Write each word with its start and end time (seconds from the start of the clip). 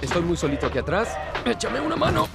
Estoy 0.00 0.22
muy 0.22 0.36
solito 0.36 0.66
aquí 0.66 0.78
atrás. 0.78 1.16
Échame 1.44 1.80
una 1.80 1.96
mano. 1.96 2.28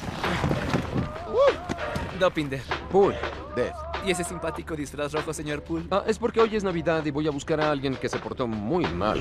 Dopinder. 2.19 2.61
Pool, 2.91 3.13
Death. 3.55 3.75
¿Y 4.05 4.11
ese 4.11 4.23
simpático 4.23 4.75
disfraz 4.75 5.11
rojo, 5.13 5.33
señor 5.33 5.63
Poole? 5.63 5.87
Ah, 5.89 6.03
es 6.05 6.19
porque 6.19 6.39
hoy 6.39 6.55
es 6.55 6.63
Navidad 6.63 7.03
y 7.05 7.11
voy 7.11 7.27
a 7.27 7.31
buscar 7.31 7.59
a 7.59 7.71
alguien 7.71 7.95
que 7.95 8.07
se 8.07 8.19
portó 8.19 8.47
muy 8.47 8.85
mal. 8.85 9.19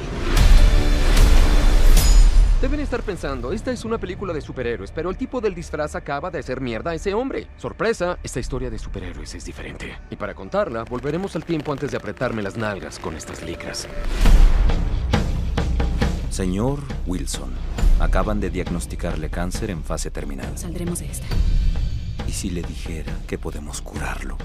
Deben 2.64 2.80
estar 2.80 3.02
pensando, 3.02 3.52
esta 3.52 3.72
es 3.72 3.84
una 3.84 3.98
película 3.98 4.32
de 4.32 4.40
superhéroes, 4.40 4.90
pero 4.90 5.10
el 5.10 5.18
tipo 5.18 5.42
del 5.42 5.54
disfraz 5.54 5.94
acaba 5.96 6.30
de 6.30 6.38
hacer 6.38 6.62
mierda 6.62 6.92
a 6.92 6.94
ese 6.94 7.12
hombre. 7.12 7.46
Sorpresa, 7.58 8.18
esta 8.22 8.40
historia 8.40 8.70
de 8.70 8.78
superhéroes 8.78 9.34
es 9.34 9.44
diferente. 9.44 9.98
Y 10.08 10.16
para 10.16 10.32
contarla, 10.32 10.82
volveremos 10.84 11.36
al 11.36 11.44
tiempo 11.44 11.72
antes 11.72 11.90
de 11.90 11.98
apretarme 11.98 12.40
las 12.40 12.56
nalgas 12.56 12.98
con 12.98 13.16
estas 13.16 13.42
licras. 13.42 13.86
Señor 16.30 16.78
Wilson, 17.06 17.52
acaban 18.00 18.40
de 18.40 18.48
diagnosticarle 18.48 19.28
cáncer 19.28 19.68
en 19.68 19.84
fase 19.84 20.10
terminal. 20.10 20.56
Saldremos 20.56 21.00
de 21.00 21.10
esta. 21.10 21.26
¿Y 22.26 22.32
si 22.32 22.48
le 22.48 22.62
dijera 22.62 23.12
que 23.26 23.36
podemos 23.36 23.82
curarlo 23.82 24.38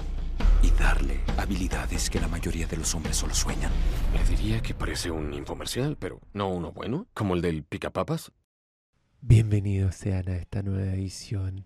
y 0.62 0.70
darle 0.72 1.20
habilidades 1.36 2.10
que 2.10 2.20
la 2.20 2.28
mayoría 2.28 2.66
de 2.66 2.76
los 2.76 2.94
hombres 2.94 3.16
solo 3.16 3.34
sueñan? 3.34 3.70
Le 4.14 4.24
diría 4.24 4.62
que 4.62 4.74
parece 4.74 5.10
un 5.10 5.32
infomercial, 5.32 5.96
pero 5.98 6.20
no 6.32 6.48
uno 6.48 6.72
bueno, 6.72 7.06
como 7.14 7.34
el 7.34 7.42
del 7.42 7.64
picapapas. 7.64 8.32
Bienvenidos 9.20 9.94
sean 9.96 10.28
a 10.28 10.36
esta 10.36 10.62
nueva 10.62 10.92
edición 10.92 11.64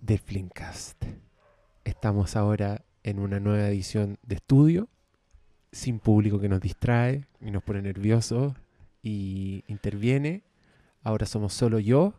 del 0.00 0.18
Flimcast. 0.18 1.04
Estamos 1.84 2.36
ahora 2.36 2.84
en 3.02 3.18
una 3.18 3.40
nueva 3.40 3.68
edición 3.68 4.18
de 4.22 4.36
estudio, 4.36 4.88
sin 5.72 5.98
público 5.98 6.38
que 6.40 6.48
nos 6.48 6.60
distrae 6.60 7.26
y 7.40 7.50
nos 7.50 7.62
pone 7.62 7.82
nerviosos 7.82 8.54
y 9.02 9.64
interviene. 9.66 10.44
Ahora 11.02 11.26
somos 11.26 11.54
solo 11.54 11.78
yo, 11.78 12.14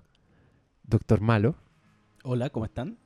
Doctor 0.84 1.22
Malo, 1.22 1.56
Hola, 2.26 2.50
¿cómo 2.50 2.66
están? 2.66 2.98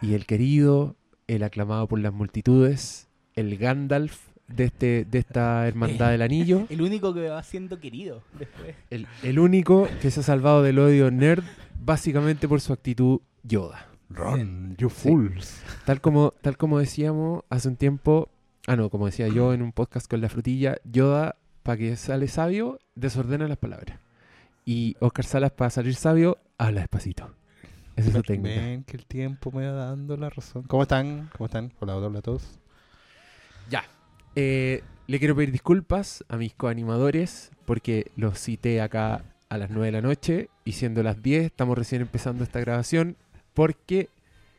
y 0.00 0.14
el 0.14 0.26
querido, 0.26 0.96
el 1.28 1.42
aclamado 1.42 1.86
por 1.88 1.98
las 2.00 2.12
multitudes, 2.12 3.08
el 3.34 3.56
Gandalf 3.58 4.28
de, 4.48 4.64
este, 4.64 5.04
de 5.04 5.18
esta 5.18 5.66
Hermandad 5.66 6.10
del 6.10 6.22
Anillo. 6.22 6.66
El 6.70 6.82
único 6.82 7.14
que 7.14 7.28
va 7.28 7.42
siendo 7.42 7.80
querido 7.80 8.22
después. 8.38 8.74
El, 8.90 9.06
el 9.22 9.38
único 9.38 9.88
que 10.02 10.10
se 10.10 10.20
ha 10.20 10.22
salvado 10.22 10.62
del 10.62 10.78
odio 10.78 11.10
nerd, 11.10 11.42
básicamente 11.80 12.46
por 12.46 12.60
su 12.60 12.72
actitud 12.72 13.20
Yoda. 13.42 13.88
Run, 14.10 14.76
you 14.76 14.90
Sí. 14.90 15.08
fools. 15.08 15.62
Tal 15.86 16.00
como, 16.00 16.34
tal 16.42 16.56
como 16.58 16.78
decíamos 16.78 17.42
hace 17.48 17.68
un 17.68 17.76
tiempo, 17.76 18.28
ah 18.66 18.76
no, 18.76 18.90
como 18.90 19.06
decía 19.06 19.28
yo 19.28 19.54
en 19.54 19.62
un 19.62 19.72
podcast 19.72 20.08
con 20.10 20.20
la 20.20 20.28
frutilla, 20.28 20.76
Yoda, 20.84 21.36
para 21.62 21.78
que 21.78 21.96
sale 21.96 22.28
sabio, 22.28 22.78
desordena 22.94 23.48
las 23.48 23.56
palabras. 23.58 23.98
Y 24.66 24.96
Oscar 25.00 25.24
Salas, 25.24 25.52
para 25.52 25.70
salir 25.70 25.94
sabio, 25.94 26.38
habla 26.58 26.80
despacito. 26.80 27.30
Esa 27.96 28.08
es 28.08 28.14
su 28.14 28.22
técnica. 28.22 28.60
Ven 28.60 28.84
que 28.84 28.96
el 28.96 29.06
tiempo 29.06 29.50
me 29.52 29.66
va 29.66 29.86
dando 29.86 30.16
la 30.16 30.30
razón. 30.30 30.62
¿Cómo 30.64 30.82
están? 30.82 31.30
¿Cómo 31.36 31.46
están? 31.46 31.72
Hola, 31.80 31.96
hola 31.96 32.18
a 32.18 32.22
todos. 32.22 32.58
Ya. 33.70 33.84
Eh, 34.34 34.82
le 35.06 35.18
quiero 35.18 35.36
pedir 35.36 35.52
disculpas 35.52 36.24
a 36.28 36.36
mis 36.36 36.54
coanimadores 36.54 37.50
porque 37.66 38.10
los 38.16 38.38
cité 38.38 38.80
acá 38.80 39.22
a 39.48 39.58
las 39.58 39.70
9 39.70 39.86
de 39.86 39.92
la 39.92 40.00
noche 40.00 40.48
y 40.64 40.72
siendo 40.72 41.02
las 41.02 41.22
10 41.22 41.44
estamos 41.44 41.78
recién 41.78 42.02
empezando 42.02 42.42
esta 42.42 42.58
grabación 42.60 43.16
porque, 43.52 44.08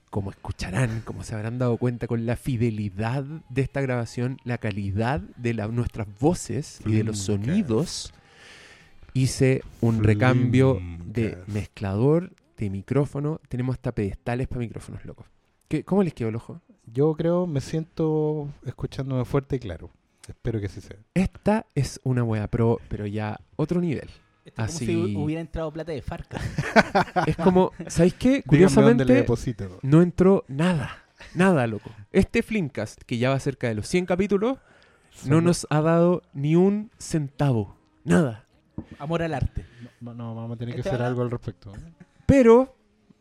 como 0.09 0.29
escucharán, 0.31 1.01
como 1.01 1.23
se 1.23 1.35
habrán 1.35 1.57
dado 1.59 1.75
cuenta 1.77 2.07
con 2.07 2.25
la 2.25 2.37
fidelidad 2.37 3.25
de 3.49 3.61
esta 3.61 3.81
grabación, 3.81 4.37
la 4.45 4.57
calidad 4.59 5.19
de 5.35 5.53
la- 5.53 5.67
nuestras 5.67 6.07
voces 6.19 6.79
y 6.85 6.93
de 6.93 7.03
los 7.03 7.17
sonidos, 7.19 8.13
hice 9.13 9.61
un 9.81 10.03
recambio 10.03 10.79
de 11.05 11.37
mezclador, 11.47 12.31
de 12.57 12.69
micrófono. 12.69 13.39
Tenemos 13.49 13.75
hasta 13.75 13.91
pedestales 13.93 14.47
para 14.47 14.59
micrófonos, 14.59 15.03
locos. 15.05 15.25
¿Qué, 15.67 15.83
¿Cómo 15.83 16.03
les 16.03 16.13
quedó 16.13 16.29
el 16.29 16.35
ojo? 16.35 16.61
Yo 16.85 17.13
creo, 17.15 17.47
me 17.47 17.61
siento 17.61 18.47
escuchándome 18.65 19.25
fuerte 19.25 19.55
y 19.55 19.59
claro. 19.59 19.89
Espero 20.27 20.59
que 20.59 20.67
así 20.67 20.81
sea. 20.81 20.97
Esta 21.13 21.65
es 21.75 21.99
una 22.03 22.23
wea 22.23 22.47
pro, 22.47 22.79
pero 22.89 23.05
ya 23.05 23.39
otro 23.55 23.79
nivel. 23.81 24.09
Esto 24.43 24.63
es 24.63 24.75
Así- 24.75 24.85
como 24.93 25.07
si 25.07 25.15
hubiera 25.17 25.41
entrado 25.41 25.71
plata 25.73 25.91
de 25.91 26.01
Farca. 26.03 26.39
Es 27.27 27.35
como, 27.37 27.71
¿sabéis 27.87 28.13
qué? 28.13 28.29
Díganme 28.29 28.41
dónde 28.43 29.05
le 29.05 29.05
Curiosamente, 29.07 29.13
deposito. 29.13 29.79
no 29.81 30.01
entró 30.03 30.45
nada. 30.47 31.03
Nada, 31.33 31.65
loco. 31.65 31.89
Este 32.11 32.43
Flimcast, 32.43 33.01
que 33.03 33.17
ya 33.17 33.29
va 33.31 33.39
cerca 33.39 33.67
de 33.67 33.73
los 33.75 33.87
100 33.87 34.05
capítulos, 34.05 34.59
no 35.25 35.37
Son- 35.37 35.43
nos 35.45 35.65
ha 35.71 35.81
dado 35.81 36.21
ni 36.33 36.55
un 36.55 36.91
centavo. 36.99 37.75
Nada. 38.03 38.45
Amor 38.99 39.23
al 39.23 39.33
arte. 39.33 39.65
No, 40.01 40.13
no, 40.13 40.35
vamos 40.35 40.55
a 40.55 40.59
tener 40.59 40.75
que 40.75 40.81
Este 40.81 40.89
hacer 40.89 41.01
va- 41.01 41.07
algo 41.07 41.21
al 41.23 41.31
respecto. 41.31 41.71
Pero 42.25 42.75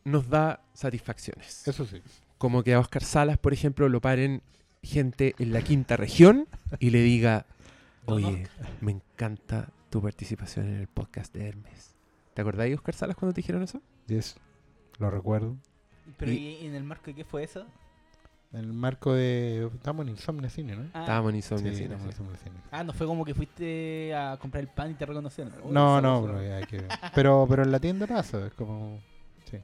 nos 0.04 0.28
da 0.28 0.62
satisfacciones. 0.72 1.66
Eso 1.66 1.84
sí. 1.84 2.00
Como 2.38 2.62
que 2.62 2.74
a 2.74 2.80
Oscar 2.80 3.02
Salas, 3.04 3.38
por 3.38 3.52
ejemplo, 3.52 3.88
lo 3.88 4.00
paren 4.00 4.42
gente 4.82 5.34
en 5.38 5.52
la 5.52 5.62
quinta 5.62 5.96
región 5.96 6.46
y 6.78 6.90
le 6.90 7.00
diga, 7.02 7.46
oye, 8.06 8.48
me 8.80 8.92
encanta 8.92 9.70
tu 9.90 10.02
participación 10.02 10.66
en 10.68 10.74
el 10.80 10.88
podcast 10.88 11.32
de 11.34 11.48
Hermes. 11.48 11.94
¿Te 12.34 12.42
acordáis, 12.42 12.74
Oscar 12.74 12.94
Salas, 12.94 13.16
cuando 13.16 13.32
te 13.32 13.40
dijeron 13.40 13.62
eso? 13.62 13.80
Yes, 14.08 14.36
lo 14.98 15.10
recuerdo. 15.10 15.56
Pero 16.18 16.32
Y- 16.32 16.58
¿y 16.60 16.66
en 16.66 16.74
el 16.74 16.84
marco 16.84 17.06
de 17.06 17.14
qué 17.14 17.24
fue 17.24 17.44
eso? 17.44 17.64
En 18.54 18.60
el 18.60 18.72
marco 18.72 19.12
de... 19.14 19.68
Estamos 19.74 20.04
en 20.06 20.10
Insomnia 20.10 20.48
Cine, 20.48 20.76
¿no? 20.76 20.82
Ah, 20.94 21.00
Estábamos 21.00 21.34
en 21.34 21.42
Sí, 21.42 21.52
Insomnia 21.54 21.72
Cine, 21.74 21.84
estamos 21.86 22.04
en 22.06 22.10
sí. 22.12 22.16
Insomnia 22.22 22.38
Cine. 22.42 22.56
ah, 22.70 22.84
no 22.84 22.92
fue 22.92 23.06
como 23.06 23.24
que 23.24 23.34
fuiste 23.34 24.14
a 24.14 24.36
comprar 24.40 24.62
el 24.62 24.68
pan 24.68 24.92
y 24.92 24.94
te 24.94 25.04
reconocieron. 25.04 25.52
No, 25.70 26.00
no, 26.00 26.22
pero, 26.24 26.42
ya 26.42 26.64
que- 26.66 26.86
pero, 27.14 27.46
pero 27.48 27.64
en 27.64 27.72
la 27.72 27.80
tienda 27.80 28.06
pasa, 28.06 28.46
es 28.46 28.52
como... 28.54 29.00
Sí, 29.50 29.58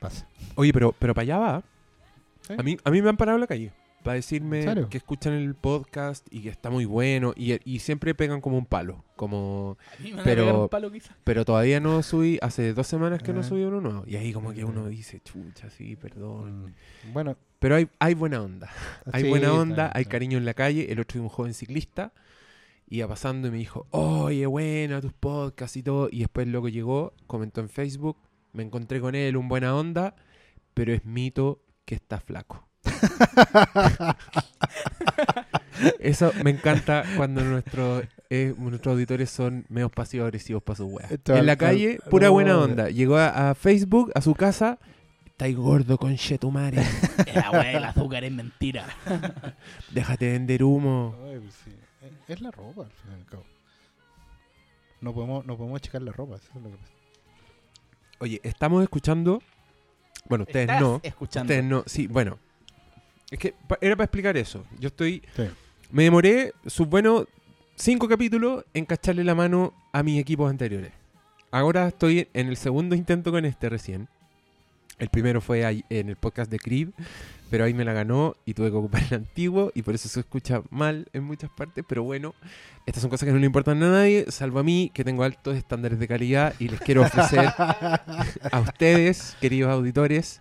pasa. 0.00 0.26
Oye, 0.56 0.72
pero, 0.72 0.92
pero 0.98 1.14
para 1.14 1.22
allá 1.22 1.38
va. 1.38 1.62
Sí. 2.40 2.54
A 2.58 2.62
mí, 2.64 2.76
a 2.82 2.90
mí 2.90 3.00
me 3.00 3.08
han 3.10 3.16
parado 3.16 3.36
en 3.36 3.42
la 3.42 3.46
calle 3.46 3.72
para 4.02 4.16
¿En 4.16 4.18
decirme 4.18 4.88
que 4.90 4.96
escuchan 4.98 5.34
el 5.34 5.54
podcast 5.54 6.26
y 6.28 6.40
que 6.42 6.48
está 6.48 6.68
muy 6.70 6.84
bueno 6.84 7.32
y, 7.36 7.60
y 7.64 7.78
siempre 7.78 8.12
pegan 8.16 8.40
como 8.40 8.58
un 8.58 8.66
palo. 8.66 9.04
Como, 9.14 9.78
A 9.96 10.02
mí 10.02 10.12
me 10.12 10.22
Pero- 10.24 10.62
un 10.64 10.68
palo 10.68 10.90
quizás. 10.90 11.16
pero 11.22 11.44
todavía 11.44 11.78
no 11.78 12.02
subí, 12.02 12.40
hace 12.42 12.74
dos 12.74 12.88
semanas 12.88 13.22
que 13.22 13.32
no 13.32 13.40
Ah. 13.40 13.44
subí 13.44 13.62
uno 13.62 13.80
nuevo. 13.80 14.02
Y 14.08 14.16
ahí 14.16 14.32
como 14.32 14.52
que 14.52 14.64
uno 14.64 14.88
dice, 14.88 15.20
chucha, 15.20 15.70
sí, 15.70 15.94
perdón. 15.94 16.64
Mm, 17.06 17.12
Bueno, 17.12 17.36
Pero 17.62 17.76
hay, 17.76 17.88
hay 18.00 18.14
buena 18.14 18.42
onda. 18.42 18.68
Hay 19.12 19.22
sí, 19.22 19.28
buena 19.28 19.54
onda, 19.54 19.92
hay 19.94 20.04
cariño 20.04 20.36
en 20.36 20.44
la 20.44 20.52
calle. 20.52 20.90
El 20.92 20.98
otro 20.98 21.20
es 21.20 21.22
un 21.22 21.28
joven 21.28 21.54
ciclista. 21.54 22.12
Iba 22.88 23.06
pasando 23.08 23.46
y 23.46 23.52
me 23.52 23.58
dijo, 23.58 23.86
oye, 23.90 24.44
buena 24.46 25.00
tus 25.00 25.12
podcasts 25.12 25.76
y 25.76 25.82
todo. 25.84 26.08
Y 26.10 26.18
después 26.18 26.48
luego 26.48 26.68
llegó, 26.68 27.14
comentó 27.28 27.60
en 27.60 27.68
Facebook, 27.68 28.16
me 28.52 28.64
encontré 28.64 29.00
con 29.00 29.14
él, 29.14 29.36
un 29.36 29.48
buena 29.48 29.76
onda, 29.76 30.16
pero 30.74 30.92
es 30.92 31.04
mito 31.04 31.62
que 31.84 31.94
está 31.94 32.18
flaco. 32.20 32.68
Eso 36.00 36.32
me 36.44 36.50
encanta 36.50 37.04
cuando 37.16 37.42
nuestros 37.44 38.04
eh, 38.28 38.54
nuestros 38.58 38.92
auditores 38.94 39.30
son 39.30 39.64
medio 39.68 39.88
pasivos 39.88 40.26
agresivos 40.26 40.62
para 40.62 40.76
su 40.76 40.86
wea. 40.86 41.08
En 41.26 41.46
la 41.46 41.52
al- 41.52 41.58
calle, 41.58 41.98
al- 42.02 42.10
pura 42.10 42.28
buena 42.30 42.58
onda. 42.58 42.90
Llegó 42.90 43.16
a, 43.16 43.50
a 43.50 43.54
Facebook, 43.54 44.10
a 44.14 44.20
su 44.20 44.34
casa. 44.34 44.78
Estáis 45.42 45.56
gordo 45.56 45.98
con 45.98 46.14
chetumare. 46.16 46.76
La 47.34 47.50
weá 47.52 47.72
del 47.72 47.84
azúcar 47.84 48.22
es 48.22 48.30
mentira. 48.30 48.86
Déjate 49.90 50.30
vender 50.30 50.62
humo. 50.62 51.16
Ay, 51.26 51.40
pues 51.40 51.54
sí. 51.64 51.72
Es- 52.00 52.12
Es 52.36 52.40
la 52.40 52.52
ropa, 52.52 52.82
al 52.84 52.90
fin 52.92 53.10
y 53.10 53.14
al 53.14 53.26
cabo. 53.26 53.44
No 55.00 55.12
podemos, 55.12 55.44
no 55.44 55.56
podemos 55.56 55.80
checar 55.80 56.00
la 56.02 56.12
ropa, 56.12 56.36
eso 56.36 56.46
es 56.54 56.62
lo 56.62 56.70
que 56.70 56.76
pasa. 56.76 56.92
Oye, 58.20 58.40
estamos 58.44 58.84
escuchando. 58.84 59.42
Bueno, 60.28 60.44
ustedes 60.44 60.68
Estás 60.68 60.80
no. 60.80 61.00
escuchando. 61.02 61.52
Ustedes 61.52 61.64
no. 61.68 61.82
Sí, 61.86 62.06
bueno. 62.06 62.38
Es 63.28 63.38
que 63.40 63.52
pa- 63.66 63.78
era 63.80 63.96
para 63.96 64.04
explicar 64.04 64.36
eso. 64.36 64.64
Yo 64.78 64.86
estoy. 64.90 65.24
Sí. 65.34 65.42
Me 65.90 66.04
demoré 66.04 66.52
sus 66.66 66.86
buenos 66.86 67.26
cinco 67.74 68.06
capítulos 68.06 68.64
en 68.74 68.84
cacharle 68.84 69.24
la 69.24 69.34
mano 69.34 69.74
a 69.92 70.04
mis 70.04 70.20
equipos 70.20 70.48
anteriores. 70.48 70.92
Ahora 71.50 71.88
estoy 71.88 72.28
en 72.32 72.46
el 72.46 72.56
segundo 72.56 72.94
intento 72.94 73.32
con 73.32 73.44
este 73.44 73.68
recién. 73.68 74.08
El 75.02 75.08
primero 75.08 75.40
fue 75.40 75.64
ahí 75.64 75.84
en 75.90 76.08
el 76.08 76.14
podcast 76.14 76.48
de 76.48 76.60
Crib, 76.60 76.92
pero 77.50 77.64
ahí 77.64 77.74
me 77.74 77.84
la 77.84 77.92
ganó 77.92 78.36
y 78.44 78.54
tuve 78.54 78.70
que 78.70 78.76
ocupar 78.76 79.02
el 79.10 79.14
antiguo 79.14 79.72
y 79.74 79.82
por 79.82 79.96
eso 79.96 80.08
se 80.08 80.20
escucha 80.20 80.62
mal 80.70 81.08
en 81.12 81.24
muchas 81.24 81.50
partes. 81.50 81.84
Pero 81.88 82.04
bueno, 82.04 82.36
estas 82.86 83.02
son 83.02 83.10
cosas 83.10 83.26
que 83.26 83.32
no 83.32 83.40
le 83.40 83.46
importan 83.46 83.82
a 83.82 83.90
nadie, 83.90 84.26
salvo 84.28 84.60
a 84.60 84.62
mí, 84.62 84.92
que 84.94 85.02
tengo 85.02 85.24
altos 85.24 85.56
estándares 85.56 85.98
de 85.98 86.06
calidad 86.06 86.54
y 86.60 86.68
les 86.68 86.78
quiero 86.78 87.02
ofrecer 87.02 87.46
a 87.58 88.60
ustedes, 88.60 89.36
queridos 89.40 89.72
auditores, 89.72 90.40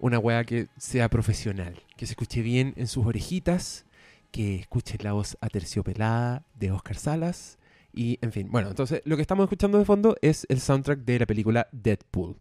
una 0.00 0.18
weá 0.18 0.42
que 0.42 0.66
sea 0.76 1.08
profesional, 1.08 1.80
que 1.96 2.06
se 2.06 2.14
escuche 2.14 2.42
bien 2.42 2.74
en 2.76 2.88
sus 2.88 3.06
orejitas, 3.06 3.86
que 4.32 4.56
escuchen 4.56 4.98
la 5.02 5.12
voz 5.12 5.38
aterciopelada 5.40 6.42
de 6.56 6.72
Oscar 6.72 6.96
Salas. 6.96 7.56
Y, 7.92 8.18
en 8.20 8.32
fin, 8.32 8.48
bueno, 8.50 8.68
entonces 8.68 9.00
lo 9.04 9.14
que 9.14 9.22
estamos 9.22 9.44
escuchando 9.44 9.78
de 9.78 9.84
fondo 9.84 10.16
es 10.22 10.44
el 10.48 10.58
soundtrack 10.58 11.04
de 11.04 11.20
la 11.20 11.26
película 11.26 11.68
Deadpool. 11.70 12.34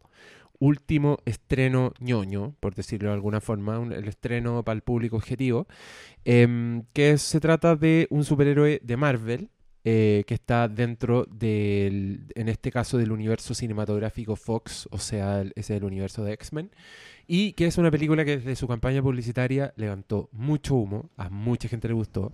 Último 0.62 1.18
estreno 1.26 1.92
ñoño, 2.00 2.56
por 2.62 2.74
decirlo 2.76 3.10
de 3.10 3.16
alguna 3.16 3.42
forma, 3.42 3.76
el 3.94 4.08
estreno 4.08 4.64
para 4.64 4.76
el 4.76 4.82
público 4.84 5.18
objetivo, 5.18 5.68
em, 6.24 6.84
que 6.94 7.18
se 7.18 7.40
trata 7.40 7.76
de 7.76 8.08
un 8.12 8.24
superhéroe 8.24 8.80
de 8.84 8.96
Marvel 8.98 9.50
eh, 9.84 10.24
que 10.28 10.36
está 10.36 10.68
dentro 10.68 11.26
del, 11.26 12.28
en 12.36 12.50
este 12.50 12.70
caso, 12.72 13.00
del 13.00 13.12
universo 13.12 13.56
cinematográfico 13.56 14.36
Fox, 14.36 14.88
o 14.92 15.00
sea, 15.00 15.42
el- 15.42 15.54
es 15.56 15.72
el 15.72 15.84
universo 15.84 16.24
de 16.24 16.34
X-Men, 16.34 16.70
y 17.26 17.54
que 17.54 17.66
es 17.66 17.80
una 17.80 17.90
película 17.90 18.24
que 18.24 18.38
desde 18.38 18.56
su 18.56 18.68
campaña 18.68 19.02
publicitaria 19.02 19.74
levantó 19.78 20.30
mucho 20.34 20.76
humo, 20.76 21.10
a 21.18 21.30
mucha 21.32 21.68
gente 21.68 21.88
le 21.88 21.96
gustó, 21.96 22.32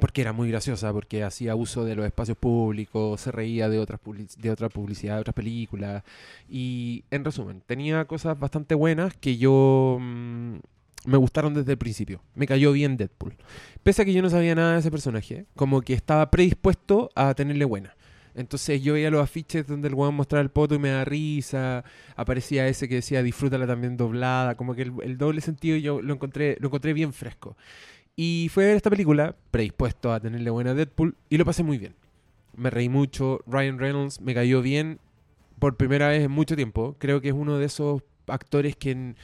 porque 0.00 0.20
era 0.22 0.32
muy 0.32 0.48
graciosa, 0.48 0.92
porque 0.92 1.22
hacía 1.22 1.54
uso 1.54 1.84
de 1.84 1.94
los 1.94 2.06
espacios 2.06 2.36
públicos, 2.36 3.20
se 3.20 3.32
reía 3.32 3.68
de 3.68 3.78
otras 3.78 4.00
de 4.38 4.50
otra 4.50 4.68
publicidad, 4.68 5.14
de 5.14 5.20
otras 5.20 5.34
películas, 5.34 6.02
y 6.48 7.04
en 7.10 7.24
resumen, 7.24 7.62
tenía 7.66 8.04
cosas 8.06 8.38
bastante 8.38 8.74
buenas 8.74 9.14
que 9.16 9.36
yo 9.36 9.98
mm, 10.00 10.56
me 11.06 11.16
gustaron 11.16 11.54
desde 11.54 11.72
el 11.72 11.78
principio. 11.78 12.20
Me 12.34 12.46
cayó 12.46 12.72
bien 12.72 12.96
Deadpool. 12.96 13.36
Pese 13.82 14.02
a 14.02 14.04
que 14.04 14.12
yo 14.12 14.22
no 14.22 14.30
sabía 14.30 14.54
nada 14.54 14.74
de 14.74 14.80
ese 14.80 14.90
personaje, 14.90 15.46
como 15.54 15.80
que 15.82 15.94
estaba 15.94 16.30
predispuesto 16.30 17.10
a 17.14 17.34
tenerle 17.34 17.64
buena. 17.64 17.94
Entonces 18.34 18.82
yo 18.82 18.92
veía 18.92 19.10
los 19.10 19.22
afiches 19.22 19.66
donde 19.66 19.88
el 19.88 19.94
weón 19.94 20.14
mostraba 20.14 20.42
el 20.42 20.50
poto 20.50 20.74
y 20.74 20.78
me 20.78 20.90
da 20.90 21.06
risa. 21.06 21.84
Aparecía 22.16 22.68
ese 22.68 22.86
que 22.86 22.96
decía 22.96 23.22
disfrútala 23.22 23.66
también 23.66 23.96
doblada. 23.96 24.56
Como 24.56 24.74
que 24.74 24.82
el, 24.82 24.92
el 25.02 25.16
doble 25.16 25.40
sentido 25.40 25.78
yo 25.78 26.02
lo 26.02 26.12
encontré, 26.12 26.58
lo 26.60 26.68
encontré 26.68 26.92
bien 26.92 27.14
fresco. 27.14 27.56
Y 28.16 28.48
fue 28.52 28.64
a 28.64 28.66
ver 28.68 28.76
esta 28.76 28.90
película, 28.90 29.36
predispuesto 29.50 30.12
a 30.12 30.20
tenerle 30.20 30.50
buena 30.50 30.74
Deadpool, 30.74 31.16
y 31.28 31.36
lo 31.36 31.44
pasé 31.44 31.62
muy 31.62 31.76
bien. 31.78 31.94
Me 32.56 32.70
reí 32.70 32.88
mucho. 32.88 33.40
Ryan 33.46 33.78
Reynolds 33.78 34.20
me 34.20 34.34
cayó 34.34 34.62
bien 34.62 34.98
por 35.58 35.76
primera 35.76 36.08
vez 36.08 36.22
en 36.24 36.30
mucho 36.30 36.56
tiempo. 36.56 36.96
Creo 36.98 37.20
que 37.20 37.28
es 37.28 37.34
uno 37.34 37.58
de 37.58 37.66
esos 37.66 38.02
actores 38.26 38.74
que 38.76 39.14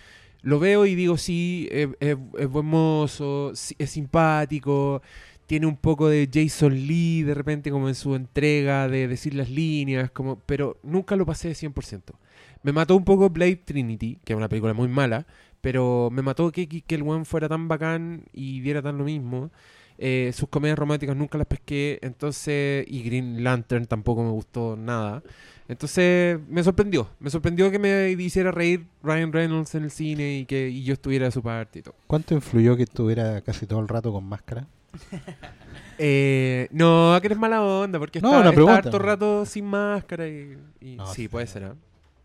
lo 0.42 0.58
veo 0.58 0.84
y 0.86 0.94
digo, 0.94 1.16
sí, 1.16 1.68
es, 1.70 1.88
es- 2.00 2.18
es 2.38 2.48
buen 2.48 2.66
mozo, 2.66 3.52
es 3.52 3.90
simpático, 3.90 5.00
tiene 5.46 5.66
un 5.66 5.76
poco 5.76 6.08
de 6.08 6.28
Jason 6.32 6.74
Lee 6.74 7.22
de 7.22 7.34
repente 7.34 7.70
como 7.70 7.88
en 7.88 7.94
su 7.94 8.14
entrega 8.14 8.88
de 8.88 9.08
decir 9.08 9.34
las 9.34 9.50
líneas, 9.50 10.10
como, 10.10 10.36
pero 10.46 10.78
nunca 10.82 11.16
lo 11.16 11.26
pasé 11.26 11.48
de 11.48 11.54
100%. 11.54 12.14
Me 12.62 12.72
mató 12.72 12.96
un 12.96 13.04
poco 13.04 13.30
Blade 13.30 13.56
Trinity, 13.64 14.18
que 14.24 14.32
es 14.32 14.36
una 14.36 14.48
película 14.48 14.72
muy 14.74 14.88
mala, 14.88 15.26
pero 15.62 16.10
me 16.12 16.20
mató 16.20 16.52
que, 16.52 16.68
que, 16.68 16.94
el 16.94 17.02
weón 17.02 17.24
fuera 17.24 17.48
tan 17.48 17.68
bacán 17.68 18.24
y 18.34 18.60
diera 18.60 18.82
tan 18.82 18.98
lo 18.98 19.04
mismo. 19.04 19.50
Eh, 19.96 20.32
sus 20.34 20.48
comedias 20.48 20.78
románticas 20.78 21.16
nunca 21.16 21.38
las 21.38 21.46
pesqué, 21.46 21.98
entonces, 22.02 22.84
y 22.88 23.02
Green 23.04 23.42
Lantern 23.44 23.86
tampoco 23.86 24.24
me 24.24 24.30
gustó 24.30 24.76
nada. 24.76 25.22
Entonces 25.68 26.38
me 26.48 26.62
sorprendió, 26.64 27.08
me 27.20 27.30
sorprendió 27.30 27.70
que 27.70 27.78
me 27.78 28.10
hiciera 28.10 28.50
reír 28.50 28.84
Ryan 29.02 29.32
Reynolds 29.32 29.74
en 29.76 29.84
el 29.84 29.90
cine 29.92 30.38
y 30.38 30.44
que 30.44 30.68
y 30.68 30.82
yo 30.82 30.92
estuviera 30.94 31.26
de 31.26 31.30
su 31.30 31.42
parte 31.42 31.78
y 31.78 31.82
todo. 31.82 31.94
¿Cuánto 32.08 32.34
influyó 32.34 32.76
que 32.76 32.82
estuviera 32.82 33.40
casi 33.42 33.66
todo 33.66 33.78
el 33.80 33.88
rato 33.88 34.12
con 34.12 34.24
máscara? 34.24 34.66
Eh, 35.98 36.68
no, 36.72 37.16
que 37.20 37.28
eres 37.28 37.38
mala 37.38 37.62
onda, 37.62 37.98
porque 37.98 38.20
No, 38.20 38.38
está, 38.38 38.50
está 38.50 38.74
harto 38.76 38.98
rato 38.98 39.46
sin 39.46 39.66
máscara 39.66 40.26
y, 40.26 40.56
y- 40.80 40.96
No, 40.96 41.06
sí, 41.06 41.28
puede 41.28 41.46
ser, 41.46 41.64
¿ah? 41.64 41.76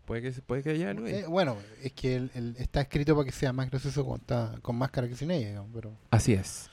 Puede 0.08 0.22
que, 0.22 0.32
puede 0.42 0.62
que 0.64 0.70
haya 0.70 0.90
algo 0.90 1.06
ahí. 1.06 1.14
Eh, 1.14 1.26
bueno, 1.28 1.56
es 1.84 1.92
que 1.92 2.16
el- 2.16 2.30
el- 2.34 2.56
está 2.58 2.80
escrito 2.80 3.14
para 3.14 3.24
que 3.26 3.30
sea 3.32 3.52
más 3.52 3.70
gracioso 3.70 4.04
con, 4.04 4.18
está- 4.18 4.56
con 4.62 4.74
máscara 4.74 5.06
que 5.06 5.14
sin 5.14 5.30
ella, 5.30 5.48
digamos, 5.48 5.70
pero... 5.72 5.92
Así 6.10 6.32
es. 6.32 6.68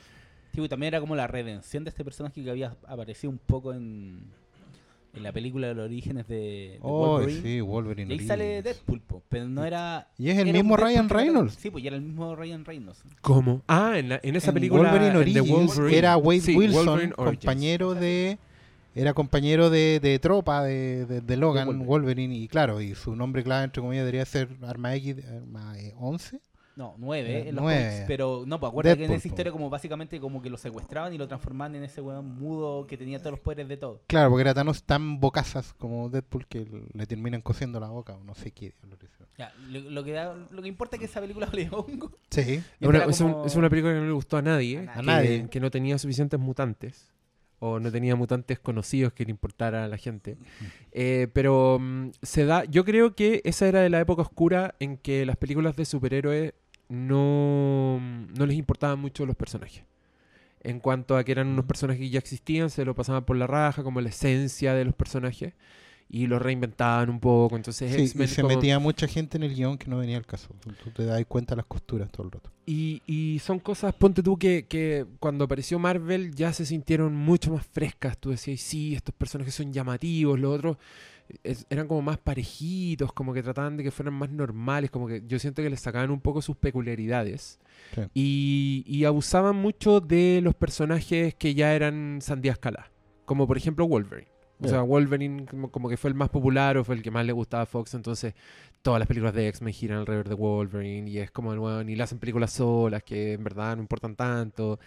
Sí, 0.53 0.57
pues, 0.61 0.69
también 0.69 0.87
era 0.93 1.01
como 1.01 1.15
la 1.15 1.27
redención 1.27 1.83
de 1.83 1.89
este 1.89 2.03
personaje 2.03 2.41
que 2.43 2.49
había 2.49 2.75
aparecido 2.87 3.29
un 3.29 3.37
poco 3.37 3.73
en, 3.73 4.23
en 5.13 5.21
la 5.23 5.33
película 5.33 5.67
de 5.67 5.73
los 5.75 5.83
orígenes 5.85 6.27
de, 6.29 6.35
de 6.35 6.79
Oh, 6.81 7.17
Wolverine. 7.17 7.41
sí, 7.41 7.59
Wolverine. 7.61 8.15
Y 8.15 8.19
ahí 8.19 8.25
sale. 8.25 8.61
Deadpool, 8.61 9.01
po, 9.01 9.21
pero 9.27 9.49
no 9.49 9.65
era... 9.65 10.07
Y 10.17 10.29
es 10.29 10.37
el 10.37 10.53
mismo 10.53 10.77
Ryan 10.77 11.05
era- 11.05 11.15
Reynolds. 11.17 11.55
Sí, 11.59 11.69
pues 11.69 11.83
y 11.83 11.87
era 11.87 11.97
el 11.97 12.01
mismo 12.03 12.35
Ryan 12.37 12.63
Reynolds. 12.63 13.03
¿Cómo? 13.19 13.61
Ah, 13.67 13.93
en, 13.99 14.07
la- 14.09 14.19
en 14.23 14.35
esa 14.37 14.51
En 14.51 14.53
película 14.53 14.89
Wolverine 14.91 15.17
Origins 15.17 15.49
Wolverine. 15.75 15.97
era 15.97 16.15
Wade 16.15 16.39
Sí, 16.39 16.55
Wilson, 16.55 17.09
compañero 17.11 17.93
de... 17.95 18.37
Era 18.95 19.13
compañero 19.13 19.69
de, 19.69 19.99
de 20.01 20.17
tropa 20.19 20.63
de, 20.63 21.05
de- 21.05 21.21
de 21.21 21.37
Logan, 21.37 21.65
Wolverine. 21.67 21.85
Wolverine. 21.87 22.35
y 22.35 22.47
claro, 22.47 22.79
y 22.81 22.95
su 22.95 23.15
nombre 23.15 23.43
clave, 23.43 23.65
entre 23.65 23.81
comillas, 23.81 24.03
debería 24.05 24.25
ser 24.25 24.49
Arma 24.63 24.95
X, 24.95 25.17
Arma 25.27 25.77
eh, 25.77 25.93
11. 25.97 26.39
No, 26.77 26.93
nueve, 26.97 27.29
Era 27.29 27.39
eh, 27.39 27.49
en 27.49 27.55
los 27.55 28.05
pero 28.05 28.43
no, 28.45 28.59
pues 28.59 28.69
acuérdate 28.69 28.97
que 28.97 29.05
en 29.05 29.11
esa 29.13 29.27
historia 29.29 29.49
como 29.49 29.69
básicamente 29.69 30.19
como 30.19 30.41
que 30.41 30.49
lo 30.49 30.57
secuestraban 30.57 31.13
y 31.13 31.17
lo 31.17 31.25
transformaban 31.25 31.73
en 31.75 31.83
ese 31.85 32.01
weón 32.01 32.37
mudo 32.37 32.85
que 32.85 32.97
tenía 32.97 33.17
todos 33.19 33.31
los 33.31 33.39
poderes 33.39 33.69
de 33.69 33.77
todo. 33.77 34.01
Claro, 34.07 34.29
porque 34.29 34.41
era 34.41 34.53
Thanos 34.53 34.83
tan 34.83 35.21
bocazas 35.21 35.73
como 35.75 36.09
Deadpool 36.09 36.45
que 36.47 36.67
le 36.93 37.05
terminan 37.05 37.39
cosiendo 37.41 37.79
la 37.79 37.87
boca, 37.87 38.15
o 38.15 38.23
no 38.25 38.35
sé 38.35 38.51
qué. 38.51 38.73
le 38.89 38.95
hicieron. 38.95 39.27
Ya, 39.37 39.53
lo, 39.69 39.89
lo 39.89 40.03
que 40.03 40.11
da- 40.11 40.35
lo 40.51 40.61
que 40.61 40.67
importa 40.67 40.97
es 40.97 40.99
que 40.99 41.05
esa 41.05 41.21
película 41.21 41.47
le 41.53 41.69
hongo. 41.71 42.11
Sí, 42.29 42.41
Es 42.81 42.87
una, 42.87 43.05
un- 43.07 43.45
es 43.45 43.55
una 43.55 43.69
película 43.69 43.93
que 43.93 43.99
no 44.01 44.07
le 44.07 44.11
gustó 44.11 44.35
a 44.35 44.41
nadie, 44.41 44.79
A 44.89 44.95
que, 44.99 45.01
nadie. 45.03 45.47
que 45.49 45.59
no 45.61 45.71
tenía 45.71 45.97
suficientes 45.97 46.37
mutantes 46.41 47.09
o 47.59 47.79
no 47.79 47.91
tenía 47.91 48.15
mutantes 48.15 48.59
conocidos 48.59 49.13
que 49.13 49.25
le 49.25 49.31
importara 49.31 49.85
a 49.85 49.87
la 49.87 49.97
gente. 49.97 50.37
Eh, 50.91 51.27
pero 51.33 51.79
mm, 51.79 52.11
se 52.21 52.45
da, 52.45 52.65
yo 52.65 52.85
creo 52.85 53.15
que 53.15 53.41
esa 53.45 53.67
era 53.67 53.81
de 53.81 53.89
la 53.89 53.99
época 53.99 54.21
oscura 54.21 54.75
en 54.79 54.97
que 54.97 55.25
las 55.25 55.37
películas 55.37 55.75
de 55.75 55.85
superhéroes 55.85 56.53
no, 56.89 57.99
no 57.99 58.45
les 58.45 58.57
importaban 58.57 58.99
mucho 58.99 59.25
los 59.25 59.35
personajes. 59.35 59.83
En 60.61 60.79
cuanto 60.79 61.15
a 61.15 61.23
que 61.23 61.31
eran 61.31 61.47
unos 61.47 61.65
personajes 61.65 62.01
que 62.01 62.09
ya 62.09 62.19
existían, 62.19 62.69
se 62.69 62.85
lo 62.85 62.95
pasaban 62.95 63.23
por 63.23 63.37
la 63.37 63.47
raja, 63.47 63.83
como 63.83 64.01
la 64.01 64.09
esencia 64.09 64.73
de 64.73 64.85
los 64.85 64.95
personajes, 64.95 65.53
y 66.07 66.27
los 66.27 66.41
reinventaban 66.41 67.09
un 67.09 67.19
poco. 67.19 67.55
Entonces, 67.55 67.93
Sí, 67.93 68.21
y 68.23 68.27
se 68.27 68.41
como- 68.41 68.55
metía 68.55 68.79
mucha 68.79 69.07
gente 69.07 69.37
en 69.37 69.43
el 69.43 69.55
guion 69.55 69.77
que 69.77 69.87
no 69.89 69.97
venía 69.97 70.17
al 70.17 70.25
caso. 70.25 70.49
Tú 70.83 70.91
te 70.91 71.05
das 71.05 71.23
cuenta 71.27 71.55
las 71.55 71.65
costuras 71.65 72.11
todo 72.11 72.25
el 72.27 72.31
rato. 72.31 72.51
Y, 72.65 73.01
y 73.05 73.39
son 73.39 73.59
cosas, 73.59 73.93
ponte 73.93 74.21
tú, 74.23 74.37
que, 74.37 74.65
que 74.67 75.05
cuando 75.19 75.45
apareció 75.45 75.77
Marvel 75.79 76.33
ya 76.35 76.53
se 76.53 76.65
sintieron 76.65 77.15
mucho 77.15 77.51
más 77.53 77.65
frescas. 77.65 78.17
Tú 78.17 78.29
decías, 78.31 78.59
sí, 78.61 78.95
estos 78.95 79.13
personajes 79.15 79.53
son 79.55 79.73
llamativos, 79.73 80.39
los 80.39 80.55
otros 80.55 80.77
es- 81.43 81.65
eran 81.71 81.87
como 81.87 82.03
más 82.03 82.19
parejitos, 82.19 83.11
como 83.11 83.33
que 83.33 83.41
trataban 83.41 83.75
de 83.77 83.83
que 83.83 83.89
fueran 83.91 84.13
más 84.13 84.29
normales, 84.29 84.91
como 84.91 85.07
que 85.07 85.23
yo 85.27 85.39
siento 85.39 85.63
que 85.63 85.69
les 85.71 85.79
sacaban 85.79 86.11
un 86.11 86.21
poco 86.21 86.41
sus 86.41 86.55
peculiaridades. 86.55 87.59
Sí. 87.95 88.01
Y, 88.13 88.83
y 88.87 89.05
abusaban 89.05 89.55
mucho 89.55 90.01
de 90.01 90.39
los 90.43 90.53
personajes 90.55 91.33
que 91.35 91.55
ya 91.55 91.73
eran 91.75 92.19
sandía 92.21 92.51
escala, 92.51 92.91
como 93.25 93.47
por 93.47 93.57
ejemplo 93.57 93.87
Wolverine. 93.87 94.27
O 94.65 94.67
sea, 94.67 94.81
Wolverine 94.81 95.45
como, 95.45 95.89
que 95.89 95.97
fue 95.97 96.09
el 96.09 96.15
más 96.15 96.29
popular 96.29 96.77
o 96.77 96.83
fue 96.83 96.95
el 96.95 97.01
que 97.01 97.11
más 97.11 97.25
le 97.25 97.33
gustaba 97.33 97.63
a 97.63 97.65
Fox, 97.65 97.93
entonces 97.93 98.33
todas 98.81 98.99
las 98.99 99.07
películas 99.07 99.33
de 99.33 99.47
X-Men 99.47 99.73
giran 99.73 99.99
alrededor 99.99 100.29
de 100.29 100.35
Wolverine 100.35 101.09
y 101.09 101.17
es 101.19 101.31
como 101.31 101.53
el 101.53 101.59
weón, 101.59 101.89
y 101.89 101.95
le 101.95 102.03
hacen 102.03 102.19
películas 102.19 102.51
solas 102.51 103.03
que 103.03 103.33
en 103.33 103.43
verdad 103.43 103.75
no 103.75 103.81
importan 103.81 104.15
tanto. 104.15 104.79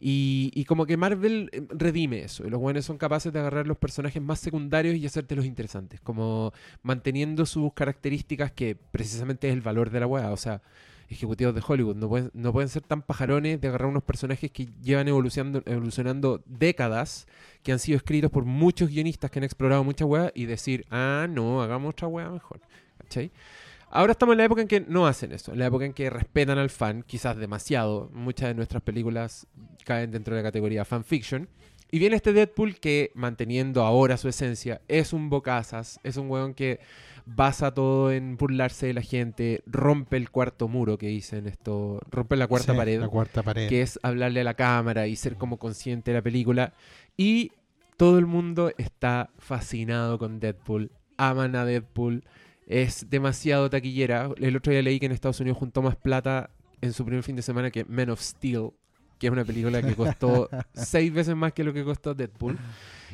Y, 0.00 0.50
y 0.54 0.64
como 0.64 0.86
que 0.86 0.96
Marvel 0.96 1.50
eh, 1.52 1.62
redime 1.70 2.22
eso, 2.22 2.46
y 2.46 2.50
los 2.50 2.60
buenos 2.60 2.84
son 2.84 2.98
capaces 2.98 3.32
de 3.32 3.38
agarrar 3.38 3.66
los 3.66 3.78
personajes 3.78 4.22
más 4.22 4.40
secundarios 4.40 4.96
y 4.96 5.06
hacértelos 5.06 5.44
interesantes, 5.44 6.00
como 6.00 6.52
manteniendo 6.82 7.46
sus 7.46 7.72
características 7.72 8.52
que 8.52 8.74
precisamente 8.74 9.48
es 9.48 9.54
el 9.54 9.60
valor 9.60 9.90
de 9.90 10.00
la 10.00 10.06
weá, 10.06 10.30
o 10.30 10.36
sea, 10.36 10.62
ejecutivos 11.12 11.54
de 11.54 11.62
Hollywood 11.66 11.96
no 11.96 12.08
pueden, 12.08 12.30
no 12.34 12.52
pueden 12.52 12.68
ser 12.68 12.82
tan 12.82 13.02
pajarones 13.02 13.60
de 13.60 13.68
agarrar 13.68 13.88
unos 13.88 14.02
personajes 14.02 14.50
que 14.50 14.68
llevan 14.82 15.08
evolucionando, 15.08 15.62
evolucionando 15.66 16.42
décadas, 16.46 17.26
que 17.62 17.72
han 17.72 17.78
sido 17.78 17.96
escritos 17.96 18.30
por 18.30 18.44
muchos 18.44 18.88
guionistas 18.90 19.30
que 19.30 19.38
han 19.38 19.44
explorado 19.44 19.84
muchas 19.84 20.08
weas 20.08 20.32
y 20.34 20.46
decir, 20.46 20.86
ah, 20.90 21.26
no, 21.28 21.62
hagamos 21.62 21.90
otra 21.90 22.08
wea 22.08 22.30
mejor. 22.30 22.60
¿Cachai? 22.98 23.30
Ahora 23.94 24.12
estamos 24.12 24.32
en 24.32 24.38
la 24.38 24.44
época 24.44 24.62
en 24.62 24.68
que 24.68 24.80
no 24.80 25.06
hacen 25.06 25.32
eso, 25.32 25.52
en 25.52 25.58
la 25.58 25.66
época 25.66 25.84
en 25.84 25.92
que 25.92 26.08
respetan 26.08 26.56
al 26.56 26.70
fan, 26.70 27.02
quizás 27.02 27.36
demasiado. 27.36 28.08
Muchas 28.14 28.48
de 28.48 28.54
nuestras 28.54 28.82
películas 28.82 29.46
caen 29.84 30.10
dentro 30.10 30.34
de 30.34 30.40
la 30.40 30.48
categoría 30.48 30.86
fanfiction. 30.86 31.46
Y 31.90 31.98
viene 31.98 32.16
este 32.16 32.32
Deadpool 32.32 32.80
que, 32.80 33.10
manteniendo 33.14 33.84
ahora 33.84 34.16
su 34.16 34.28
esencia, 34.28 34.80
es 34.88 35.12
un 35.12 35.28
bocazas, 35.28 36.00
es 36.04 36.16
un 36.16 36.30
weón 36.30 36.54
que 36.54 36.80
basa 37.26 37.72
todo 37.72 38.12
en 38.12 38.36
burlarse 38.36 38.86
de 38.86 38.94
la 38.94 39.02
gente, 39.02 39.62
rompe 39.66 40.16
el 40.16 40.30
cuarto 40.30 40.68
muro 40.68 40.98
que 40.98 41.06
dicen 41.08 41.46
esto, 41.46 42.00
rompe 42.10 42.36
la 42.36 42.46
cuarta 42.46 42.72
Sí, 42.72 42.78
pared 42.78 43.00
La 43.00 43.08
cuarta 43.08 43.42
pared. 43.42 43.68
que 43.68 43.82
es 43.82 43.98
hablarle 44.02 44.40
a 44.40 44.44
la 44.44 44.54
cámara 44.54 45.06
y 45.06 45.16
ser 45.16 45.36
como 45.36 45.58
consciente 45.58 46.10
de 46.10 46.18
la 46.18 46.22
película. 46.22 46.72
Y 47.16 47.52
todo 47.96 48.18
el 48.18 48.26
mundo 48.26 48.72
está 48.78 49.30
fascinado 49.38 50.18
con 50.18 50.40
Deadpool, 50.40 50.90
aman 51.16 51.54
a 51.56 51.64
Deadpool, 51.64 52.24
es 52.66 53.08
demasiado 53.10 53.68
taquillera. 53.70 54.30
El 54.38 54.56
otro 54.56 54.72
día 54.72 54.82
leí 54.82 54.98
que 54.98 55.06
en 55.06 55.12
Estados 55.12 55.40
Unidos 55.40 55.58
juntó 55.58 55.82
más 55.82 55.96
plata 55.96 56.50
en 56.80 56.92
su 56.92 57.04
primer 57.04 57.22
fin 57.22 57.36
de 57.36 57.42
semana 57.42 57.70
que 57.70 57.84
Men 57.84 58.10
of 58.10 58.20
Steel, 58.20 58.70
que 59.22 59.28
es 59.28 59.32
una 59.32 59.44
película 59.44 59.80
que 59.80 59.94
costó 59.94 60.48
seis 60.74 61.12
veces 61.14 61.36
más 61.36 61.52
que 61.52 61.62
lo 61.62 61.72
que 61.72 61.84
costó 61.84 62.12
Deadpool. 62.12 62.58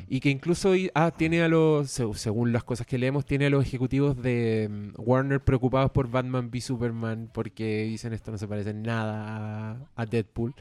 Y 0.07 0.21
que 0.21 0.31
incluso 0.31 0.73
ah, 0.95 1.11
tiene 1.15 1.43
a 1.43 1.47
los, 1.47 1.91
se- 1.91 2.11
según 2.15 2.51
las 2.51 2.63
cosas 2.63 2.87
que 2.87 2.97
leemos, 2.97 3.27
tiene 3.27 3.45
a 3.45 3.49
los 3.51 3.63
ejecutivos 3.63 4.19
de 4.19 4.67
mm, 4.67 4.93
Warner 4.97 5.39
preocupados 5.39 5.91
por 5.91 6.09
Batman 6.09 6.49
v 6.51 6.61
Superman 6.61 7.29
porque 7.31 7.83
dicen 7.83 8.13
esto 8.13 8.31
no 8.31 8.39
se 8.39 8.47
parece 8.47 8.71
en 8.71 8.81
nada 8.81 9.77
a, 9.95 10.01
a 10.01 10.05
Deadpool. 10.07 10.55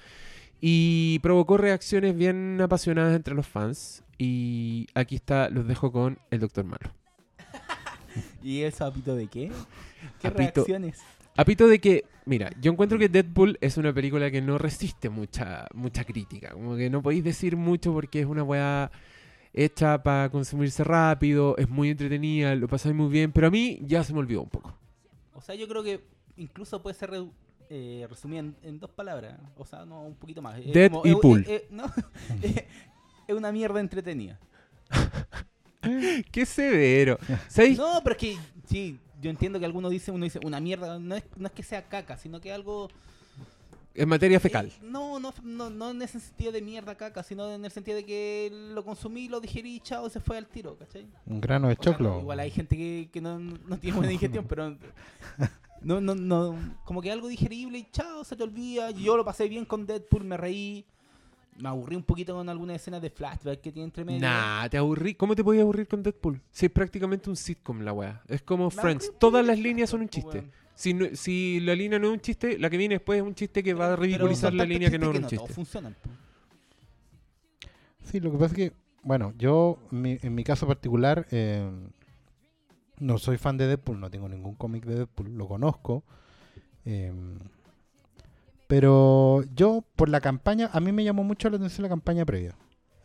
Y 0.60 1.18
provocó 1.20 1.56
reacciones 1.56 2.14
bien 2.14 2.60
apasionadas 2.60 3.16
entre 3.16 3.34
los 3.34 3.46
fans. 3.46 4.02
Y 4.18 4.86
aquí 4.92 5.14
está, 5.14 5.48
los 5.48 5.66
dejo 5.66 5.90
con 5.92 6.18
el 6.30 6.40
Doctor 6.40 6.66
Malo. 6.66 6.92
¿Y 8.42 8.60
eso 8.64 8.84
a 8.84 8.92
pito 8.92 9.16
de 9.16 9.28
qué? 9.28 9.50
¿Qué 10.20 10.28
reacciones? 10.28 10.98
A 11.38 11.44
pito 11.44 11.68
de 11.68 11.78
que, 11.80 12.04
mira, 12.24 12.50
yo 12.60 12.72
encuentro 12.72 12.98
que 12.98 13.08
Deadpool 13.08 13.58
es 13.60 13.76
una 13.76 13.92
película 13.92 14.28
que 14.28 14.42
no 14.42 14.58
resiste 14.58 15.08
mucha, 15.08 15.66
mucha 15.72 16.02
crítica. 16.02 16.50
Como 16.50 16.74
que 16.76 16.90
no 16.90 17.00
podéis 17.00 17.22
decir 17.22 17.56
mucho 17.56 17.92
porque 17.92 18.18
es 18.18 18.26
una 18.26 18.42
weá 18.42 18.90
hecha 19.54 20.02
para 20.02 20.30
consumirse 20.30 20.82
rápido, 20.82 21.56
es 21.56 21.68
muy 21.68 21.90
entretenida, 21.90 22.56
lo 22.56 22.66
pasáis 22.66 22.92
muy 22.94 23.08
bien, 23.08 23.30
pero 23.30 23.46
a 23.46 23.50
mí 23.50 23.78
ya 23.82 24.02
se 24.02 24.12
me 24.12 24.18
olvidó 24.18 24.42
un 24.42 24.48
poco. 24.48 24.76
O 25.32 25.40
sea, 25.40 25.54
yo 25.54 25.68
creo 25.68 25.84
que 25.84 26.00
incluso 26.38 26.82
puede 26.82 26.94
ser 26.94 27.12
eh, 27.70 28.04
resumida 28.10 28.40
en, 28.40 28.56
en 28.64 28.80
dos 28.80 28.90
palabras. 28.90 29.38
O 29.56 29.64
sea, 29.64 29.84
no, 29.84 30.02
un 30.02 30.16
poquito 30.16 30.42
más. 30.42 30.58
Es 30.58 30.72
Dead 30.72 30.90
como- 30.90 31.06
y 31.06 31.10
es- 31.10 31.16
pool. 31.18 31.46
no, 31.70 31.84
una 33.36 33.52
mierda 33.52 33.78
entretenida. 33.78 34.40
¡Qué 36.32 36.44
severo! 36.44 37.16
¿Sabéis? 37.46 37.78
No, 37.78 38.00
pero 38.02 38.16
es 38.16 38.20
que 38.20 38.36
sí, 38.66 38.98
yo 39.20 39.30
entiendo 39.30 39.58
que 39.58 39.64
algunos 39.64 39.90
dicen, 39.90 40.14
uno 40.14 40.24
dice 40.24 40.40
una 40.44 40.60
mierda, 40.60 40.98
no 40.98 41.14
es, 41.16 41.24
no 41.36 41.46
es 41.46 41.52
que 41.52 41.62
sea 41.62 41.88
caca, 41.88 42.16
sino 42.16 42.40
que 42.40 42.52
algo... 42.52 42.88
En 43.94 44.08
materia 44.08 44.38
fecal. 44.38 44.66
eh, 44.68 44.78
no, 44.80 45.18
no, 45.18 45.34
no, 45.42 45.70
no 45.70 45.90
en 45.90 46.02
ese 46.02 46.20
sentido 46.20 46.52
de 46.52 46.62
mierda 46.62 46.94
caca, 46.96 47.22
sino 47.24 47.50
en 47.52 47.64
el 47.64 47.70
sentido 47.72 47.96
de 47.96 48.04
que 48.04 48.48
lo 48.74 48.84
consumí, 48.84 49.28
lo 49.28 49.40
digerí 49.40 49.80
chao, 49.80 50.08
se 50.08 50.20
fue 50.20 50.38
al 50.38 50.46
tiro, 50.46 50.76
¿cachai? 50.76 51.08
Un 51.26 51.40
grano 51.40 51.66
de 51.68 51.76
O 51.78 51.82
sea, 51.82 51.96
choclo. 51.96 52.10
no, 52.10 52.20
igual 52.20 52.38
hay 52.38 52.50
gente 52.52 52.76
que, 52.76 53.08
que 53.12 53.20
no, 53.20 53.38
no 53.40 53.78
tiene 53.78 53.96
buena 53.96 54.10
digestión, 54.12 54.46
pero 54.46 54.76
no, 55.80 56.00
no, 56.00 56.14
no, 56.14 56.56
como 56.84 57.02
que 57.02 57.10
algo 57.10 57.26
digerible 57.28 57.78
y 57.78 57.90
chao, 57.90 58.22
se 58.24 58.36
te 58.36 58.42
olvida. 58.44 58.90
Yo 58.92 59.16
lo 59.16 59.24
pasé 59.24 59.48
bien 59.48 59.64
con 59.64 59.86
Deadpool, 59.86 60.24
me 60.24 60.36
reí. 60.36 60.84
Me 61.60 61.68
aburrí 61.68 61.96
un 61.96 62.02
poquito 62.04 62.34
con 62.34 62.48
algunas 62.48 62.76
escenas 62.76 63.02
de 63.02 63.10
flashback 63.10 63.60
que 63.60 63.72
tiene 63.72 63.84
entre 63.86 64.04
medio. 64.04 64.20
Nah, 64.20 64.68
te 64.68 64.78
aburrí. 64.78 65.14
¿Cómo 65.14 65.34
te 65.34 65.42
podías 65.42 65.62
aburrir 65.62 65.88
con 65.88 66.02
Deadpool? 66.02 66.40
Si 66.50 66.66
es 66.66 66.72
prácticamente 66.72 67.28
un 67.28 67.36
sitcom 67.36 67.80
la 67.80 67.92
weá. 67.92 68.22
Es 68.28 68.42
como 68.42 68.66
Me 68.66 68.70
Friends. 68.70 69.12
Todas 69.18 69.44
las 69.44 69.58
líneas 69.58 69.90
son 69.90 70.02
un 70.02 70.08
flashback, 70.08 70.34
chiste. 70.44 70.50
Si, 70.74 70.94
no- 70.94 71.06
si 71.14 71.58
la 71.60 71.74
línea 71.74 71.98
no 71.98 72.06
es 72.06 72.12
un 72.12 72.20
chiste, 72.20 72.56
la 72.58 72.70
que 72.70 72.76
viene 72.76 72.94
después 72.96 73.16
es 73.20 73.26
un 73.26 73.34
chiste 73.34 73.62
que 73.64 73.74
va 73.74 73.92
a 73.92 73.96
ridiculizar 73.96 74.54
la 74.54 74.64
línea 74.64 74.88
que 74.90 74.98
no 74.98 75.10
era 75.10 75.18
un 75.18 75.22
todos 75.22 75.30
chiste. 75.40 75.52
funcionan. 75.52 75.94
po. 75.94 76.10
Sí, 78.04 78.20
lo 78.20 78.30
que 78.30 78.38
pasa 78.38 78.54
es 78.54 78.70
que, 78.70 78.72
bueno, 79.02 79.32
yo 79.36 79.78
mi- 79.90 80.18
en 80.22 80.34
mi 80.34 80.44
caso 80.44 80.66
particular 80.66 81.26
eh, 81.30 81.68
no 83.00 83.18
soy 83.18 83.36
fan 83.36 83.56
de 83.56 83.66
Deadpool, 83.66 84.00
no 84.00 84.10
tengo 84.10 84.28
ningún 84.28 84.54
cómic 84.54 84.84
de 84.84 84.94
Deadpool, 84.94 85.36
lo 85.36 85.48
conozco. 85.48 86.04
eh, 86.84 87.12
pero 88.68 89.42
yo, 89.54 89.82
por 89.96 90.10
la 90.10 90.20
campaña, 90.20 90.70
a 90.72 90.78
mí 90.78 90.92
me 90.92 91.02
llamó 91.02 91.24
mucho 91.24 91.48
la 91.50 91.56
atención 91.56 91.82
la 91.82 91.88
campaña 91.88 92.26
previa. 92.26 92.54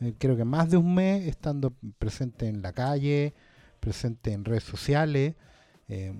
Eh, 0.02 0.14
creo 0.20 0.36
que 0.36 0.44
más 0.44 0.70
de 0.70 0.78
un 0.78 0.94
mes 0.94 1.26
estando 1.26 1.74
presente 1.98 2.48
en 2.48 2.62
la 2.62 2.74
calle, 2.74 3.34
presente 3.80 4.34
en 4.34 4.44
redes 4.44 4.64
sociales, 4.64 5.36
eh, 5.88 6.14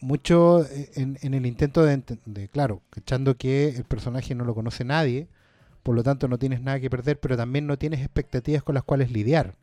mucho 0.00 0.64
eh, 0.64 0.90
en, 0.94 1.34
el 1.34 1.44
intento 1.44 1.84
de, 1.84 2.00
de, 2.24 2.48
claro, 2.48 2.80
echando 2.96 3.36
que 3.36 3.70
el 3.70 3.84
personaje 3.84 4.36
no 4.36 4.44
lo 4.44 4.54
conoce 4.54 4.84
nadie, 4.84 5.26
por 5.82 5.96
lo 5.96 6.04
tanto 6.04 6.28
no 6.28 6.38
tienes 6.38 6.62
nada 6.62 6.78
que 6.78 6.88
perder, 6.88 7.18
pero 7.18 7.36
también 7.36 7.66
no 7.66 7.78
tienes 7.78 8.00
expectativas 8.00 8.62
con 8.62 8.76
las 8.76 8.84
cuales 8.84 9.10
lidiar. 9.10 9.56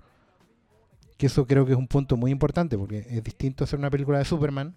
Que 1.17 1.27
eso 1.27 1.47
creo 1.47 1.65
que 1.65 1.71
es 1.71 1.77
un 1.77 1.87
punto 1.87 2.17
muy 2.17 2.31
importante, 2.31 2.77
porque 2.77 3.07
es 3.09 3.23
distinto 3.23 3.63
hacer 3.63 3.79
una 3.79 3.89
película 3.89 4.17
de 4.17 4.25
Superman, 4.25 4.75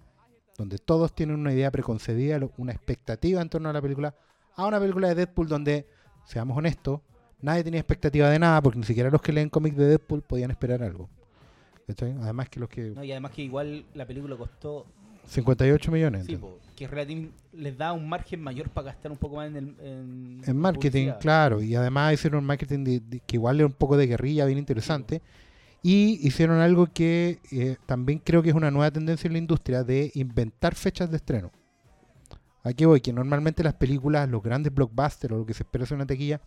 donde 0.59 0.77
todos 0.79 1.15
tienen 1.15 1.37
una 1.37 1.53
idea 1.55 1.71
preconcebida, 1.71 2.38
una 2.59 2.73
expectativa 2.73 3.41
en 3.41 3.49
torno 3.49 3.71
a 3.71 3.73
la 3.73 3.81
película, 3.81 4.15
a 4.57 4.67
una 4.67 4.79
película 4.81 5.09
de 5.09 5.15
Deadpool 5.15 5.49
donde, 5.49 5.87
seamos 6.27 6.59
honestos, 6.59 7.00
nadie 7.41 7.62
tenía 7.65 7.81
expectativa 7.81 8.29
de 8.29 8.38
nada, 8.41 8.61
porque 8.61 8.79
ni 8.81 8.85
siquiera 8.85 9.09
los 9.09 9.23
que 9.23 9.33
leen 9.33 9.49
cómics 9.49 9.77
de 9.77 9.87
Deadpool 9.87 10.21
podían 10.23 10.50
esperar 10.50 10.83
algo. 10.83 11.09
Además 12.21 12.50
que 12.50 12.61
los 12.61 12.69
que... 12.69 12.91
No, 12.91 13.03
y 13.03 13.12
además 13.12 13.31
que 13.31 13.43
igual 13.43 13.85
la 13.95 14.05
película 14.05 14.37
costó 14.37 14.85
58 15.27 15.91
millones. 15.93 16.27
Sí, 16.27 16.37
po, 16.37 16.59
que 16.77 16.88
relativ- 16.88 17.31
les 17.53 17.79
da 17.79 17.93
un 17.93 18.09
margen 18.09 18.43
mayor 18.43 18.69
para 18.69 18.87
gastar 18.87 19.11
un 19.12 19.17
poco 19.19 19.37
más 19.37 19.49
en 19.49 19.57
el 19.57 19.65
en, 19.81 20.43
En 20.47 20.57
marketing, 20.57 20.91
publicidad. 20.91 21.21
claro, 21.21 21.62
y 21.62 21.75
además 21.77 22.12
hicieron 22.15 22.41
un 22.41 22.47
marketing 22.47 22.85
de- 22.85 23.00
de- 23.00 23.21
que 23.21 23.37
igual 23.37 23.57
era 23.57 23.67
un 23.67 23.73
poco 23.73 23.97
de 23.97 24.07
guerrilla, 24.07 24.45
bien 24.45 24.59
interesante. 24.59 25.23
Y 25.82 26.26
hicieron 26.26 26.58
algo 26.61 26.87
que 26.92 27.38
eh, 27.52 27.76
también 27.87 28.18
creo 28.18 28.42
que 28.42 28.49
es 28.50 28.54
una 28.54 28.70
nueva 28.70 28.90
tendencia 28.90 29.28
en 29.28 29.32
la 29.35 29.38
industria 29.38 29.85
de 29.85 30.11
inventar 30.14 30.75
fechas 30.75 31.11
de 31.11 31.16
estreno. 31.16 31.52
Aquí 32.64 32.85
voy, 32.85 33.00
que 33.00 33.12
normalmente 33.12 33.62
las 33.62 33.75
películas, 33.75 34.28
los 34.28 34.42
grandes 34.42 34.75
blockbusters 34.75 35.32
o 35.32 35.38
lo 35.38 35.47
que 35.47 35.54
se 35.54 35.62
espera 35.62 35.87
ser 35.87 35.94
una 35.97 36.06
tequilla, 36.06 36.40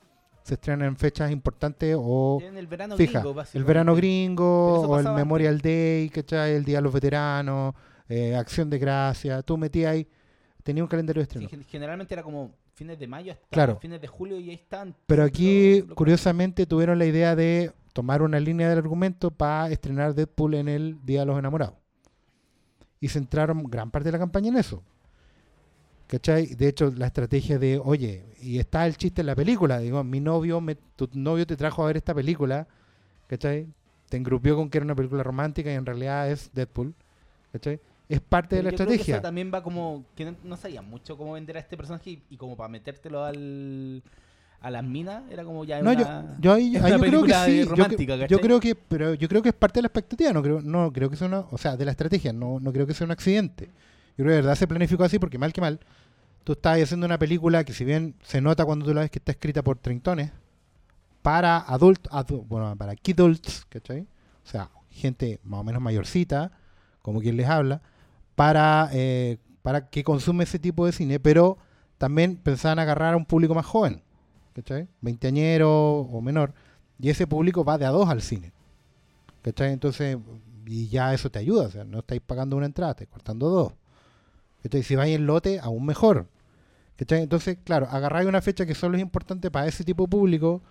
se 0.43 0.55
estrenan 0.55 0.87
en 0.89 0.97
fechas 0.97 1.31
importantes 1.31 1.95
o 1.97 2.39
En 2.41 2.57
el 2.57 2.67
verano 2.67 2.97
fija, 2.97 3.21
gringo, 3.21 3.43
el 3.53 3.63
verano 3.63 3.95
gringo 3.95 4.81
o 4.81 4.99
el 4.99 5.09
Memorial 5.09 5.59
Day, 5.61 6.09
¿cachai? 6.09 6.53
El 6.55 6.65
Día 6.65 6.77
de 6.79 6.81
los 6.81 6.93
Veteranos, 6.93 7.73
eh, 8.09 8.35
Acción 8.35 8.69
de 8.69 8.77
Gracia, 8.79 9.41
tú 9.43 9.57
metías 9.57 9.93
ahí, 9.93 10.07
tenía 10.63 10.83
un 10.83 10.89
calendario 10.89 11.21
de 11.21 11.23
estreno. 11.23 11.47
gen- 11.47 11.63
generalmente 11.63 12.13
era 12.13 12.21
como 12.23 12.51
fines 12.73 12.99
de 12.99 13.07
mayo 13.07 13.31
hasta 13.31 13.47
Claro. 13.49 13.77
fines 13.79 14.01
de 14.01 14.07
julio 14.07 14.37
y 14.39 14.49
ahí 14.49 14.55
están. 14.55 14.93
Pero 15.07 15.23
aquí, 15.23 15.83
curiosamente, 15.95 16.65
tuvieron 16.65 16.99
la 16.99 17.05
idea 17.05 17.35
de 17.35 17.71
tomar 17.93 18.21
una 18.21 18.39
línea 18.39 18.69
del 18.69 18.77
argumento 18.79 19.31
para 19.31 19.69
estrenar 19.69 20.13
Deadpool 20.15 20.53
en 20.55 20.67
el 20.69 20.97
Día 21.05 21.21
de 21.21 21.25
los 21.25 21.37
Enamorados. 21.39 21.75
Y 22.99 23.07
centraron 23.09 23.63
gran 23.63 23.89
parte 23.91 24.09
de 24.09 24.13
la 24.13 24.19
campaña 24.19 24.49
en 24.49 24.57
eso. 24.57 24.83
¿Cachai? 26.07 26.47
De 26.55 26.67
hecho, 26.67 26.91
la 26.91 27.07
estrategia 27.07 27.57
de, 27.57 27.79
oye, 27.83 28.25
y 28.41 28.59
está 28.59 28.85
el 28.85 28.97
chiste 28.97 29.21
en 29.21 29.27
la 29.27 29.35
película, 29.35 29.79
digo, 29.79 30.03
mi 30.03 30.19
novio, 30.19 30.59
me- 30.59 30.75
tu 30.75 31.09
novio 31.13 31.47
te 31.47 31.55
trajo 31.55 31.83
a 31.83 31.87
ver 31.87 31.97
esta 31.97 32.13
película, 32.13 32.67
¿cachai? 33.27 33.67
Te 34.09 34.17
engrupió 34.17 34.57
con 34.57 34.69
que 34.69 34.77
era 34.79 34.85
una 34.85 34.95
película 34.95 35.23
romántica 35.23 35.71
y 35.71 35.75
en 35.75 35.85
realidad 35.85 36.29
es 36.29 36.51
Deadpool, 36.53 36.93
¿cachai? 37.53 37.79
Es 38.09 38.19
parte 38.19 38.57
de 38.57 38.63
la 38.63 38.71
yo 38.71 38.75
creo 38.75 38.87
que 38.89 38.93
estrategia. 38.95 39.15
eso 39.15 39.21
también 39.21 39.51
va 39.53 39.63
como 39.63 40.03
que 40.15 40.25
no, 40.25 40.35
no 40.43 40.57
sabían 40.57 40.83
mucho 40.89 41.15
cómo 41.17 41.31
vender 41.33 41.55
a 41.55 41.61
este 41.61 41.77
personaje 41.77 42.09
y, 42.09 42.23
y 42.29 42.35
como 42.35 42.57
para 42.57 42.67
metértelo 42.67 43.23
al 43.23 44.03
a 44.61 44.69
las 44.69 44.83
minas 44.83 45.23
era 45.29 45.43
como 45.43 45.65
ya 45.65 45.81
No, 45.81 45.91
yo, 45.93 46.01
una, 46.01 46.37
yo 46.39 46.53
ahí, 46.53 46.75
es 46.75 46.83
ahí 46.83 46.93
una 46.93 47.05
yo 47.05 47.09
creo 47.09 47.23
que 47.23 47.33
sí. 47.33 47.59
yo 47.63 47.69
romántica, 47.69 48.27
yo, 48.27 48.39
creo 48.39 48.59
que, 48.59 48.75
pero 48.75 49.13
yo 49.15 49.27
creo 49.27 49.41
que 49.41 49.49
es 49.49 49.55
parte 49.55 49.79
de 49.79 49.81
la 49.83 49.87
expectativa. 49.87 50.31
No 50.31 50.41
creo, 50.41 50.61
no 50.61 50.93
creo 50.93 51.09
que 51.09 51.15
sea 51.15 51.27
una, 51.27 51.39
o 51.39 51.57
sea, 51.57 51.75
de 51.75 51.85
la 51.85 51.91
estrategia. 51.91 52.31
No, 52.31 52.59
no 52.59 52.71
creo 52.71 52.85
que 52.85 52.93
sea 52.93 53.05
un 53.05 53.11
accidente. 53.11 53.65
Yo 54.17 54.23
creo 54.23 54.27
que 54.27 54.35
de 54.35 54.41
verdad 54.41 54.55
se 54.55 54.67
planificó 54.67 55.03
así 55.03 55.19
porque 55.19 55.37
mal 55.37 55.51
que 55.51 55.61
mal, 55.61 55.79
tú 56.43 56.53
estás 56.53 56.81
haciendo 56.81 57.05
una 57.05 57.17
película 57.17 57.63
que 57.63 57.73
si 57.73 57.85
bien 57.85 58.15
se 58.23 58.41
nota 58.41 58.65
cuando 58.65 58.85
tú 58.85 58.93
la 58.93 59.01
ves 59.01 59.11
que 59.11 59.19
está 59.19 59.31
escrita 59.31 59.63
por 59.63 59.77
treintones 59.77 60.31
para 61.21 61.57
adultos, 61.57 62.11
bueno, 62.47 62.75
para 62.75 62.95
kidults, 62.95 63.65
¿cachai? 63.69 64.01
O 64.01 64.49
sea, 64.49 64.69
gente 64.89 65.39
más 65.43 65.59
o 65.59 65.63
menos 65.63 65.81
mayorcita, 65.81 66.51
como 67.01 67.19
quien 67.19 67.37
les 67.37 67.47
habla, 67.47 67.81
para, 68.35 68.89
eh, 68.91 69.37
para 69.61 69.89
que 69.89 70.03
consume 70.03 70.43
ese 70.43 70.59
tipo 70.59 70.85
de 70.85 70.91
cine, 70.91 71.19
pero 71.19 71.57
también 71.97 72.37
pensaban 72.37 72.79
agarrar 72.79 73.13
a 73.13 73.17
un 73.17 73.25
público 73.25 73.53
más 73.53 73.65
joven, 73.65 74.01
¿cachai? 74.53 74.87
Veinteañero 75.01 75.99
o 75.99 76.21
menor, 76.21 76.53
y 76.99 77.09
ese 77.09 77.27
público 77.27 77.63
va 77.63 77.77
de 77.77 77.85
a 77.85 77.89
dos 77.89 78.09
al 78.09 78.21
cine. 78.21 78.51
Entonces, 79.43 80.17
y 80.65 80.87
ya 80.87 81.13
eso 81.13 81.29
te 81.29 81.39
ayuda, 81.39 81.67
o 81.67 81.71
sea, 81.71 81.83
no 81.83 81.99
estáis 81.99 82.21
pagando 82.21 82.55
una 82.55 82.67
entrada, 82.67 82.91
estáis 82.91 83.09
cortando 83.09 83.49
dos, 83.49 83.73
¿cachai? 84.63 84.83
Si 84.83 84.95
vais 84.95 85.15
en 85.15 85.25
lote, 85.25 85.59
aún 85.59 85.85
mejor. 85.85 86.27
Entonces, 86.97 87.57
claro, 87.63 87.87
agarráis 87.89 88.27
una 88.27 88.41
fecha 88.41 88.67
que 88.67 88.75
solo 88.75 88.95
es 88.95 89.01
importante 89.01 89.49
para 89.49 89.65
ese 89.65 89.83
tipo 89.83 90.03
de 90.03 90.09
público, 90.09 90.61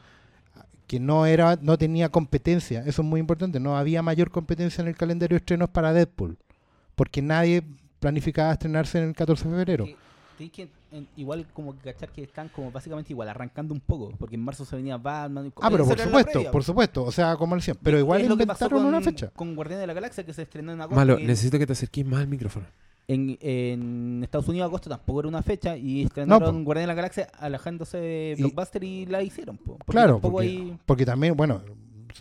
que 0.86 1.00
no 1.00 1.26
era 1.26 1.58
no 1.60 1.76
tenía 1.76 2.08
competencia, 2.08 2.80
eso 2.86 3.02
es 3.02 3.08
muy 3.08 3.18
importante, 3.18 3.58
no 3.58 3.76
había 3.76 4.00
mayor 4.02 4.30
competencia 4.30 4.82
en 4.82 4.88
el 4.88 4.96
calendario 4.96 5.34
de 5.34 5.38
estrenos 5.38 5.70
para 5.70 5.92
Deadpool, 5.92 6.38
porque 6.94 7.20
nadie 7.20 7.64
planificaba 7.98 8.52
estrenarse 8.52 8.98
en 8.98 9.08
el 9.08 9.14
14 9.14 9.48
de 9.48 9.54
febrero. 9.56 9.86
En- 10.92 11.08
igual 11.16 11.46
como 11.52 11.74
que 11.76 11.92
cachar 11.92 12.10
que 12.10 12.22
están 12.22 12.48
como 12.48 12.70
básicamente 12.70 13.12
igual 13.12 13.28
arrancando 13.28 13.72
un 13.74 13.80
poco 13.80 14.12
porque 14.18 14.34
en 14.36 14.42
marzo 14.44 14.64
se 14.64 14.76
venía 14.76 14.96
Batman 14.96 15.46
y- 15.46 15.52
Ah, 15.60 15.68
pero 15.70 15.84
por 15.86 15.98
supuesto, 15.98 16.32
previa, 16.32 16.50
por 16.50 16.64
supuesto, 16.64 17.04
o 17.04 17.12
sea, 17.12 17.36
como 17.36 17.54
decían, 17.56 17.76
pero 17.82 17.96
Y 17.96 18.00
igual 18.00 18.20
es 18.22 18.28
lo 18.28 18.36
que 18.36 18.46
pasó 18.46 18.64
inventaron 18.66 18.84
con- 18.84 18.94
una 18.94 19.00
fecha. 19.04 19.30
con 19.30 19.54
Guardianes 19.54 19.82
de 19.82 19.86
la 19.86 19.92
Galaxia 19.94 20.24
que 20.24 20.32
se 20.32 20.42
estrenó 20.42 20.72
en 20.72 20.80
agosto 20.80 20.96
Malo, 20.96 21.16
que 21.16 21.24
necesito 21.26 21.58
que 21.58 21.66
te 21.66 21.72
acerques 21.72 22.04
más 22.06 22.20
al 22.20 22.28
micrófono. 22.28 22.66
en, 23.08 23.36
en 23.40 24.20
Estados 24.22 24.46
Unidos 24.48 24.66
agosto 24.68 24.88
tampoco 24.88 25.20
era 25.20 25.28
una 25.28 25.42
fecha 25.42 25.76
y 25.76 26.02
estrenaron 26.04 26.58
po. 26.58 26.64
Guardianes 26.64 26.84
de 26.84 26.86
la 26.88 26.94
Galaxia 26.94 27.28
alejándose 27.38 27.96
de 27.98 28.34
Y- 28.38 28.40
Blockbuster 28.42 28.84
y 28.84 29.06
la 29.06 29.22
hicieron 29.22 29.56
po, 29.56 29.76
porque 29.78 29.90
Claro, 29.92 30.20
porque, 30.20 30.74
porque 30.86 31.04
también, 31.06 31.36
bueno, 31.36 31.60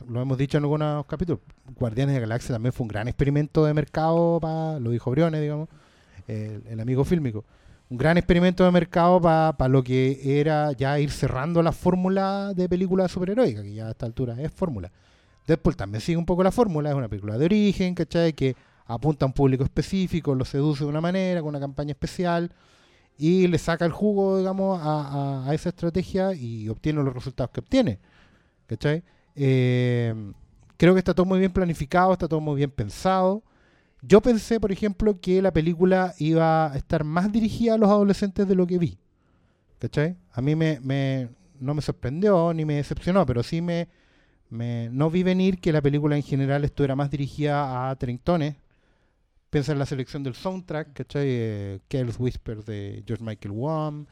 lo 0.07 0.21
hemos 0.21 0.37
dicho 0.37 0.57
en 0.57 0.63
algunos 0.63 1.05
capítulos, 1.05 1.41
Guardianes 1.79 2.15
de 2.15 2.21
la 2.21 2.27
Galaxia 2.27 2.53
también 2.55 2.73
fue 2.73 2.83
un 2.85 2.87
gran 2.87 3.07
experimento 3.07 3.65
de 3.65 3.73
mercado 3.73 4.39
para, 4.39 4.79
lo 4.79 4.89
dijo 4.91 5.11
Briones, 5.11 5.41
digamos, 5.41 5.69
el, 6.27 6.63
el 6.67 6.79
amigo 6.79 7.03
fílmico, 7.05 7.43
un 7.89 7.97
gran 7.97 8.17
experimento 8.17 8.63
de 8.63 8.71
mercado 8.71 9.19
para 9.21 9.67
lo 9.67 9.83
que 9.83 10.39
era 10.39 10.71
ya 10.73 10.99
ir 10.99 11.09
cerrando 11.11 11.63
la 11.63 11.71
fórmula 11.71 12.53
de 12.53 12.69
película 12.69 13.07
superheroica, 13.07 13.63
que 13.63 13.73
ya 13.73 13.87
a 13.87 13.91
esta 13.91 14.05
altura 14.05 14.39
es 14.41 14.51
fórmula. 14.51 14.91
Deadpool 15.47 15.75
también 15.75 16.01
sigue 16.01 16.17
un 16.17 16.25
poco 16.25 16.43
la 16.43 16.51
fórmula, 16.51 16.89
es 16.89 16.95
una 16.95 17.07
película 17.09 17.37
de 17.37 17.45
origen, 17.45 17.95
¿cachai? 17.95 18.33
Que 18.33 18.55
apunta 18.85 19.25
a 19.25 19.27
un 19.27 19.33
público 19.33 19.63
específico, 19.63 20.35
lo 20.35 20.45
seduce 20.45 20.83
de 20.83 20.89
una 20.89 21.01
manera, 21.01 21.41
con 21.41 21.49
una 21.49 21.59
campaña 21.59 21.91
especial, 21.91 22.51
y 23.17 23.47
le 23.47 23.57
saca 23.57 23.85
el 23.85 23.91
jugo, 23.91 24.37
digamos, 24.37 24.79
a, 24.81 25.43
a- 25.45 25.49
a 25.49 25.53
esa 25.55 25.69
estrategia 25.69 26.33
y 26.33 26.69
obtiene 26.69 27.03
los 27.03 27.13
resultados 27.13 27.51
que 27.51 27.59
obtiene. 27.61 27.99
¿Cachai? 28.67 29.03
Eh, 29.35 30.13
creo 30.77 30.93
que 30.93 30.99
está 30.99 31.13
todo 31.15 31.25
muy 31.25 31.39
bien 31.39 31.51
planificado, 31.51 32.13
está 32.13 32.27
todo 32.27 32.39
muy 32.39 32.55
bien 32.57 32.69
pensado. 32.71 33.41
Yo 34.01 34.21
pensé, 34.21 34.59
por 34.59 34.71
ejemplo, 34.71 35.19
que 35.19 35.41
la 35.41 35.51
película 35.51 36.13
iba 36.19 36.71
a 36.71 36.77
estar 36.77 37.03
más 37.03 37.31
dirigida 37.31 37.73
a 37.73 37.77
los 37.77 37.89
adolescentes 37.89 38.47
de 38.47 38.55
lo 38.55 38.65
que 38.65 38.77
vi. 38.77 38.97
¿Cachai? 39.79 40.17
A 40.33 40.41
mí 40.41 40.55
me, 40.55 41.29
no 41.59 41.73
me 41.73 41.81
sorprendió 41.81 42.53
ni 42.53 42.65
me 42.65 42.75
decepcionó, 42.75 43.25
pero 43.25 43.43
sí 43.43 43.61
me, 43.61 43.87
me- 44.49 44.89
no 44.91 45.09
vi 45.09 45.23
venir 45.23 45.59
que 45.59 45.71
la 45.73 45.81
película 45.81 46.15
en 46.15 46.23
general 46.23 46.63
estuviera 46.65 46.95
más 46.95 47.09
dirigida 47.11 47.89
a 47.89 47.95
treintones. 47.97 48.55
Piensa 49.49 49.71
en 49.71 49.79
la 49.79 49.85
selección 49.85 50.23
del 50.23 50.35
soundtrack, 50.35 50.93
¿cachai? 50.93 51.25
Eh, 51.27 51.79
Careless 51.87 52.19
Whisper 52.19 52.63
de 52.63 53.03
George 53.07 53.23
Michael 53.23 53.51
Wham. 53.51 54.05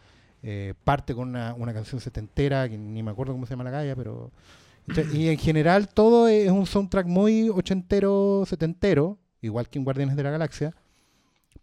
eh, 0.43 0.73
parte 0.83 1.13
con 1.15 1.29
una, 1.29 1.73
canción 1.73 1.99
setentera, 2.01 2.69
que 2.69 2.77
ni 2.77 3.03
me 3.03 3.11
acuerdo 3.11 3.33
cómo 3.33 3.45
se 3.45 3.51
llama 3.51 3.63
la 3.65 3.71
calle, 3.71 3.95
pero... 3.95 4.31
Y 5.13 5.27
en 5.27 5.37
general 5.37 5.89
todo 5.89 6.27
es 6.29 6.49
un 6.49 6.65
soundtrack 6.65 7.07
muy 7.07 7.49
ochentero, 7.49 8.45
setentero, 8.47 9.17
igual 9.41 9.69
que 9.69 9.79
en 9.79 9.85
Guardianes 9.85 10.15
de 10.15 10.23
la 10.23 10.31
Galaxia. 10.31 10.73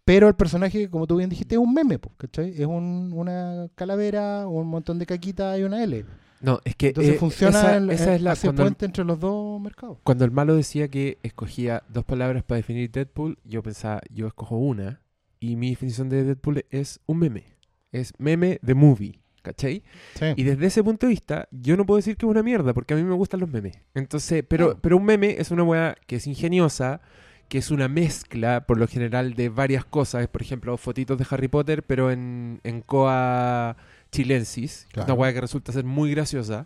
Pero 0.03 0.27
el 0.27 0.35
personaje, 0.35 0.89
como 0.89 1.07
tú 1.07 1.17
bien 1.17 1.29
dijiste, 1.29 1.55
es 1.55 1.59
un 1.59 1.73
meme, 1.73 1.99
¿cachai? 2.17 2.49
Es 2.51 2.67
un- 2.67 3.11
una 3.15 3.67
calavera, 3.75 4.47
un 4.47 4.67
montón 4.67 4.99
de 4.99 5.05
caquitas 5.05 5.57
y 5.59 5.63
una 5.63 5.83
L. 5.83 6.05
No, 6.41 6.59
es 6.63 6.75
que 6.75 6.89
Entonces 6.89 7.15
eh, 7.15 7.17
funciona, 7.17 7.59
esa, 7.77 7.93
esa 7.93 8.15
es 8.15 8.21
la 8.21 8.33
hace 8.33 8.47
el- 8.49 8.55
puente 8.55 8.85
entre 8.85 9.03
los 9.03 9.19
dos 9.19 9.59
mercados. 9.59 9.97
Cuando 10.03 10.25
el 10.25 10.31
malo 10.31 10.55
decía 10.55 10.89
que 10.89 11.17
escogía 11.23 11.81
dos 11.89 12.03
palabras 12.03 12.43
para 12.43 12.57
definir 12.57 12.91
Deadpool, 12.91 13.39
yo 13.45 13.63
pensaba, 13.63 14.01
yo 14.11 14.27
escojo 14.27 14.57
una, 14.57 15.01
y 15.39 15.55
mi 15.55 15.71
definición 15.71 16.09
de 16.09 16.23
Deadpool 16.23 16.65
es 16.69 16.99
un 17.07 17.19
meme. 17.19 17.43
Es 17.91 18.13
meme 18.19 18.59
de 18.61 18.75
movie, 18.75 19.21
¿cachai? 19.41 19.81
Sí. 20.15 20.25
Y 20.35 20.43
desde 20.43 20.67
ese 20.67 20.83
punto 20.83 21.07
de 21.07 21.11
vista, 21.11 21.47
yo 21.51 21.77
no 21.77 21.85
puedo 21.85 21.95
decir 21.97 22.15
que 22.17 22.25
es 22.25 22.29
una 22.29 22.43
mierda, 22.43 22.73
porque 22.73 22.93
a 22.93 22.97
mí 22.97 23.03
me 23.03 23.13
gustan 23.15 23.39
los 23.39 23.49
memes. 23.49 23.77
Entonces, 23.95 24.43
pero, 24.47 24.65
Claro. 24.67 24.79
pero 24.83 24.97
un 24.97 25.05
meme 25.05 25.37
es 25.39 25.49
una 25.49 25.63
weá 25.63 25.95
que 26.05 26.17
es 26.17 26.27
ingeniosa, 26.27 27.01
que 27.49 27.57
es 27.59 27.71
una 27.71 27.87
mezcla, 27.87 28.65
por 28.65 28.77
lo 28.77 28.87
general, 28.87 29.33
de 29.35 29.49
varias 29.49 29.85
cosas. 29.85 30.27
Por 30.27 30.41
ejemplo, 30.41 30.75
fotitos 30.77 31.17
de 31.17 31.25
Harry 31.29 31.47
Potter, 31.47 31.83
pero 31.83 32.11
en, 32.11 32.59
en 32.63 32.81
Coa 32.81 33.75
chilensis. 34.11 34.87
Claro. 34.91 35.13
Una 35.13 35.21
weá 35.21 35.33
que 35.33 35.41
resulta 35.41 35.71
ser 35.71 35.83
muy 35.83 36.11
graciosa. 36.11 36.65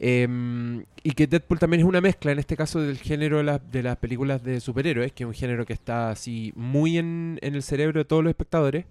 Em, 0.00 0.84
y 1.02 1.10
que 1.12 1.26
Deadpool 1.26 1.58
también 1.58 1.80
es 1.80 1.86
una 1.86 2.00
mezcla, 2.00 2.30
en 2.30 2.38
este 2.38 2.56
caso, 2.56 2.80
del 2.80 2.98
género 2.98 3.38
de, 3.38 3.42
las- 3.44 3.70
de 3.72 3.82
las 3.82 3.96
películas 3.96 4.42
de 4.44 4.60
superhéroes, 4.60 5.12
que 5.12 5.24
es 5.24 5.26
un 5.26 5.34
género 5.34 5.66
que 5.66 5.72
está 5.72 6.10
así 6.10 6.52
muy 6.54 6.98
en, 6.98 7.38
en 7.42 7.54
el 7.56 7.62
cerebro 7.64 7.98
de 8.00 8.04
todos 8.04 8.22
los 8.22 8.30
espectadores, 8.30 8.84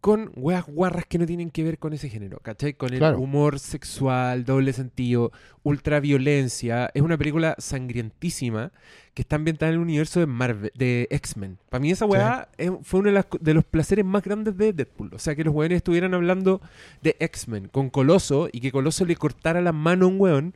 con 0.00 0.30
weas 0.36 0.64
guarras 0.66 1.04
que 1.06 1.18
no 1.18 1.26
tienen 1.26 1.50
que 1.50 1.64
ver 1.64 1.78
con 1.78 1.92
ese 1.92 2.08
género, 2.08 2.38
¿cachai? 2.38 2.74
Con 2.74 2.92
el 2.92 2.98
Claro. 3.00 3.18
humor 3.18 3.58
sexual, 3.58 4.44
doble 4.44 4.72
sentido, 4.72 5.32
ultraviolencia. 5.64 6.90
Es 6.94 7.02
una 7.02 7.16
película 7.18 7.54
sangrientísima 7.58 8.72
que 9.14 9.22
está 9.22 9.36
ambientada 9.36 9.70
en 9.70 9.76
el 9.76 9.80
universo 9.82 10.20
de 10.20 10.26
Marvel, 10.26 10.70
de 10.76 11.08
X-Men. 11.10 11.58
Para 11.68 11.80
mí 11.80 11.90
esa 11.90 12.06
wea 12.06 12.48
es- 12.56 12.70
fue 12.82 13.00
uno 13.00 13.08
de, 13.08 13.14
las 13.14 13.26
de 13.40 13.54
los 13.54 13.64
placeres 13.64 14.04
más 14.04 14.22
grandes 14.22 14.56
de 14.56 14.72
Deadpool. 14.72 15.10
O 15.14 15.18
sea, 15.18 15.34
que 15.34 15.42
los 15.44 15.54
weones 15.54 15.76
estuvieran 15.78 16.14
hablando 16.14 16.60
de 17.02 17.16
X-Men 17.18 17.68
con 17.68 17.90
Coloso 17.90 18.48
y 18.52 18.60
que 18.60 18.70
Coloso 18.70 19.04
le 19.04 19.16
cortara 19.16 19.60
la 19.60 19.72
mano 19.72 20.04
a 20.06 20.08
un 20.08 20.20
weón 20.20 20.54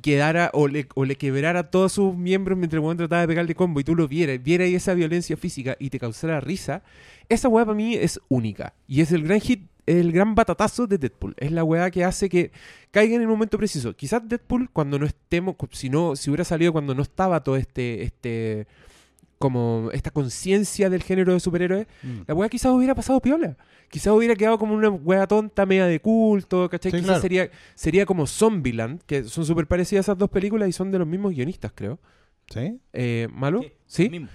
quedara 0.00 0.50
o 0.52 0.68
le, 0.68 0.86
o 0.94 1.04
le 1.04 1.16
quebrara 1.16 1.70
todos 1.70 1.92
sus 1.92 2.16
miembros 2.16 2.58
mientras 2.58 2.78
el 2.78 2.84
weón 2.84 2.96
trataba 2.96 3.22
de 3.22 3.28
pegarle 3.28 3.54
combo 3.54 3.80
y 3.80 3.84
tú 3.84 3.94
lo 3.94 4.08
vieras, 4.08 4.42
vieras 4.42 4.68
esa 4.68 4.94
violencia 4.94 5.36
física 5.36 5.76
y 5.78 5.90
te 5.90 5.98
causara 5.98 6.40
risa, 6.40 6.82
esa 7.28 7.48
weá 7.48 7.64
para 7.64 7.76
mí 7.76 7.94
es 7.94 8.20
única. 8.28 8.74
Y 8.86 9.00
es 9.00 9.12
el 9.12 9.24
gran 9.24 9.40
hit, 9.40 9.68
el 9.86 10.12
gran 10.12 10.34
batatazo 10.34 10.86
de 10.86 10.98
Deadpool. 10.98 11.34
Es 11.38 11.52
la 11.52 11.64
weá 11.64 11.90
que 11.90 12.04
hace 12.04 12.28
que 12.28 12.50
caiga 12.90 13.16
en 13.16 13.22
el 13.22 13.28
momento 13.28 13.58
preciso. 13.58 13.94
Quizás 13.94 14.28
Deadpool, 14.28 14.70
cuando 14.70 14.98
no 14.98 15.06
estemos, 15.06 15.56
si 15.72 15.90
no, 15.90 16.16
si 16.16 16.30
hubiera 16.30 16.44
salido 16.44 16.72
cuando 16.72 16.94
no 16.94 17.02
estaba 17.02 17.42
todo 17.42 17.56
este, 17.56 18.02
este, 18.02 18.66
como 19.38 19.90
esta 19.92 20.10
conciencia 20.10 20.88
del 20.90 21.02
género 21.02 21.32
de 21.34 21.40
superhéroes, 21.40 21.86
Mm. 22.02 22.20
la 22.26 22.34
weá 22.34 22.48
quizás 22.48 22.72
hubiera 22.72 22.94
pasado 22.94 23.20
piola. 23.20 23.56
Quizás 23.90 24.12
hubiera 24.14 24.34
quedado 24.34 24.58
como 24.58 24.74
una 24.74 24.88
weá 24.90 25.26
tonta, 25.26 25.66
media 25.66 25.86
de 25.86 26.00
culto, 26.00 26.68
¿cachai? 26.68 26.90
Sí, 26.92 26.96
quizás 26.98 27.06
claro. 27.08 27.20
sería, 27.22 27.50
sería 27.74 28.06
como 28.06 28.26
Zombieland, 28.26 29.02
que 29.06 29.24
son 29.24 29.44
súper 29.44 29.66
parecidas 29.66 30.06
esas 30.06 30.18
dos 30.18 30.30
películas 30.30 30.68
y 30.68 30.72
son 30.72 30.90
de 30.90 30.98
los 30.98 31.06
mismos 31.06 31.32
guionistas, 31.32 31.72
creo. 31.74 31.98
¿Sí? 32.52 32.78
Eh, 32.92 33.28
¿Malo? 33.32 33.62
Sí, 33.62 33.72
¿Sí? 33.86 34.08
mismo. 34.10 34.28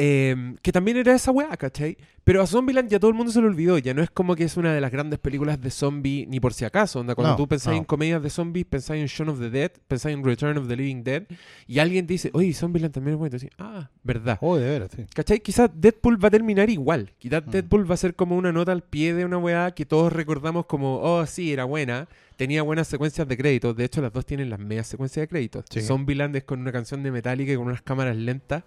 Eh, 0.00 0.54
que 0.62 0.70
también 0.70 0.96
era 0.96 1.12
esa 1.12 1.32
weá, 1.32 1.56
¿cachai? 1.56 1.96
Pero 2.22 2.40
a 2.40 2.46
Zombieland 2.46 2.88
ya 2.88 3.00
todo 3.00 3.10
el 3.10 3.16
mundo 3.16 3.32
se 3.32 3.40
lo 3.40 3.48
olvidó. 3.48 3.78
Ya 3.78 3.94
no 3.94 4.02
es 4.02 4.10
como 4.10 4.36
que 4.36 4.44
es 4.44 4.56
una 4.56 4.72
de 4.72 4.80
las 4.80 4.92
grandes 4.92 5.18
películas 5.18 5.60
de 5.60 5.70
zombie, 5.70 6.24
ni 6.28 6.38
por 6.38 6.52
si 6.54 6.64
acaso. 6.64 7.00
Onda, 7.00 7.16
cuando 7.16 7.32
No, 7.32 7.36
tú 7.36 7.48
pensáis 7.48 7.74
no. 7.74 7.78
en 7.78 7.84
comedias 7.84 8.22
de 8.22 8.30
zombies, 8.30 8.64
pensáis 8.66 9.00
en 9.00 9.08
Shaun 9.08 9.30
of 9.30 9.40
the 9.40 9.50
Dead, 9.50 9.72
pensáis 9.88 10.14
en 10.16 10.22
Return 10.24 10.56
of 10.58 10.68
the 10.68 10.76
Living 10.76 11.02
Dead, 11.02 11.24
y 11.66 11.78
alguien 11.80 12.06
te 12.06 12.12
dice, 12.12 12.30
oye, 12.34 12.52
Zombieland 12.52 12.94
también 12.94 13.14
es 13.14 13.18
bueno. 13.18 13.34
Y 13.34 13.40
dices, 13.40 13.50
ah, 13.58 13.90
verdad. 14.04 14.38
Oh, 14.40 14.56
de 14.56 14.68
veras, 14.68 14.90
sí. 14.94 15.04
¿Cachai? 15.14 15.40
Quizás 15.40 15.70
Deadpool 15.74 16.22
va 16.22 16.28
a 16.28 16.30
terminar 16.30 16.70
igual. 16.70 17.10
Quizás 17.18 17.44
Mm. 17.46 17.50
Deadpool 17.50 17.90
va 17.90 17.94
a 17.94 17.98
ser 17.98 18.14
como 18.14 18.36
una 18.36 18.52
nota 18.52 18.70
al 18.72 18.82
pie 18.82 19.14
de 19.14 19.24
una 19.24 19.38
weá 19.38 19.72
que 19.72 19.84
todos 19.84 20.12
recordamos 20.12 20.66
como, 20.66 21.00
oh, 21.00 21.26
sí, 21.26 21.52
era 21.52 21.64
buena. 21.64 22.08
Tenía 22.36 22.62
buenas 22.62 22.86
secuencias 22.86 23.26
de 23.26 23.36
créditos. 23.36 23.74
De 23.74 23.84
hecho, 23.84 24.00
las 24.00 24.12
dos 24.12 24.24
tienen 24.24 24.48
las 24.50 24.60
medias 24.60 24.86
secuencias 24.86 25.24
de 25.24 25.28
créditos. 25.28 25.64
Sí. 25.70 25.80
Zombieland 25.80 26.36
es 26.36 26.44
con 26.44 26.60
una 26.60 26.70
canción 26.70 27.02
de 27.02 27.10
Metallica 27.10 27.52
y 27.52 27.56
con 27.56 27.66
unas 27.66 27.82
cámaras 27.82 28.16
lentas 28.16 28.62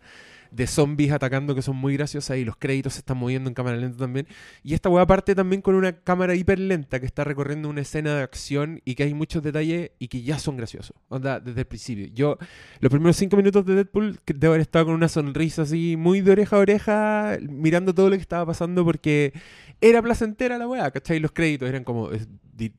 de 0.52 0.68
zombies 0.68 1.12
atacando 1.12 1.56
que 1.56 1.62
son 1.62 1.78
muy 1.78 1.96
graciosas 1.96 2.38
y 2.38 2.46
los 2.46 2.58
créditos 2.58 2.94
se 2.94 3.00
están 3.00 3.18
moviendo 3.18 3.50
en 3.50 3.54
cámara 3.54 3.78
lenta 3.78 3.98
también. 3.98 4.28
Y 4.64 4.74
esta 4.74 4.90
weá 4.90 5.08
parte 5.08 5.34
también 5.34 5.62
con 5.62 5.76
una 5.76 5.94
cámara 5.94 6.36
hiper 6.36 6.60
lenta 6.60 7.00
que 7.00 7.06
está 7.06 7.24
recorriendo 7.24 7.70
una 7.70 7.82
escena 7.82 8.16
de 8.16 8.24
acción 8.24 8.82
y 8.86 8.96
que 8.96 9.04
hay 9.04 9.14
muchos 9.14 9.42
detalles 9.42 9.92
y 9.98 10.10
que 10.10 10.22
ya 10.22 10.38
son 10.40 10.58
graciosos. 10.58 10.96
Onda, 11.10 11.40
desde 11.40 11.62
el 11.62 11.68
principio. 11.68 12.08
Yo, 12.14 12.38
los 12.80 12.90
primeros 12.90 13.16
cinco 13.16 13.38
minutos 13.38 13.66
de 13.66 13.76
Deadpool, 13.76 14.20
debo 14.26 14.54
haber 14.54 14.62
estado 14.62 14.86
con 14.86 14.96
una 14.96 15.08
sonrisa 15.08 15.64
así, 15.64 15.96
muy 15.98 16.22
de 16.22 16.32
oreja 16.32 16.58
a 16.58 16.60
oreja, 16.60 17.38
mirando 17.42 17.94
todo 17.94 18.10
lo 18.10 18.16
que 18.16 18.22
estaba 18.22 18.46
pasando 18.46 18.84
porque 18.84 19.34
era 19.80 20.02
placentera 20.02 20.58
la 20.58 20.68
weá, 20.68 20.92
¿cachai? 20.92 21.20
Los 21.20 21.32
créditos 21.32 21.70
eran 21.70 21.84
como 21.84 22.10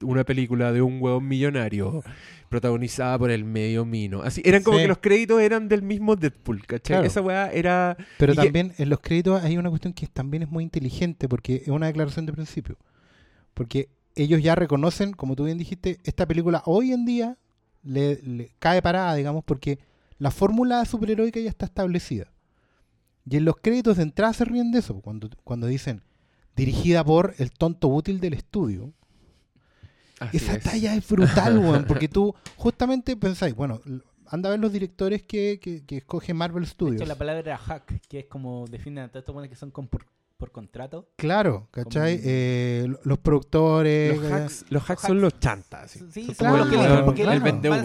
una 0.03 0.25
película 0.25 0.73
de 0.73 0.83
un 0.83 1.01
huevón 1.01 1.27
millonario 1.27 2.03
protagonizada 2.49 3.19
por 3.19 3.31
el 3.31 3.45
medio 3.45 3.85
mino. 3.85 4.23
Así, 4.23 4.43
eran 4.45 4.63
como 4.63 4.77
Sí. 4.79 4.85
que 4.85 4.89
los 4.89 4.99
créditos 4.99 5.41
eran 5.41 5.69
del 5.69 5.83
mismo 5.83 6.17
Deadpool, 6.17 6.61
¿cachai? 6.67 6.97
Claro. 6.97 7.07
Esa 7.07 7.21
weá 7.23 7.51
era... 7.51 7.97
Pero 8.19 8.33
y 8.33 8.37
que- 8.37 8.43
también 8.45 8.73
en 8.79 8.89
los 8.91 9.01
créditos 9.01 9.43
hay 9.43 9.57
una 9.57 9.71
cuestión 9.71 9.93
que 9.95 10.07
también 10.07 10.43
es 10.43 10.51
muy 10.51 10.63
inteligente 10.65 11.29
porque 11.29 11.57
es 11.57 11.69
una 11.69 11.87
declaración 11.87 12.27
de 12.27 12.33
principio. 12.33 12.77
Porque 13.55 13.89
ellos 14.15 14.43
ya 14.43 14.55
reconocen, 14.55 15.13
como 15.13 15.35
tú 15.37 15.45
bien 15.45 15.59
dijiste, 15.59 15.99
esta 16.05 16.27
película 16.27 16.63
hoy 16.67 16.93
en 16.93 17.05
día 17.07 17.39
le, 17.83 18.21
le 18.23 18.51
cae 18.59 18.83
parada, 18.83 19.15
digamos, 19.15 19.43
porque 19.45 19.79
la 20.19 20.31
fórmula 20.31 20.85
superheroica 20.85 21.41
ya 21.41 21.49
está 21.49 21.65
establecida. 21.67 22.31
Y 23.29 23.37
en 23.37 23.45
los 23.45 23.57
créditos 23.57 23.97
de 23.97 24.03
entrada 24.03 24.33
se 24.33 24.45
ríen 24.45 24.71
de 24.73 24.81
eso, 24.81 25.01
cuando, 25.01 25.31
cuando 25.45 25.67
dicen 25.67 26.03
dirigida 26.55 27.03
por 27.03 27.35
el 27.39 27.51
tonto 27.51 27.89
útil 27.89 28.21
del 28.21 28.35
estudio. 28.35 28.93
Así 30.23 30.37
Esa 30.39 30.55
es. 30.55 30.65
talla 30.65 30.95
es 30.95 31.09
brutal, 31.09 31.59
weón, 31.59 31.85
porque 31.87 32.09
tú 32.09 32.35
justamente 32.57 33.17
pensáis, 33.17 33.55
bueno, 33.55 33.81
anda 34.27 34.49
a 34.49 34.53
ver 34.53 34.61
los 34.61 34.73
directores 34.73 35.23
que, 35.23 35.59
que, 35.61 35.85
que 35.85 35.99
escoge 35.99 36.33
Marvel 36.35 36.65
De 36.65 36.71
Studios. 36.71 36.97
hecho, 37.03 37.07
la 37.09 37.17
palabra 37.17 37.41
era 37.41 37.59
hack, 37.59 38.01
que 38.09 38.21
es 38.21 38.27
como 38.27 38.67
definen 38.67 39.05
a 39.05 39.09
todos 39.09 39.21
estos 39.23 39.35
que 39.49 39.57
son 39.57 39.71
con- 39.71 39.89
por, 39.89 40.07
por 40.39 40.51
contrato. 40.53 41.09
Claro, 41.17 41.69
¿cachai? 41.71 42.17
Como- 42.17 42.29
Eh, 42.31 42.87
lo- 42.89 42.99
los 43.05 43.19
productores. 43.19 44.17
Los 44.19 44.33
hacks, 44.33 44.65
los 44.71 44.91
hacks 44.91 45.03
son 45.03 45.21
los 45.21 45.39
chantas. 45.39 45.91
Sí, 46.11 46.25
Son 46.27 46.35
claro, 46.35 46.59
como 46.59 46.71
que 46.71 47.03
porque 47.05 47.23
claro. 47.23 47.37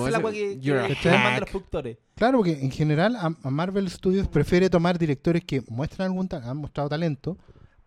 el 0.08 0.16
agua 0.16 0.32
que, 0.32 0.60
que 0.60 1.40
los 1.42 1.50
productores. 1.50 1.98
Claro, 2.16 2.38
porque 2.40 2.54
en 2.64 2.72
general 2.72 3.16
a, 3.16 3.36
a 3.44 3.50
Marvel 3.52 3.90
Studios 3.90 4.28
prefiere 4.28 4.70
tomar 4.70 4.98
directores 4.98 5.44
que 5.44 5.62
muestran 5.68 6.08
algún 6.08 6.28
han 6.32 6.58
mostrado 6.58 6.90
talento, 6.90 7.38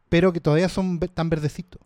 pero 0.09 0.33
que 0.33 0.41
todavía 0.41 0.69
son 0.69 0.99
tan 1.01 1.31
verdecitos. 1.31 1.81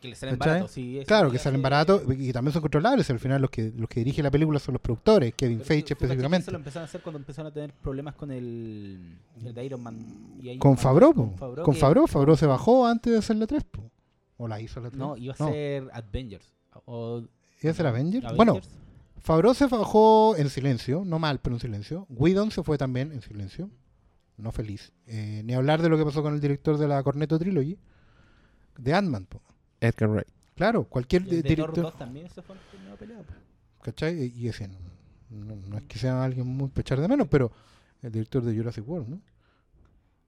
Que 0.00 0.08
le 0.08 0.14
salen 0.16 0.38
eso 0.40 1.04
Claro, 1.06 1.30
que 1.30 1.38
salen 1.38 1.62
baratos 1.62 2.02
y 2.16 2.32
también 2.32 2.52
son 2.52 2.62
controlables. 2.62 3.08
Al 3.10 3.18
final 3.18 3.40
los 3.40 3.50
que 3.50 3.72
los 3.76 3.88
que 3.88 4.00
dirigen 4.00 4.24
la 4.24 4.30
película 4.30 4.58
son 4.58 4.74
los 4.74 4.80
productores, 4.82 5.34
Kevin 5.34 5.60
Feige 5.60 5.84
que 5.84 5.92
específicamente. 5.94 6.42
Eso 6.44 6.50
lo 6.52 6.58
empezaron 6.58 6.82
a 6.82 6.84
hacer 6.86 7.00
cuando 7.02 7.18
empezaron 7.18 7.50
a 7.50 7.54
tener 7.54 7.72
problemas 7.74 8.14
con 8.14 8.30
el, 8.30 9.18
el 9.44 9.54
de 9.54 9.64
Iron 9.64 9.82
Man. 9.82 9.96
y 10.40 10.48
Iron 10.48 10.58
Con 10.58 10.70
Man 10.72 10.78
Favreau, 10.78 11.12
2, 11.14 11.30
po. 11.30 11.36
Favreau, 11.36 11.64
con 11.64 11.74
Favreau, 11.74 12.06
Favreau 12.06 12.36
se 12.36 12.46
bajó 12.46 12.86
antes 12.86 13.12
de 13.12 13.18
hacer 13.18 13.36
la 13.36 13.46
3, 13.46 13.64
po. 13.64 13.90
o 14.36 14.48
la 14.48 14.60
hizo 14.60 14.80
la 14.80 14.88
3. 14.90 14.98
No, 14.98 15.16
iba 15.16 15.34
a 15.38 15.42
No. 15.42 15.50
ser 15.50 15.88
Avengers. 15.92 16.50
O, 16.86 17.22
¿Iba 17.62 17.70
a 17.70 17.74
ser 17.74 17.86
Avengers? 17.86 18.24
Avengers. 18.24 18.36
Bueno, 18.36 18.60
Favreau 19.20 19.54
se 19.54 19.66
bajó 19.66 20.36
en 20.36 20.50
silencio, 20.50 21.02
no 21.06 21.18
mal, 21.18 21.38
pero 21.40 21.56
en 21.56 21.60
silencio. 21.60 22.06
Whedon 22.10 22.50
se 22.50 22.62
fue 22.62 22.76
también 22.76 23.10
en 23.12 23.22
silencio, 23.22 23.70
no 24.36 24.52
feliz. 24.52 24.92
Eh, 25.06 25.42
ni 25.44 25.54
hablar 25.54 25.80
de 25.80 25.88
lo 25.88 25.96
que 25.96 26.04
pasó 26.04 26.22
con 26.22 26.34
el 26.34 26.40
director 26.40 26.76
de 26.76 26.88
la 26.88 27.02
Cornetto 27.02 27.38
Trilogy, 27.38 27.78
de 28.76 28.92
Ant-Man. 28.92 29.26
po. 29.26 29.40
Edgar 29.88 30.10
Wright. 30.10 30.28
Claro, 30.56 30.84
cualquier 30.84 31.22
el 31.22 31.28
de 31.28 31.36
Thor 31.42 31.48
director, 31.48 31.84
2 31.84 31.98
también 31.98 32.28
se 32.30 32.42
fue 32.42 32.56
peleado. 32.98 33.24
po. 33.24 33.32
¿cachai? 33.82 34.32
Y 34.34 34.44
decían, 34.46 34.70
no, 35.30 35.56
no 35.68 35.76
es 35.78 35.84
que 35.84 35.98
sea 35.98 36.22
alguien 36.24 36.46
muy 36.46 36.68
pechar 36.68 37.00
de 37.00 37.08
menos, 37.08 37.26
pero 37.28 37.50
el 38.02 38.12
director 38.12 38.42
de 38.42 38.56
Jurassic 38.56 38.88
World, 38.88 39.08
¿no? 39.08 39.20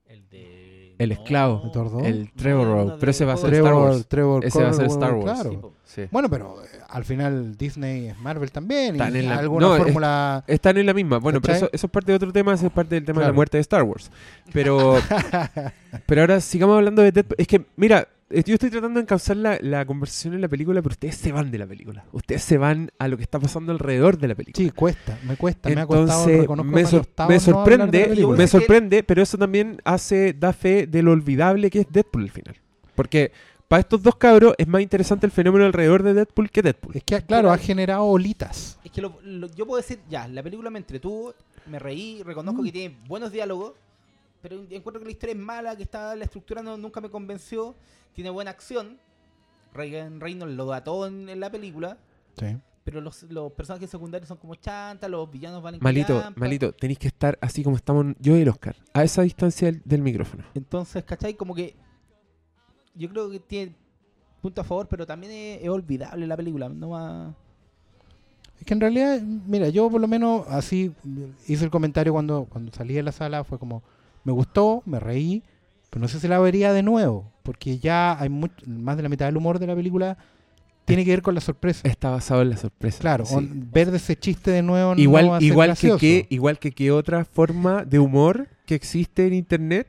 El 0.05 0.27
de 0.29 0.95
El 0.99 1.11
esclavo. 1.11 1.61
No. 1.65 1.71
Thor. 1.71 2.05
El 2.05 2.31
Trevor 2.31 2.67
No, 2.87 2.97
Pero 2.97 3.09
ese 3.11 3.25
va 3.25 3.33
a 3.33 3.37
ser 3.37 3.49
juego. 3.49 3.65
Star 3.67 3.73
Trevor, 3.73 3.93
Wars. 3.93 4.07
Trevor 4.07 4.45
Ese 4.45 4.63
va 4.63 4.69
a 4.69 4.73
ser 4.73 4.85
Star 4.85 5.13
Wars. 5.13 5.41
Claro. 5.41 5.73
Sí. 5.83 6.03
Bueno, 6.11 6.29
pero 6.29 6.63
eh, 6.63 6.67
al 6.89 7.03
final 7.03 7.57
Disney 7.57 8.07
es 8.07 8.17
Marvel 8.19 8.51
también. 8.51 8.95
Están 8.95 9.15
y 9.15 9.19
en 9.19 9.25
la- 9.29 9.37
alguna 9.39 9.67
no, 9.67 9.75
es- 9.75 9.83
fórmula. 9.83 10.43
Están 10.47 10.77
en 10.77 10.85
la 10.85 10.93
misma. 10.93 11.17
Bueno, 11.19 11.41
pero 11.41 11.53
eso, 11.55 11.69
eso 11.73 11.87
es 11.87 11.91
parte 11.91 12.11
de 12.11 12.15
otro 12.15 12.31
tema, 12.31 12.53
eso 12.53 12.67
es 12.67 12.71
parte 12.71 12.95
del 12.95 13.03
tema 13.05 13.21
de 13.21 13.27
la 13.27 13.33
muerte 13.33 13.57
de 13.57 13.61
Star 13.61 13.83
Wars. 13.83 14.09
Pero, 14.53 14.95
pero 16.05 16.21
ahora 16.21 16.39
sigamos 16.41 16.77
hablando 16.77 17.01
de 17.01 17.11
Deadpool. 17.11 17.35
Es 17.37 17.47
que, 17.47 17.65
mira, 17.75 18.07
yo 18.29 18.53
estoy 18.55 18.69
tratando 18.69 18.99
de 18.99 19.03
encauzar 19.03 19.37
la, 19.37 19.57
la 19.61 19.85
conversación 19.85 20.33
en 20.33 20.41
la 20.41 20.47
película, 20.47 20.81
pero 20.81 20.93
ustedes 20.93 21.15
se 21.15 21.31
van 21.31 21.49
de 21.49 21.57
la 21.57 21.65
película. 21.67 22.03
Ustedes 22.11 22.43
se 22.43 22.57
van 22.57 22.91
a 22.99 23.07
lo 23.07 23.15
que 23.17 23.23
está 23.23 23.39
pasando 23.39 23.71
alrededor 23.71 24.17
de 24.17 24.27
la 24.27 24.35
película. 24.35 24.65
Sí, 24.65 24.71
cuesta, 24.71 25.17
me 25.23 25.37
cuesta, 25.37 25.69
me 25.69 25.79
ha 25.81 25.85
costado, 25.85 26.07
Entonces, 26.23 26.41
reconozco 26.41 26.71
me, 26.71 26.85
sor- 26.85 27.07
me 27.29 27.39
sorprende, 27.39 28.25
me 28.37 28.47
sorprende, 28.47 29.03
pero 29.03 29.21
eso 29.21 29.37
también 29.37 29.81
hace, 29.85 30.33
da 30.33 30.51
fe 30.53 30.87
de 30.87 31.01
lo 31.03 31.11
olvidable 31.11 31.69
que 31.69 31.81
es 31.81 31.87
Deadpool 31.89 32.23
al 32.23 32.31
final. 32.31 32.55
Porque 32.95 33.31
para 33.67 33.81
estos 33.81 34.01
dos 34.01 34.15
cabros 34.15 34.53
es 34.57 34.67
más 34.67 34.81
interesante 34.81 35.25
el 35.25 35.31
fenómeno 35.31 35.65
alrededor 35.65 36.03
de 36.03 36.13
Deadpool 36.13 36.49
que 36.49 36.61
Deadpool. 36.61 36.95
Es 36.97 37.03
que, 37.03 37.21
claro, 37.21 37.51
ha 37.51 37.57
generado 37.57 38.03
olitas. 38.05 38.79
Es 38.83 38.91
que 38.91 39.01
lo- 39.01 39.19
lo- 39.23 39.47
yo 39.53 39.65
puedo 39.65 39.81
decir, 39.81 39.99
ya, 40.09 40.27
la 40.27 40.43
película 40.43 40.69
me 40.69 40.79
entretuvo, 40.79 41.33
me 41.69 41.79
reí, 41.79 42.23
reconozco 42.23 42.61
Mm. 42.61 42.65
que 42.65 42.71
tiene 42.71 42.97
buenos 43.07 43.31
diálogos, 43.31 43.73
pero 44.41 44.55
encuentro 44.69 44.99
que 44.99 45.05
la 45.05 45.11
historia 45.11 45.33
es 45.33 45.39
mala, 45.39 45.75
que 45.75 45.83
está 45.83 46.15
la 46.15 46.23
estructura 46.25 46.61
no, 46.61 46.77
nunca 46.77 47.01
me 47.01 47.09
convenció, 47.09 47.75
tiene 48.13 48.29
buena 48.29 48.51
acción. 48.51 48.97
Ryan 49.73 50.19
Reynolds 50.19 50.55
lo 50.55 50.73
ató 50.73 51.05
en, 51.07 51.29
en 51.29 51.39
la 51.39 51.51
película, 51.51 51.97
Sí. 52.39 52.57
pero 52.83 53.01
los, 53.01 53.23
los 53.23 53.51
personajes 53.51 53.89
secundarios 53.89 54.27
son 54.27 54.37
como 54.37 54.55
chantas, 54.55 55.09
los 55.09 55.29
villanos 55.29 55.61
van 55.61 55.75
en 55.75 55.81
Malito, 55.83 56.15
callampa. 56.17 56.39
malito, 56.39 56.71
tenéis 56.73 56.99
que 56.99 57.07
estar 57.07 57.37
así 57.41 57.63
como 57.63 57.75
estamos 57.75 58.15
yo 58.19 58.35
y 58.37 58.41
el 58.41 58.49
Oscar, 58.49 58.75
a 58.93 59.03
esa 59.03 59.21
distancia 59.23 59.67
del, 59.71 59.81
del 59.85 60.01
micrófono. 60.01 60.43
Entonces, 60.53 61.03
¿cachai? 61.03 61.33
Como 61.35 61.53
que 61.53 61.75
yo 62.95 63.09
creo 63.09 63.29
que 63.29 63.39
tiene 63.39 63.75
punto 64.41 64.61
a 64.61 64.63
favor, 64.63 64.87
pero 64.87 65.05
también 65.05 65.31
es, 65.33 65.63
es 65.63 65.69
olvidable 65.69 66.25
la 66.27 66.37
película. 66.37 66.69
No 66.69 66.89
va... 66.89 67.35
Es 68.59 68.65
que 68.65 68.73
en 68.73 68.81
realidad, 68.81 69.21
mira, 69.21 69.69
yo 69.69 69.89
por 69.89 70.01
lo 70.01 70.07
menos 70.07 70.47
así 70.47 70.91
hice 71.47 71.65
el 71.65 71.69
comentario 71.69 72.11
cuando, 72.13 72.45
cuando 72.45 72.71
salí 72.71 72.93
de 72.95 73.03
la 73.03 73.11
sala, 73.11 73.43
fue 73.43 73.59
como, 73.59 73.83
me 74.27 74.33
gustó, 74.33 74.83
me 74.85 74.99
reí, 74.99 75.41
pero 75.89 76.01
no 76.01 76.07
sé 76.09 76.19
si 76.19 76.27
la 76.27 76.37
vería 76.39 76.73
de 76.73 76.83
nuevo, 76.83 77.31
porque 77.43 77.79
ya 77.79 78.19
hay 78.21 78.27
más 78.29 78.97
de 78.97 79.03
la 79.03 79.09
mitad 79.09 79.25
del 79.25 79.37
humor 79.37 79.57
de 79.57 79.67
la 79.67 79.75
película 79.75 80.17
tiene 80.85 81.03
que 81.03 81.11
ver 81.11 81.21
con 81.21 81.33
la 81.35 81.41
sorpresa. 81.41 81.87
Está 81.87 82.09
basado 82.11 82.41
en 82.41 82.49
la 82.49 82.57
sorpresa. 82.57 82.99
Claro, 82.99 83.25
sí. 83.25 83.35
on- 83.35 83.69
ver 83.73 83.89
de 83.91 83.97
ese 83.97 84.15
chiste 84.17 84.51
de 84.51 84.61
nuevo 84.61 84.95
no 84.95 85.01
igual, 85.01 85.29
va 85.31 85.37
a 85.37 85.39
ser 85.39 85.47
igual 85.49 85.77
que 85.77 85.95
qué, 85.97 86.25
igual 86.29 86.59
que 86.59 86.71
qué 86.71 86.91
otra 86.91 87.25
forma 87.25 87.83
de 87.85 87.99
humor 87.99 88.47
que 88.65 88.75
existe 88.75 89.27
en 89.27 89.33
internet, 89.33 89.87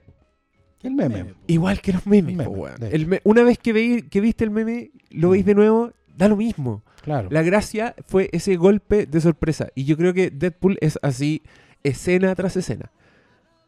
El 0.83 0.94
meme. 0.94 1.35
igual 1.46 1.81
que 1.81 1.92
los 1.92 2.07
memes. 2.07 2.31
El 2.33 2.37
meme, 2.37 2.44
po, 2.44 2.51
weón. 2.62 2.77
de 2.81 2.88
El 2.90 3.07
me- 3.07 3.20
una 3.24 3.42
vez 3.42 3.59
que 3.59 3.72
veis, 3.72 4.05
que 4.11 4.20
viste 4.20 4.44
el 4.44 4.51
meme, 4.51 4.90
lo 5.11 5.31
veis 5.31 5.44
de 5.44 5.55
nuevo, 5.55 5.92
da 6.16 6.29
lo 6.29 6.37
mismo. 6.37 6.83
Claro. 7.03 7.29
La 7.31 7.42
gracia 7.42 7.94
fue 8.07 8.29
ese 8.33 8.57
golpe 8.57 9.07
de 9.07 9.20
sorpresa. 9.20 9.68
Y 9.74 9.85
yo 9.85 9.96
creo 9.96 10.12
que 10.14 10.31
Deadpool 10.31 10.79
es 10.81 10.98
así, 11.03 11.42
escena 11.85 12.35
tras 12.35 12.57
escena. 12.57 12.90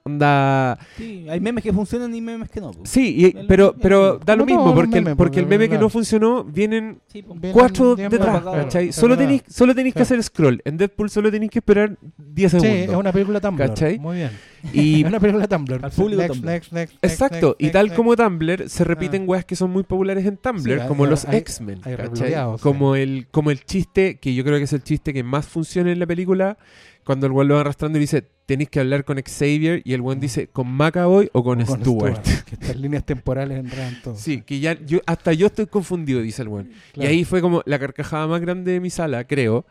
Onda. 0.03 0.79
Sí, 0.97 1.27
hay 1.29 1.41
memes 1.41 1.63
que 1.63 1.73
funcionan 1.73 2.15
y 2.15 2.21
memes 2.21 2.49
que 2.51 2.61
no. 2.61 2.71
po. 2.71 2.81
Sí, 2.85 3.27
y- 3.27 3.47
pero, 3.47 3.75
pero 3.81 4.19
da 4.19 4.35
lo 4.35 4.47
mismo, 4.47 4.65
los 4.67 4.75
porque, 4.75 4.99
el, 4.99 5.05
porque 5.17 5.41
el 5.41 5.45
porque, 5.45 5.47
meme 5.47 5.69
que 5.69 5.79
no 5.79 5.89
funcionó 5.89 6.43
vienen 6.45 7.01
Sí. 7.07 7.23
Vienen 7.23 7.53
cuatro 7.53 7.95
tiempo 7.97 8.17
detrás. 8.17 8.43
¿cachai? 8.43 8.89
Es 8.89 8.97
Solo 8.97 9.17
tenéis, 9.17 9.43
solo 9.49 9.75
tenéis 9.75 9.95
que 9.95 10.01
Sí. 10.01 10.15
hacer 10.15 10.23
scroll. 10.23 10.63
En 10.65 10.77
Deadpool 10.77 11.11
solo 11.11 11.31
tenéis 11.31 11.51
que 11.51 11.59
esperar 11.59 11.97
10 12.17 12.53
Sí, 12.53 12.61
segundos. 12.61 12.89
es 12.89 12.97
una 12.97 13.13
película 13.13 13.41
Tumblr. 13.41 13.67
¿Cachai? 13.69 13.99
Muy 13.99 14.17
bien. 14.17 14.31
Y 14.73 15.01
Es 15.03 15.09
una 15.09 15.21
película 15.21 15.47
Tumblr. 15.47 15.85
Al 15.85 15.91
público 15.91 16.23
Next, 16.23 16.35
Tumblr. 16.35 16.51
next, 16.53 16.73
next, 16.73 16.93
next, 17.03 17.05
Exacto, 17.05 17.47
next, 17.59 17.63
y 17.63 17.71
tal 17.71 17.87
next. 17.87 17.97
como 17.97 18.17
Tumblr, 18.17 18.69
se 18.69 18.85
repiten 18.85 19.25
weas 19.29 19.45
que 19.45 19.57
son 19.57 19.71
muy 19.71 19.83
populares 19.83 20.25
en 20.27 20.37
Tumblr, 20.39 20.63
Sí, 20.63 20.81
hay- 20.81 20.89
como 20.89 21.07
los 21.07 21.25
hay- 21.27 21.37
X-Men, 21.39 21.83
rebloqueados, 21.83 22.61
sí. 22.61 22.63
Como 22.63 22.97
el, 22.97 23.27
como 23.31 23.51
el 23.51 23.65
chiste, 23.65 24.19
que 24.19 24.35
yo 24.35 24.45
creo 24.45 24.59
que 24.59 24.65
es 24.65 24.73
el 24.73 24.83
chiste 24.83 25.13
que 25.13 25.23
más 25.23 25.47
funciona 25.47 25.93
en 25.93 25.99
la 25.99 26.07
película, 26.07 26.57
cuando 27.05 27.27
el 27.27 27.33
weón 27.33 27.49
lo 27.49 27.55
va 27.55 27.61
arrastrando 27.63 27.99
y 27.99 28.03
dice, 28.03 28.25
tenéis 28.47 28.69
que 28.71 28.81
hablar 28.81 29.05
con 29.05 29.21
Xavier, 29.21 29.83
y 29.85 29.93
el 29.95 30.01
weón 30.01 30.21
dice, 30.21 30.49
¿con 30.49 30.69
Macaboy 30.71 31.29
o 31.33 31.43
con, 31.45 31.63
O 31.63 31.67
con 31.67 31.81
Stewart? 31.81 32.21
Que 32.47 32.55
estas 32.55 32.77
líneas 32.77 33.05
temporales 33.05 33.59
enredan 33.59 34.01
todo. 34.03 34.17
Sí, 34.17 34.43
que 34.43 34.59
ya, 34.61 34.77
yo, 34.85 35.01
hasta 35.07 35.33
yo 35.33 35.47
estoy 35.47 35.67
confundido, 35.67 36.21
dice 36.21 36.43
el 36.43 36.49
weón. 36.49 36.71
Y 36.71 36.93
Claro. 36.95 37.11
ahí 37.11 37.25
fue 37.25 37.41
como 37.41 37.63
la 37.67 37.79
carcajada 37.79 38.27
más 38.27 38.41
grande 38.41 38.73
de 38.73 38.81
mi 38.81 38.91
sala, 38.91 39.25
creo. 39.25 39.65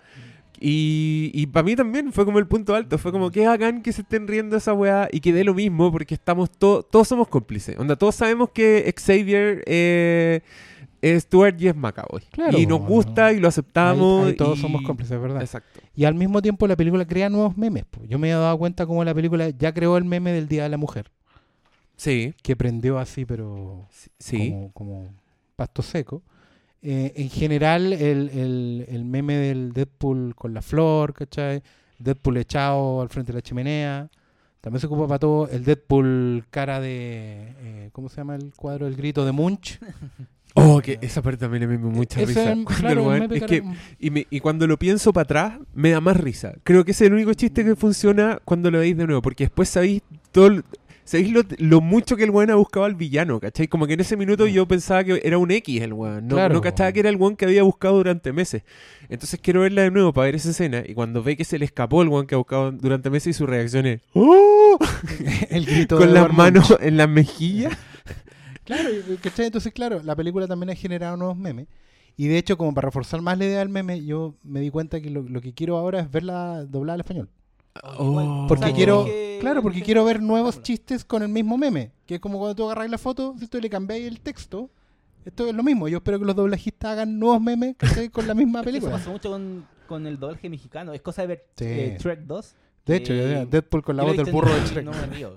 Y, 0.61 1.31
y 1.33 1.47
para 1.47 1.63
mí 1.63 1.75
también 1.75 2.11
fue 2.11 2.25
como 2.25 2.37
el 2.39 2.47
punto 2.47 2.75
alto. 2.75 2.97
Fue 2.97 3.11
como 3.13 3.31
que 3.31 3.45
hagan 3.45 3.81
que 3.81 3.93
se 3.93 4.01
estén 4.01 4.27
riendo 4.27 4.57
esa 4.57 4.73
weá 4.73 5.07
y 5.11 5.21
que 5.21 5.31
dé 5.31 5.43
lo 5.45 5.53
mismo 5.53 5.89
porque 5.91 6.15
estamos 6.15 6.51
todos 6.51 6.85
todos 6.89 7.07
somos 7.07 7.29
cómplices. 7.29 7.77
Onda, 7.77 7.95
todos 7.95 8.15
sabemos 8.15 8.49
que 8.49 8.93
Xavier 8.97 9.63
eh, 9.67 10.41
Stuart 11.01 11.59
y 11.61 11.67
es 11.67 11.75
Macaboy. 11.75 12.21
Claro, 12.31 12.57
y 12.57 12.65
nos 12.65 12.79
no, 12.81 12.85
gusta 12.87 13.31
no. 13.31 13.37
y 13.37 13.39
lo 13.39 13.47
aceptamos. 13.47 14.23
Ahí- 14.23 14.29
ahí 14.31 14.35
todos 14.37 14.57
y- 14.57 14.61
somos 14.61 14.81
cómplices, 14.83 15.19
¿verdad? 15.21 15.41
Exacto. 15.41 15.79
Y 15.95 16.05
al 16.05 16.15
mismo 16.15 16.41
tiempo 16.41 16.67
la 16.67 16.75
película 16.75 17.05
crea 17.05 17.29
nuevos 17.29 17.57
memes. 17.57 17.85
po. 17.85 18.03
Yo 18.05 18.17
me 18.19 18.29
he 18.29 18.33
dado 18.33 18.57
cuenta 18.57 18.85
como 18.85 19.03
la 19.03 19.13
película 19.13 19.49
ya 19.49 19.73
creó 19.73 19.97
el 19.97 20.05
meme 20.05 20.31
del 20.31 20.47
Día 20.47 20.63
de 20.63 20.69
la 20.69 20.77
Mujer, 20.77 21.11
Sí, 21.95 22.33
que 22.43 22.55
prendió 22.55 22.97
así, 22.97 23.25
pero 23.25 23.87
sí. 24.19 24.49
como, 24.51 24.71
como 24.73 25.13
pasto 25.55 25.81
seco. 25.81 26.21
Eh, 26.81 27.11
en 27.17 27.29
general, 27.29 27.91
el, 27.91 28.29
el- 28.29 28.85
el 28.87 29.03
meme 29.03 29.35
del 29.35 29.73
Deadpool 29.73 30.33
con 30.35 30.53
la 30.53 30.61
flor, 30.61 31.13
¿cachai? 31.13 31.61
Deadpool 31.97 32.37
echado 32.37 33.01
al 33.01 33.09
frente 33.09 33.33
de 33.33 33.37
la 33.39 33.41
chimenea. 33.41 34.09
También 34.61 34.79
se 34.79 34.87
ocupa 34.87 35.07
para 35.07 35.19
todo 35.19 35.49
el 35.49 35.63
Deadpool 35.65 36.45
cara 36.49 36.79
de... 36.79 37.53
eh, 37.59 37.89
¿Cómo 37.91 38.07
se 38.09 38.17
llama 38.17 38.35
el 38.35 38.53
cuadro? 38.55 38.87
El 38.87 38.95
grito 38.95 39.25
de 39.25 39.31
Munch. 39.33 39.79
Oh, 40.55 40.81
que 40.81 40.97
esa 41.01 41.21
parte 41.21 41.37
también 41.37 41.69
me 41.69 41.77
dio 41.77 41.87
mucha 41.89 42.19
Ese, 42.21 42.27
risa. 42.27 42.55
mm, 42.55 42.63
Cuando 42.63 42.81
claro, 42.81 43.13
es 43.35 43.43
que 43.43 43.63
Y, 43.99 44.09
me- 44.09 44.27
y 44.29 44.39
cuando 44.39 44.67
lo 44.67 44.77
pienso 44.77 45.13
para 45.13 45.23
atrás, 45.23 45.53
me 45.73 45.91
da 45.91 46.01
más 46.01 46.17
risa. 46.17 46.53
Creo 46.63 46.83
que 46.83 46.91
ese 46.91 47.05
es 47.05 47.07
el 47.09 47.13
único 47.13 47.33
chiste 47.33 47.63
que 47.63 47.75
funciona 47.75 48.39
cuando 48.43 48.69
lo 48.71 48.79
veis 48.79 48.97
de 48.97 49.05
nuevo, 49.05 49.21
porque 49.21 49.45
después 49.45 49.69
sabéis 49.69 50.01
todo 50.31 50.61
sabéis 51.05 51.31
lo, 51.31 51.41
lo 51.57 51.81
mucho 51.81 52.15
que 52.15 52.23
el 52.23 52.29
weón 52.29 52.51
ha 52.51 52.55
buscado 52.55 52.85
al 52.85 52.93
villano, 52.93 53.39
¿cachai? 53.39 53.67
Como 53.67 53.87
que 53.87 53.93
en 53.93 53.99
ese 53.99 54.15
minuto 54.15 54.45
yo 54.45 54.67
pensaba 54.67 55.03
que 55.03 55.19
era 55.23 55.39
un 55.39 55.49
X 55.49 55.81
el 55.81 55.93
weón, 55.93 56.27
no, 56.27 56.35
Claro. 56.35 56.53
no 56.53 56.61
cachaba 56.61 56.91
que 56.91 56.99
era 56.99 57.09
el 57.09 57.15
weón 57.15 57.35
que 57.35 57.45
había 57.45 57.63
buscado 57.63 57.97
durante 57.97 58.31
meses. 58.31 58.61
Entonces 59.09 59.39
quiero 59.41 59.61
verla 59.61 59.81
de 59.83 59.89
nuevo 59.91 60.13
para 60.13 60.25
ver 60.25 60.35
esa 60.35 60.51
escena, 60.51 60.83
y 60.85 60.93
cuando 60.93 61.23
ve 61.23 61.35
que 61.35 61.45
se 61.45 61.57
le 61.57 61.65
escapó 61.65 62.03
el 62.03 62.09
weón 62.09 62.27
que 62.27 62.35
ha 62.35 62.37
buscado 62.37 62.71
durante 62.71 63.09
meses 63.09 63.35
y 63.35 63.37
su 63.37 63.47
reacción 63.47 63.87
es 63.87 64.01
¡Oh! 64.13 64.77
el 65.49 65.65
grito 65.65 65.97
con 65.97 66.13
las 66.13 66.31
manos 66.31 66.75
en 66.79 66.97
las 66.97 67.09
mejillas. 67.09 67.75
Claro. 68.69 68.89
Entonces, 69.37 69.73
claro, 69.73 70.01
la 70.03 70.15
película 70.15 70.45
también 70.47 70.69
ha 70.69 70.75
generado 70.75 71.17
nuevos 71.17 71.35
memes. 71.37 71.67
Y 72.15 72.27
de 72.27 72.37
hecho, 72.37 72.57
como 72.57 72.73
para 72.73 72.87
reforzar 72.87 73.21
más 73.21 73.37
la 73.37 73.45
idea 73.45 73.59
del 73.59 73.69
meme, 73.69 74.03
yo 74.05 74.35
me 74.43 74.59
di 74.59 74.69
cuenta 74.69 74.99
que 75.01 75.09
lo, 75.09 75.21
lo 75.23 75.41
que 75.41 75.53
quiero 75.53 75.77
ahora 75.77 76.01
es 76.01 76.11
verla 76.11 76.65
doblada 76.65 76.95
al 76.95 76.99
español. 76.99 77.29
Oh. 77.97 78.45
Porque 78.47 78.65
O 78.65 78.67
sea, 78.67 78.75
quiero, 78.75 79.05
que- 79.05 79.37
claro, 79.39 79.61
porque 79.61 79.79
que- 79.79 79.85
quiero 79.85 80.03
ver 80.03 80.21
nuevos 80.21 80.61
chistes 80.61 81.05
con 81.05 81.23
el 81.23 81.29
mismo 81.29 81.57
meme. 81.57 81.91
Que 82.05 82.15
es 82.15 82.19
como 82.21 82.37
cuando 82.37 82.55
tú 82.55 82.65
agarras 82.65 82.89
la 82.89 82.97
foto, 82.97 83.35
si 83.39 83.47
tú 83.47 83.59
le 83.61 83.69
cambiáis 83.69 84.05
el 84.05 84.19
texto, 84.19 84.69
esto 85.25 85.47
es 85.47 85.55
lo 85.55 85.63
mismo. 85.63 85.87
Yo 85.87 85.97
espero 85.97 86.19
que 86.19 86.25
los 86.25 86.35
doblajistas 86.35 86.91
hagan 86.91 87.17
nuevos 87.19 87.41
memes 87.41 87.75
¿cachai? 87.77 88.09
con 88.09 88.27
la 88.27 88.33
misma 88.33 88.61
que 88.63 88.69
Eso 88.69 88.73
película. 88.79 88.97
pasó 88.97 89.11
mucho 89.11 89.29
con, 89.31 89.65
con 89.87 90.05
el 90.05 90.19
doblaje 90.19 90.49
mexicano. 90.49 90.93
Es 90.93 91.01
cosa 91.01 91.21
de 91.21 91.27
ver 91.29 91.45
Sí. 91.55 91.65
eh, 91.65 91.97
Shrek 91.99 92.21
2. 92.21 92.55
De 92.85 92.95
hecho, 92.97 93.13
ya- 93.13 93.45
Deadpool 93.45 93.83
con 93.83 93.95
la 93.95 94.03
voz 94.03 94.17
del 94.17 94.31
burro 94.31 94.51
de 94.53 94.59
no- 94.59 94.67
Shrek. 94.67 94.85
No 94.85 94.91
me 94.91 95.05
río. 95.07 95.35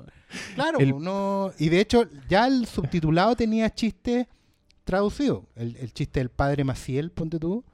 Claro, 0.55 0.79
El- 0.79 0.99
no, 0.99 1.51
y 1.59 1.69
de 1.69 1.81
hecho 1.81 2.05
ya 2.29 2.47
el 2.47 2.67
subtitulado 2.67 3.35
tenía 3.37 3.69
chistes 3.71 4.27
traducidos. 4.85 5.45
El, 5.57 5.77
el 5.77 5.93
chiste 5.93 6.21
del 6.21 6.29
padre 6.31 6.65
Maciel, 6.65 7.11
ponte 7.11 7.39
tú. 7.39 7.65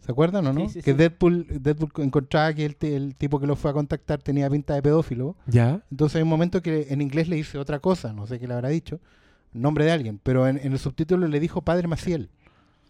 ¿Se 0.00 0.12
acuerdan 0.12 0.46
o 0.46 0.52
no? 0.52 0.68
Sí, 0.68 0.74
sí, 0.74 0.82
que 0.82 0.92
sí. 0.92 0.96
Deadpool, 0.96 1.46
Deadpool 1.60 1.90
encontraba 2.04 2.54
que 2.54 2.64
el, 2.64 2.76
ti- 2.76 2.92
el 2.94 3.14
tipo 3.16 3.38
que 3.40 3.46
lo 3.46 3.56
fue 3.56 3.70
a 3.70 3.74
contactar 3.74 4.22
tenía 4.22 4.48
pinta 4.48 4.74
de 4.74 4.80
pedófilo. 4.82 5.36
¿Ya? 5.46 5.82
Entonces 5.90 6.16
hay 6.16 6.22
un 6.22 6.28
momento 6.28 6.62
que 6.62 6.86
en 6.90 7.00
inglés 7.02 7.28
le 7.28 7.36
dice 7.36 7.58
otra 7.58 7.78
cosa, 7.80 8.12
no 8.12 8.26
sé 8.26 8.38
qué 8.38 8.46
le 8.46 8.54
habrá 8.54 8.68
dicho, 8.70 9.00
nombre 9.52 9.84
de 9.84 9.90
alguien, 9.92 10.18
pero 10.22 10.46
en, 10.48 10.56
en 10.58 10.72
el 10.72 10.78
subtítulo 10.78 11.26
le 11.26 11.40
dijo 11.40 11.60
padre 11.62 11.88
Maciel. 11.88 12.30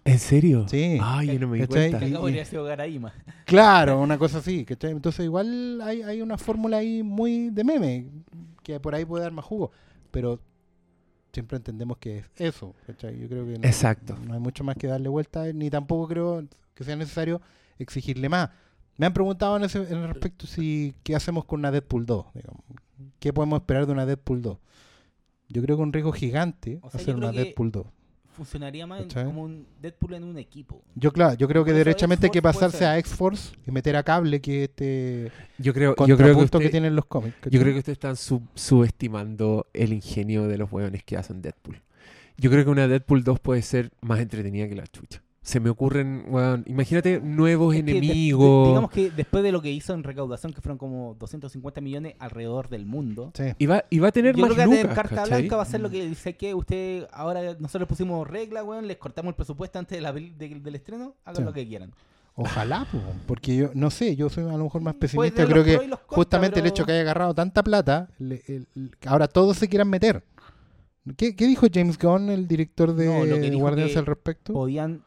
¿En 0.04 0.18
serio? 0.20 0.66
Sí. 0.68 0.98
Ay, 1.02 1.26
yo 1.34 1.38
no 1.40 1.48
me 1.48 1.58
di 1.58 1.66
¿Cachai? 1.66 1.90
cuenta. 1.90 1.98
Que 2.46 2.62
Garaíma. 2.62 3.12
Claro, 3.44 4.00
una 4.00 4.16
cosa 4.16 4.38
así. 4.38 4.64
¿cachai? 4.64 4.92
Entonces 4.92 5.24
igual 5.24 5.80
hay, 5.82 6.02
hay 6.02 6.22
una 6.22 6.38
fórmula 6.38 6.76
ahí 6.78 7.02
muy 7.02 7.50
de 7.50 7.64
meme, 7.64 8.06
que 8.74 8.80
por 8.80 8.94
ahí 8.94 9.04
puede 9.04 9.22
dar 9.24 9.32
más 9.32 9.44
jugo, 9.46 9.70
pero 10.10 10.38
siempre 11.32 11.56
entendemos 11.56 11.96
que 11.96 12.18
es 12.18 12.30
eso. 12.36 12.74
¿cachai? 12.86 13.18
Yo 13.18 13.28
creo 13.28 13.46
que 13.46 13.58
no, 13.58 13.66
Exacto. 13.66 14.16
no 14.26 14.34
hay 14.34 14.40
mucho 14.40 14.62
más 14.62 14.76
que 14.76 14.86
darle 14.86 15.08
vuelta, 15.08 15.50
ni 15.54 15.70
tampoco 15.70 16.06
creo 16.08 16.44
que 16.74 16.84
sea 16.84 16.94
necesario 16.94 17.40
exigirle 17.78 18.28
más. 18.28 18.50
Me 18.98 19.06
han 19.06 19.14
preguntado 19.14 19.56
en 19.56 19.64
ese 19.64 19.78
en 19.78 20.06
respecto 20.08 20.46
si 20.46 20.94
qué 21.02 21.14
hacemos 21.16 21.44
con 21.46 21.60
una 21.60 21.70
Deadpool 21.70 22.04
2. 22.04 22.26
digamos. 22.34 22.62
¿Qué 23.20 23.32
podemos 23.32 23.60
esperar 23.60 23.86
de 23.86 23.92
una 23.92 24.04
Deadpool 24.04 24.42
2? 24.42 24.58
Yo 25.48 25.62
creo 25.62 25.76
que 25.76 25.82
un 25.82 25.92
riesgo 25.92 26.12
gigante 26.12 26.78
O 26.82 26.90
sea, 26.90 27.00
hacer 27.00 27.14
una 27.16 27.32
Deadpool 27.32 27.70
2. 27.70 27.86
Funcionaría 28.38 28.86
más 28.86 29.02
como 29.12 29.42
un 29.42 29.66
Deadpool 29.82 30.14
en 30.14 30.24
un 30.24 30.38
equipo. 30.38 30.80
Yo, 30.94 31.12
claro, 31.12 31.34
yo 31.36 31.46
creo 31.48 31.64
que 31.64 31.72
derechamente 31.74 32.26
hay 32.26 32.30
que 32.30 32.40
pasarse 32.40 32.86
a 32.86 32.96
X-Force 32.98 33.54
y 33.66 33.70
meter 33.70 33.96
a 33.96 34.02
cable 34.02 34.40
que 34.40 34.64
este 34.64 35.30
Yo 35.58 35.74
creo, 35.74 35.94
yo 36.06 36.16
creo 36.16 36.28
que, 36.34 36.38
que, 36.48 36.56
usted- 36.56 36.70
tienen 36.70 36.96
los 36.96 37.04
cómics. 37.04 37.34
¿cachai? 37.36 37.52
yo 37.52 37.60
creo 37.60 37.72
que 37.74 37.78
ustedes 37.80 37.96
están 37.96 38.16
sub- 38.16 38.48
subestimando 38.54 39.66
el 39.74 39.92
ingenio 39.92 40.48
de 40.48 40.56
los 40.58 40.72
hueones 40.72 41.04
que 41.04 41.16
hacen 41.16 41.42
Deadpool. 41.42 41.80
Yo 42.36 42.50
creo 42.50 42.64
que 42.64 42.70
una 42.70 42.86
Deadpool 42.88 43.24
2 43.24 43.40
puede 43.40 43.62
ser 43.62 43.90
más 44.00 44.20
entretenida 44.20 44.68
que 44.68 44.76
la 44.76 44.86
chucha. 44.86 45.22
Se 45.48 45.60
me 45.60 45.70
ocurren, 45.70 46.24
weón, 46.28 46.62
imagínate 46.66 47.20
nuevos 47.22 47.74
Es 47.74 47.80
que 47.80 47.86
de- 47.86 47.92
de- 47.92 47.98
enemigos. 48.06 48.68
digamos 48.68 48.90
que 48.90 49.10
después 49.10 49.42
de 49.42 49.50
lo 49.50 49.62
que 49.62 49.72
hizo 49.72 49.94
en 49.94 50.02
recaudación, 50.04 50.52
que 50.52 50.60
fueron 50.60 50.76
como 50.76 51.16
250 51.18 51.80
millones 51.80 52.16
alrededor 52.18 52.68
del 52.68 52.84
mundo, 52.84 53.30
Sí. 53.34 53.44
y, 53.56 53.64
va, 53.64 53.82
y 53.88 53.98
va 53.98 54.08
a 54.08 54.12
tener 54.12 54.36
yo 54.36 54.42
más 54.42 54.48
creo 54.52 54.56
que 54.56 54.58
va 54.58 54.64
a 54.66 54.68
tener 54.76 54.82
lucas, 54.90 54.94
carta 55.08 55.22
¿cachai? 55.22 55.40
blanca 55.40 55.56
va 55.56 55.62
a 55.62 55.64
ser 55.64 55.80
lo 55.80 55.88
que 55.88 56.04
dice 56.06 56.36
que 56.36 56.52
usted 56.54 57.06
ahora 57.12 57.56
nosotros 57.58 57.88
pusimos 57.88 58.28
regla, 58.28 58.62
weón, 58.62 58.86
les 58.86 58.98
cortamos 58.98 59.30
el 59.30 59.36
presupuesto 59.36 59.78
antes 59.78 59.96
de 59.96 60.02
la 60.02 60.12
peli- 60.12 60.34
de- 60.36 60.60
del 60.60 60.74
estreno, 60.74 61.14
hagan 61.24 61.36
Sí. 61.36 61.42
lo 61.44 61.52
que 61.54 61.66
quieran. 61.66 61.92
Ojalá, 62.34 62.86
po, 62.92 62.98
porque 63.26 63.56
yo 63.56 63.70
no 63.72 63.88
sé, 63.90 64.16
yo 64.16 64.28
soy 64.28 64.44
a 64.44 64.48
lo 64.58 64.64
mejor 64.64 64.82
más 64.82 64.96
pesimista. 64.96 65.46
tener 65.46 65.62
Creo 65.62 65.64
que 65.64 65.96
justamente 66.08 66.60
el 66.60 66.66
hecho 66.66 66.84
que 66.84 66.92
haya 66.92 67.00
agarrado 67.00 67.32
tanta 67.34 67.62
plata, 67.62 68.10
le- 68.18 68.42
el- 68.48 68.66
el- 68.76 68.90
ahora 69.06 69.26
todos 69.26 69.56
se 69.56 69.66
quieran 69.66 69.88
meter. 69.88 70.22
¿Qué, 71.16 71.34
qué 71.34 71.46
dijo 71.46 71.66
James 71.72 71.98
Gunn, 71.98 72.28
el 72.28 72.46
director 72.46 72.94
de 72.94 73.06
No, 73.50 73.58
Guardians 73.58 73.96
al 73.96 74.04
respecto? 74.04 74.52
podían 74.52 75.00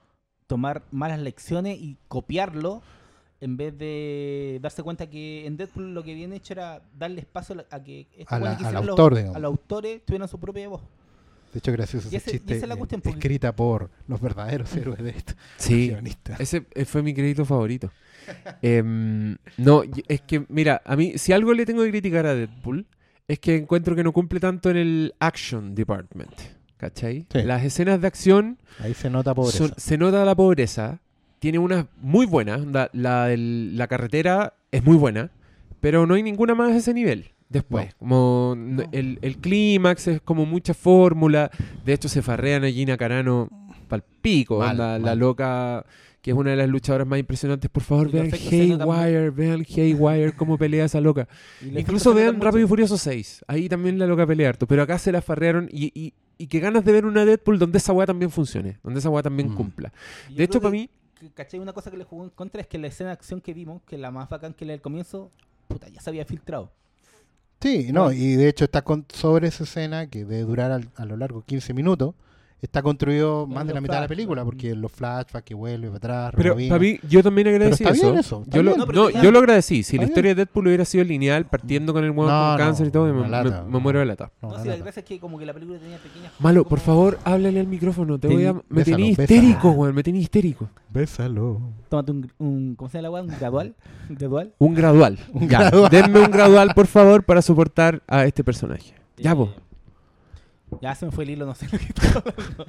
tomar 0.51 0.83
malas 0.91 1.19
lecciones 1.21 1.77
y 1.79 1.95
copiarlo 2.09 2.81
en 3.39 3.55
vez 3.55 3.77
de 3.77 4.59
darse 4.61 4.83
cuenta 4.83 5.09
que 5.09 5.45
en 5.47 5.55
Deadpool 5.55 5.93
lo 5.93 6.03
que 6.03 6.11
habían 6.11 6.33
hecho 6.33 6.51
era 6.51 6.81
darle 6.99 7.21
espacio 7.21 7.53
a 7.53 7.55
la- 7.59 7.65
a 7.71 7.81
que 7.81 8.01
estos 8.17 8.33
A 8.33 8.37
la- 8.39 8.43
weones 8.43 8.59
que 8.59 8.67
al 8.67 8.73
los- 8.85 8.89
autor, 8.89 9.17
a 9.17 9.39
los 9.39 9.43
autores 9.45 10.01
tuvieran 10.05 10.27
su 10.27 10.37
propia 10.37 10.67
voz. 10.67 10.81
De 11.53 11.59
hecho, 11.59 11.71
gracioso 11.71 12.07
ese, 12.09 12.17
ese- 12.17 12.31
chiste 12.31 12.53
esa 12.57 12.65
es 12.65 12.69
la 12.69 12.75
cuestión, 12.75 12.99
porque- 13.01 13.17
escrita 13.17 13.55
por 13.55 13.89
los 14.09 14.19
verdaderos 14.19 14.75
héroes 14.75 14.99
de 15.01 15.09
esto. 15.11 15.33
Sí, 15.57 15.95
ese 16.37 16.65
eh, 16.75 16.83
fue 16.85 17.01
mi 17.01 17.13
crédito 17.13 17.45
favorito. 17.45 17.89
Em, 18.61 19.37
no, 19.57 19.83
es 20.07 20.21
que, 20.21 20.45
mira, 20.49 20.81
a 20.85 20.95
mí, 20.97 21.13
si 21.17 21.31
algo 21.33 21.53
le 21.53 21.65
tengo 21.65 21.83
que 21.83 21.89
criticar 21.91 22.25
a 22.25 22.35
Deadpool, 22.35 22.85
es 23.27 23.39
que 23.39 23.55
encuentro 23.55 23.95
que 23.95 24.03
no 24.03 24.11
cumple 24.11 24.39
tanto 24.41 24.69
en 24.69 24.77
el 24.77 25.13
action 25.19 25.73
department. 25.73 26.33
¿Cachai? 26.81 27.27
Sí. 27.31 27.43
Las 27.43 27.63
escenas 27.63 28.01
de 28.01 28.07
acción 28.07 28.57
Ahí 28.79 28.95
se 28.95 29.11
nota 29.11 29.35
pobreza. 29.35 29.59
son- 29.59 29.73
se 29.77 29.97
nota 29.99 30.25
la 30.25 30.33
pobreza. 30.33 30.99
Tiene 31.37 31.59
unas 31.59 31.85
muy 32.01 32.25
buenas. 32.25 32.61
La, 32.93 33.27
del- 33.27 33.77
la 33.77 33.85
carretera 33.87 34.55
es 34.71 34.83
muy 34.83 34.97
buena, 34.97 35.29
pero 35.79 36.07
no 36.07 36.15
hay 36.15 36.23
ninguna 36.23 36.55
más 36.55 36.71
de 36.71 36.77
ese 36.77 36.93
nivel. 36.95 37.29
Después, 37.49 37.87
No. 37.93 37.97
como 37.99 38.53
n- 38.57 38.89
el, 38.93 39.19
el 39.21 39.37
clímax 39.37 40.07
es 40.07 40.21
como 40.21 40.47
mucha 40.47 40.73
fórmula. 40.73 41.51
De 41.85 41.93
hecho, 41.93 42.09
se 42.09 42.23
farrean 42.23 42.63
a 42.63 42.69
Gina 42.71 42.97
Carano 42.97 43.47
pal 43.87 44.03
pico. 44.21 44.57
Mal, 44.59 44.71
onda, 44.71 44.97
La 44.97 45.13
loca, 45.13 45.85
que 46.21 46.31
es 46.31 46.38
una 46.38 46.51
de 46.51 46.55
las 46.57 46.69
luchadoras 46.69 47.07
más 47.07 47.19
impresionantes. 47.19 47.69
Por 47.71 47.84
favor, 47.84 48.10
Y 48.10 48.12
vean 48.12 48.31
Haywire, 48.31 49.29
vean 49.31 49.65
Haywire, 49.67 50.34
cómo 50.34 50.57
pelea 50.57 50.86
esa 50.86 51.01
loca. 51.01 51.27
Incluso 51.62 52.13
vean 52.13 52.39
Rápido 52.39 52.65
y. 52.65 52.67
Furioso 52.67 52.97
6. 52.97 53.43
Ahí 53.47 53.67
también 53.67 53.97
la 53.97 54.05
loca 54.07 54.25
pelea 54.27 54.49
harto. 54.49 54.67
Pero 54.67 54.84
acá 54.84 54.97
se 54.99 55.12
la 55.12 55.21
farrearon 55.21 55.67
y, 55.71 55.91
y, 55.99 56.13
y 56.38 56.47
que 56.47 56.60
ganas 56.60 56.86
de 56.86 56.91
ver 56.91 57.05
una 57.05 57.25
Deadpool 57.25 57.57
donde 57.60 57.77
esa 57.79 57.91
weá 57.93 58.05
también 58.05 58.29
funcione. 58.31 58.77
Donde 58.84 58.99
esa 58.99 59.10
weá 59.10 59.23
también 59.23 59.49
Mm. 59.51 59.55
cumpla. 59.55 59.91
Yo 60.29 60.36
De 60.36 60.43
hecho, 60.43 60.60
para 60.62 60.71
mí, 60.71 60.89
¿cachai? 61.34 61.60
Una 61.60 61.73
cosa 61.73 61.89
que 61.91 61.97
le 61.97 62.03
jugó 62.03 62.23
en 62.23 62.29
contra 62.29 62.62
es 62.62 62.67
que 62.67 62.77
la 62.77 62.88
escena 62.88 63.10
de 63.10 63.13
acción 63.13 63.41
que 63.41 63.53
vimos, 63.53 63.81
que 63.88 63.95
es 63.95 64.01
la 64.01 64.12
más 64.12 64.29
bacán 64.29 64.53
que 64.53 64.65
la 64.65 64.71
del 64.73 64.81
comienzo, 64.81 65.31
puta, 65.67 65.88
ya 65.89 66.01
se 66.01 66.10
había 66.10 66.25
filtrado. 66.25 66.71
Sí, 67.62 67.89
no, 67.91 68.12
y 68.12 68.36
de 68.36 68.47
hecho 68.49 68.65
está 68.65 68.81
con, 68.81 69.05
sobre 69.13 69.47
esa 69.47 69.65
escena 69.65 70.07
que 70.07 70.19
debe 70.25 70.41
durar 70.41 70.71
al- 70.71 70.89
a 70.95 71.05
lo 71.05 71.15
largo 71.15 71.43
15 71.45 71.73
minutos. 71.75 72.15
Está 72.62 72.84
construido 72.84 73.45
Con 73.45 73.56
más 73.56 73.65
de 73.65 73.74
la 73.74 73.82
mitad 73.82 73.95
de 73.95 74.02
la 74.02 74.08
película, 74.08 74.45
porque 74.45 74.76
los 74.76 74.91
flashbacks 74.91 75.43
que 75.43 75.56
vuelve 75.56 75.88
para 75.88 76.28
atrás, 76.28 76.34
Pero 76.38 76.56
para 76.69 76.80
mí, 76.80 77.00
yo 77.10 77.24
también 77.24 77.47
agradecí 77.47 77.84
está 77.84 77.95
eso. 77.95 78.04
bien 78.12 78.19
eso, 78.19 78.41
está 78.43 78.56
yo, 78.58 78.62
lo, 78.62 78.76
bien. 78.76 78.88
No, 78.93 79.10
no, 79.10 79.21
yo 79.24 79.32
lo 79.32 79.39
agradecí. 79.39 79.82
Si 79.82 79.97
la 79.97 80.04
historia 80.04 80.32
de 80.32 80.36
Deadpool 80.36 80.67
hubiera 80.67 80.86
sido 80.86 81.04
lineal, 81.04 81.45
partiendo 81.47 81.91
con 81.91 82.04
el 82.04 82.12
hueón 82.12 82.30
No, 82.30 82.39
con 82.39 82.52
no, 82.52 82.58
cáncer 82.58 82.88
y 82.88 82.91
todo, 82.91 83.06
me, 83.06 83.13
muero 83.13 84.00
de 84.00 84.06
lata. 84.06 84.32
No, 84.43 84.50
No, 84.50 84.54
la 84.58 84.62
si 84.62 84.69
la 84.69 84.76
gracia 84.78 85.00
es 85.00 85.06
que 85.08 85.19
como 85.19 85.39
que 85.39 85.45
la 85.47 85.54
película 85.54 85.80
tenía 85.80 85.97
pequeñas 85.97 86.34
Malo, 86.39 86.63
como- 86.63 86.69
por 86.69 86.80
favor, 86.82 87.17
háblale 87.24 87.60
al 87.60 87.67
micrófono. 87.67 88.19
Te 88.19 88.28
voy 88.28 88.45
a, 88.45 88.54
me 88.54 88.62
bésalo, 88.69 88.95
tenía 88.97 89.12
histérico, 89.12 89.71
weón. 89.71 89.95
Me 89.95 90.04
tenía 90.04 90.21
histérico. 90.21 90.69
Bésalo. 90.91 91.60
Tómate 91.89 92.12
un, 92.12 92.32
un 92.38 92.76
¿cómo 92.76 92.89
se 92.89 93.00
llama 93.00 93.02
la 93.02 93.10
weá? 93.12 93.24
Un 93.24 93.39
gradual, 93.39 93.76
un 94.08 94.15
gradual. 94.15 94.54
Un 94.60 94.74
gradual. 94.76 95.19
Un 95.34 95.50
Ya, 95.50 95.60
gradual. 95.62 95.89
Denme 95.89 96.19
un 96.19 96.30
gradual, 96.32 96.74
por 96.76 96.86
favor, 96.86 97.24
para 97.24 97.41
soportar 97.41 98.04
a 98.08 98.26
este 98.26 98.43
personaje. 98.43 98.93
Ya, 99.17 99.32
Eh, 99.32 99.36
po. 99.36 99.50
Ya 100.81 100.95
se 100.95 101.05
me 101.05 101.12
fue 101.12 101.23
el 101.25 101.31
hilo, 101.31 101.45
no 101.45 101.55
sé 101.55 101.65
lo 101.71 101.77
que 101.77 101.86
estaba 101.86 102.23
hablando. 102.25 102.65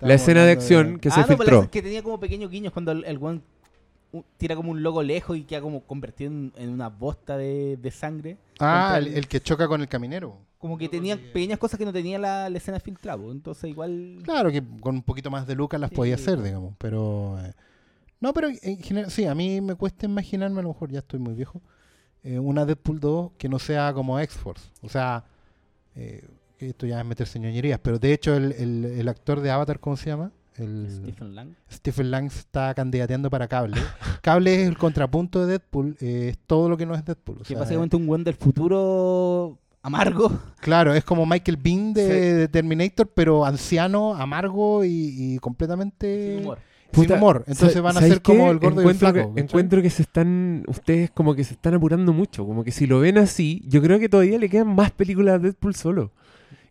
La 0.00 0.14
escena 0.14 0.44
de 0.44 0.52
acción 0.52 0.98
que 0.98 1.08
ah, 1.08 1.12
se 1.12 1.20
no, 1.20 1.26
la- 1.26 1.36
filtró. 1.36 1.70
que 1.70 1.82
tenía 1.82 2.02
como 2.02 2.18
pequeños 2.18 2.50
guiños 2.50 2.72
cuando 2.72 2.92
el, 2.92 3.18
uh, 3.18 4.22
tira 4.38 4.56
como 4.56 4.70
un 4.70 4.82
logo 4.82 5.02
lejos 5.02 5.36
y 5.36 5.44
queda 5.44 5.60
como 5.60 5.82
convertido 5.82 6.30
en, 6.30 6.52
en 6.56 6.70
una 6.70 6.88
bosta 6.88 7.36
de, 7.36 7.76
de 7.76 7.90
sangre. 7.90 8.36
Ah, 8.58 8.96
el, 8.98 9.08
el 9.08 9.28
que 9.28 9.40
choca 9.40 9.68
con 9.68 9.80
el 9.80 9.88
caminero. 9.88 10.36
Como 10.58 10.76
que 10.76 10.88
tenía 10.88 11.16
pequeñas 11.16 11.58
cosas 11.58 11.78
que 11.78 11.84
no 11.86 11.92
tenía 11.92 12.18
la, 12.18 12.50
la 12.50 12.58
escena 12.58 12.78
filtrada. 12.80 13.18
po. 13.22 13.32
Entonces 13.32 13.70
igual... 13.70 14.18
Claro 14.24 14.50
que 14.50 14.62
con 14.80 14.96
un 14.96 15.02
poquito 15.02 15.30
más 15.30 15.46
de 15.46 15.54
lucas 15.54 15.80
las 15.80 15.90
Sí. 15.90 15.96
podía 15.96 16.14
hacer, 16.16 16.42
digamos, 16.42 16.74
pero... 16.78 17.38
eh, 17.44 17.52
no, 18.20 18.34
pero 18.34 18.48
en 18.50 18.78
general, 18.82 19.10
sí, 19.10 19.24
a 19.24 19.34
mí 19.34 19.62
me 19.62 19.74
cuesta 19.74 20.04
imaginarme, 20.04 20.60
a 20.60 20.62
lo 20.62 20.68
mejor 20.68 20.90
ya 20.90 20.98
estoy 20.98 21.18
muy 21.18 21.32
viejo, 21.32 21.62
eh, 22.22 22.38
una 22.38 22.66
Deadpool 22.66 23.00
2 23.00 23.30
que 23.38 23.48
no 23.48 23.58
sea 23.58 23.94
como 23.94 24.20
X-Force. 24.20 24.68
O 24.82 24.90
sea, 24.90 25.24
eh, 25.96 26.22
esto 26.68 26.86
ya 26.86 27.00
es 27.00 27.06
meterse 27.06 27.38
en 27.38 27.44
ñoñerías, 27.44 27.80
pero 27.82 27.98
de 27.98 28.12
hecho 28.12 28.34
el, 28.36 28.52
el- 28.52 28.84
el 28.84 29.08
actor 29.08 29.40
de 29.40 29.50
Avatar, 29.50 29.80
¿cómo 29.80 29.96
se 29.96 30.10
llama? 30.10 30.30
El 30.56 30.88
Stephen 30.90 31.34
Lang. 31.34 31.48
Stephen 31.72 32.10
Lang 32.10 32.26
está 32.26 32.74
candidateando 32.74 33.30
para 33.30 33.48
Cable. 33.48 33.80
Cable 34.20 34.62
es 34.62 34.68
el 34.68 34.76
contrapunto 34.76 35.40
de 35.40 35.52
Deadpool, 35.52 35.96
eh, 36.00 36.28
es 36.32 36.38
todo 36.46 36.68
lo 36.68 36.76
que 36.76 36.84
no 36.84 36.94
es 36.94 37.04
Deadpool. 37.04 37.36
o 37.36 37.40
Que 37.40 37.46
sea, 37.46 37.58
básicamente 37.60 37.96
un 37.96 38.06
weón 38.08 38.24
del 38.24 38.34
futuro 38.34 39.58
amargo. 39.82 40.30
Claro, 40.60 40.92
es 40.94 41.04
como 41.04 41.24
Michael 41.24 41.56
Bean 41.56 41.94
de, 41.94 42.04
Sí. 42.06 42.36
de 42.36 42.48
Terminator, 42.48 43.08
pero 43.14 43.46
anciano, 43.46 44.14
amargo 44.14 44.84
y, 44.84 45.14
y 45.16 45.38
completamente 45.38 46.34
Sin 46.36 46.44
humor. 46.44 46.58
sin 46.58 46.90
Puta, 47.04 47.14
humor. 47.14 47.44
Entonces 47.46 47.72
¿sa- 47.72 47.80
van 47.80 47.96
a 47.96 48.00
¿sabes 48.00 48.12
ser 48.14 48.22
como 48.22 48.50
el 48.50 48.58
gordo 48.58 48.82
y 48.82 48.84
el 48.84 48.90
encuentro 48.90 49.10
flaco. 49.12 49.32
Encuentro 49.36 49.80
que 49.82 49.88
se 49.90 50.02
están, 50.02 50.64
ustedes 50.66 51.10
como 51.10 51.34
que 51.34 51.44
se 51.44 51.54
están 51.54 51.72
apurando 51.72 52.12
mucho. 52.12 52.44
Como 52.44 52.62
que 52.64 52.72
si 52.72 52.86
lo 52.86 53.00
ven 53.00 53.16
así, 53.16 53.62
yo 53.66 53.80
creo 53.80 53.98
que 53.98 54.10
todavía 54.10 54.36
le 54.38 54.50
quedan 54.50 54.74
más 54.74 54.90
películas 54.90 55.36
a 55.36 55.38
Deadpool 55.38 55.74
solo. 55.74 56.12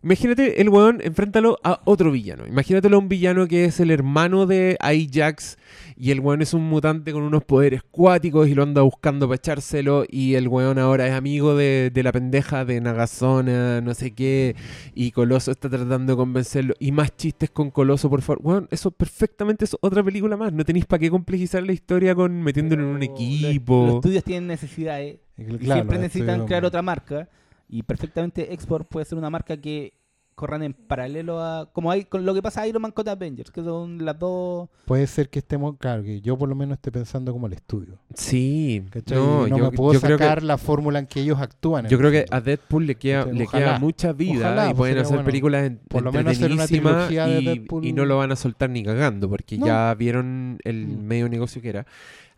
Imagínate 0.02 0.62
el 0.62 0.70
weón, 0.70 1.00
enfréntalo 1.04 1.58
a 1.62 1.80
otro 1.84 2.10
villano. 2.10 2.46
Imagínatelo 2.46 2.96
a 2.96 3.00
un 3.00 3.10
villano 3.10 3.46
que 3.46 3.66
es 3.66 3.80
el 3.80 3.90
hermano 3.90 4.46
de 4.46 4.78
Ajax 4.80 5.58
y 5.94 6.10
el 6.10 6.20
weón 6.20 6.40
es 6.40 6.54
un 6.54 6.62
mutante 6.66 7.12
con 7.12 7.22
unos 7.22 7.44
poderes 7.44 7.82
cuáticos 7.90 8.48
y 8.48 8.54
lo 8.54 8.62
anda 8.62 8.80
buscando 8.80 9.26
para 9.28 9.36
echárselo 9.36 10.04
y 10.08 10.36
el 10.36 10.48
weón 10.48 10.78
ahora 10.78 11.06
es 11.06 11.12
amigo 11.12 11.54
de, 11.54 11.90
de 11.92 12.02
la 12.02 12.12
pendeja 12.12 12.64
de 12.64 12.80
Nagasona, 12.80 13.82
no 13.82 13.92
sé 13.92 14.12
qué, 14.12 14.56
y 14.94 15.10
Coloso 15.10 15.50
está 15.50 15.68
tratando 15.68 16.14
de 16.14 16.16
convencerlo 16.16 16.72
y 16.78 16.92
más 16.92 17.14
chistes 17.14 17.50
con 17.50 17.70
Coloso, 17.70 18.08
por 18.08 18.22
favor. 18.22 18.40
Weón, 18.42 18.68
eso 18.70 18.90
perfectamente 18.90 19.66
es 19.66 19.76
otra 19.82 20.02
película 20.02 20.34
más. 20.38 20.50
No 20.50 20.64
tenéis 20.64 20.86
para 20.86 21.00
qué 21.00 21.10
complejizar 21.10 21.62
la 21.62 21.72
historia 21.72 22.14
con 22.14 22.40
metiéndolo 22.42 22.84
en 22.84 22.88
un 22.88 23.02
equipo. 23.02 23.74
Los, 23.82 23.86
los 23.88 23.94
estudios 23.96 24.24
tienen 24.24 24.46
necesidades. 24.46 25.18
Y 25.36 25.42
y 25.42 25.58
claro, 25.58 25.74
siempre 25.82 25.98
necesitan 25.98 26.28
estudios- 26.40 26.46
crear 26.46 26.64
otra 26.64 26.80
marca. 26.80 27.28
Y 27.70 27.82
perfectamente 27.84 28.52
Export 28.52 28.88
puede 28.88 29.06
ser 29.06 29.16
una 29.18 29.30
marca 29.30 29.56
que 29.56 29.92
corran 30.34 30.62
en 30.62 30.72
paralelo 30.72 31.38
a. 31.42 31.70
Como 31.72 31.90
hay 31.90 32.04
con 32.06 32.24
lo 32.24 32.32
que 32.32 32.40
pasa 32.40 32.62
a 32.62 32.66
Iron 32.66 32.80
Man 32.80 32.92
con 32.92 33.06
Avengers, 33.08 33.50
que 33.50 33.62
son 33.62 34.02
las 34.04 34.18
dos. 34.18 34.70
Puede 34.86 35.06
ser 35.06 35.28
que 35.28 35.38
estemos, 35.40 35.76
claro, 35.76 36.02
que 36.02 36.20
yo 36.22 36.38
por 36.38 36.48
lo 36.48 36.54
menos 36.54 36.76
esté 36.78 36.90
pensando 36.90 37.30
como 37.32 37.46
el 37.46 37.52
estudio. 37.52 37.98
Sí, 38.14 38.82
no, 39.10 39.46
no 39.46 39.58
yo, 39.58 39.64
me 39.70 39.70
puedo 39.76 39.92
yo 39.92 40.00
creo 40.00 40.16
que 40.16 40.24
sacar 40.24 40.42
la 40.42 40.56
fórmula 40.56 40.98
en 40.98 41.06
que 41.06 41.20
ellos 41.20 41.38
actúan. 41.38 41.86
Yo 41.88 41.98
creo 41.98 42.10
que 42.10 42.24
a 42.30 42.40
Deadpool 42.40 42.86
le 42.86 42.94
queda, 42.94 43.18
Entonces, 43.18 43.38
le 43.38 43.44
ojalá, 43.44 43.64
queda 43.66 43.78
mucha 43.80 44.12
vida 44.14 44.46
ojalá, 44.46 44.64
y 44.64 44.68
pues, 44.68 44.76
pueden 44.78 44.98
hacer 44.98 45.08
bueno. 45.16 45.26
películas 45.26 45.66
en, 45.66 45.76
Por 45.88 46.02
lo 46.02 46.10
menos 46.12 46.32
hacer 46.36 46.50
una 46.52 46.66
trilogía 46.66 47.26
de 47.26 47.40
y, 47.40 47.44
Deadpool. 47.44 47.84
y 47.84 47.92
no 47.92 48.04
lo 48.06 48.16
van 48.16 48.32
a 48.32 48.36
soltar 48.36 48.70
ni 48.70 48.82
cagando 48.82 49.28
porque 49.28 49.58
No. 49.58 49.66
ya 49.66 49.94
vieron 49.94 50.58
el 50.64 50.86
Mm. 50.86 51.02
medio 51.06 51.28
negocio 51.28 51.60
que 51.60 51.68
era. 51.68 51.86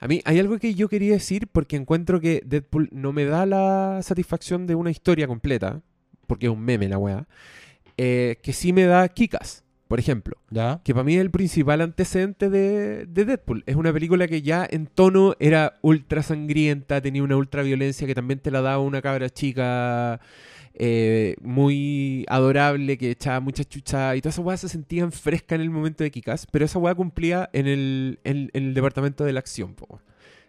A 0.03 0.09
mí 0.09 0.21
hay 0.25 0.41
algo 0.41 0.59
que 0.59 0.75
yo 0.75 0.89
quería 0.89 1.13
decir 1.13 1.47
porque 1.47 1.77
encuentro 1.77 2.21
que 2.21 2.43
Deadpool 2.45 2.89
no 2.91 3.13
me 3.13 3.25
da 3.25 3.47
la 3.47 4.01
satisfacción 4.03 4.67
de 4.67 4.75
una 4.75 4.91
historia 4.91 5.29
completa, 5.29 5.81
porque 6.27 6.47
es 6.47 6.53
un 6.53 6.59
meme 6.59 6.89
la 6.89 6.99
weá, 6.99 7.29
eh, 7.97 8.41
que 8.43 8.53
sí 8.53 8.73
me 8.73 8.83
da 8.83 9.09
Kikas, 9.09 9.63
por 9.87 10.01
ejemplo. 10.01 10.39
¿Ya? 10.51 10.81
que 10.83 10.93
para 10.93 11.05
mí 11.05 11.15
es 11.15 11.21
el 11.21 11.31
principal 11.31 11.81
antecedente 11.83 12.51
de, 12.51 13.07
de 13.07 13.25
Deadpool. 13.25 13.63
Es 13.65 13.77
una 13.77 13.93
película 13.93 14.27
que 14.27 14.43
ya 14.43 14.67
en 14.69 14.89
tono 14.89 15.37
era 15.39 15.79
ultra 15.83 16.25
sangrienta, 16.25 17.01
tenía 17.01 17.23
una 17.23 17.37
ultra 17.37 17.63
violencia 17.63 18.05
que 18.05 18.17
también 18.17 18.41
te 18.41 18.51
la 18.51 18.61
daba 18.61 18.81
una 18.81 19.03
cabra 19.03 19.31
chica 19.31 20.21
eh, 20.75 21.37
muy 21.43 22.25
adorable, 22.29 22.97
que 22.99 23.11
echaba 23.11 23.41
mucha 23.41 23.65
chucha 23.65 24.17
y 24.17 24.21
todas 24.21 24.37
esas 24.37 24.45
weas 24.45 24.61
se 24.61 24.69
sentían 24.69 25.13
frescas 25.13 25.57
en 25.57 25.63
el 25.63 25.71
momento 25.71 26.05
de 26.05 26.11
Kikas, 26.11 26.47
pero 26.51 26.65
esa 26.65 26.79
wea 26.79 26.95
cumplía 26.95 27.51
en 27.53 27.67
el, 27.67 28.19
en, 28.25 28.51
el 28.53 28.75
departamento 28.75 29.25
de 29.25 29.33
la 29.33 29.41
acción. 29.41 29.75
po. 29.75 30.01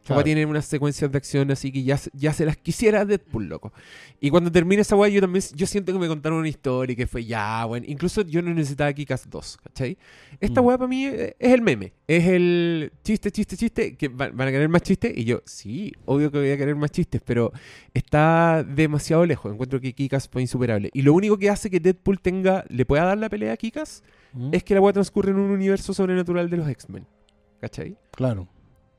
Esa 0.04 0.16
weá 0.16 0.24
tiene 0.24 0.46
unas 0.46 0.66
secuencias 0.66 1.10
de 1.12 1.18
acción 1.18 1.50
así 1.52 1.72
que 1.72 1.84
ya, 1.84 1.98
ya 2.14 2.34
se 2.34 2.46
las 2.46 2.58
quisiera 2.58 3.06
Deadpool, 3.06 3.48
loco. 3.48 3.72
Y 4.20 4.30
cuando 4.30 4.52
termine 4.52 4.82
esa 4.82 4.96
weá, 4.96 5.10
yo 5.10 5.22
también 5.22 5.44
yo 5.56 5.66
siento 5.66 5.94
que 5.94 6.00
me 6.00 6.08
contaron 6.08 6.40
una 6.40 6.50
historia 6.50 6.94
y 6.94 6.96
que 6.98 7.08
fue 7.08 7.24
ya, 7.26 7.64
bueno. 7.66 7.86
Incluso 7.88 8.22
yo 8.24 8.42
no 8.42 8.54
necesitaba 8.54 8.92
Kikas 8.92 9.30
2, 9.30 9.58
¿cachai? 9.64 9.98
Esta 10.42 10.62
Mm. 10.62 10.66
weá 10.66 10.78
para 10.78 10.88
mí 10.90 11.06
es, 11.06 11.36
es 11.40 11.54
el 11.54 11.62
meme. 11.62 11.94
Es 12.08 12.28
el 12.28 12.92
chiste, 13.04 13.32
chiste, 13.32 13.56
chiste. 13.58 13.96
Que 13.96 14.10
van, 14.10 14.36
van 14.36 14.48
a 14.50 14.52
querer 14.52 14.68
más 14.70 14.82
chistes. 14.82 15.14
Y 15.16 15.24
yo, 15.24 15.42
sí, 15.46 15.94
obvio 16.06 16.32
que 16.32 16.38
voy 16.40 16.52
a 16.52 16.58
querer 16.58 16.76
más 16.76 16.92
chistes, 16.92 17.22
pero 17.24 17.52
está 17.94 18.64
demasiado 18.64 19.26
lejos. 19.26 19.52
Encuentro 19.54 19.80
que 19.80 19.94
Kikas 19.94 20.28
fue 20.28 20.42
insuperable. 20.42 20.90
Y 20.94 21.02
lo 21.04 21.14
único 21.14 21.38
que 21.38 21.50
hace 21.50 21.70
que 21.70 21.80
Deadpool 21.80 22.20
tenga, 22.20 22.66
le 22.70 22.86
pueda 22.86 23.06
dar 23.06 23.18
la 23.18 23.30
pelea 23.30 23.54
a 23.54 23.58
Kikas 23.58 24.04
Mm, 24.36 24.50
es 24.52 24.64
que 24.64 24.74
la 24.74 24.82
weá 24.82 24.92
transcurre 24.92 25.30
en 25.30 25.38
un 25.38 25.52
universo 25.52 25.94
sobrenatural 25.94 26.50
de 26.50 26.58
los 26.58 26.68
X-Men. 26.68 27.06
¿Cachai? 27.62 27.96
Claro. 28.12 28.48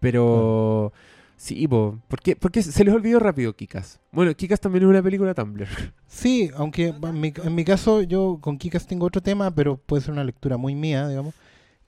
Pero. 0.04 0.92
Sí, 1.36 1.66
po. 1.66 1.98
¿Por 2.08 2.20
qué? 2.20 2.36
Porque 2.36 2.62
se 2.62 2.84
les 2.84 2.94
olvidó 2.94 3.18
rápido 3.18 3.54
Kikas. 3.54 4.00
Bueno, 4.12 4.34
Kikas 4.34 4.60
también 4.60 4.84
es 4.84 4.90
una 4.90 5.02
película 5.02 5.34
Tumblr. 5.34 5.66
Sí, 6.06 6.50
aunque 6.56 6.94
en 7.02 7.54
mi, 7.54 7.64
caso 7.64 8.02
yo 8.02 8.38
con 8.40 8.56
Kikas 8.56 8.86
tengo 8.86 9.06
otro 9.06 9.20
tema, 9.20 9.50
pero 9.52 9.76
puede 9.78 10.02
ser 10.02 10.12
una 10.12 10.22
lectura 10.22 10.56
muy 10.56 10.74
mía, 10.76 11.08
digamos, 11.08 11.34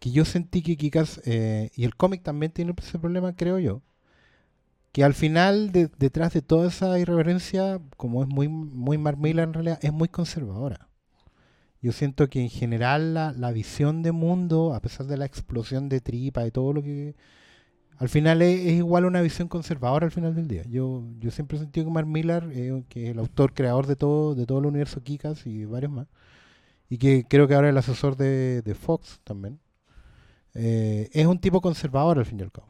que 0.00 0.10
yo 0.10 0.24
sentí 0.24 0.62
que 0.62 0.76
Kikas, 0.76 1.20
eh, 1.26 1.70
y 1.76 1.84
el 1.84 1.94
cómic 1.94 2.22
también 2.24 2.50
tiene 2.50 2.74
ese 2.76 2.98
problema, 2.98 3.36
creo 3.36 3.60
yo, 3.60 3.82
que 4.92 5.04
al 5.04 5.14
final, 5.14 5.72
de- 5.72 5.90
detrás 5.98 6.32
de 6.32 6.42
toda 6.42 6.68
esa 6.68 6.98
irreverencia, 6.98 7.80
como 7.96 8.22
es 8.22 8.28
muy, 8.28 8.48
muy 8.48 8.96
en 8.96 9.52
realidad, 9.52 9.78
es 9.82 9.92
muy 9.92 10.08
conservadora. 10.08 10.88
Yo 11.82 11.92
siento 11.92 12.28
que 12.28 12.40
en 12.40 12.50
general 12.50 13.14
la, 13.14 13.32
la 13.32 13.52
visión 13.52 14.02
de 14.02 14.12
mundo, 14.12 14.74
a 14.74 14.80
pesar 14.80 15.06
de 15.06 15.18
la 15.18 15.26
explosión 15.26 15.88
de 15.88 16.00
tripa, 16.00 16.42
de 16.42 16.50
todo 16.50 16.72
lo 16.72 16.82
que... 16.82 17.14
Al 17.98 18.08
final 18.08 18.42
es, 18.42 18.60
es 18.60 18.72
igual 18.74 19.04
una 19.06 19.22
visión 19.22 19.48
conservadora 19.48 20.06
al 20.06 20.12
final 20.12 20.34
del 20.34 20.48
día. 20.48 20.62
Yo, 20.68 21.02
yo 21.18 21.30
siempre 21.30 21.56
he 21.56 21.60
sentido 21.60 21.86
que 21.86 21.92
Mark 21.92 22.06
Millar, 22.06 22.48
eh, 22.52 22.82
que 22.88 23.04
es 23.06 23.10
el 23.12 23.18
autor, 23.18 23.54
creador 23.54 23.86
de 23.86 23.96
todo, 23.96 24.34
de 24.34 24.46
todo 24.46 24.58
el 24.58 24.66
universo 24.66 25.02
Kikas 25.02 25.46
y 25.46 25.64
varios 25.64 25.92
más, 25.92 26.06
y 26.90 26.98
que 26.98 27.24
creo 27.28 27.48
que 27.48 27.54
ahora 27.54 27.68
es 27.68 27.72
el 27.72 27.78
asesor 27.78 28.16
de, 28.16 28.76
Fox 28.80 29.20
también, 29.24 29.60
eh, 30.54 31.08
es 31.12 31.26
un 31.26 31.38
tipo 31.38 31.60
conservador 31.60 32.18
al 32.18 32.26
fin 32.26 32.40
y 32.40 32.42
al 32.42 32.52
cabo. 32.52 32.68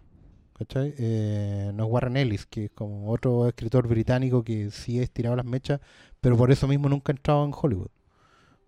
¿cachai? 0.54 0.94
Eh, 0.98 1.70
no 1.74 1.84
es 1.86 1.90
Warren 1.90 2.16
Ellis, 2.16 2.46
que 2.46 2.66
es 2.66 2.70
como 2.72 3.10
otro 3.12 3.48
escritor 3.48 3.88
británico 3.88 4.44
que 4.44 4.70
sí 4.70 5.00
es 5.00 5.10
tirado 5.10 5.36
las 5.36 5.46
mechas, 5.46 5.80
pero 6.20 6.36
por 6.36 6.50
eso 6.52 6.68
mismo 6.68 6.88
nunca 6.88 7.12
ha 7.12 7.16
entrado 7.16 7.44
en 7.44 7.52
Hollywood. 7.54 7.88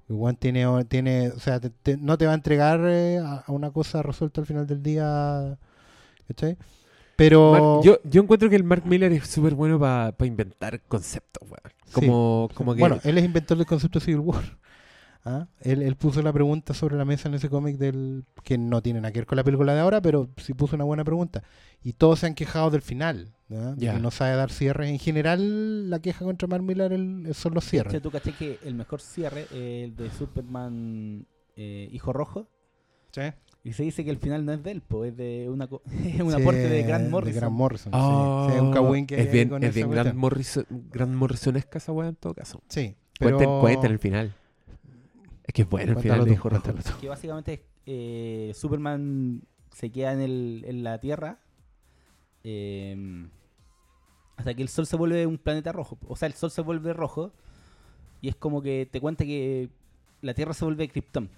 Igual 0.08 0.38
tiene, 0.38 0.84
tiene 0.86 1.30
o 1.30 1.38
sea, 1.40 1.60
te- 1.60 1.70
te- 1.70 1.96
no 1.98 2.16
te 2.18 2.26
va 2.26 2.32
a 2.32 2.34
entregar 2.36 2.80
eh, 2.86 3.18
a 3.18 3.44
una 3.48 3.70
cosa 3.72 4.02
resuelta 4.02 4.40
al 4.40 4.46
final 4.46 4.66
del 4.66 4.82
día, 4.82 5.58
¿cachai? 6.28 6.56
Pero 7.16 7.50
Mark- 7.52 7.84
yo, 7.84 7.98
yo 8.04 8.22
encuentro 8.22 8.48
que 8.48 8.54
el 8.56 8.62
Mark 8.64 8.84
Miller 8.86 9.10
es 9.12 9.26
súper 9.26 9.54
bueno 9.54 9.78
para 9.80 10.14
inventar 10.24 10.80
conceptos, 10.82 11.42
weón. 11.48 11.74
Como, 11.92 12.48
como 12.54 12.74
que. 12.74 12.80
Bueno, 12.80 13.00
él 13.02 13.18
es 13.18 13.24
inventor 13.24 13.56
del 13.58 13.66
concepto 13.66 13.98
de 13.98 14.04
Civil 14.04 14.20
War. 14.20 14.44
¿Ah? 15.24 15.48
Él, 15.60 15.82
él 15.82 15.96
puso 15.96 16.22
la 16.22 16.32
pregunta 16.32 16.74
sobre 16.74 16.96
la 16.96 17.04
mesa 17.04 17.28
en 17.28 17.34
ese 17.34 17.50
cómic 17.50 17.76
del 17.76 18.24
que 18.44 18.56
no 18.56 18.80
tiene 18.82 19.00
nada 19.00 19.10
que 19.12 19.18
ver 19.18 19.26
con 19.26 19.34
la 19.36 19.42
película 19.44 19.74
de 19.74 19.80
ahora, 19.80 20.00
pero 20.00 20.28
sí 20.36 20.54
puso 20.54 20.76
una 20.76 20.84
buena 20.84 21.02
pregunta. 21.04 21.42
Y 21.82 21.94
todos 21.94 22.20
se 22.20 22.26
han 22.26 22.34
quejado 22.34 22.70
del 22.70 22.82
final, 22.82 23.34
Ya. 23.48 23.94
que 23.94 24.00
no 24.00 24.10
sabe 24.12 24.36
dar 24.36 24.50
cierres. 24.50 24.88
En 24.88 24.98
general, 25.00 25.90
la 25.90 25.98
queja 25.98 26.24
contra 26.24 26.46
Mark 26.46 26.62
Millar 26.62 26.92
el- 26.92 27.34
son 27.34 27.52
los 27.52 27.64
cierres. 27.64 27.92
hecho, 27.92 28.02
tú 28.02 28.10
caché 28.12 28.32
que 28.32 28.58
el 28.64 28.74
mejor 28.74 29.00
cierre 29.00 29.42
es 29.52 29.84
el 29.90 29.96
de 29.96 30.08
Superman 30.10 31.26
eh, 31.56 31.88
Hijo 31.92 32.12
Rojo. 32.12 32.48
Y 33.64 33.72
se 33.72 33.82
dice 33.82 34.04
que 34.04 34.10
el 34.10 34.18
final 34.18 34.44
no 34.46 34.52
es 34.52 34.62
de 34.62 34.70
él, 34.70 34.82
pues 34.86 35.10
es 35.10 35.16
de 35.16 35.48
una, 35.50 35.66
co- 35.66 35.82
es 36.04 36.20
un 36.20 36.30
Sí, 36.32 36.40
aporte 36.40 36.68
de 36.68 36.82
Grant 36.84 37.10
Morrison. 37.10 37.40
Grant 37.40 37.54
Morrison, 37.54 37.92
sí. 37.92 37.98
Oh, 38.00 38.46
Sí, 38.48 38.54
es 38.56 38.60
un 38.62 38.72
cagüín 38.72 39.06
que 39.06 39.14
hay 39.16 39.20
es 39.22 39.26
ahí 39.26 39.32
bien, 39.32 39.48
con 39.48 39.62
es 39.62 39.74
bien 39.74 39.90
Grant. 39.90 40.14
Morrison, 40.14 40.66
Grant 40.70 41.12
Morrisonesca 41.14 41.78
esa 41.78 41.92
weá 41.92 42.08
en 42.08 42.16
todo 42.16 42.34
caso. 42.34 42.62
Sí, 42.68 42.94
pero... 43.18 43.36
Cuenten, 43.36 43.60
cuenten 43.60 43.92
el 43.92 43.98
final. 43.98 44.34
Es 45.44 45.54
que 45.54 45.62
es 45.62 45.68
bueno 45.68 45.92
el 45.92 45.98
final 45.98 46.24
de 46.24 46.36
tú. 46.36 46.98
Que 47.00 47.08
básicamente 47.08 47.64
eh, 47.86 48.52
Superman 48.54 49.42
se 49.74 49.90
queda 49.90 50.12
en, 50.12 50.20
el, 50.20 50.64
en 50.66 50.82
la 50.84 50.98
Tierra 51.00 51.38
eh, 52.44 53.26
hasta 54.36 54.54
que 54.54 54.62
el 54.62 54.68
Sol 54.68 54.86
se 54.86 54.96
vuelve 54.96 55.26
un 55.26 55.38
planeta 55.38 55.72
rojo. 55.72 55.98
O 56.06 56.16
sea, 56.16 56.26
el 56.28 56.34
Sol 56.34 56.50
se 56.50 56.60
vuelve 56.62 56.92
rojo 56.92 57.32
y 58.20 58.28
es 58.28 58.36
como 58.36 58.62
que 58.62 58.88
te 58.90 59.00
cuenta 59.00 59.24
que 59.24 59.68
la 60.22 60.34
Tierra 60.34 60.54
se 60.54 60.64
vuelve 60.64 60.88
Krypton. 60.88 61.28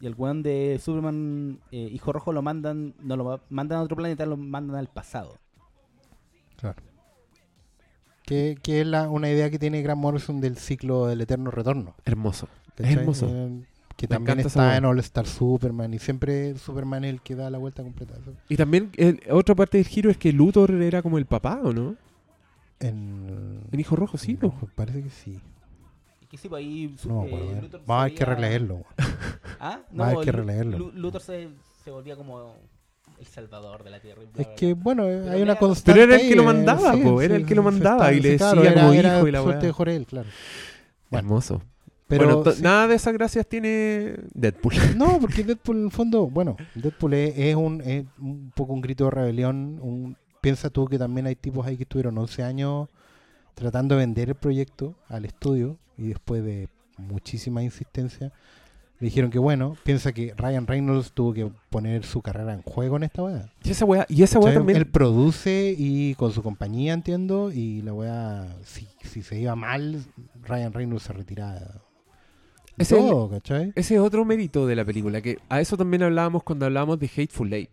Y 0.00 0.06
el 0.06 0.14
weón 0.14 0.42
de 0.42 0.78
Superman 0.82 1.60
eh, 1.72 1.88
Hijo 1.92 2.12
Rojo 2.12 2.32
lo 2.32 2.42
mandan, 2.42 2.94
no 3.00 3.16
lo 3.16 3.24
ma- 3.24 3.40
mandan 3.48 3.78
a 3.78 3.82
otro 3.82 3.96
planeta, 3.96 4.26
lo 4.26 4.36
mandan 4.36 4.76
al 4.76 4.88
pasado. 4.88 5.38
Claro. 6.56 6.82
Que, 8.24 8.58
que 8.62 8.80
es 8.80 8.86
la- 8.86 9.08
una 9.08 9.30
idea 9.30 9.50
que 9.50 9.58
tiene 9.58 9.82
Grant 9.82 10.00
Morrison 10.00 10.40
del 10.40 10.56
ciclo 10.58 11.06
del 11.06 11.20
eterno 11.20 11.50
retorno. 11.50 11.94
Hermoso. 12.04 12.48
Es 12.76 12.94
hermoso. 12.96 13.26
Eh, 13.28 13.62
que 13.96 14.06
Me 14.06 14.08
también 14.08 14.40
está 14.40 14.76
en 14.76 14.84
All 14.84 14.98
Star 14.98 15.26
Superman 15.26 15.94
y 15.94 15.98
siempre 15.98 16.54
Superman 16.58 17.04
es 17.04 17.10
el 17.14 17.22
que 17.22 17.34
da 17.34 17.48
la 17.48 17.56
vuelta 17.56 17.82
completa. 17.82 18.14
Y 18.48 18.56
también, 18.56 18.90
el- 18.96 19.22
otra 19.30 19.54
parte 19.54 19.78
del 19.78 19.86
giro 19.86 20.10
es 20.10 20.18
que 20.18 20.32
Luthor 20.32 20.70
era 20.82 21.00
como 21.02 21.16
el 21.16 21.24
papá, 21.24 21.60
¿o 21.62 21.72
no? 21.72 21.96
En, 22.80 23.60
En 23.72 23.80
Hijo 23.80 23.96
Rojo, 23.96 24.18
sí, 24.18 24.36
no, 24.42 24.52
parece 24.74 25.02
que 25.02 25.08
sí. 25.08 25.40
Y 26.20 26.26
que 26.26 26.36
sí, 26.36 26.48
pues 26.48 26.60
ahí 26.62 26.94
No 27.06 27.24
eh. 27.24 27.58
Luthor 27.62 27.80
Vamos 27.86 28.02
haber 28.02 28.14
que 28.14 28.24
releerlo. 28.26 28.82
¿Ah? 29.60 29.80
Va 29.98 30.06
a 30.06 30.10
haber 30.10 30.24
que 30.24 30.32
releerlo. 30.32 30.78
Lu- 30.78 30.92
Luthor 30.92 31.20
se, 31.22 31.48
se 31.84 31.90
volvía 31.90 32.16
como 32.16 32.54
el 33.18 33.26
salvador 33.26 33.82
de 33.84 33.90
la 33.90 34.00
Tierra. 34.00 34.22
bla, 34.32 34.42
Es 34.42 34.48
que, 34.48 34.74
bueno, 34.74 35.04
Pero 35.04 35.30
hay 35.30 35.42
una 35.42 35.52
era- 35.52 35.58
constante. 35.58 36.00
Pero 36.00 36.12
era 36.12 36.22
el 36.22 36.28
que 36.28 36.36
lo 36.36 36.42
eh, 36.42 36.46
mandaba, 36.46 36.92
sí, 36.94 37.00
po, 37.02 37.22
era 37.22 37.36
el 37.36 37.46
que 37.46 37.54
lo 37.54 37.62
mandaba 37.62 38.12
y 38.12 38.20
le 38.20 38.36
claro, 38.36 38.60
decía 38.60 38.72
era- 38.72 38.80
como 38.82 38.92
era 38.94 39.18
hijo 39.18 39.28
y 39.28 39.32
la 39.32 39.42
suerte 39.42 39.66
de 39.66 39.72
Jorel, 39.72 40.06
claro. 40.06 40.28
Bueno, 41.10 41.26
Hermoso. 41.28 41.62
pero 42.08 42.24
bueno, 42.26 42.42
to- 42.42 42.52
sí. 42.52 42.62
nada 42.62 42.88
de 42.88 42.94
esas 42.96 43.12
gracias 43.14 43.46
tiene 43.46 44.16
Deadpool. 44.34 44.74
No, 44.96 45.18
porque 45.20 45.44
Deadpool 45.44 45.76
en 45.78 45.84
el 45.84 45.90
fondo, 45.92 46.26
bueno, 46.28 46.56
Deadpool 46.74 47.14
es, 47.14 47.38
es 47.38 47.54
un, 47.56 47.80
es 47.80 48.04
un 48.18 48.52
poco 48.54 48.72
un 48.72 48.80
grito 48.80 49.04
de 49.04 49.10
rebelión. 49.12 49.78
Un, 49.80 50.16
piensa 50.40 50.68
tú 50.70 50.86
que 50.86 50.98
también 50.98 51.26
hay 51.26 51.36
tipos 51.36 51.66
ahí 51.66 51.76
que 51.76 51.84
estuvieron 51.84 52.16
11 52.18 52.42
años 52.42 52.88
tratando 53.54 53.94
de 53.94 54.00
vender 54.00 54.28
el 54.28 54.34
proyecto 54.34 54.94
al 55.08 55.24
estudio 55.24 55.78
y 55.96 56.08
después 56.08 56.44
de 56.44 56.68
muchísima 56.98 57.62
insistencia 57.62 58.30
le 58.98 59.04
dijeron 59.06 59.30
que 59.30 59.38
bueno, 59.38 59.76
piensa 59.84 60.12
que 60.12 60.32
Ryan 60.36 60.66
Reynolds 60.66 61.12
tuvo 61.12 61.34
que 61.34 61.50
poner 61.70 62.04
su 62.04 62.22
carrera 62.22 62.54
en 62.54 62.62
juego 62.62 62.96
en 62.96 63.02
esta 63.02 63.22
weá. 63.22 63.52
Y 63.62 63.70
esa 63.70 63.84
weá, 63.84 64.06
y 64.08 64.22
esa 64.22 64.38
weá 64.38 64.54
también. 64.54 64.78
Él 64.78 64.86
produce 64.86 65.74
y 65.76 66.14
con 66.14 66.32
su 66.32 66.42
compañía, 66.42 66.94
entiendo, 66.94 67.52
y 67.52 67.82
la 67.82 67.92
weá, 67.92 68.46
si, 68.64 68.86
si 69.02 69.22
se 69.22 69.38
iba 69.40 69.54
mal, 69.54 70.02
Ryan 70.44 70.72
Reynolds 70.72 71.02
se 71.04 71.12
retiraba. 71.12 71.60
de 71.60 71.68
Es 72.78 72.92
el- 72.92 72.98
todo, 72.98 73.28
¿cachai? 73.30 73.72
Ese 73.74 73.94
es 73.96 74.00
otro 74.00 74.24
mérito 74.24 74.66
de 74.66 74.76
la 74.76 74.84
película, 74.84 75.20
que 75.20 75.38
a 75.48 75.60
eso 75.60 75.76
también 75.76 76.02
hablábamos 76.02 76.42
cuando 76.42 76.66
hablábamos 76.66 76.98
de 76.98 77.06
Hateful 77.14 77.52
Eight. 77.52 77.70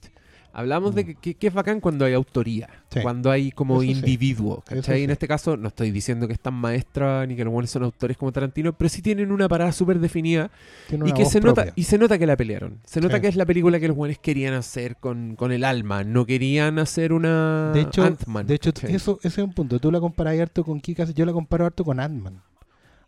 Hablamos 0.56 0.94
de 0.94 1.04
Mm. 1.04 1.08
que, 1.08 1.16
que- 1.16 1.34
que 1.34 1.48
es 1.48 1.54
bacán 1.54 1.80
cuando 1.80 2.06
hay 2.06 2.14
autoría, 2.14 2.70
Sí. 2.92 3.00
cuando 3.02 3.32
hay 3.32 3.52
como 3.52 3.82
Eso 3.82 3.92
sí. 3.92 3.92
individuo, 4.00 4.62
¿cachai? 4.66 4.80
Eso 4.80 4.92
En 4.94 5.08
sí. 5.08 5.12
este 5.12 5.28
caso 5.28 5.58
no 5.58 5.68
estoy 5.70 5.90
diciendo 5.90 6.28
que 6.28 6.34
están 6.34 6.54
maestras 6.54 7.28
ni 7.28 7.36
que 7.36 7.44
los 7.44 7.52
buenos 7.52 7.72
son 7.72 7.84
autores 7.84 8.18
como 8.18 8.32
Tarantino, 8.32 8.72
pero 8.74 8.88
sí 8.88 9.02
tienen 9.02 9.32
una 9.32 9.50
parada 9.50 9.72
súper 9.72 10.00
definida 10.00 10.52
y 10.92 11.12
que 11.14 11.26
se 11.26 11.40
nota 11.42 11.74
y 11.76 11.84
se 11.84 11.98
nota 11.98 12.20
que 12.20 12.28
la 12.28 12.38
pelearon. 12.38 12.78
Se 12.86 13.02
nota 13.02 13.16
Sí. 13.16 13.22
que 13.22 13.28
es 13.30 13.36
la 13.36 13.46
película 13.48 13.80
que 13.80 13.88
los 13.88 13.98
buenos 13.98 14.20
querían 14.20 14.54
hacer 14.54 14.98
con, 14.98 15.36
con 15.36 15.52
el 15.52 15.64
alma, 15.64 16.04
no 16.04 16.26
querían 16.26 16.78
hacer 16.78 17.14
una 17.14 17.72
De 17.74 17.82
hecho, 17.82 18.04
Ant-Man, 18.04 18.46
de 18.46 18.54
hecho 18.56 18.72
eso, 18.88 19.18
ese 19.24 19.42
es 19.42 19.46
un 19.48 19.54
punto. 19.54 19.80
Tú 19.80 19.92
la 19.92 20.00
comparas 20.00 20.40
harto 20.40 20.64
con 20.64 20.80
Kikas, 20.80 21.14
yo 21.16 21.26
la 21.26 21.34
comparo 21.34 21.66
harto 21.66 21.84
con 21.84 22.00
Ant-Man. 22.00 22.42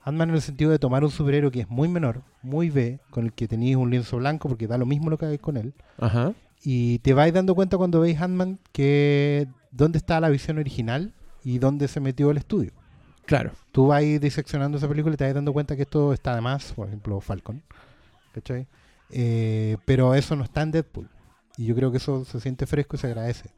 Ant-Man 0.04 0.30
en 0.30 0.36
el 0.36 0.42
sentido 0.42 0.70
de 0.72 0.78
tomar 0.80 1.04
un 1.04 1.10
superhéroe 1.12 1.50
que 1.52 1.62
es 1.62 1.70
muy 1.70 1.88
menor, 1.88 2.22
muy 2.44 2.70
B, 2.70 3.00
con 3.10 3.26
el 3.26 3.34
que 3.34 3.48
tenéis 3.48 3.76
un 3.76 3.90
lienzo 3.90 4.18
blanco 4.18 4.48
porque 4.50 4.68
da 4.68 4.78
lo 4.78 4.86
mismo 4.86 5.10
lo 5.10 5.18
que 5.18 5.26
hagáis 5.26 5.42
con 5.42 5.58
él. 5.58 5.74
Ajá. 6.00 6.34
Y 6.68 6.98
te 7.00 7.14
vais 7.14 7.32
dando 7.32 7.54
cuenta 7.54 7.78
cuando 7.78 8.02
veis 8.02 8.20
Ant-Man 8.20 8.58
que 8.72 9.48
dónde 9.70 10.00
está 10.00 10.20
la 10.20 10.30
visión 10.30 10.58
original 10.58 11.14
y 11.44 11.60
dónde 11.60 11.88
se 11.88 12.00
metió 12.00 12.32
el 12.32 12.38
estudio. 12.38 12.72
Claro. 13.26 13.52
Tú 13.72 13.88
vas 13.88 14.02
diseccionando 14.02 14.80
esa 14.80 14.88
película 14.88 15.14
y 15.14 15.18
te 15.18 15.26
vas 15.26 15.36
dando 15.36 15.54
cuenta 15.54 15.76
que 15.76 15.84
esto 15.84 16.12
está 16.12 16.34
de 16.34 16.42
más, 16.42 16.74
por 16.74 16.88
ejemplo, 16.88 17.22
Falcon. 17.22 17.62
¿Cachai? 18.34 18.68
Eh, 19.12 19.78
pero 19.86 20.16
eso 20.16 20.36
no 20.36 20.44
está 20.44 20.64
en 20.64 20.72
Deadpool. 20.72 21.08
Y 21.56 21.66
yo 21.68 21.76
creo 21.76 21.92
que 21.92 21.98
eso 21.98 22.26
se 22.26 22.40
siente 22.40 22.66
fresco 22.66 22.96
y 22.96 23.00
se 23.00 23.08
agradece. 23.08 23.52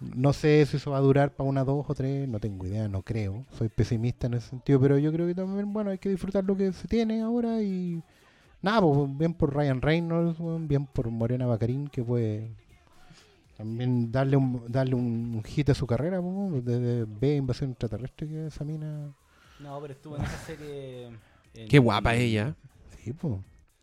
No 0.00 0.32
sé 0.32 0.66
si 0.66 0.78
eso 0.78 0.90
va 0.90 0.98
a 0.98 1.02
durar 1.02 1.30
para 1.30 1.48
una, 1.48 1.62
dos 1.62 1.86
o 1.88 1.94
tres, 1.94 2.28
no 2.28 2.40
tengo 2.40 2.66
idea, 2.66 2.88
no 2.88 3.02
creo. 3.02 3.46
Soy 3.56 3.68
pesimista 3.68 4.26
en 4.26 4.34
ese 4.34 4.50
sentido, 4.50 4.80
pero 4.80 4.98
yo 4.98 5.12
creo 5.12 5.28
que 5.28 5.36
también, 5.36 5.72
bueno, 5.72 5.90
hay 5.90 5.98
que 5.98 6.08
disfrutar 6.08 6.42
lo 6.42 6.56
que 6.56 6.72
se 6.72 6.88
tiene 6.88 7.22
ahora 7.22 7.62
y 7.62 8.02
nada, 8.64 8.80
pues 8.80 9.16
bien 9.18 9.34
por 9.34 9.54
Ryan 9.54 9.80
Reynolds, 9.82 10.38
bien 10.68 10.86
por 10.86 11.08
Morena 11.10 11.46
Bacarín, 11.46 11.86
que 11.88 12.02
puede 12.02 12.50
también 13.56 14.10
darle 14.10 14.36
un, 14.36 14.64
darle 14.68 14.94
un 14.96 15.42
hit 15.44 15.70
a 15.70 15.74
su 15.74 15.86
carrera, 15.86 16.20
pues, 16.20 16.64
desde 16.64 17.04
B 17.04 17.36
Invasión 17.36 17.70
Extraterrestre, 17.70 18.26
que 18.28 18.46
esa 18.48 18.64
mina... 18.64 19.12
No, 19.60 19.80
pero 19.80 19.92
estuvo 19.92 20.16
en 20.16 20.22
esa 20.24 20.38
serie. 20.38 21.06
en- 21.54 21.68
Qué 21.68 21.78
guapa 21.78 22.14
ella. 22.16 22.56
Sí, 22.98 23.12
pues. 23.12 23.34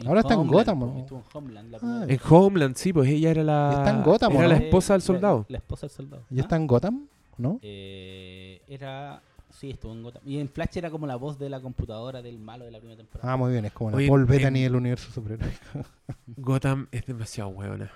Ahora 0.05 0.19
está 0.21 0.33
en 0.33 0.47
Gotham, 0.47 0.79
po, 0.79 0.85
¿no? 0.87 0.97
Estuvo 0.99 1.19
en 1.19 1.25
Homeland. 1.33 1.71
La 1.71 1.77
Ah, 1.81 2.05
En 2.07 2.19
Homeland, 2.29 2.75
sí, 2.75 2.91
pues 2.91 3.07
ella 3.09 3.29
era 3.31 3.43
la. 3.43 3.69
Está 3.77 3.91
en 3.91 4.03
Gotham, 4.03 4.31
Era 4.33 4.45
¿o 4.45 4.49
la 4.49 4.57
esposa 4.57 4.93
del 4.93 5.01
soldado. 5.03 5.45
La, 5.47 5.53
la 5.53 5.57
esposa 5.59 5.87
del 5.87 5.95
soldado. 5.95 6.23
¿Y 6.29 6.37
¿Ah? 6.39 6.41
está 6.41 6.55
en 6.57 6.67
Gotham? 6.67 7.07
¿No? 7.37 7.59
Eh, 7.61 8.61
era. 8.67 9.21
Sí, 9.59 9.69
estuvo 9.71 9.93
en 9.93 10.03
Gotham. 10.03 10.21
Y 10.25 10.39
en 10.39 10.49
Flash 10.49 10.77
era 10.77 10.89
como 10.89 11.05
la 11.07 11.15
voz 11.15 11.37
de 11.39 11.49
la 11.49 11.59
computadora 11.59 12.21
del 12.21 12.39
malo 12.39 12.65
de 12.65 12.71
la 12.71 12.79
primera 12.79 12.97
temporada. 12.97 13.33
Ah, 13.33 13.37
muy 13.37 13.51
bien, 13.51 13.65
es 13.65 13.71
como 13.73 13.91
la 13.91 14.07
Paul 14.07 14.25
Bettany 14.25 14.61
del 14.61 14.75
universo 14.75 15.11
superhéroe. 15.11 15.51
Gotham 16.37 16.87
es 16.91 17.05
demasiado 17.05 17.49
hueona. 17.49 17.91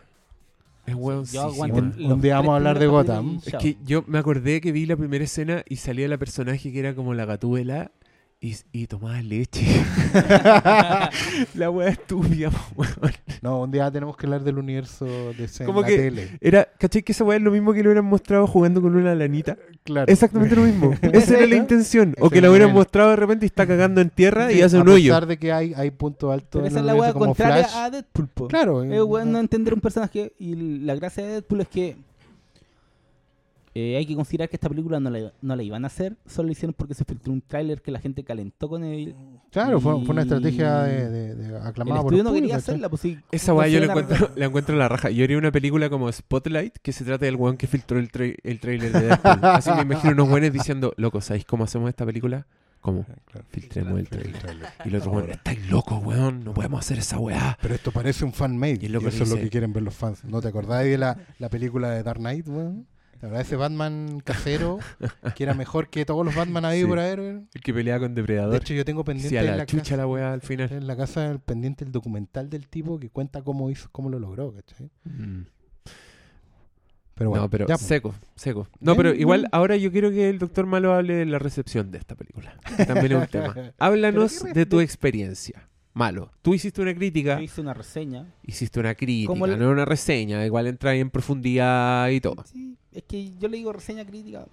Es 0.85 0.93
hueón. 0.95 1.25
Un- 1.71 2.11
un 2.11 2.21
día 2.21 2.35
vamos 2.35 2.53
a 2.53 2.55
hablar 2.57 2.77
de 2.79 2.87
Gotham. 2.87 3.39
Es 3.45 3.55
que 3.55 3.77
yo 3.85 4.03
me 4.07 4.19
acordé 4.19 4.61
que 4.61 4.71
vi 4.71 4.85
la 4.85 4.95
primera 4.95 5.23
escena 5.23 5.63
y 5.67 5.77
salía 5.77 6.07
la 6.07 6.17
personaje 6.17 6.71
que 6.71 6.79
era 6.79 6.93
como 6.93 7.13
la 7.15 7.25
gatúbela 7.25 7.91
y, 8.45 8.55
y 8.71 8.85
tomaba 8.87 9.19
leche. 9.23 9.65
la 11.55 11.69
wea 11.71 11.89
estúpida, 11.89 12.51
weón. 12.75 12.93
No, 13.41 13.61
un 13.61 13.71
día 13.71 13.89
tenemos 13.89 14.15
que 14.15 14.25
hablar 14.27 14.43
del 14.43 14.57
universo 14.59 15.05
de 15.05 15.49
en 15.59 15.65
Como 15.65 15.81
la 15.81 15.87
que- 15.87 15.97
tele. 15.97 16.37
Era, 16.41 16.67
¿cachai? 16.77 17.01
Que 17.01 17.11
esa 17.11 17.23
wea 17.23 17.37
es 17.37 17.43
lo 17.43 17.49
mismo 17.51 17.73
que 17.73 17.81
lo 17.81 17.89
hubieran 17.89 18.05
mostrado 18.05 18.45
jugando 18.45 18.81
con 18.81 18.95
una 18.95 19.15
lanita. 19.15 19.57
Claro. 19.83 20.11
Exactamente 20.11 20.55
lo 20.55 20.61
mismo. 20.63 20.93
Esa 21.01 21.37
era 21.37 21.47
la 21.47 21.55
intención. 21.55 22.13
O 22.19 22.29
que 22.29 22.41
la 22.41 22.49
hubieran 22.49 22.71
mostrado 22.73 23.09
de 23.11 23.15
repente 23.15 23.45
y 23.45 23.47
está 23.47 23.65
cagando 23.65 24.01
en 24.01 24.09
tierra 24.09 24.51
y 24.51 24.61
hace 24.61 24.77
a 24.77 24.81
un 24.81 24.89
hoyo. 24.89 25.11
pesar 25.13 25.25
de 25.27 25.37
que 25.37 25.51
hay, 25.51 25.73
hay 25.75 25.91
puntos 25.91 26.31
altos 26.31 26.49
Pero 26.61 26.67
esa 26.67 26.79
es 26.79 26.85
la 26.85 26.95
weá 26.95 27.13
contraria 27.13 27.63
Flash. 27.67 27.75
a 27.75 27.89
Deadpool, 27.89 28.27
po. 28.27 28.47
Claro. 28.47 28.83
Es 28.83 29.01
bueno 29.03 29.31
no 29.31 29.39
entender 29.39 29.73
un 29.73 29.81
personaje. 29.81 30.33
Y 30.39 30.55
la 30.81 30.95
gracia 30.95 31.23
de 31.23 31.31
Deadpool 31.33 31.61
es 31.61 31.67
que 31.67 31.95
eh, 33.77 33.97
hay 33.97 34.05
que 34.05 34.15
considerar 34.15 34.47
que 34.49 34.55
esta 34.55 34.69
película 34.69 34.99
no 35.01 35.09
la, 35.09 35.33
no 35.41 35.55
la 35.55 35.61
iban 35.61 35.83
a 35.83 35.87
hacer, 35.87 36.15
solo 36.25 36.45
la 36.47 36.53
hicieron 36.53 36.73
porque 36.73 36.93
se 36.93 37.03
filtró 37.03 37.33
un 37.33 37.41
tráiler 37.41 37.81
que 37.81 37.91
la 37.91 37.99
gente 37.99 38.23
calentó 38.23 38.69
con 38.69 38.83
él. 38.85 39.13
Claro, 39.51 39.79
fue, 39.81 39.93
fue 40.05 40.13
una 40.13 40.21
estrategia 40.21 40.79
de, 40.83 41.09
de- 41.09 41.35
de 41.35 41.47
El 41.49 41.55
aclamada 41.57 42.01
por 42.01 42.13
estudio 42.13 42.21
el 42.21 42.23
no 42.23 42.29
público, 42.29 42.41
quería 42.43 42.55
hacerla, 42.55 42.89
pues 42.89 43.01
sí. 43.01 43.19
Esa 43.31 43.53
weá 43.53 43.67
yo 43.67 43.79
la 43.81 43.87
encuentro, 43.87 44.31
la 44.35 44.45
encuentro 44.45 44.73
en 44.73 44.79
la 44.79 44.87
raja. 44.89 45.09
Yo 45.09 45.23
haría 45.25 45.37
una 45.37 45.51
película 45.51 45.89
como 45.89 46.11
Spotlight 46.11 46.77
que 46.81 46.91
se 46.93 47.03
trata 47.03 47.25
del 47.25 47.35
weón 47.35 47.57
que 47.57 47.67
filtró 47.67 47.99
el, 47.99 48.09
tra- 48.11 48.37
el 48.41 48.59
trailer 48.61 48.91
de 48.93 49.01
Deadpool. 49.07 49.39
Así 49.43 49.69
me 49.71 49.81
imagino 49.81 50.13
unos 50.13 50.29
weones 50.29 50.53
diciendo, 50.53 50.93
loco, 50.97 51.19
¿sabéis 51.21 51.45
cómo 51.45 51.65
hacemos 51.65 51.89
esta 51.89 52.05
película? 52.05 52.47
¿Cómo? 52.79 53.03
Claro. 53.31 53.45
Filtremos 53.49 53.99
el 53.99 54.07
trailer. 54.07 54.37
Trailer. 54.39 54.69
Y 54.85 54.89
los 54.89 55.01
otros 55.01 55.15
weones, 55.15 55.35
estáis 55.37 55.69
locos, 55.69 56.01
weón, 56.05 56.43
no 56.43 56.53
podemos 56.53 56.79
hacer 56.79 56.99
esa 56.99 57.17
weá. 57.19 57.57
Pero 57.61 57.75
esto 57.75 57.91
parece 57.91 58.23
un 58.23 58.31
fan-made. 58.31 58.79
Y 58.81 58.85
Y, 58.85 58.95
eso 58.95 59.07
es 59.07 59.19
lo 59.19 59.25
dice- 59.25 59.41
que 59.41 59.49
quieren 59.49 59.73
ver 59.73 59.83
los 59.83 59.95
fans. 59.95 60.23
¿No 60.23 60.39
te 60.39 60.47
acordáis 60.47 60.91
de 60.91 60.97
la, 60.97 61.17
la 61.39 61.49
película 61.49 61.89
de 61.89 62.03
Dark 62.03 62.19
Knight, 62.19 62.47
weón? 62.47 62.85
La 63.21 63.29
verdad, 63.29 63.41
ese 63.41 63.55
Batman 63.55 64.19
casero, 64.23 64.79
que 65.35 65.43
era 65.43 65.53
mejor 65.53 65.89
que 65.89 66.05
todos 66.05 66.23
los 66.25 66.35
Batman 66.35 66.65
ahí 66.65 66.81
Sí. 66.81 66.85
por 66.85 66.97
weón. 66.97 67.49
El 67.53 67.61
que 67.61 67.73
pelea 67.73 67.97
con 67.99 68.13
De 68.13 68.21
Depredador. 68.21 68.55
hecho, 68.57 68.73
yo 68.73 68.85
tengo 68.85 69.03
pendiente 69.03 69.29
Sí, 69.29 69.37
a 69.37 69.41
en, 69.41 69.47
la 69.47 69.57
la 69.57 69.65
chucha 69.65 69.83
casa, 69.83 69.97
la 69.97 70.07
weá 70.07 70.33
al 70.33 70.41
final. 70.41 70.71
en 70.71 70.85
la 70.85 70.95
casa 70.95 71.31
el 71.31 71.39
pendiente 71.39 71.83
el 71.85 71.91
documental 71.91 72.49
del 72.49 72.67
tipo 72.67 72.99
que 72.99 73.09
cuenta 73.09 73.41
cómo 73.41 73.69
hizo, 73.71 73.89
cómo 73.91 74.09
lo 74.09 74.19
logró, 74.19 74.53
¿cachai? 74.53 74.89
Mm. 75.05 75.43
Pero 77.15 77.29
bueno, 77.29 77.43
no, 77.45 77.49
pero 77.49 77.65
ya, 77.65 77.75
pues. 77.77 77.87
seco, 77.87 78.13
seco. 78.35 78.67
No, 78.81 78.93
pero 78.97 79.13
igual 79.13 79.47
ahora 79.53 79.77
yo 79.77 79.89
quiero 79.89 80.11
que 80.11 80.29
el 80.29 80.37
doctor 80.37 80.65
Malo 80.65 80.93
hable 80.93 81.15
de 81.15 81.25
la 81.25 81.39
recepción 81.39 81.89
de 81.89 81.97
esta 81.99 82.13
película. 82.15 82.57
También 82.85 83.13
es 83.13 83.17
un 83.21 83.27
tema. 83.31 83.55
Háblanos 83.79 84.43
de 84.43 84.65
tu 84.65 84.81
experiencia. 84.81 85.69
Malo. 85.95 86.29
Tú 86.41 86.53
hiciste 86.53 86.81
una 86.81 86.93
crítica, 86.93 87.37
Yo 87.37 87.41
hice 87.43 87.61
una 87.61 87.73
reseña. 87.73 88.31
hiciste 88.43 88.79
una 88.79 88.93
crítica, 88.93 89.27
Como 89.27 89.45
el- 89.45 89.57
no 89.57 89.71
una 89.71 89.85
reseña, 89.85 90.45
igual 90.45 90.67
entra 90.67 90.91
ahí 90.91 90.99
en 90.99 91.09
profundidad 91.09 92.09
y 92.09 92.19
todo. 92.21 92.43
Sí, 92.45 92.75
es 92.91 93.01
que 93.03 93.31
yo 93.39 93.47
le 93.47 93.57
digo 93.57 93.71
reseña 93.73 94.05
crítica. 94.05 94.45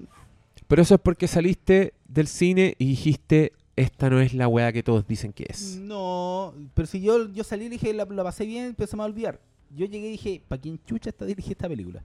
Pero 0.68 0.80
eso 0.82 0.94
es 0.94 1.00
porque 1.00 1.26
saliste 1.28 1.92
del 2.08 2.28
cine 2.28 2.76
y 2.78 2.86
dijiste, 2.86 3.52
esta 3.74 4.08
no 4.08 4.20
es 4.20 4.34
la 4.34 4.46
weá 4.48 4.72
que 4.72 4.82
todos 4.84 5.06
dicen 5.06 5.32
que 5.32 5.46
es. 5.48 5.76
No, 5.78 6.54
pero 6.74 6.86
si 6.86 7.00
yo, 7.02 7.28
yo 7.32 7.42
salí 7.44 7.64
y 7.66 7.68
dije, 7.70 7.92
la, 7.92 8.04
la 8.04 8.22
pasé 8.22 8.46
bien, 8.46 8.74
pero 8.76 8.86
se 8.86 8.96
me 8.96 9.00
va 9.00 9.04
a 9.06 9.08
olvidar. 9.08 9.40
Yo 9.74 9.86
llegué 9.86 10.08
y 10.08 10.12
dije, 10.12 10.42
¿para 10.46 10.62
quién 10.62 10.78
chucha 10.86 11.10
está 11.10 11.24
dirigida 11.24 11.52
esta 11.52 11.68
película? 11.68 12.04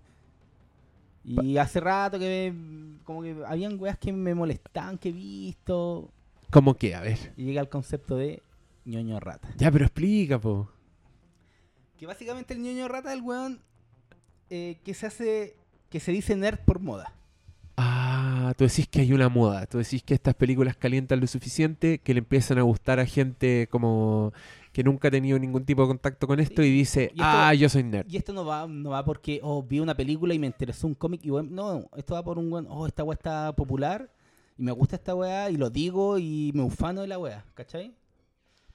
Y 1.23 1.57
hace 1.57 1.79
rato 1.81 2.17
que 2.17 2.51
me- 2.53 3.03
como 3.03 3.21
que 3.21 3.35
habían 3.45 3.79
weas 3.79 3.97
que 3.99 4.11
me 4.13 4.33
molestaban, 4.33 4.97
que 4.97 5.09
he 5.09 5.11
visto. 5.11 6.09
¿Cómo 6.51 6.73
que? 6.75 6.95
A 6.95 7.01
ver. 7.01 7.17
Y 7.37 7.43
llegué 7.43 7.59
al 7.59 7.67
concepto 7.69 8.15
de 8.15 8.41
ñoño 8.87 9.19
rata. 9.19 9.49
Ya, 9.57 9.71
pero 9.71 9.85
explica, 9.85 10.39
po. 10.39 10.69
Que 11.97 12.05
básicamente 12.05 12.53
el 12.53 12.61
ñoño 12.61 12.87
rata 12.87 13.09
es 13.11 13.17
el 13.17 13.23
weón 13.23 13.61
eh, 14.49 14.79
que 14.83 14.93
se 14.93 15.07
hace, 15.07 15.55
que 15.89 15.99
se 15.99 16.11
dice 16.11 16.35
nerd 16.35 16.59
por 16.65 16.79
moda. 16.79 17.13
Ah, 17.75 18.53
tú 18.57 18.63
decís 18.63 18.87
que 18.87 19.01
hay 19.01 19.13
una 19.13 19.29
moda. 19.29 19.65
Tú 19.67 19.77
decís 19.77 20.01
que 20.03 20.13
estas 20.13 20.33
películas 20.35 20.75
calientan 20.75 21.19
lo 21.19 21.27
suficiente 21.27 21.99
que 21.99 22.13
le 22.13 22.19
empiezan 22.19 22.57
a 22.57 22.63
gustar 22.63 22.99
a 22.99 23.05
gente 23.05 23.67
como 23.69 24.33
que 24.73 24.83
nunca 24.83 25.07
ha 25.07 25.11
tenido 25.11 25.37
ningún 25.39 25.65
tipo 25.65 25.81
de 25.81 25.87
contacto 25.87 26.27
con 26.27 26.39
esto 26.39 26.61
y 26.63 26.71
dice, 26.71 27.03
Y 27.13 27.19
esto- 27.19 27.23
ah, 27.23 27.53
yo 27.55 27.67
soy 27.67 27.83
nerd. 27.83 28.07
Y 28.09 28.17
esto 28.17 28.31
no 28.31 28.45
va, 28.45 28.67
no 28.67 28.91
va 28.91 29.03
porque, 29.03 29.39
oh, 29.43 29.63
vi 29.63 29.79
una 29.79 29.95
película 29.95 30.33
y 30.35 30.39
me 30.39 30.45
interesó 30.47 30.85
un 30.87 30.93
cómic 30.93 31.21
y 31.23 31.31
weón, 31.31 31.53
no, 31.53 31.89
esto 31.95 32.13
va 32.13 32.23
por 32.23 32.37
un 32.37 32.51
weón, 32.53 32.67
oh, 32.69 32.85
esta 32.85 33.03
weá 33.03 33.15
está 33.15 33.55
popular 33.55 34.11
y 34.55 34.61
me 34.63 34.71
gusta 34.71 34.95
esta 34.95 35.15
weá 35.15 35.49
y 35.49 35.57
lo 35.57 35.71
digo 35.71 36.19
y 36.19 36.51
me 36.53 36.61
ufano 36.61 37.01
de 37.01 37.07
la 37.07 37.17
weá, 37.17 37.43
¿cachai? 37.55 37.95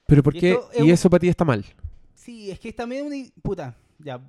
Pero 0.05 0.23
¿por 0.23 0.35
y 0.35 0.39
qué? 0.39 0.59
es 0.73 0.79
Y 0.79 0.83
un- 0.83 0.89
eso 0.89 1.09
para 1.09 1.19
ti 1.21 1.29
está 1.29 1.45
mal. 1.45 1.65
Sí, 2.13 2.51
es 2.51 2.59
que 2.59 2.71
también 2.73 3.05
una... 3.05 3.15
Puta, 3.41 3.75
ya. 3.99 4.19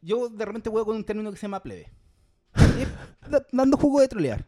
Yo 0.00 0.28
de 0.28 0.44
repente 0.44 0.70
juego 0.70 0.86
con 0.86 0.96
un 0.96 1.04
término 1.04 1.30
que 1.30 1.36
se 1.36 1.42
llama 1.42 1.62
plebe. 1.62 1.90
Dando 3.52 3.76
jugo 3.76 4.00
de 4.00 4.08
trolear. 4.08 4.44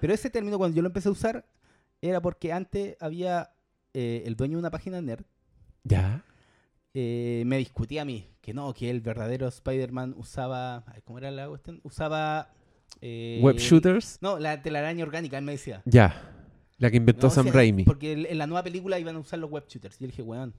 Pero 0.00 0.12
ese 0.12 0.30
término 0.30 0.58
cuando 0.58 0.74
yo 0.76 0.82
lo 0.82 0.88
empecé 0.88 1.08
a 1.08 1.12
usar 1.12 1.46
era 2.02 2.20
porque 2.20 2.52
antes 2.52 2.96
había 3.00 3.50
eh, 3.94 4.22
el 4.26 4.36
dueño 4.36 4.54
de 4.56 4.60
una 4.60 4.70
página 4.70 5.00
nerd 5.00 5.24
Ya. 5.84 6.22
eh, 6.92 7.42
me 7.46 7.56
discutía 7.58 8.02
a 8.02 8.04
mí 8.04 8.28
que 8.42 8.52
no, 8.52 8.74
que 8.74 8.90
el 8.90 9.00
verdadero 9.00 9.48
Spider-Man 9.48 10.14
usaba... 10.18 10.84
¿Cómo 11.04 11.18
era 11.18 11.30
la 11.30 11.48
cuestión? 11.48 11.80
Usaba... 11.82 12.50
eh, 13.00 13.40
Web 13.42 13.56
shooters. 13.56 14.18
No, 14.20 14.38
la 14.38 14.60
telaraña 14.60 15.02
orgánica, 15.04 15.38
él 15.38 15.44
me 15.44 15.52
decía. 15.52 15.80
Ya. 15.86 16.30
La 16.78 16.90
que 16.90 16.96
inventó 16.96 17.26
No, 17.28 17.30
Sam 17.30 17.42
o 17.42 17.44
sea, 17.44 17.52
Raimi. 17.52 17.84
Porque 17.84 18.12
el- 18.12 18.26
en 18.26 18.38
la 18.38 18.46
nueva 18.46 18.62
película 18.62 18.98
iban 18.98 19.16
a 19.16 19.18
usar 19.20 19.38
los 19.38 19.50
web 19.50 19.64
shooters. 19.68 19.96
Y 19.96 20.00
yo 20.00 20.06
le 20.06 20.10
dije, 20.12 20.22
weón, 20.22 20.54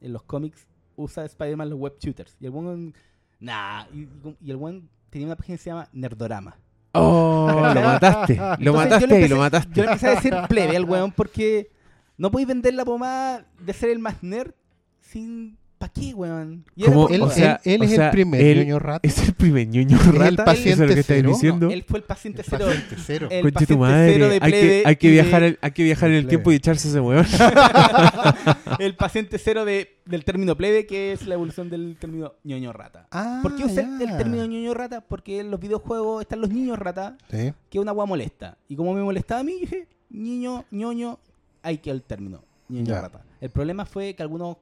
en 0.00 0.12
los 0.12 0.22
cómics 0.22 0.66
usa 0.96 1.24
Spider-Man 1.24 1.70
los 1.70 1.78
web 1.78 1.94
shooters. 1.98 2.36
Y 2.40 2.46
el 2.46 2.50
weón, 2.52 2.94
nah. 3.40 3.84
Y, 3.92 4.08
y 4.40 4.50
el 4.50 4.56
weón 4.56 4.88
tenía 5.10 5.26
una 5.28 5.36
página 5.36 5.56
que 5.56 5.62
se 5.62 5.70
llama 5.70 5.88
Nerdorama. 5.92 6.56
Oh, 6.92 7.46
lo 7.74 7.80
mataste. 7.82 8.36
Lo 8.36 8.44
Entonces, 8.54 8.74
mataste 8.74 9.04
empecé- 9.04 9.28
lo 9.28 9.36
mataste. 9.36 9.70
Yo 9.74 9.82
le 9.84 9.88
empecé 9.92 10.06
a 10.08 10.10
decir 10.14 10.34
plebe 10.48 10.76
al 10.76 10.84
weón 10.84 11.12
porque 11.12 11.70
no 12.18 12.30
podéis 12.30 12.48
vender 12.48 12.74
la 12.74 12.84
pomada 12.84 13.46
de 13.60 13.72
ser 13.72 13.90
el 13.90 13.98
más 13.98 14.22
nerd 14.22 14.52
sin... 15.00 15.56
¿Para 15.78 15.92
qué, 15.92 16.14
weón? 16.14 16.64
Como- 16.82 17.08
Él, 17.10 17.20
o 17.20 17.30
sea- 17.30 17.60
él- 17.64 17.74
él 17.74 17.80
o 17.82 17.84
es 17.84 17.90
sea, 17.90 18.06
el 18.06 18.10
primer 18.10 18.40
él- 18.40 18.58
ñoño 18.60 18.78
rata. 18.78 19.00
Es 19.06 19.28
el 19.28 19.34
primer 19.34 19.68
ñoño 19.68 19.98
el 20.02 20.12
rata. 20.14 20.44
paciente 20.46 20.70
es 20.70 20.78
lo 20.88 20.94
que 20.94 21.00
estáis 21.00 21.20
cero. 21.20 21.28
diciendo. 21.34 21.66
no, 21.66 21.72
él 21.72 21.84
fue 21.86 21.98
el 21.98 22.04
paciente 22.04 22.40
El 22.40 22.46
cero. 22.48 22.64
paciente 22.66 22.96
cero. 23.04 23.28
el 23.30 23.42
Conche 23.42 23.52
paciente 23.54 23.76
madre. 23.76 24.12
cero 24.14 24.28
de 24.28 24.34
hay, 24.34 24.40
que, 24.40 24.58
plebe 24.58 24.82
hay, 24.86 24.96
que 24.96 25.06
y 25.06 25.10
de- 25.10 25.14
viajar 25.22 25.42
el, 25.42 25.58
hay 25.60 25.70
que 25.72 25.82
viajar 25.84 26.08
en 26.08 26.14
el 26.16 26.22
plebe. 26.22 26.30
tiempo 26.30 26.52
y 26.52 26.54
echarse 26.54 26.88
ese 26.88 27.00
weón. 27.00 27.26
el 28.78 28.96
paciente 28.96 29.38
cero 29.38 29.64
de, 29.64 29.96
del 30.06 30.24
término 30.24 30.56
plebe, 30.56 30.86
que 30.86 31.12
es 31.12 31.26
la 31.26 31.34
evolución 31.34 31.68
del 31.70 31.96
término 32.00 32.32
ñoño 32.44 32.72
rata. 32.72 33.06
Ah, 33.10 33.40
¿Por 33.42 33.56
qué 33.56 33.64
usé 33.64 33.86
ya. 33.98 33.98
el 34.12 34.16
término 34.16 34.46
ñoño 34.46 34.74
rata? 34.74 35.02
Porque 35.02 35.40
en 35.40 35.50
los 35.50 35.60
videojuegos 35.60 36.22
están 36.22 36.40
los 36.40 36.50
niños 36.50 36.78
rata, 36.78 37.16
Sí. 37.30 37.52
que 37.70 37.78
es 37.78 37.82
una 37.82 37.90
agua 37.90 38.06
molesta. 38.06 38.56
Y 38.68 38.76
como 38.76 38.94
me 38.94 39.02
molestaba 39.02 39.40
a 39.40 39.44
mí, 39.44 39.58
dije, 39.60 39.86
niño, 40.10 40.64
ñoño, 40.70 41.18
hay 41.62 41.78
que 41.78 41.90
el 41.90 42.02
término 42.02 42.42
ñoño 42.68 42.86
Ya. 42.86 43.00
rata. 43.02 43.22
El 43.40 43.50
problema 43.50 43.84
fue 43.84 44.14
que 44.14 44.22
algunos 44.22 44.56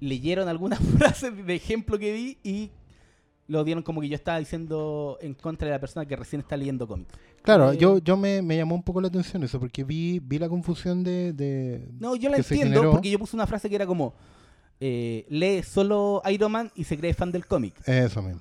leyeron 0.00 0.48
algunas 0.48 0.78
frases 0.98 1.44
de 1.46 1.54
ejemplo 1.54 1.98
que 1.98 2.12
di 2.12 2.38
y 2.42 2.70
lo 3.48 3.62
dieron 3.64 3.82
como 3.84 4.00
que 4.00 4.08
yo 4.08 4.16
estaba 4.16 4.38
diciendo 4.38 5.18
en 5.20 5.34
contra 5.34 5.66
de 5.66 5.72
la 5.74 5.78
persona 5.80 6.04
que 6.04 6.16
recién 6.16 6.40
está 6.40 6.56
leyendo 6.56 6.86
cómics. 6.88 7.12
Claro, 7.42 7.70
Eh, 7.72 7.78
yo, 7.78 7.98
yo 7.98 8.16
me, 8.16 8.42
me 8.42 8.56
llamó 8.56 8.74
un 8.74 8.82
poco 8.82 9.00
la 9.00 9.06
atención 9.08 9.42
eso, 9.44 9.60
porque 9.60 9.84
vi, 9.84 10.18
vi 10.18 10.38
la 10.38 10.48
confusión 10.48 11.04
de... 11.04 11.32
de- 11.32 11.88
No, 12.00 12.16
yo 12.16 12.28
la 12.28 12.38
entiendo 12.38 12.90
porque 12.90 13.08
yo 13.10 13.18
puse 13.20 13.36
una 13.36 13.46
frase 13.46 13.68
que 13.68 13.76
era 13.76 13.86
como 13.86 14.14
eh, 14.80 15.24
lee 15.28 15.62
solo 15.62 16.20
Iron 16.30 16.50
Man 16.52 16.72
y 16.74 16.82
se 16.84 16.98
cree 16.98 17.14
fan 17.14 17.30
del 17.32 17.46
cómic. 17.46 17.74
Eso 17.88 18.20
mismo. 18.20 18.40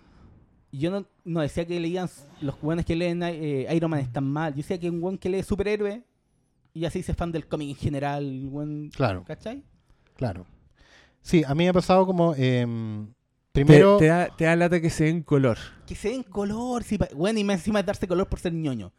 Yo 0.72 0.90
no, 0.92 1.06
no 1.24 1.40
decía 1.42 1.66
que 1.66 1.80
leían 1.80 2.10
los 2.42 2.60
buenos 2.60 2.84
que 2.84 2.96
leen 2.96 3.22
eh, 3.24 3.68
Iron 3.74 3.92
Man 3.92 4.00
están 4.02 4.26
mal. 4.26 4.52
Yo 4.54 4.58
decía 4.58 4.80
que 4.80 4.90
un 4.90 5.00
buen 5.00 5.18
que 5.20 5.30
lee 5.30 5.44
superhéroe 5.44 6.04
y 6.74 6.84
así 6.84 7.02
se 7.04 7.14
fan 7.14 7.32
del 7.32 7.48
cómic 7.48 7.70
en 7.70 7.76
general. 7.76 8.48
buen- 8.48 8.90
Claro, 8.90 9.24
¿Cachai? 9.24 9.64
claro. 10.16 10.46
Sí, 11.26 11.44
a 11.44 11.56
mí 11.56 11.64
me 11.64 11.70
ha 11.70 11.74
pasado 11.74 12.06
como... 12.06 12.36
em, 12.38 13.08
Te, 13.52 13.66
primero... 13.66 13.98
te 13.98 14.06
da, 14.06 14.28
te 14.38 14.46
da 14.46 14.56
lata 14.56 14.80
que 14.80 14.92
se 14.92 15.06
den 15.06 15.24
color. 15.24 15.58
Que 15.88 15.96
se 15.96 16.10
den 16.10 16.22
color. 16.22 16.84
Sí, 16.84 17.00
bueno, 17.16 17.40
y 17.40 17.44
más 17.44 17.56
encima 17.56 17.82
de 17.82 17.88
darse 17.88 18.08
color 18.08 18.28
por 18.30 18.40
ser 18.40 18.54
ñoño. 18.54 18.94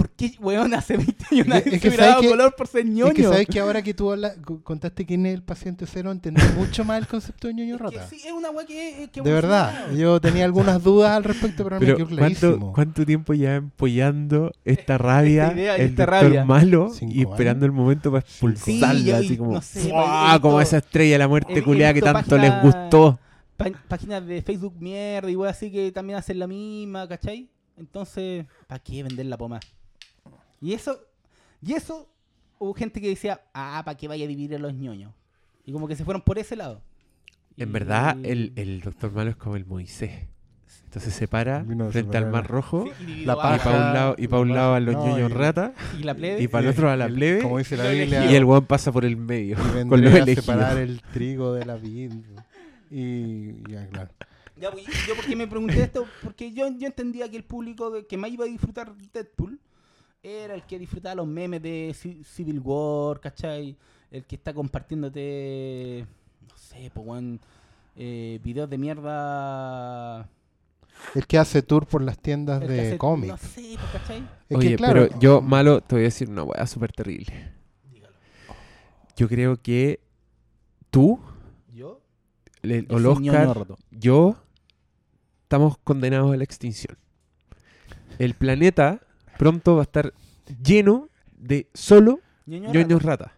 ¿Por 0.00 0.10
qué, 0.12 0.32
weón, 0.40 0.72
hace 0.72 0.96
20 0.96 1.24
años 1.30 1.46
nadie 1.46 1.62
es 1.66 1.72
se 1.74 1.80
que 1.80 1.88
hubiera 1.88 2.04
sabes 2.04 2.10
dado 2.14 2.22
que- 2.22 2.28
color 2.30 2.56
por 2.56 2.66
ser 2.68 2.86
ñoño? 2.86 3.06
Es 3.08 3.14
que 3.14 3.22
sabes 3.24 3.46
que 3.48 3.60
ahora 3.60 3.82
que 3.82 3.92
tú 3.94 4.10
habla- 4.10 4.34
cu- 4.42 4.62
contaste 4.62 5.04
quién 5.04 5.26
es 5.26 5.34
el 5.34 5.42
paciente 5.42 5.84
cero, 5.86 6.10
entendí 6.10 6.40
mucho 6.56 6.84
más 6.84 6.98
el 6.98 7.06
concepto 7.06 7.48
de 7.48 7.54
ñoño 7.54 7.74
Es 7.74 7.80
que 7.80 7.84
rata. 7.84 8.06
sí, 8.08 8.16
es 8.24 8.32
una 8.32 8.50
weá 8.50 8.64
que, 8.66 9.10
que 9.12 9.20
De 9.20 9.32
verdad, 9.32 9.90
yo 9.92 10.20
tenía 10.20 10.44
algunas 10.46 10.82
dudas 10.82 11.10
al 11.12 11.24
respecto, 11.24 11.64
pero, 11.64 11.78
Pero 11.78 11.92
me 11.92 11.96
quedó 11.96 12.06
¿cuánto, 12.16 12.38
clarísimo. 12.40 12.72
¿cuánto 12.72 13.04
tiempo 13.04 13.34
ya 13.34 13.56
empollando 13.56 14.52
esta 14.64 14.96
rabia, 14.98 15.48
Esta 15.48 15.56
idea 15.60 15.76
el 15.76 15.80
esta 15.90 16.06
rabia? 16.06 16.44
malo 16.44 16.90
Cinco 16.94 17.12
y 17.14 17.22
esperando 17.22 17.66
el 17.66 17.72
momento 17.72 18.10
para 18.10 18.20
expulsarla? 18.26 18.94
Sí, 19.00 19.10
así 19.10 19.36
como, 19.36 19.52
no 19.54 19.60
sé, 19.62 19.92
como 20.40 20.60
esa 20.60 20.78
estrella 20.78 21.12
de 21.12 21.18
la 21.18 21.28
muerte 21.28 21.58
he 21.58 21.62
culiada 21.62 21.92
que 21.94 22.00
tanto 22.02 22.38
les 22.38 22.52
gustó. 22.62 23.18
Pá- 23.56 23.66
páginas 23.88 24.24
de 24.26 24.40
Facebook 24.40 24.74
mierda 24.80 25.30
y 25.30 25.36
weá 25.36 25.50
así 25.50 25.70
que 25.70 25.92
también 25.92 26.18
hacen 26.18 26.38
la 26.38 26.46
misma, 26.46 27.06
¿cachai? 27.06 27.50
Entonces, 27.76 28.46
¿para 28.66 28.78
qué 28.78 29.02
vender 29.02 29.26
la 29.26 29.36
poma? 29.36 29.60
Y 30.60 30.74
eso, 30.74 30.98
y 31.62 31.72
eso, 31.74 32.08
hubo 32.58 32.74
gente 32.74 33.00
que 33.00 33.08
decía, 33.08 33.42
ah, 33.54 33.82
¿para 33.84 33.96
qué 33.96 34.08
vaya 34.08 34.24
a 34.24 34.28
dividir 34.28 34.56
a 34.56 34.58
los 34.58 34.74
ñoños? 34.74 35.12
Y 35.64 35.72
como 35.72 35.88
que 35.88 35.96
se 35.96 36.04
fueron 36.04 36.22
por 36.22 36.38
ese 36.38 36.56
lado. 36.56 36.82
En 37.56 37.68
Y- 37.68 37.72
verdad, 37.72 38.16
el, 38.24 38.52
el 38.56 38.80
doctor 38.80 39.12
malo 39.12 39.30
es 39.30 39.36
como 39.36 39.56
el 39.56 39.64
Moisés. 39.66 40.26
Entonces 40.84 41.14
se 41.14 41.28
para 41.28 41.58
a 41.58 41.64
frente 41.64 41.88
al 41.88 41.92
separar 42.24 42.30
mar 42.32 42.46
rojo 42.48 42.84
Sí, 42.98 43.04
y 43.04 43.24
la 43.24 43.32
y 43.34 43.36
abajo. 43.38 43.64
para 43.64 43.76
un 43.88 43.94
lado, 43.94 44.14
y 44.18 44.26
pa' 44.28 44.38
un 44.40 44.48
la 44.48 44.54
lado 44.56 44.68
a 44.74 44.78
paja. 44.78 44.80
los 44.80 44.94
No, 44.96 45.06
ñoños 45.06 45.30
y- 45.30 45.34
rata 45.34 45.74
y 45.98 46.02
la 46.02 46.14
plebe. 46.14 46.42
y 46.42 46.48
para 46.48 46.64
el 46.64 46.70
otro 46.72 46.90
a 46.90 46.96
la 46.96 47.06
El- 47.06 47.14
plebe 47.14 47.42
Como 47.42 47.58
dice 47.58 47.76
la 47.76 47.84
Biblia, 47.90 48.30
y 48.30 48.34
el 48.34 48.44
weón 48.44 48.66
pasa 48.66 48.90
por 48.90 49.04
el 49.04 49.16
medio 49.16 49.56
y 49.56 49.56
con 49.88 50.02
los 50.02 50.12
a 50.14 50.24
separar 50.26 50.78
el 50.78 51.00
trigo 51.12 51.52
de 51.54 51.64
la 51.64 51.76
vid. 51.76 52.12
Y 52.90 53.62
ya, 53.70 53.86
claro. 53.88 54.10
Ya, 54.56 54.70
pues, 54.72 54.84
yo 55.06 55.14
porque 55.14 55.36
me 55.36 55.46
pregunté 55.46 55.80
esto, 55.82 56.06
porque 56.22 56.52
yo, 56.52 56.68
yo 56.76 56.86
entendía 56.86 57.30
que 57.30 57.36
el 57.36 57.44
público 57.44 57.90
de- 57.90 58.06
que 58.06 58.16
más 58.16 58.30
iba 58.30 58.44
a 58.44 58.48
disfrutar 58.48 58.92
Deadpool 59.12 59.58
era 60.22 60.54
el 60.54 60.62
que 60.64 60.78
disfrutaba 60.78 61.14
los 61.14 61.26
memes 61.26 61.62
de 61.62 61.90
Ci- 61.94 62.22
Civil 62.24 62.60
War, 62.62 63.20
¿cachai? 63.20 63.76
El 64.10 64.24
que 64.24 64.36
está 64.36 64.52
compartiéndote, 64.52 66.04
no 66.48 66.56
sé, 66.56 66.90
pues, 66.92 67.06
weón, 67.06 67.40
eh, 67.96 68.38
videos 68.42 68.68
de 68.68 68.78
mierda. 68.78 70.28
El 71.14 71.26
que 71.26 71.38
hace 71.38 71.62
tour 71.62 71.86
por 71.86 72.02
las 72.02 72.18
tiendas 72.18 72.60
el 72.62 72.68
de 72.68 72.80
hace- 72.88 72.98
cómics. 72.98 73.28
No 73.28 73.36
sé, 73.38 73.76
¿cachai? 73.92 74.28
Es 74.48 74.56
Oye, 74.58 74.70
que, 74.70 74.76
claro, 74.76 75.06
pero 75.08 75.20
yo, 75.20 75.40
malo, 75.40 75.80
te 75.80 75.94
voy 75.94 76.02
a 76.02 76.04
decir 76.04 76.28
una 76.28 76.42
weá 76.42 76.66
súper 76.66 76.92
terrible. 76.92 77.52
Yo 79.16 79.28
creo 79.28 79.56
que 79.60 80.00
tú, 80.90 81.20
Yo, 81.74 82.00
el, 82.62 82.86
el 82.90 83.06
Oscar, 83.06 83.66
yo, 83.90 84.36
estamos 85.42 85.78
condenados 85.78 86.32
a 86.32 86.36
la 86.36 86.44
extinción. 86.44 86.96
El 88.18 88.34
planeta 88.34 89.00
pronto 89.40 89.76
va 89.76 89.80
a 89.80 89.84
estar 89.84 90.12
lleno 90.62 91.08
de 91.38 91.66
solo 91.72 92.20
Ñoño 92.44 92.72
ñoños 92.74 93.02
rata. 93.02 93.32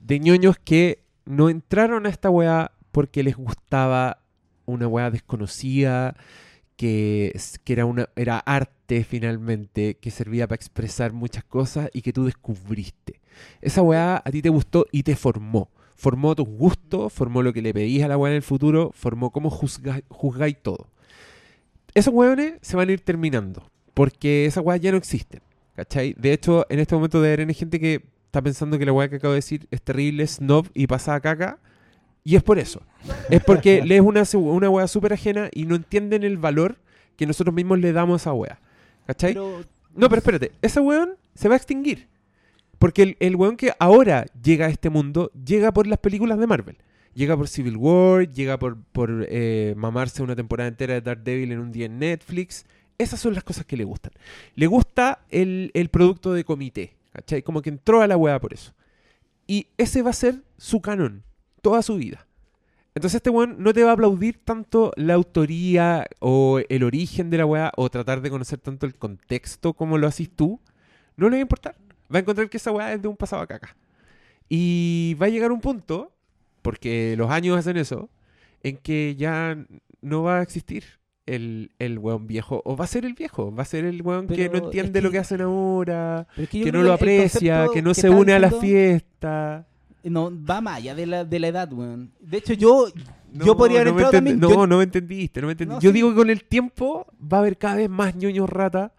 De 0.00 0.18
ñoños 0.18 0.56
que 0.58 1.04
no 1.24 1.50
entraron 1.50 2.04
a 2.04 2.08
esta 2.08 2.30
weá 2.30 2.72
porque 2.90 3.22
les 3.22 3.36
gustaba 3.36 4.24
una 4.66 4.88
weá 4.88 5.12
desconocida, 5.12 6.16
que, 6.74 7.38
que 7.62 7.72
era, 7.72 7.86
una, 7.86 8.08
era 8.16 8.40
arte 8.40 9.04
finalmente, 9.04 9.98
que 9.98 10.10
servía 10.10 10.48
para 10.48 10.56
expresar 10.56 11.12
muchas 11.12 11.44
cosas 11.44 11.90
y 11.92 12.02
que 12.02 12.12
tú 12.12 12.24
descubriste. 12.24 13.20
Esa 13.60 13.82
weá 13.82 14.20
a 14.24 14.30
ti 14.32 14.42
te 14.42 14.48
gustó 14.48 14.86
y 14.90 15.04
te 15.04 15.14
formó. 15.14 15.70
Formó 15.94 16.34
tus 16.34 16.48
gustos, 16.48 17.12
formó 17.12 17.40
lo 17.44 17.52
que 17.52 17.62
le 17.62 17.72
pedís 17.72 18.02
a 18.02 18.08
la 18.08 18.18
weá 18.18 18.32
en 18.32 18.36
el 18.38 18.42
futuro, 18.42 18.90
formó 18.92 19.30
cómo 19.30 19.48
juzgáis 19.48 20.56
todo. 20.60 20.88
Esos 21.94 22.12
weones 22.12 22.54
se 22.62 22.74
van 22.74 22.88
a 22.88 22.92
ir 22.92 23.00
terminando, 23.00 23.70
porque 23.94 24.46
esas 24.46 24.64
weas 24.64 24.80
ya 24.80 24.90
no 24.90 24.98
existen. 24.98 25.40
¿Cachai? 25.76 26.14
De 26.18 26.32
hecho, 26.32 26.66
en 26.68 26.78
este 26.78 26.94
momento 26.94 27.20
de 27.20 27.32
haber 27.32 27.48
hay 27.48 27.54
gente 27.54 27.80
que 27.80 28.04
está 28.26 28.42
pensando 28.42 28.78
que 28.78 28.86
la 28.86 28.92
weá 28.92 29.08
que 29.08 29.16
acabo 29.16 29.32
de 29.32 29.38
decir 29.38 29.66
es 29.70 29.82
terrible, 29.82 30.26
snob 30.26 30.68
y 30.74 30.86
pasa 30.86 31.14
a 31.14 31.20
caca. 31.20 31.58
Y 32.22 32.36
es 32.36 32.42
por 32.42 32.58
eso. 32.58 32.82
Es 33.28 33.42
porque 33.42 33.82
lees 33.84 34.02
una, 34.02 34.22
una 34.34 34.70
weá 34.70 34.86
súper 34.88 35.12
ajena 35.12 35.48
y 35.52 35.66
no 35.66 35.74
entienden 35.74 36.22
el 36.22 36.38
valor 36.38 36.78
que 37.16 37.26
nosotros 37.26 37.54
mismos 37.54 37.78
le 37.80 37.92
damos 37.92 38.14
a 38.14 38.22
esa 38.22 38.32
weá. 38.32 38.60
¿Cachai? 39.06 39.34
Pero, 39.34 39.62
No, 39.94 40.08
pero 40.08 40.18
espérate, 40.18 40.52
ese 40.62 40.80
weón 40.80 41.16
se 41.34 41.48
va 41.48 41.54
a 41.54 41.58
extinguir. 41.58 42.08
Porque 42.78 43.02
el, 43.02 43.16
el 43.20 43.36
weón 43.36 43.56
que 43.56 43.72
ahora 43.78 44.26
llega 44.42 44.66
a 44.66 44.68
este 44.68 44.90
mundo 44.90 45.30
llega 45.32 45.72
por 45.72 45.86
las 45.86 45.98
películas 45.98 46.38
de 46.38 46.46
Marvel. 46.46 46.76
Llega 47.14 47.36
por 47.36 47.46
Civil 47.46 47.76
War, 47.76 48.28
llega 48.32 48.58
por, 48.58 48.76
por 48.92 49.26
eh, 49.28 49.74
mamarse 49.76 50.22
una 50.22 50.34
temporada 50.34 50.68
entera 50.68 50.94
de 50.94 51.00
Daredevil 51.00 51.52
en 51.52 51.60
un 51.60 51.70
día 51.72 51.86
en 51.86 51.98
Netflix. 52.00 52.66
Esas 52.98 53.20
son 53.20 53.34
las 53.34 53.44
cosas 53.44 53.66
que 53.66 53.76
le 53.76 53.84
gustan. 53.84 54.12
Le 54.54 54.66
gusta 54.66 55.24
el, 55.30 55.70
el 55.74 55.88
producto 55.88 56.32
de 56.32 56.44
comité. 56.44 56.96
¿Cachai? 57.12 57.42
Como 57.42 57.62
que 57.62 57.70
entró 57.70 58.02
a 58.02 58.06
la 58.06 58.16
weá 58.16 58.40
por 58.40 58.52
eso. 58.52 58.74
Y 59.46 59.68
ese 59.76 60.02
va 60.02 60.10
a 60.10 60.14
ser 60.14 60.42
su 60.56 60.80
canon, 60.80 61.22
toda 61.62 61.82
su 61.82 61.96
vida. 61.96 62.26
Entonces 62.94 63.16
este 63.16 63.30
weón 63.30 63.56
no 63.58 63.72
te 63.72 63.82
va 63.82 63.90
a 63.90 63.94
aplaudir 63.94 64.38
tanto 64.44 64.92
la 64.96 65.14
autoría 65.14 66.06
o 66.20 66.60
el 66.68 66.84
origen 66.84 67.28
de 67.30 67.38
la 67.38 67.46
weá 67.46 67.72
o 67.76 67.90
tratar 67.90 68.20
de 68.20 68.30
conocer 68.30 68.60
tanto 68.60 68.86
el 68.86 68.94
contexto 68.94 69.74
como 69.74 69.98
lo 69.98 70.06
haces 70.06 70.30
tú. 70.30 70.60
No 71.16 71.28
le 71.28 71.36
va 71.36 71.38
a 71.38 71.42
importar. 71.42 71.76
Va 72.12 72.18
a 72.18 72.20
encontrar 72.20 72.48
que 72.48 72.56
esa 72.56 72.70
weá 72.70 72.92
es 72.92 73.02
de 73.02 73.08
un 73.08 73.16
pasado 73.16 73.42
a 73.42 73.46
caca. 73.46 73.76
Y 74.48 75.16
va 75.20 75.26
a 75.26 75.30
llegar 75.30 75.50
un 75.50 75.60
punto, 75.60 76.12
porque 76.62 77.14
los 77.16 77.30
años 77.30 77.58
hacen 77.58 77.76
eso, 77.76 78.10
en 78.62 78.76
que 78.76 79.16
ya 79.16 79.56
no 80.00 80.22
va 80.22 80.38
a 80.38 80.42
existir 80.42 80.84
el, 81.26 81.72
el 81.78 81.98
weón 81.98 82.26
viejo. 82.26 82.60
O 82.64 82.76
va 82.76 82.84
a 82.84 82.88
ser 82.88 83.04
el 83.04 83.14
viejo. 83.14 83.54
Va 83.54 83.62
a 83.62 83.66
ser 83.66 83.84
el 83.84 84.02
weón 84.02 84.26
que 84.26 84.48
no 84.48 84.56
es 84.56 84.62
entiende 84.64 84.98
que- 84.98 85.02
lo 85.02 85.10
que 85.10 85.18
hacen 85.18 85.40
ahora, 85.40 86.26
es 86.36 86.48
que 86.48 86.70
no 86.72 86.82
lo 86.82 86.92
aprecia, 86.92 87.66
que 87.72 87.82
no 87.82 87.94
se 87.94 88.10
une 88.10 88.32
a 88.32 88.38
la 88.38 88.50
fiesta. 88.50 89.66
No, 90.02 90.30
va 90.30 90.60
más 90.60 90.76
allá 90.76 90.94
de 90.94 91.06
la, 91.06 91.24
de 91.24 91.38
la 91.38 91.48
edad, 91.48 91.72
weón. 91.72 92.12
De 92.20 92.36
hecho, 92.38 92.52
yo, 92.52 92.88
No, 93.32 93.46
yo 93.46 93.56
podría 93.56 93.80
haber 93.80 93.86
no 93.86 93.98
entrado 93.98 94.12
también. 94.12 94.38
No, 94.38 94.50
yo- 94.50 94.66
no 94.66 94.76
me 94.78 94.84
entendiste, 94.84 95.40
no 95.40 95.46
me 95.46 95.52
entendiste. 95.52 95.76
No, 95.76 95.80
Yo 95.80 95.90
sí. 95.90 95.94
digo 95.94 96.10
que 96.10 96.16
con 96.16 96.28
el 96.28 96.44
tiempo 96.44 97.06
va 97.20 97.38
a 97.38 97.40
haber 97.40 97.56
cada 97.56 97.76
vez 97.76 97.88
más 97.88 98.14
ñoños 98.14 98.50
rata 98.50 98.92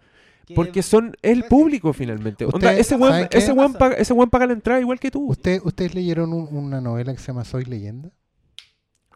que- 0.47 0.55
porque 0.55 0.81
son 0.81 1.15
el 1.21 1.43
público 1.43 1.93
finalmente. 1.93 2.45
Onda, 2.45 2.73
ese 2.73 2.95
weón, 2.95 3.27
ese, 3.29 3.51
weón 3.51 3.73
paga, 3.73 3.95
ese 3.97 4.13
weón 4.13 4.31
paga 4.31 4.47
la 4.47 4.53
entrada 4.53 4.79
igual 4.81 4.99
que 4.99 5.11
tú. 5.11 5.27
¿Usted, 5.27 5.61
¿Ustedes 5.63 5.93
leyeron 5.93 6.33
un- 6.33 6.47
una 6.51 6.81
novela 6.81 7.13
que 7.13 7.19
se 7.19 7.27
llama 7.27 7.45
Soy 7.45 7.65
Leyenda? 7.65 8.09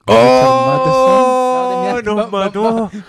¡Oh! 0.06 1.39
Nos 2.04 2.18
Va- 2.18 2.28
mató. 2.28 2.64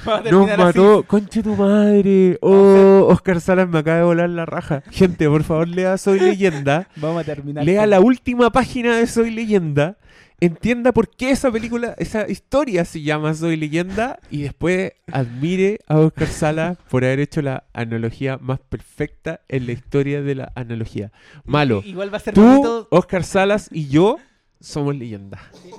va- 0.07 0.12
va 0.22 0.31
Nos 0.31 0.49
así. 0.51 0.61
mató. 0.62 1.05
Conche 1.07 1.43
tu 1.43 1.55
madre. 1.57 2.39
Oh, 2.43 3.07
Oscar 3.09 3.41
Salas 3.41 3.68
me 3.68 3.78
acaba 3.78 3.99
de 3.99 4.05
volar 4.05 4.31
la 4.31 4.47
raja. 4.47 4.83
Gente, 4.91 5.28
por 5.28 5.43
favor, 5.45 5.68
lea 5.68 5.97
Soy 5.99 6.20
Leyenda. 6.20 6.89
Vamos 6.97 7.22
a 7.22 7.24
terminar. 7.24 7.64
Lea 7.64 7.83
con- 7.83 7.91
la 7.91 8.01
última 8.01 8.51
página 8.51 8.97
de 8.97 9.07
Soy 9.07 9.31
Leyenda. 9.31 9.97
Entienda 10.43 10.93
por 10.93 11.11
qué 11.11 11.33
esa 11.33 11.53
película, 11.53 11.95
esa 11.99 12.26
historia 12.26 12.87
se 12.87 13.03
llama 13.03 13.35
Soy 13.35 13.57
Leyenda. 13.59 14.18
Y 14.31 14.41
después 14.43 14.93
admire 15.12 15.81
a 15.87 15.99
Oscar 15.99 16.28
Salas 16.28 16.78
por 16.89 17.05
haber 17.05 17.20
hecho 17.20 17.43
la 17.43 17.64
analogía 17.74 18.39
más 18.39 18.59
perfecta 18.59 19.41
en 19.49 19.66
la 19.66 19.72
historia 19.72 20.22
de 20.22 20.35
la 20.37 20.51
analogía. 20.55 21.12
Malo. 21.45 21.83
Igual 21.85 22.11
va 22.11 22.16
a 22.16 22.20
ser 22.20 22.33
Tú, 22.33 22.43
bonito. 22.43 22.89
Oscar 22.91 23.22
Salas 23.24 23.68
y 23.70 23.89
yo 23.89 24.16
somos 24.61 24.97
leyenda. 24.97 25.39
no, 25.70 25.76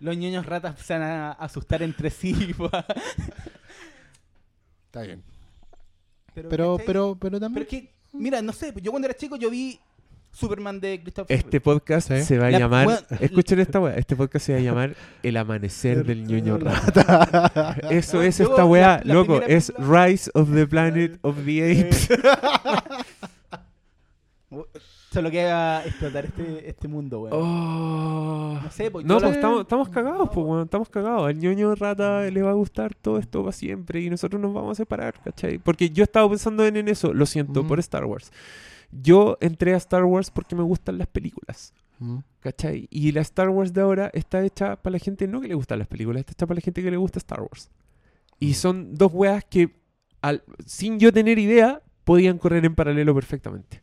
los 0.00 0.16
niños 0.16 0.44
ratas 0.46 0.80
se 0.80 0.94
van 0.94 1.02
a 1.02 1.32
asustar 1.32 1.82
entre 1.82 2.10
sí. 2.10 2.54
Está 4.86 5.02
bien. 5.02 5.22
Pero, 6.34 6.48
Pero, 6.48 6.76
pero, 6.78 6.86
pero 6.86 7.16
Pero 7.20 7.40
también. 7.40 7.62
es 7.62 7.68
que, 7.68 7.92
mira, 8.12 8.42
no 8.42 8.52
sé, 8.52 8.72
yo 8.82 8.90
cuando 8.90 9.06
era 9.08 9.16
chico 9.16 9.36
yo 9.36 9.50
vi 9.50 9.78
Superman 10.32 10.78
de 10.80 11.00
Christopher 11.02 11.36
Este 11.36 11.60
podcast 11.60 12.08
se 12.12 12.38
va 12.38 12.46
a 12.46 12.50
La- 12.52 12.58
llamar. 12.60 12.84
bueno, 12.84 13.00
escuchen 13.20 13.58
esta 13.58 13.80
weá. 13.80 13.94
Este 13.96 14.14
podcast 14.14 14.46
se 14.46 14.52
va 14.52 14.58
a 14.58 14.62
llamar 14.62 14.94
El 15.24 15.36
amanecer 15.36 16.04
del 16.04 16.24
ñoño 16.24 16.56
rata. 16.58 17.76
Eso 17.90 18.22
es 18.22 18.38
luego, 18.38 18.54
esta 18.54 18.64
weá, 18.64 19.00
loco. 19.04 19.42
Es 19.42 19.72
película- 19.72 20.06
Rise 20.06 20.30
of 20.34 20.54
the 20.54 20.66
Planet 20.68 21.18
of 21.22 21.36
the 21.44 21.80
Apes. 21.82 22.08
Solo 25.10 25.30
queda 25.30 25.84
explotar 25.84 26.24
este, 26.26 26.68
este 26.68 26.86
mundo, 26.86 27.22
weón. 27.22 27.32
Oh. 27.34 28.60
No 28.62 28.70
sé, 28.70 28.90
pues 28.92 29.04
No, 29.04 29.14
yo 29.14 29.20
pues 29.20 29.30
la- 29.30 29.36
estamos, 29.36 29.60
estamos 29.62 29.88
cagados, 29.88 30.28
pues, 30.32 30.46
weón, 30.46 30.62
estamos 30.62 30.88
cagados. 30.88 31.26
Al 31.28 31.36
ñoño 31.38 31.74
rata 31.74 32.22
le 32.30 32.42
va 32.42 32.50
a 32.50 32.54
gustar 32.54 32.94
todo 32.94 33.18
esto 33.18 33.40
para 33.40 33.52
siempre 33.52 34.00
y 34.00 34.08
nosotros 34.10 34.40
nos 34.40 34.54
vamos 34.54 34.72
a 34.72 34.74
separar, 34.76 35.14
¿cachai? 35.24 35.58
Porque 35.58 35.90
yo 35.90 36.04
estaba 36.04 36.28
pensando 36.28 36.64
en, 36.64 36.76
en 36.76 36.86
eso, 36.88 37.12
lo 37.12 37.26
siento, 37.26 37.64
Mm. 37.64 37.66
por 37.68 37.80
Star 37.80 38.04
Wars. 38.04 38.30
Yo 38.92 39.36
entré 39.40 39.74
a 39.74 39.78
Star 39.78 40.04
Wars 40.04 40.30
porque 40.30 40.54
me 40.54 40.62
gustan 40.62 40.98
las 40.98 41.08
películas. 41.08 41.72
¿cachai? 42.40 42.88
Y 42.90 43.12
la 43.12 43.20
Star 43.20 43.50
Wars 43.50 43.74
de 43.74 43.82
ahora 43.82 44.10
está 44.14 44.42
hecha 44.42 44.76
para 44.76 44.92
la 44.92 44.98
gente 44.98 45.28
no 45.28 45.38
que 45.42 45.48
le 45.48 45.54
gustan 45.54 45.78
las 45.80 45.86
películas, 45.86 46.20
está 46.20 46.32
hecha 46.32 46.46
para 46.46 46.54
la 46.56 46.62
gente 46.62 46.82
que 46.82 46.90
le 46.90 46.96
gusta 46.96 47.18
Star 47.18 47.42
Wars. 47.42 47.68
Y 48.38 48.54
son 48.54 48.94
dos 48.94 49.12
weas 49.12 49.44
que, 49.44 49.76
al- 50.22 50.42
sin 50.64 50.98
yo 50.98 51.12
tener 51.12 51.38
idea, 51.38 51.82
podían 52.04 52.38
correr 52.38 52.64
en 52.64 52.74
paralelo 52.74 53.14
perfectamente. 53.14 53.82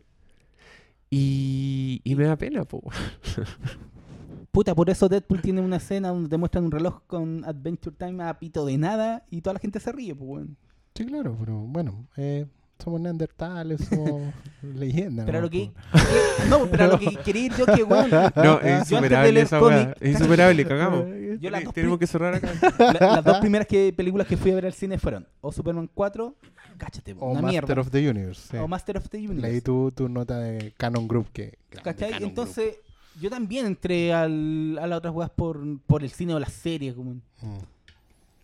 Y, 1.09 2.01
y 2.03 2.15
me 2.15 2.25
da 2.25 2.35
pena, 2.35 2.65
po. 2.65 2.81
Puta, 4.51 4.73
por 4.73 4.89
eso 4.89 5.07
Deadpool 5.07 5.41
tiene 5.41 5.61
una 5.61 5.77
escena 5.77 6.09
donde 6.09 6.29
te 6.29 6.37
muestran 6.37 6.65
un 6.65 6.71
reloj 6.71 7.01
con 7.07 7.45
Adventure 7.45 7.95
Time 7.97 8.23
a 8.23 8.39
pito 8.39 8.65
de 8.65 8.77
nada 8.77 9.23
y 9.29 9.41
toda 9.41 9.53
la 9.53 9.59
gente 9.59 9.79
se 9.79 9.91
ríe, 9.91 10.15
pues. 10.15 10.47
Sí, 10.95 11.05
claro, 11.05 11.35
pero 11.39 11.59
bueno. 11.59 12.07
eh, 12.17 12.47
somos 12.83 13.01
neandertales, 13.01 13.81
somos 13.89 14.33
leyendas. 14.61 15.25
Pero 15.25 15.41
lo 15.41 15.49
que. 15.49 15.71
No, 16.49 16.65
pero 16.67 16.83
a 16.85 16.87
lo 16.87 16.99
que 16.99 17.15
quería 17.25 17.45
ir 17.47 17.53
yo 17.57 17.65
que, 17.65 17.83
weón. 17.83 18.09
No, 18.11 18.59
es 18.61 18.87
yo 18.89 18.97
antes 18.97 19.09
de 19.09 19.17
insuperable 19.19 19.31
leer 19.31 19.45
esa 19.45 19.61
weá. 19.61 19.95
Es 19.99 20.11
insuperable, 20.13 20.65
cagamos. 20.65 21.05
Yo 21.39 21.49
las 21.49 21.63
dos 21.63 21.73
Tenemos 21.73 21.99
que 21.99 22.07
cerrar 22.07 22.35
acá. 22.35 22.51
la- 22.79 23.15
las 23.15 23.23
dos 23.23 23.37
primeras 23.39 23.67
que, 23.67 23.91
películas 23.95 24.27
que 24.27 24.37
fui 24.37 24.51
a 24.51 24.55
ver 24.55 24.65
al 24.67 24.73
cine 24.73 24.97
fueron 24.97 25.27
o 25.41 25.51
Superman 25.51 25.89
4, 25.93 26.35
cáchate, 26.77 27.15
O 27.19 27.31
una 27.31 27.41
Master 27.41 27.51
mierda. 27.65 27.81
of 27.81 27.89
the 27.91 28.09
Universe. 28.09 28.41
sí. 28.51 28.57
O 28.57 28.67
Master 28.67 28.97
of 28.97 29.09
the 29.09 29.17
Universe. 29.17 29.41
Leí 29.41 29.61
tu, 29.61 29.91
tu 29.91 30.07
nota 30.09 30.39
de 30.39 30.73
Canon 30.77 31.07
Group 31.07 31.27
que... 31.33 31.57
¿Cachai? 31.83 32.11
Canon 32.11 32.29
Entonces, 32.29 32.77
yo 33.19 33.29
también 33.29 33.65
entré 33.65 34.13
al, 34.13 34.77
a 34.81 34.87
las 34.87 34.97
otras 34.99 35.13
weas 35.13 35.29
por, 35.31 35.59
por 35.85 36.03
el 36.03 36.09
cine 36.11 36.33
o 36.33 36.39
las 36.39 36.53
series, 36.53 36.93
como. 36.95 37.13
Mm. 37.13 37.57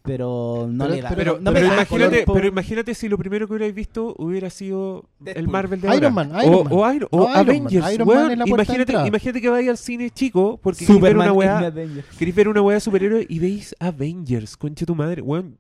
Pero 0.04 0.68
no 0.70 0.84
Pero- 0.84 0.96
le 0.96 1.02
da. 1.02 1.10
Pero, 1.16 1.40
no 1.40 1.52
pero 1.54 1.54
me 1.54 1.60
da 1.62 1.74
imagínate, 1.82 2.26
color 2.26 2.36
pero 2.38 2.48
imagínate 2.50 2.94
si 2.94 3.08
lo 3.08 3.18
primero 3.18 3.48
que 3.48 3.54
hubierais 3.54 3.74
visto 3.74 4.14
hubiera 4.18 4.50
sido 4.50 5.06
el. 5.26 5.48
Marvel 5.48 5.80
de 5.82 5.88
Iron 5.88 5.96
ahora. 5.96 6.10
Man, 6.12 6.32
o, 6.36 6.42
Iron 6.44 6.64
Man. 6.66 6.74
o 6.74 6.94
Iron- 6.94 7.08
o 7.12 7.20
No, 7.20 7.28
Man. 7.30 7.38
Avengers. 7.38 7.94
Iron 7.94 8.08
Man 8.08 8.38
la 8.40 8.46
imagínate, 8.48 8.94
imagínate 9.08 9.42
que 9.42 9.50
vaya 9.50 9.72
al 9.72 9.78
cine 9.78 10.10
chico 10.10 10.60
porque 10.62 10.86
queréis 10.86 11.02
ver 11.02 11.16
una 11.16 11.32
weá, 11.34 11.74
queréis 12.20 12.36
ver 12.36 12.48
una 12.50 12.62
weá 12.62 12.76
de 12.76 12.82
superhéroe 12.82 13.26
y 13.30 13.40
veis 13.40 13.76
Avengers, 13.80 14.58
conche 14.58 14.86
tu 14.86 14.94
madre, 14.94 15.22
weón. 15.22 15.58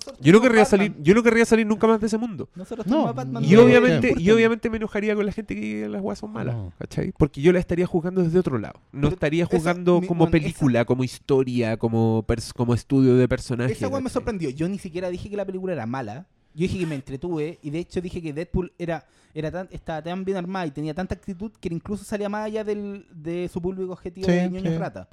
Nosotros 0.00 0.18
Yo 0.24 0.32
no 0.32 0.40
querría 0.40 0.62
Batman. 0.62 0.78
salir, 0.80 0.94
yo 1.02 1.14
no 1.14 1.22
querría 1.22 1.44
salir 1.44 1.66
nunca 1.66 1.86
más 1.86 2.00
de 2.00 2.06
ese 2.06 2.16
mundo. 2.18 2.48
Nosotros 2.54 2.86
No, 2.86 3.12
Batman. 3.12 3.44
Y 3.44 3.54
obviamente, 3.56 4.14
y 4.18 4.30
obviamente 4.30 4.70
me 4.70 4.78
enojaría 4.78 5.14
con 5.14 5.26
la 5.26 5.32
gente 5.32 5.54
que 5.54 5.88
las 5.88 6.00
weas 6.00 6.18
son 6.18 6.32
malas, 6.32 6.54
No. 6.56 6.72
¿cachai? 6.78 7.12
Porque 7.18 7.42
yo 7.42 7.52
la 7.52 7.58
estaría 7.58 7.86
jugando 7.86 8.22
desde 8.22 8.38
otro 8.38 8.58
lado. 8.58 8.80
No 8.92 9.02
Pero 9.02 9.14
estaría 9.14 9.44
esa- 9.44 9.58
jugando 9.58 10.00
mi- 10.00 10.06
como 10.06 10.30
película, 10.30 10.84
como 10.84 11.04
historia, 11.04 11.76
como, 11.76 12.24
pers- 12.26 12.52
como 12.54 12.72
estudio 12.74 13.16
de 13.16 13.28
personaje. 13.28 13.72
Esa 13.72 13.88
weá 13.88 14.00
me 14.00 14.10
sorprendió. 14.10 14.48
Yo 14.50 14.68
ni 14.68 14.78
siquiera 14.78 15.10
dije 15.10 15.28
que 15.28 15.36
la 15.36 15.44
película 15.44 15.72
era 15.74 15.86
mala. 15.86 16.26
Yo 16.54 16.62
dije 16.62 16.78
que 16.78 16.86
me 16.86 16.94
entretuve. 16.96 17.58
Y 17.62 17.70
de 17.70 17.78
hecho 17.80 18.00
dije 18.00 18.20
que 18.22 18.32
Deadpool 18.32 18.72
era, 18.78 19.06
era 19.34 19.50
tan, 19.52 19.68
estaba 19.70 20.02
tan 20.02 20.24
bien 20.24 20.36
armada 20.36 20.66
y 20.66 20.70
tenía 20.72 20.94
tanta 20.94 21.14
actitud 21.14 21.52
que 21.60 21.68
incluso 21.72 22.02
salía 22.04 22.28
más 22.28 22.46
allá 22.46 22.64
del, 22.64 23.06
de 23.12 23.48
su 23.52 23.60
público 23.62 23.92
objetivo 23.92 24.26
Sí, 24.26 24.32
de 24.32 24.50
ñoños 24.50 24.72
sí. 24.72 24.78
rata. 24.78 25.08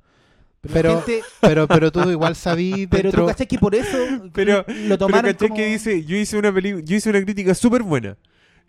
Pero, 0.62 1.02
gente- 1.02 1.22
Pero, 1.40 1.68
pero 1.68 1.92
tú 1.92 2.10
igual 2.10 2.36
sabí 2.36 2.88
pero 2.92 3.12
tú 3.12 3.26
cachai 3.26 3.48
que 3.48 3.58
por 3.60 3.76
eso 3.76 3.98
Pero- 4.34 4.66
lo 4.68 4.98
tomaron 4.98 5.22
Pero 5.26 5.34
¿cachai 5.36 5.48
como... 5.50 5.58
que 5.58 5.66
dice? 5.68 6.04
Yo 6.04 6.16
hice 6.18 6.38
una 6.38 6.52
peli- 6.54 6.82
yo 6.84 6.96
hice 6.96 7.10
una 7.10 7.22
crítica 7.22 7.54
súper 7.54 7.84
buena. 7.84 8.18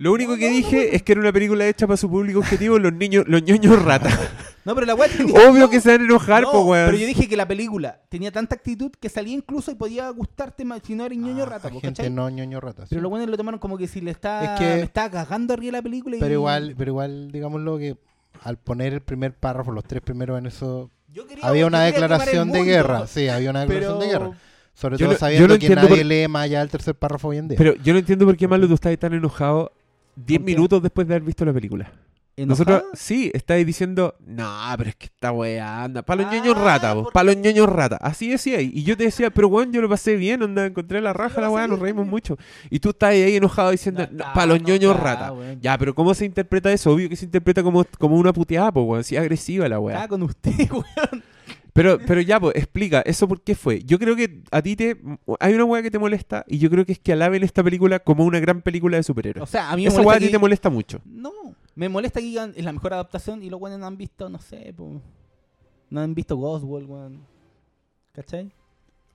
Lo 0.00 0.12
único 0.12 0.36
que 0.36 0.48
dije 0.48 0.94
es 0.94 1.02
que 1.02 1.10
era 1.10 1.20
una 1.20 1.32
película 1.32 1.66
hecha 1.66 1.88
para 1.88 1.96
su 1.96 2.08
público 2.08 2.38
objetivo, 2.38 2.78
los 2.78 2.92
niños, 2.92 3.24
los 3.26 3.42
ñoños 3.42 3.82
ratas. 3.82 4.16
No, 4.64 4.74
pero 4.74 4.86
la 4.86 4.94
weá 4.94 5.08
tenía- 5.08 5.48
Obvio 5.48 5.60
no, 5.62 5.70
que 5.70 5.80
se 5.80 5.90
van 5.92 6.02
a 6.02 6.04
enojar, 6.04 6.42
no, 6.42 6.52
po, 6.52 6.60
weón. 6.66 6.86
Pero 6.88 6.98
yo 6.98 7.06
dije 7.06 7.26
que 7.26 7.38
la 7.38 7.48
película 7.48 8.02
tenía 8.10 8.30
tanta 8.30 8.54
actitud 8.56 8.90
que 9.00 9.08
salía 9.08 9.32
incluso 9.32 9.70
y 9.70 9.76
podía 9.76 10.10
gustarte 10.10 10.62
más 10.66 10.82
si 10.84 10.94
no 10.94 11.06
eres 11.06 11.16
ñoño 11.16 11.44
Ah, 11.44 11.46
rata, 11.46 11.70
po, 11.70 11.80
gente 11.80 12.02
¿cachai? 12.02 12.10
no 12.14 12.28
ñoño 12.28 12.60
rata. 12.60 12.82
sí. 12.82 12.88
Pero 12.90 13.00
los 13.00 13.08
buenos 13.10 13.30
lo 13.30 13.36
tomaron 13.38 13.58
como 13.60 13.78
que 13.78 13.88
si 13.88 14.02
le 14.02 14.10
está, 14.10 14.44
Es 14.56 14.60
que- 14.60 14.74
me 14.76 14.82
estaba 14.82 15.10
cagando 15.10 15.54
arriba 15.54 15.72
la 15.72 15.82
película 15.82 16.16
y... 16.16 16.20
Pero 16.20 16.34
igual, 16.34 16.74
pero 16.76 16.90
igual, 16.90 17.32
digámoslo 17.32 17.78
que 17.78 17.96
al 18.42 18.58
poner 18.58 18.92
el 18.92 19.00
primer 19.00 19.32
párrafo, 19.32 19.72
los 19.72 19.84
tres 19.84 20.02
primeros 20.02 20.38
en 20.38 20.44
eso, 20.44 20.90
Yo 21.12 21.26
quería- 21.26 21.44
había 21.46 21.66
una 21.66 21.82
declaración 21.82 22.50
de 22.52 22.64
guerra. 22.64 23.06
Sí, 23.06 23.28
había 23.28 23.50
una 23.50 23.60
declaración 23.60 23.98
Pero... 23.98 24.06
de 24.06 24.18
guerra. 24.26 24.38
Sobre 24.74 24.96
Yo 24.96 25.06
todo 25.06 25.12
lo- 25.14 25.18
sabiendo 25.18 25.48
lo 25.48 25.58
que 25.58 25.68
nadie 25.74 25.88
por- 25.88 26.04
lee 26.06 26.28
más 26.28 26.44
allá 26.44 26.60
del 26.60 26.68
tercer 26.68 26.94
párrafo 26.94 27.28
hoy 27.28 27.38
en 27.38 27.48
día. 27.48 27.58
Pero 27.58 27.74
yo 27.76 27.92
no 27.92 27.98
entiendo 27.98 28.24
por 28.26 28.36
qué 28.36 28.46
malo 28.46 28.68
tú 28.68 28.74
estás 28.74 28.96
tan 28.98 29.12
enojado 29.12 29.72
10 30.14 30.38
¿Por 30.38 30.46
qué? 30.46 30.54
minutos 30.54 30.82
después 30.82 31.08
de 31.08 31.14
haber 31.14 31.24
visto 31.24 31.44
la 31.44 31.52
película. 31.52 31.90
Nosotros, 32.46 32.82
sí, 32.94 33.30
estáis 33.34 33.66
diciendo, 33.66 34.14
no, 34.26 34.48
pero 34.76 34.90
es 34.90 34.96
que 34.96 35.06
esta 35.06 35.32
weá 35.32 35.84
anda, 35.84 36.02
para 36.02 36.22
los 36.22 36.32
Ah, 36.32 36.36
ñoños 36.36 36.58
rata, 36.58 36.94
porque- 36.94 37.10
para 37.12 37.24
los 37.24 37.36
ñoños 37.36 37.68
rata. 37.68 37.96
Así 38.00 38.28
decía. 38.30 38.60
Y 38.60 38.82
yo 38.84 38.96
te 38.96 39.04
decía, 39.04 39.30
pero 39.30 39.48
weón, 39.48 39.72
yo 39.72 39.80
lo 39.80 39.88
pasé 39.88 40.16
bien, 40.16 40.42
anda, 40.42 40.66
encontré 40.66 41.00
la 41.00 41.12
raja, 41.12 41.40
la 41.40 41.50
weá, 41.50 41.66
nos 41.66 41.78
reímos 41.78 42.06
mucho. 42.06 42.36
Y 42.70 42.80
tú 42.80 42.90
estás 42.90 43.10
ahí 43.10 43.36
enojado 43.36 43.70
diciendo, 43.70 44.06
No, 44.12 44.46
los 44.46 44.60
no, 44.60 44.68
ñoños 44.68 44.98
rata. 44.98 45.32
weón. 45.32 45.60
Ya, 45.60 45.76
pero 45.78 45.94
¿cómo 45.94 46.14
se 46.14 46.24
interpreta 46.24 46.72
eso? 46.72 46.92
Obvio 46.92 47.08
que 47.08 47.16
se 47.16 47.24
interpreta 47.24 47.62
como, 47.62 47.84
como 47.98 48.16
una 48.16 48.32
puteada, 48.32 48.70
pues, 48.72 48.86
weón, 48.86 49.04
si 49.04 49.16
es 49.16 49.20
agresiva 49.20 49.68
la 49.68 49.78
weá. 49.80 50.06
Con 50.08 50.22
usted, 50.22 50.52
weón. 50.70 51.22
Pero, 51.74 51.98
pero 52.04 52.20
ya, 52.20 52.40
pues, 52.40 52.56
explica, 52.56 53.02
¿eso 53.02 53.28
por 53.28 53.40
qué 53.42 53.54
fue? 53.54 53.84
Yo 53.84 54.00
creo 54.00 54.16
que 54.16 54.42
a 54.50 54.62
ti 54.62 54.74
te... 54.74 54.96
Hay 55.38 55.54
una 55.54 55.64
weá 55.64 55.80
que 55.80 55.92
te 55.92 55.98
molesta 56.00 56.44
y 56.48 56.58
yo 56.58 56.70
creo 56.70 56.84
que 56.84 56.90
es 56.92 56.98
que 56.98 57.12
alaben 57.12 57.44
esta 57.44 57.62
película 57.62 58.00
como 58.00 58.24
una 58.24 58.40
gran 58.40 58.62
película 58.62 58.96
de 58.96 59.04
superhéroes. 59.04 59.44
O 59.44 59.46
sea, 59.46 59.70
a 59.70 59.76
mí 59.76 59.82
me 59.82 59.88
Esa 59.88 60.00
weá 60.02 60.16
a 60.16 60.20
ti 60.20 60.28
te 60.28 60.38
molesta 60.38 60.70
mucho. 60.70 61.00
No, 61.04 61.30
me 61.78 61.88
molesta 61.88 62.20
que 62.20 62.26
digan 62.26 62.52
es 62.56 62.64
la 62.64 62.72
mejor 62.72 62.92
adaptación 62.92 63.42
y 63.42 63.50
los 63.50 63.60
weones 63.60 63.78
no 63.80 63.86
han 63.86 63.96
visto, 63.96 64.28
no 64.28 64.38
sé, 64.40 64.72
po. 64.76 65.00
No 65.90 66.00
han 66.00 66.14
visto 66.14 66.36
Ghostworld, 66.36 66.88
weón. 66.90 67.20
¿Cachai? 68.12 68.50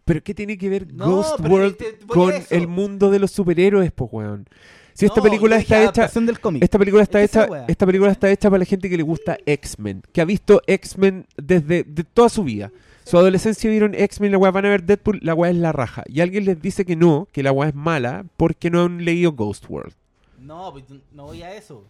¿Pero 0.05 0.23
qué 0.23 0.33
tiene 0.33 0.57
que 0.57 0.69
ver 0.69 0.93
No, 0.93 1.07
Ghost 1.09 1.39
World 1.41 1.77
te- 1.77 1.93
te- 1.93 2.05
por 2.05 2.15
con 2.15 2.31
eso. 2.33 2.47
el 2.55 2.67
mundo 2.67 3.09
de 3.09 3.19
los 3.19 3.31
superhéroes, 3.31 3.91
pues, 3.91 4.09
weón? 4.11 4.47
Si 4.93 5.05
esta 5.05 5.17
No, 5.17 5.23
película 5.23 5.57
está 5.57 5.75
hecha... 5.77 5.83
adaptación 5.83 6.25
del 6.25 6.39
cómic. 6.39 6.63
Esta 6.63 6.77
película 6.77 7.03
está 7.03 7.21
Es 7.21 7.31
hecha, 7.35 7.65
esta 7.67 7.85
película 7.85 8.11
está 8.11 8.29
hecha 8.29 8.49
para 8.49 8.59
la 8.59 8.65
gente 8.65 8.89
que 8.89 8.97
le 8.97 9.03
gusta 9.03 9.37
X-Men, 9.45 10.03
que 10.11 10.21
ha 10.21 10.25
visto 10.25 10.61
X-Men 10.67 11.25
desde 11.35 11.83
de 11.83 12.03
toda 12.03 12.29
su 12.29 12.43
vida. 12.43 12.71
Su 13.03 13.17
adolescencia 13.17 13.69
vieron 13.69 13.93
X-Men, 13.95 14.31
la 14.31 14.37
weá 14.37 14.51
van 14.51 14.65
a 14.65 14.69
ver 14.69 14.83
Deadpool, 14.83 15.19
la 15.21 15.33
weá 15.33 15.51
es 15.51 15.57
la 15.57 15.71
raja. 15.73 16.03
Y 16.07 16.21
alguien 16.21 16.45
les 16.45 16.61
dice 16.61 16.85
que 16.85 16.95
no, 16.95 17.27
que 17.31 17.43
la 17.43 17.51
weá 17.51 17.69
es 17.69 17.75
mala, 17.75 18.25
porque 18.37 18.69
no 18.69 18.83
han 18.83 19.03
leído 19.03 19.31
Ghost 19.33 19.65
World. 19.69 19.93
No, 20.39 20.71
pues, 20.71 20.85
no 21.11 21.25
voy 21.25 21.41
a 21.41 21.53
eso. 21.55 21.83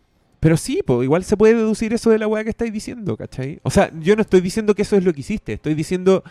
Pero 0.44 0.58
sí, 0.58 0.82
pues 0.86 1.06
igual 1.06 1.24
se 1.24 1.38
puede 1.38 1.54
deducir 1.54 1.94
eso 1.94 2.10
de 2.10 2.20
la 2.20 2.28
weá 2.28 2.44
que 2.44 2.50
estáis 2.50 2.74
diciendo, 2.74 3.16
¿cachai? 3.16 3.62
O 3.64 3.70
sea, 3.70 3.90
yo 4.02 4.14
no 4.18 4.24
estoy 4.24 4.42
diciendo 4.42 4.76
que 4.76 4.82
eso 4.82 4.98
es 4.98 5.06
lo 5.06 5.14
que 5.14 5.22
hiciste, 5.22 5.54
estoy 5.54 5.74
diciendo 5.74 6.22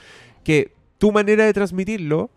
que 0.45 0.75
tu 0.99 1.13
manera 1.13 1.47
de 1.47 1.53
transmitirlo 1.55 2.29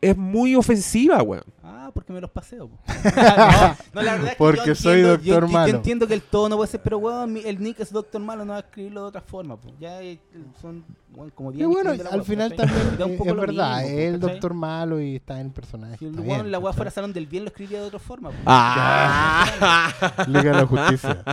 es 0.00 0.16
muy 0.16 0.54
ofensiva, 0.54 1.22
weón. 1.22 1.42
Ah, 1.62 1.90
porque 1.92 2.12
me 2.12 2.20
los 2.20 2.30
paseo. 2.30 2.68
po. 2.68 2.78
no, 2.86 3.74
no, 3.94 4.02
la 4.02 4.12
verdad 4.12 4.24
es 4.24 4.30
que 4.32 4.36
Porque 4.36 4.60
yo 4.66 4.74
soy 4.74 5.00
entiendo- 5.00 5.08
Doctor 5.16 5.24
yo, 5.42 5.46
yo- 5.46 5.52
Malo. 5.52 5.70
Yo 5.70 5.76
entiendo 5.76 6.06
que 6.06 6.14
el 6.14 6.22
tono 6.22 6.56
puede 6.56 6.70
ser, 6.70 6.80
pero 6.82 6.98
weón, 6.98 7.36
el 7.36 7.60
Nick 7.62 7.80
es 7.80 7.92
Doctor 7.92 8.20
Malo, 8.20 8.44
no 8.44 8.52
va 8.52 8.58
a 8.58 8.60
escribirlo 8.60 9.02
de 9.02 9.06
otra 9.08 9.20
forma. 9.20 9.56
Po. 9.56 9.72
Ya 9.80 10.00
eh, 10.02 10.20
son 10.60 10.84
weón, 11.14 11.30
como 11.30 11.50
10 11.52 11.62
Y 11.62 11.66
bueno, 11.66 11.90
al 11.90 11.98
weá, 12.00 12.22
final 12.22 12.54
también 12.54 12.96
Da 12.98 13.06
un 13.06 13.12
eh, 13.12 13.16
poco 13.16 13.30
es 13.30 13.36
verdad, 13.36 13.82
mismo, 13.82 13.98
es 13.98 14.04
el 14.14 14.20
¿cachai? 14.20 14.30
doctor 14.34 14.54
malo 14.54 15.00
y 15.00 15.16
está 15.16 15.40
en 15.40 15.46
el 15.46 15.52
personaje. 15.52 15.96
Si 15.98 16.04
el 16.04 16.10
está 16.12 16.22
weón, 16.22 16.36
bien, 16.42 16.52
la 16.52 16.58
weá 16.58 16.72
fuera 16.72 16.90
Salón 16.90 17.12
del 17.12 17.26
Bien, 17.26 17.44
lo 17.44 17.48
escribiría 17.48 17.80
de 17.80 17.86
otra 17.86 17.98
forma. 17.98 18.30
po. 18.30 18.36
Ah. 18.46 19.92
Liga 20.28 20.42
de 20.42 20.52
la 20.52 20.66
Justicia. 20.66 21.24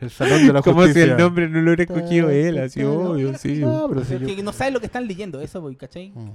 El 0.00 0.10
Salón 0.10 0.46
de 0.46 0.52
la 0.52 0.62
Como 0.62 0.80
si 0.82 0.86
Justicia. 0.88 1.12
el 1.12 1.18
nombre 1.18 1.48
no 1.48 1.60
lo 1.60 1.72
hubiera 1.72 1.82
escogido 1.84 2.30
él, 2.30 2.58
así, 2.58 2.82
obvio, 2.82 3.36
sí. 3.38 3.58
No, 3.58 3.86
pero 3.88 4.04
sí, 4.04 4.18
yo- 4.18 4.26
que 4.26 4.42
no 4.42 4.52
sabes 4.52 4.72
lo 4.72 4.80
que 4.80 4.86
están 4.86 5.06
leyendo, 5.06 5.40
eso 5.40 5.60
voy, 5.60 5.76
¿cachai? 5.76 6.10
Mm. 6.14 6.30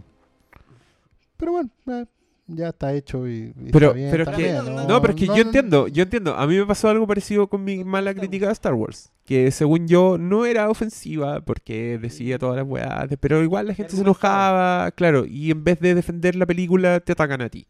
Pero 1.39 1.51
bueno, 1.53 1.69
eh, 1.87 2.05
ya 2.47 2.69
está 2.69 2.93
hecho 2.93 3.27
y, 3.27 3.53
y 3.55 3.71
Pero, 3.71 3.87
está 3.87 3.97
bien, 3.97 4.11
pero 4.11 4.23
es 4.23 4.29
está 4.29 4.37
que, 4.37 4.43
bien, 4.43 4.87
no, 4.87 5.01
pero 5.01 5.13
es 5.13 5.19
que 5.19 5.27
no, 5.27 5.35
yo 5.37 5.43
no, 5.43 5.49
entiendo, 5.49 5.87
yo 5.87 6.03
entiendo. 6.03 6.35
A 6.35 6.45
mí 6.47 6.57
me 6.57 6.65
pasó 6.65 6.89
algo 6.89 7.07
parecido 7.07 7.47
con 7.47 7.63
mi 7.63 7.83
mala 7.83 8.13
crítica 8.13 8.49
a 8.49 8.51
Star 8.51 8.73
Wars. 8.73 9.11
Que 9.25 9.49
según 9.51 9.87
yo 9.87 10.17
no 10.17 10.45
era 10.45 10.69
ofensiva 10.69 11.41
porque 11.41 11.97
decía 11.97 12.37
todas 12.37 12.57
las 12.57 12.67
weas, 12.67 13.07
pero 13.19 13.41
igual 13.43 13.67
la 13.67 13.73
gente 13.73 13.95
se 13.95 14.01
enojaba, 14.01 14.91
claro, 14.91 15.25
y 15.25 15.51
en 15.51 15.63
vez 15.63 15.79
de 15.79 15.95
defender 15.95 16.35
la 16.35 16.45
película 16.45 16.99
te 16.99 17.13
atacan 17.13 17.41
a 17.41 17.49
ti. 17.49 17.67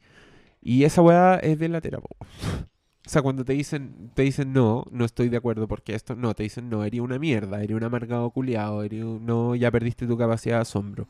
Y 0.61 0.84
esa 0.84 1.01
weá 1.01 1.36
es 1.36 1.59
de 1.59 1.70
la 1.70 1.82
tela, 1.82 1.99
po. 1.99 2.09
O 3.05 3.11
sea, 3.11 3.24
cuando 3.24 3.43
te 3.43 3.53
dicen, 3.53 4.11
te 4.13 4.22
dicen 4.22 4.53
no, 4.53 4.86
no 4.91 5.03
estoy 5.03 5.30
de 5.30 5.38
acuerdo 5.38 5.67
porque 5.67 5.95
esto, 5.95 6.15
no, 6.15 6.36
te 6.36 6.43
dicen 6.43 6.70
no, 6.70 6.84
eres 6.84 7.01
una 7.01 7.17
mierda, 7.17 7.63
eres 7.63 7.76
un 7.76 7.84
amargado 7.84 8.30
culiado, 8.30 8.84
eres 8.84 9.03
un- 9.03 9.26
no, 9.26 9.55
ya 9.55 9.72
perdiste 9.72 10.05
tu 10.05 10.15
capacidad 10.15 10.57
de 10.57 10.61
asombro. 10.61 11.07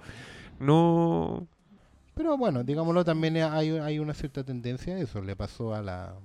No, 0.61 1.45
Pero 2.19 2.37
bueno, 2.37 2.65
digámoslo, 2.65 3.05
también 3.05 3.37
hay, 3.37 3.69
hay 3.69 3.97
una 3.97 4.13
cierta 4.13 4.43
tendencia 4.43 4.93
a 4.93 4.99
eso. 4.99 5.21
Le 5.21 5.37
pasó 5.37 5.73
a 5.73 5.81
la, 5.81 6.15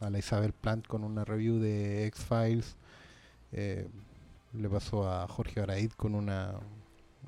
a 0.00 0.08
la 0.08 0.16
Isabel 0.16 0.52
Plant 0.52 0.86
con 0.86 1.02
una 1.02 1.24
review 1.24 1.58
de 1.58 2.06
X-Files. 2.06 2.76
eh, 3.50 3.88
le 4.52 4.68
pasó 4.68 5.10
a 5.10 5.26
Jorge 5.26 5.60
Araid 5.60 5.90
con 5.96 6.14
una 6.14 6.52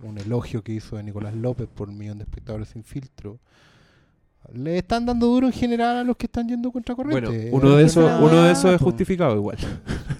un 0.04 0.18
elogio 0.18 0.62
que 0.62 0.70
hizo 0.70 0.96
de 0.96 1.02
Nicolás 1.02 1.34
López 1.34 1.66
por 1.66 1.88
un 1.88 1.98
millón 1.98 2.18
de 2.18 2.22
espectadores 2.22 2.68
sin 2.68 2.84
filtro. 2.84 3.40
Le 4.54 4.78
están 4.78 5.06
dando 5.06 5.26
duro 5.28 5.46
en 5.46 5.52
general 5.52 5.96
a 5.98 6.04
los 6.04 6.16
que 6.16 6.26
están 6.26 6.46
yendo 6.48 6.70
contra 6.70 6.94
corriente. 6.94 7.26
bueno, 7.28 7.42
Eh, 7.42 7.50
uno 7.52 7.76
de 7.76 7.84
es 7.84 7.92
esos, 7.92 8.20
uno 8.20 8.42
de 8.42 8.52
esos 8.52 8.74
es 8.74 8.80
justificado 8.80 9.34
igual. 9.36 9.56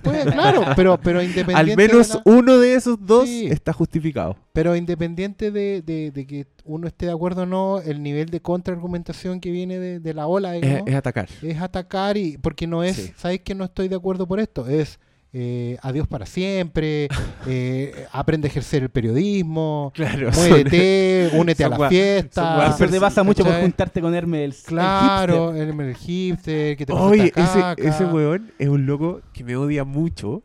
Pues, 0.03 0.25
claro, 0.25 0.63
pero, 0.75 0.99
pero 0.99 1.23
independiente 1.23 1.55
Al 1.61 1.67
de 1.67 1.77
menos 1.77 2.15
la- 2.15 2.23
uno 2.25 2.59
de 2.59 2.75
esos 2.75 2.97
dos 3.05 3.29
Sí. 3.29 3.47
está 3.47 3.73
justificado. 3.73 4.37
Pero 4.53 4.75
independiente 4.75 5.51
de, 5.51 5.83
de- 5.83 6.11
de 6.13 6.27
que 6.27 6.47
uno 6.65 6.87
esté 6.87 7.07
de 7.07 7.13
acuerdo 7.13 7.43
o 7.43 7.47
no, 7.47 7.81
el 7.81 8.03
nivel 8.03 8.31
de 8.31 8.41
contraargumentación 8.41 9.41
que 9.41 9.51
viene 9.51 9.79
de, 9.79 10.01
de 10.01 10.15
la 10.15 10.27
ola, 10.27 10.57
Es, 10.57 10.63
digamos, 10.63 10.89
es 10.89 10.95
atacar. 10.95 11.29
es 11.43 11.61
atacar 11.61 12.17
y 12.17 12.39
porque 12.39 12.67
no 12.67 12.83
es, 12.83 12.97
Sí. 12.97 13.13
¿sabes 13.17 13.41
que 13.41 13.55
no 13.55 13.65
estoy 13.65 13.89
de 13.89 13.97
acuerdo 13.97 14.27
por 14.27 14.41
esto? 14.41 14.67
Es 14.69 14.99
eh, 15.33 15.79
adiós 15.83 16.07
para 16.09 16.27
siempre, 16.27 17.09
eh, 17.47 18.07
aprende 18.13 18.49
a 18.49 18.51
ejercer 18.51 18.83
el 18.83 18.91
periodismo, 18.91 19.91
Claro. 19.95 20.31
muévete, 20.33 21.31
únete 21.35 21.65
a 21.65 21.69
la 21.71 21.89
fiesta. 21.89 22.69
Eso 22.69 22.87
te 22.87 23.01
pasa 23.01 23.23
mucho 23.23 23.45
por 23.45 23.55
juntarte 23.61 24.01
con 24.01 24.15
Hermes. 24.15 24.41
el- 24.43 24.51
el 24.53 24.63
Claro, 24.65 25.53
hipster. 25.55 25.69
el, 25.81 25.97
hipster, 25.97 26.77
que 26.77 26.87
te 26.87 26.93
Oye, 26.93 27.33
ese, 27.35 27.61
ese 27.79 28.05
weón 28.07 28.53
es 28.59 28.69
un 28.69 28.87
loco 28.87 29.23
que 29.33 29.43
me 29.45 29.57
odia 29.57 29.85
mucho, 29.85 30.43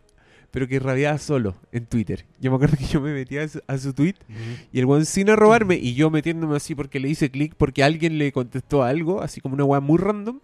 pero 0.51 0.67
que 0.67 0.79
rabiaba 0.79 1.17
solo 1.17 1.55
en 1.71 1.85
Twitter. 1.85 2.25
Yo 2.39 2.49
me 2.49 2.55
acuerdo 2.55 2.77
que 2.77 2.85
yo 2.85 3.01
me 3.01 3.13
metía 3.13 3.43
a 3.43 3.47
su, 3.47 3.61
a 3.67 3.77
su 3.77 3.93
tweet 3.93 4.15
Ujú. 4.29 4.39
y 4.71 4.79
el 4.79 4.85
weón 4.85 5.05
sin 5.05 5.29
arrobarme 5.29 5.75
y 5.75 5.93
yo 5.95 6.09
metiéndome 6.09 6.55
así 6.55 6.73
porque 6.73 6.99
le 6.99 7.09
hice 7.09 7.29
clic 7.29 7.53
porque 7.57 7.83
alguien 7.83 8.17
le 8.17 8.31
contestó 8.31 8.83
algo, 8.83 9.21
así 9.21 9.41
como 9.41 9.55
una 9.55 9.65
weá 9.65 9.81
muy 9.81 9.97
random. 9.97 10.39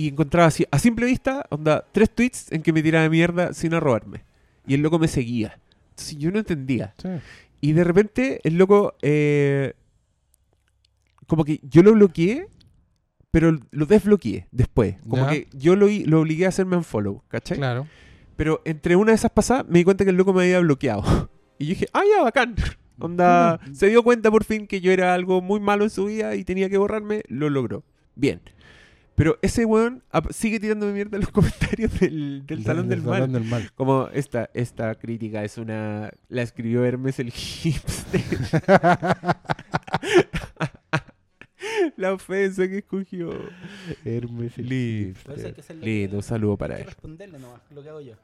Y 0.00 0.08
encontraba 0.08 0.46
así, 0.48 0.64
a 0.70 0.78
simple 0.78 1.04
vista, 1.06 1.44
onda, 1.50 1.84
tres 1.92 2.10
tweets 2.10 2.50
en 2.52 2.62
que 2.62 2.72
me 2.72 2.82
tiraba 2.82 3.08
mierda 3.10 3.52
sin 3.52 3.74
arrobarme. 3.74 4.24
Y 4.66 4.74
el 4.74 4.80
loco 4.80 4.98
me 4.98 5.08
seguía. 5.08 5.58
Entonces 5.90 6.16
yo 6.16 6.30
no 6.30 6.38
entendía. 6.38 6.94
Sí. 7.02 7.08
Y 7.60 7.72
de 7.72 7.84
repente 7.84 8.40
el 8.44 8.56
loco, 8.56 8.94
eh, 9.02 9.74
como 11.26 11.44
que 11.44 11.60
yo 11.62 11.82
lo 11.82 11.92
bloqueé, 11.92 12.46
pero 13.30 13.58
lo 13.70 13.86
desbloqueé 13.86 14.46
después. 14.50 14.96
Como 15.08 15.24
Ya. 15.24 15.30
que 15.30 15.48
yo 15.52 15.76
lo, 15.76 15.86
lo 16.06 16.20
obligué 16.20 16.46
a 16.46 16.48
hacerme 16.48 16.76
un 16.76 16.84
follow, 16.84 17.22
¿cachai? 17.28 17.58
Claro. 17.58 17.86
Pero 18.36 18.62
entre 18.64 18.96
una 18.96 19.12
de 19.12 19.16
esas 19.16 19.30
pasadas 19.30 19.66
me 19.68 19.78
di 19.80 19.84
cuenta 19.84 20.04
que 20.04 20.10
el 20.10 20.16
loco 20.16 20.32
me 20.32 20.42
había 20.44 20.60
bloqueado. 20.60 21.02
Y 21.60 21.64
yo 21.66 21.68
dije, 21.74 21.88
ah, 21.92 22.00
ya, 22.16 22.22
bacán. 22.22 22.54
Onda, 22.98 23.60
se 23.74 23.88
dio 23.88 24.02
cuenta 24.02 24.30
por 24.30 24.44
fin 24.44 24.66
que 24.66 24.80
yo 24.80 24.92
era 24.92 25.12
algo 25.12 25.42
muy 25.42 25.60
malo 25.60 25.84
en 25.84 25.90
su 25.90 26.06
vida 26.06 26.34
y 26.34 26.42
tenía 26.44 26.70
que 26.70 26.78
borrarme, 26.78 27.22
lo 27.28 27.50
logró. 27.50 27.84
Bien. 28.14 28.40
Pero 29.20 29.38
ese 29.42 29.66
weón 29.66 30.02
sigue 30.30 30.58
tirándome 30.58 30.94
mierda 30.94 31.18
en 31.18 31.20
los 31.20 31.30
comentarios 31.38 32.00
del, 32.00 32.46
del 32.46 32.64
Salón 32.64 32.88
del, 32.88 33.02
Mal. 33.02 33.16
Salón 33.16 33.32
del 33.34 33.44
Mal. 33.44 33.70
Como 33.74 34.08
esta, 34.14 34.48
esta 34.54 34.94
crítica 34.94 35.44
es 35.44 35.58
una. 35.58 36.10
La 36.30 36.40
escribió 36.40 36.86
Hermes 36.86 37.18
el 37.18 37.30
hipster. 37.30 38.22
la 41.96 42.14
ofensa 42.14 42.66
que 42.66 42.78
escogió. 42.78 43.30
Hermes 44.06 44.56
el 44.56 44.68
hipster. 44.68 45.54
que 45.54 45.74
Lindo, 45.74 46.16
un 46.16 46.22
saludo 46.22 46.56
para 46.56 46.78
él. 46.78 46.86
responderle 46.86 47.38
nomás, 47.38 47.60
lo 47.74 47.82
que 47.82 47.88
hago 47.90 48.00
yo. 48.00 48.14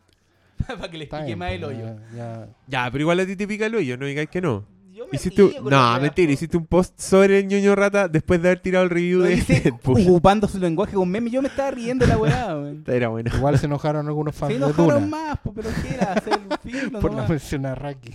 Para 0.67 0.91
que 0.91 0.97
le 0.97 1.05
explique 1.05 1.37
más 1.37 1.53
el 1.53 1.61
pues, 1.61 1.77
hoyo. 1.77 1.85
ya- 1.85 2.17
ya. 2.17 2.49
Ya, 2.67 2.91
pero 2.91 3.03
igual 3.03 3.21
a 3.21 3.27
ti 3.27 3.37
te 3.37 3.47
pica 3.47 3.67
el 3.67 3.75
hoyo, 3.75 3.99
no 3.99 4.07
digáis 4.07 4.31
que 4.31 4.41
no. 4.41 4.67
Yo 4.97 5.05
me 5.05 5.11
Hiciste 5.17 5.43
un- 5.43 5.53
la 5.71 5.95
No, 5.97 6.01
mentira, 6.01 6.33
hiciste 6.33 6.57
un 6.57 6.65
post 6.65 6.99
sobre 6.99 7.41
el 7.41 7.47
ñoño 7.49 7.75
rata 7.75 8.09
después 8.09 8.41
de 8.41 8.49
haber 8.49 8.61
tirado 8.61 8.83
el 8.85 8.91
review 8.91 9.21
de 9.21 9.37
Deadpool. 9.37 10.01
ocupando 10.09 10.49
su 10.49 10.59
lenguaje 10.59 10.95
con 10.95 11.07
meme. 11.11 11.29
Yo 11.29 11.43
me 11.43 11.49
estaba 11.49 11.71
riendo 11.71 12.07
de 12.07 12.13
la 12.13 12.19
weá. 12.19 12.57
Era 12.87 13.09
bueno. 13.09 13.31
Igual 13.37 13.59
se 13.59 13.67
enojaron 13.67 14.07
algunos 14.07 14.35
fans 14.35 14.55
Se 14.55 14.59
de 14.59 14.65
enojaron 14.65 15.05
Duna 15.05 15.07
más, 15.07 15.39
po, 15.41 15.53
pero 15.53 15.69
¿qué 15.83 15.95
era? 15.97 16.15
Hacer 16.15 16.39
por 16.93 17.11
no 17.11 17.11
nomás. 17.11 17.29
mencionar 17.29 17.73
a 17.73 17.75
Raki. 17.75 18.15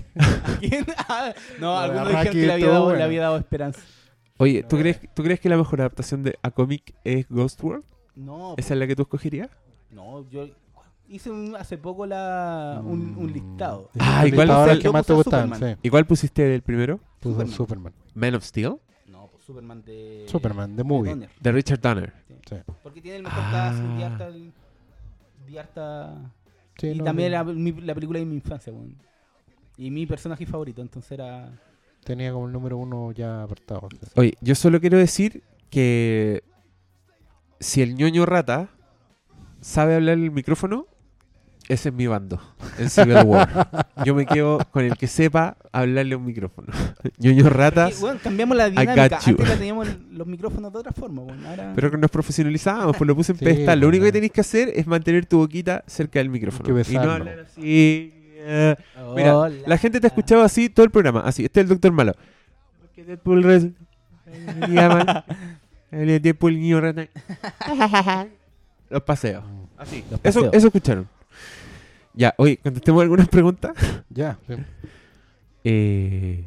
¿Quién? 0.60 0.86
Ah, 1.08 1.34
no, 1.60 1.76
La 1.76 1.82
de 1.82 1.86
algunos 2.00 2.08
dijeron 2.10 2.34
que 2.34 2.48
le 2.48 2.54
había, 2.54 2.68
dado, 2.70 2.80
le 2.80 2.86
buena. 2.90 3.06
había 3.06 3.22
dado 3.22 3.38
esperanza. 3.38 3.82
Oye, 4.38 4.64
¿tú 4.64 4.78
crees, 4.80 5.00
¿tú 5.14 5.22
crees 5.22 5.40
que 5.40 5.50
la 5.50 5.58
mejor 5.58 5.82
adaptación 5.82 6.24
de 6.24 6.36
a 6.42 6.50
cómic 6.50 6.96
es 7.04 7.28
Ghost 7.30 7.62
World? 7.64 7.84
No, 8.16 8.56
¿Esa 8.58 8.74
es 8.74 8.80
la 8.80 8.88
que 8.88 8.96
tú 8.96 9.04
escogerías? 9.04 9.50
no, 9.92 10.28
yo 10.32 10.48
hice 11.12 11.30
un- 11.30 11.56
hace 11.56 11.78
poco 11.78 12.06
la, 12.06 12.82
un, 12.84 13.16
un 13.18 13.32
listado. 13.32 13.90
Ah, 14.00 14.26
¿y 14.26 14.30
igual 14.30 14.48
cuál 14.48 14.70
el 14.72 14.80
que 14.80 14.90
más 14.92 15.06
te 15.06 15.14
gustan? 15.14 15.50
Superman. 15.54 15.76
Sí, 15.76 15.80
¿Y 15.84 15.90
cuál 15.90 16.06
pusiste 16.06 16.56
el 16.56 16.62
primero? 16.62 17.00
puso 17.20 17.34
Superman. 17.36 17.54
Superman. 17.56 17.94
Man 18.16 18.36
of 18.36 18.44
Steel, 18.44 18.76
No, 19.08 19.28
pues 19.32 19.44
Superman 19.44 19.84
de. 19.84 20.26
Superman, 20.28 20.76
de 20.76 20.84
movie. 20.84 21.12
Donner. 21.12 21.30
de 21.40 21.52
Richard 21.52 21.80
Donner. 21.82 22.14
Sí. 22.50 22.56
Porque 22.84 23.02
tiene 23.02 23.18
el 23.18 23.24
mejor 23.24 23.40
Ah. 23.44 23.52
cast 23.52 23.80
de 23.84 24.04
harta. 24.04 24.30
de 24.32 25.60
harta- 25.60 26.32
Sí, 26.78 26.88
y 26.88 26.98
no, 26.98 27.04
también 27.04 27.32
no. 27.32 27.38
la, 27.38 27.44
mi- 27.44 27.72
la 27.82 27.94
película 27.94 28.20
de 28.20 28.26
mi 28.26 28.36
infancia. 28.36 28.72
Y 29.78 29.92
mi 29.92 30.06
personaje 30.06 30.46
favorito, 30.46 30.82
entonces 30.82 31.12
era. 31.12 31.52
Tenía 32.04 32.32
como 32.34 32.48
el 32.48 32.54
número 32.54 32.78
uno 32.78 33.12
ya 33.12 33.44
apartado. 33.44 33.88
sí. 33.92 34.08
Oye, 34.16 34.34
yo 34.42 34.56
solo 34.56 34.80
quiero 34.80 34.98
decir 34.98 35.44
que 35.70 36.44
si 37.60 37.82
el 37.84 37.96
ñoño 37.96 38.26
rata 38.26 38.70
sabe 39.60 39.96
hablar 39.96 40.18
el 40.18 40.32
micrófono, 40.32 40.88
ese 41.70 41.90
es 41.90 41.96
mi 41.96 42.08
bando 42.08 42.40
en 42.78 42.90
Civil 42.90 43.18
War. 43.26 43.88
Yo 44.06 44.14
me 44.16 44.26
quedo 44.26 44.60
con 44.72 44.84
el 44.84 44.98
que 44.98 45.08
sepa 45.08 45.56
hablarle 45.72 46.16
a 46.16 46.18
un 46.18 46.26
micrófono. 46.26 46.68
ñoño 47.18 47.50
ratas, 47.50 48.02
cambiamos 48.24 48.58
la 48.58 48.70
got 48.70 48.80
dinámica. 48.80 49.20
you. 49.22 49.30
Antes 49.32 49.50
la 49.50 49.56
teníamos 49.56 49.88
los 50.12 50.28
micrófonos 50.28 50.74
de 50.74 50.80
otra 50.80 50.92
forma, 50.92 51.22
weón. 51.22 51.46
Ahora. 51.46 51.72
pero 51.76 51.92
que 51.92 51.98
nos 51.98 52.12
profesionalizamos, 52.12 52.98
pues 52.98 53.08
lo 53.08 53.16
puse 53.16 53.32
en 53.32 53.38
Sí, 53.38 53.46
pedestal. 53.46 53.80
Lo 53.80 53.88
único 53.88 54.04
que 54.06 54.12
tenéis 54.12 54.32
que 54.32 54.42
hacer 54.42 54.72
es 54.76 54.86
mantener 54.88 55.26
tu 55.26 55.38
boquita 55.38 55.84
cerca 55.88 56.20
del 56.20 56.30
micrófono. 56.30 56.64
que 56.64 56.92
y 56.92 56.96
no 56.96 57.02
hablar 57.12 57.40
así. 57.40 57.62
eh. 57.64 58.76
Mira, 59.16 59.38
Hola. 59.38 59.56
La 59.68 59.78
gente 59.78 60.00
te 60.00 60.08
ha 60.08 60.10
escuchado 60.10 60.42
así 60.44 60.70
todo 60.70 60.84
el 60.86 60.92
programa. 60.92 61.22
Así, 61.22 61.46
este 61.46 61.60
es 61.60 61.66
el 61.66 61.70
doctor 61.70 61.92
malo. 61.92 62.14
Porque 62.82 63.04
Deadpool 63.04 63.44
res- 63.44 63.64
le 64.60 64.68
llaman- 64.68 65.24
el 65.92 66.22
Deadpool 66.22 66.60
niño 66.60 66.82
rata. 66.82 67.08
Los 68.90 69.04
paseos. 69.04 69.44
Así. 69.78 70.04
Los 70.12 70.20
Eso, 70.24 70.40
paseos. 70.42 70.54
eso 70.54 70.68
escucharon. 70.68 71.08
Ya, 72.14 72.34
oye, 72.38 72.58
contestemos 72.58 73.02
algunas 73.02 73.28
preguntas. 73.28 73.74
Ya. 74.14 74.38
sí. 74.46 74.56
Eh, 75.64 76.44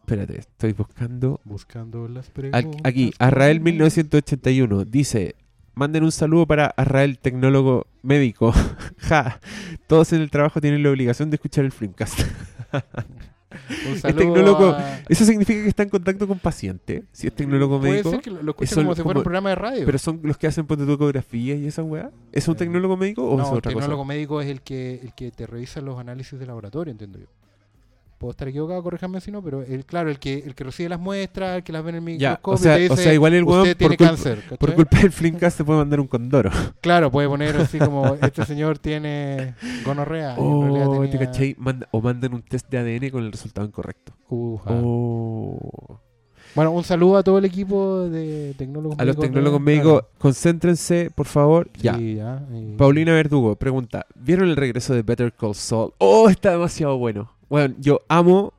espérate, 0.00 0.40
estoy 0.40 0.74
buscando. 0.74 1.40
Buscando 1.44 2.06
las 2.06 2.28
preguntas. 2.28 2.82
Aquí, 2.84 3.12
Arrael 3.18 3.60
1981 3.60 4.84
dice: 4.84 5.36
Manden 5.74 6.04
un 6.04 6.12
saludo 6.12 6.46
para 6.46 6.66
Arrael, 6.76 7.18
tecnólogo 7.18 7.86
médico. 8.02 8.52
ja, 8.98 9.40
todos 9.86 10.12
en 10.12 10.20
el 10.20 10.30
trabajo 10.30 10.60
tienen 10.60 10.82
la 10.82 10.90
obligación 10.90 11.30
de 11.30 11.36
escuchar 11.36 11.64
el 11.64 11.72
Flimcast. 11.72 12.20
Saludo 14.00 14.18
tecnólogo 14.18 14.66
a- 14.70 15.00
Eso 15.08 15.24
significa 15.24 15.62
que 15.62 15.68
está 15.68 15.82
en 15.82 15.88
contacto 15.88 16.26
con 16.28 16.38
paciente. 16.38 17.04
Si 17.12 17.26
es 17.26 17.34
tecnólogo 17.34 17.78
Puede 17.78 17.92
médico. 17.92 18.10
ser 18.10 18.20
que 18.20 18.30
lo, 18.30 18.38
escuchen 18.50 18.74
como 18.76 18.92
es 18.92 18.96
si 18.96 19.02
como- 19.02 19.08
fuera 19.08 19.20
un 19.20 19.24
programa 19.24 19.48
de 19.50 19.54
radio. 19.56 19.86
Pero 19.86 19.98
son 19.98 20.20
los 20.22 20.36
que 20.38 20.46
hacen 20.46 20.66
ponte 20.66 20.84
y 21.56 21.66
esa 21.66 21.82
weá. 21.82 22.10
¿Es 22.32 22.46
un 22.48 22.54
Eh, 22.54 22.58
tecnólogo 22.58 22.96
médico 22.96 23.24
o 23.24 23.32
es 23.34 23.38
no, 23.38 23.52
el 23.52 23.58
otra 23.58 23.70
tecnólogo 23.70 24.02
cosa? 24.02 24.08
médico 24.08 24.40
es 24.40 24.48
el 24.48 24.60
que, 24.62 25.00
el 25.02 25.14
que 25.14 25.30
te 25.30 25.46
revisa 25.46 25.80
los 25.80 25.98
análisis 25.98 26.38
de 26.38 26.46
laboratorio, 26.46 26.90
entiendo 26.92 27.18
yo. 27.18 27.26
Puedo 28.18 28.32
estar 28.32 28.48
equivocado, 28.48 28.82
corríjame 28.82 29.20
si 29.20 29.30
no, 29.30 29.40
pero 29.42 29.62
el, 29.62 29.84
claro, 29.86 30.10
el 30.10 30.18
que, 30.18 30.38
el 30.44 30.56
que 30.56 30.64
recibe 30.64 30.88
las 30.88 30.98
muestras, 30.98 31.58
el 31.58 31.62
que 31.62 31.72
las 31.72 31.84
ve 31.84 31.90
en 31.90 32.08
el 32.08 32.18
Ya, 32.18 32.30
microscopio, 32.30 32.54
o 32.54 32.56
sea- 32.58 32.74
te 32.74 32.80
dice, 32.82 32.92
o 32.94 32.96
sea, 32.96 33.14
igual 33.14 33.34
el 33.34 33.44
por 33.44 33.62
tiene 33.62 33.96
culpa- 33.96 34.04
cáncer. 34.06 34.42
Por 34.58 34.74
culpa 34.74 34.98
del 34.98 35.12
Flimcast 35.12 35.58
te 35.58 35.64
puede 35.64 35.78
mandar 35.78 36.00
un 36.00 36.08
condoro. 36.08 36.50
Claro, 36.80 37.10
puede 37.12 37.28
poner 37.28 37.56
así 37.56 37.78
como, 37.78 38.16
este 38.20 38.44
señor 38.44 38.78
tiene 38.80 39.54
gonorrea. 39.84 40.34
Oh, 40.36 41.02
¿te 41.02 41.08
tenía- 41.08 41.26
cachai? 41.26 41.54
Manda- 41.58 41.86
o 41.92 42.00
mandan 42.00 42.34
un 42.34 42.42
test 42.42 42.68
de 42.70 42.78
ADN 42.78 43.10
con 43.10 43.22
el 43.24 43.30
resultado 43.30 43.64
incorrecto. 43.66 44.12
Oh. 44.28 46.00
Bueno, 46.54 46.72
un 46.72 46.82
saludo 46.82 47.18
a 47.18 47.22
todo 47.22 47.38
el 47.38 47.44
equipo 47.44 48.08
de 48.08 48.54
tecnólogos 48.56 48.98
A 48.98 49.04
los 49.04 49.16
médicos 49.16 49.24
tecnólogos 49.26 49.60
médicos, 49.60 50.02
concéntrense, 50.18 51.10
por 51.14 51.26
favor. 51.26 51.70
Ya. 51.74 51.96
Ya, 51.98 52.42
y- 52.52 52.74
Paulina 52.76 53.12
Verdugo 53.12 53.54
pregunta: 53.56 54.06
¿Vieron 54.16 54.48
el 54.48 54.56
regreso 54.56 54.94
de 54.94 55.02
Better 55.02 55.32
Call 55.32 55.54
Saul? 55.54 55.92
Oh, 55.98 56.28
está 56.28 56.50
demasiado 56.50 56.98
bueno. 56.98 57.30
Bueno, 57.48 57.74
yo 57.78 58.00
amo 58.08 58.52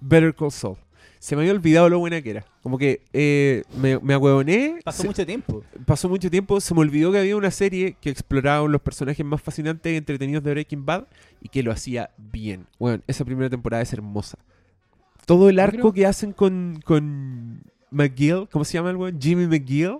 Better 0.00 0.34
Call 0.34 0.50
Saul. 0.50 0.76
Se 1.18 1.36
me 1.36 1.42
había 1.42 1.52
olvidado 1.52 1.88
lo 1.90 1.98
buena 1.98 2.22
que 2.22 2.30
era. 2.30 2.46
Como 2.62 2.78
que 2.78 3.02
eh, 3.12 3.62
me, 3.76 3.98
me 3.98 4.14
ahueoné. 4.14 4.78
Pasó 4.82 5.02
se- 5.02 5.08
mucho 5.08 5.26
tiempo. 5.26 5.62
pasó 5.84 6.08
mucho 6.08 6.30
tiempo. 6.30 6.58
Se 6.60 6.72
me 6.74 6.80
olvidó 6.80 7.12
que 7.12 7.18
había 7.18 7.36
una 7.36 7.50
serie 7.50 7.96
que 8.00 8.08
exploraba 8.08 8.66
los 8.66 8.80
personajes 8.80 9.24
más 9.24 9.42
fascinantes 9.42 9.92
y 9.92 9.96
entretenidos 9.96 10.42
de 10.42 10.50
Breaking 10.52 10.86
Bad 10.86 11.04
y 11.42 11.48
que 11.50 11.62
lo 11.62 11.72
hacía 11.72 12.10
bien. 12.16 12.66
Bueno, 12.78 13.02
esa 13.06 13.24
primera 13.26 13.50
temporada 13.50 13.82
es 13.82 13.92
hermosa. 13.92 14.38
Todo 15.26 15.50
el 15.50 15.58
arco 15.58 15.76
creo- 15.78 15.92
que 15.92 16.06
hacen 16.06 16.32
con, 16.32 16.80
con 16.86 17.62
McGill, 17.90 18.48
¿cómo 18.50 18.64
se 18.64 18.74
llama 18.74 18.88
el 18.90 18.96
weón? 18.96 19.20
Jimmy 19.20 19.46
McGill, 19.46 19.98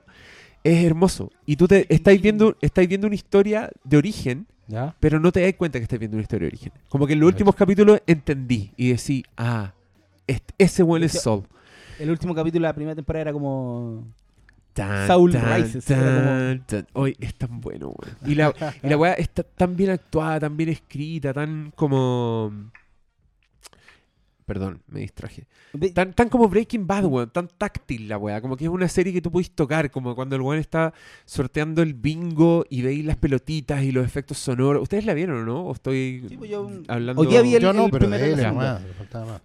es 0.65 0.83
hermoso. 0.85 1.31
Y 1.45 1.57
tú 1.57 1.69
te 1.69 1.87
estáis 1.95 2.23
viendo, 2.23 2.57
estáis 2.63 2.89
viendo 2.89 3.07
una 3.07 3.15
historia 3.17 3.71
de 3.85 3.97
origen 3.99 4.47
¿Ya? 4.71 4.95
pero 5.01 5.19
no 5.19 5.33
te 5.33 5.41
das 5.43 5.55
cuenta 5.55 5.79
que 5.79 5.83
estás 5.83 5.99
viendo 5.99 6.17
una 6.17 6.23
historia 6.23 6.45
de 6.47 6.55
origen. 6.55 6.73
Como 6.89 7.07
que 7.07 7.15
en 7.15 7.21
los 7.21 7.27
últimos 7.27 7.55
capítulos 7.57 8.01
entendí 8.07 8.73
y 8.77 8.91
decí, 8.91 9.25
ah, 9.37 9.73
este- 10.27 10.55
ese 10.59 10.83
weón 10.85 11.03
es 11.03 11.21
Sol. 11.21 11.43
El 11.99 12.09
último 12.11 12.35
capítulo 12.35 12.63
de 12.63 12.69
la 12.69 12.75
primera 12.75 12.95
temporada 12.95 13.23
era 13.23 13.33
como. 13.33 14.07
Tan, 14.73 15.09
Saul 15.09 15.33
tan, 15.33 15.63
Rises, 15.63 15.85
como- 15.85 16.01
tan, 16.01 16.65
tan. 16.67 16.87
Oye, 16.93 17.17
es 17.19 17.35
tan 17.35 17.61
bueno, 17.61 17.89
weón. 17.89 18.17
Y 18.25 18.37
la, 18.37 18.55
y 18.83 18.89
la 18.89 18.97
weá 18.97 19.15
está 19.15 19.43
tan 19.43 19.77
bien 19.77 19.91
actuada, 19.91 20.39
tan 20.41 20.57
bien 20.57 20.69
escrita, 20.71 21.35
tan 21.35 21.73
como... 21.75 22.71
Perdón, 24.51 24.83
me 24.89 24.99
distraje. 24.99 25.47
de- 25.73 25.91
Tan, 25.91 26.13
tan 26.13 26.29
como 26.29 26.49
Breaking 26.49 26.85
Bad, 26.85 27.05
weón. 27.05 27.31
Tan 27.31 27.47
táctil 27.47 28.09
la 28.09 28.19
weá. 28.19 28.41
Como 28.41 28.57
que 28.57 28.65
es 28.65 28.71
una 28.71 28.89
serie 28.89 29.13
que 29.13 29.23
tú 29.23 29.31
puedes 29.31 29.49
tocar. 29.53 29.93
Como 29.93 30.17
cuando 30.17 30.35
el 30.35 30.43
weón 30.43 30.59
está 30.59 30.93
sorteando 31.25 31.83
el 31.83 31.95
bingo 31.95 32.65
y 32.69 32.83
veis 32.83 33.05
las 33.05 33.17
pelotitas 33.17 33.85
y 33.85 33.93
los 33.93 34.05
efectos 34.05 34.39
sonoros. 34.39 34.83
¿Ustedes 34.83 35.05
la 35.05 35.15
vieron 35.15 35.43
o 35.43 35.45
no? 35.45 35.63
¿O 35.67 35.73
estoy 35.73 36.25
Sí, 36.29 36.37
pues 36.37 36.51
yo- 36.51 36.69
hablando...? 36.89 37.23
Hoy 37.23 37.29
día 37.29 37.43
vi 37.43 37.55
el- 37.55 37.63
Yo 37.63 37.73
no, 37.73 37.85
pero 37.91 38.09
primero 38.09 38.25
de 38.25 38.33
él 38.43 38.53
más, 38.53 38.83
más. 38.83 39.41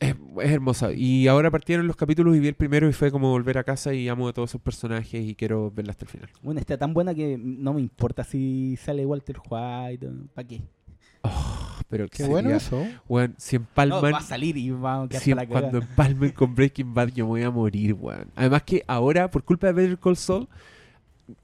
Es, 0.00 0.16
es 0.42 0.50
hermosa. 0.50 0.90
Y 0.92 1.28
ahora 1.28 1.52
partieron 1.52 1.86
los 1.86 1.94
capítulos 1.94 2.34
y 2.34 2.40
vi 2.40 2.48
el 2.48 2.54
primero 2.56 2.88
y 2.88 2.92
fue 2.92 3.12
como 3.12 3.30
volver 3.30 3.56
a 3.58 3.62
casa 3.62 3.94
y 3.94 4.08
amo 4.08 4.26
a 4.26 4.32
todos 4.32 4.50
esos 4.50 4.60
personajes 4.62 5.24
y 5.24 5.36
quiero 5.36 5.70
verla 5.70 5.92
hasta 5.92 6.06
el 6.06 6.10
final. 6.10 6.28
Bueno, 6.42 6.58
está 6.58 6.76
tan 6.76 6.92
buena 6.92 7.14
que 7.14 7.38
no 7.38 7.72
me 7.72 7.80
importa 7.82 8.24
si 8.24 8.76
sale 8.82 9.06
Walter 9.06 9.36
White. 9.48 10.10
¿Para 10.34 10.48
qué? 10.48 10.60
Pero 11.88 12.08
Qué 12.08 12.16
sería- 12.18 12.30
bueno 12.30 12.50
eso. 12.50 12.86
Weón, 13.08 13.34
si 13.38 13.56
No, 13.56 13.62
empalman... 13.62 14.14
va 14.14 14.18
a 14.18 14.22
salir 14.22 14.56
y 14.56 14.70
va 14.70 15.02
a 15.02 15.08
quedar 15.08 15.22
si 15.22 15.30
para 15.30 15.42
la 15.42 15.48
cagada. 15.48 15.70
cuando 15.70 15.86
empalmen 15.86 16.30
con 16.32 16.54
Breaking 16.54 16.94
Bad 16.94 17.08
yo 17.08 17.24
me 17.26 17.30
voy 17.30 17.42
a 17.42 17.50
morir, 17.50 17.94
weón. 17.94 18.30
Además 18.34 18.62
que 18.62 18.82
ahora, 18.86 19.30
por 19.30 19.44
culpa 19.44 19.68
de 19.68 19.72
Better 19.74 19.98
Call 19.98 20.16
Saul, 20.16 20.48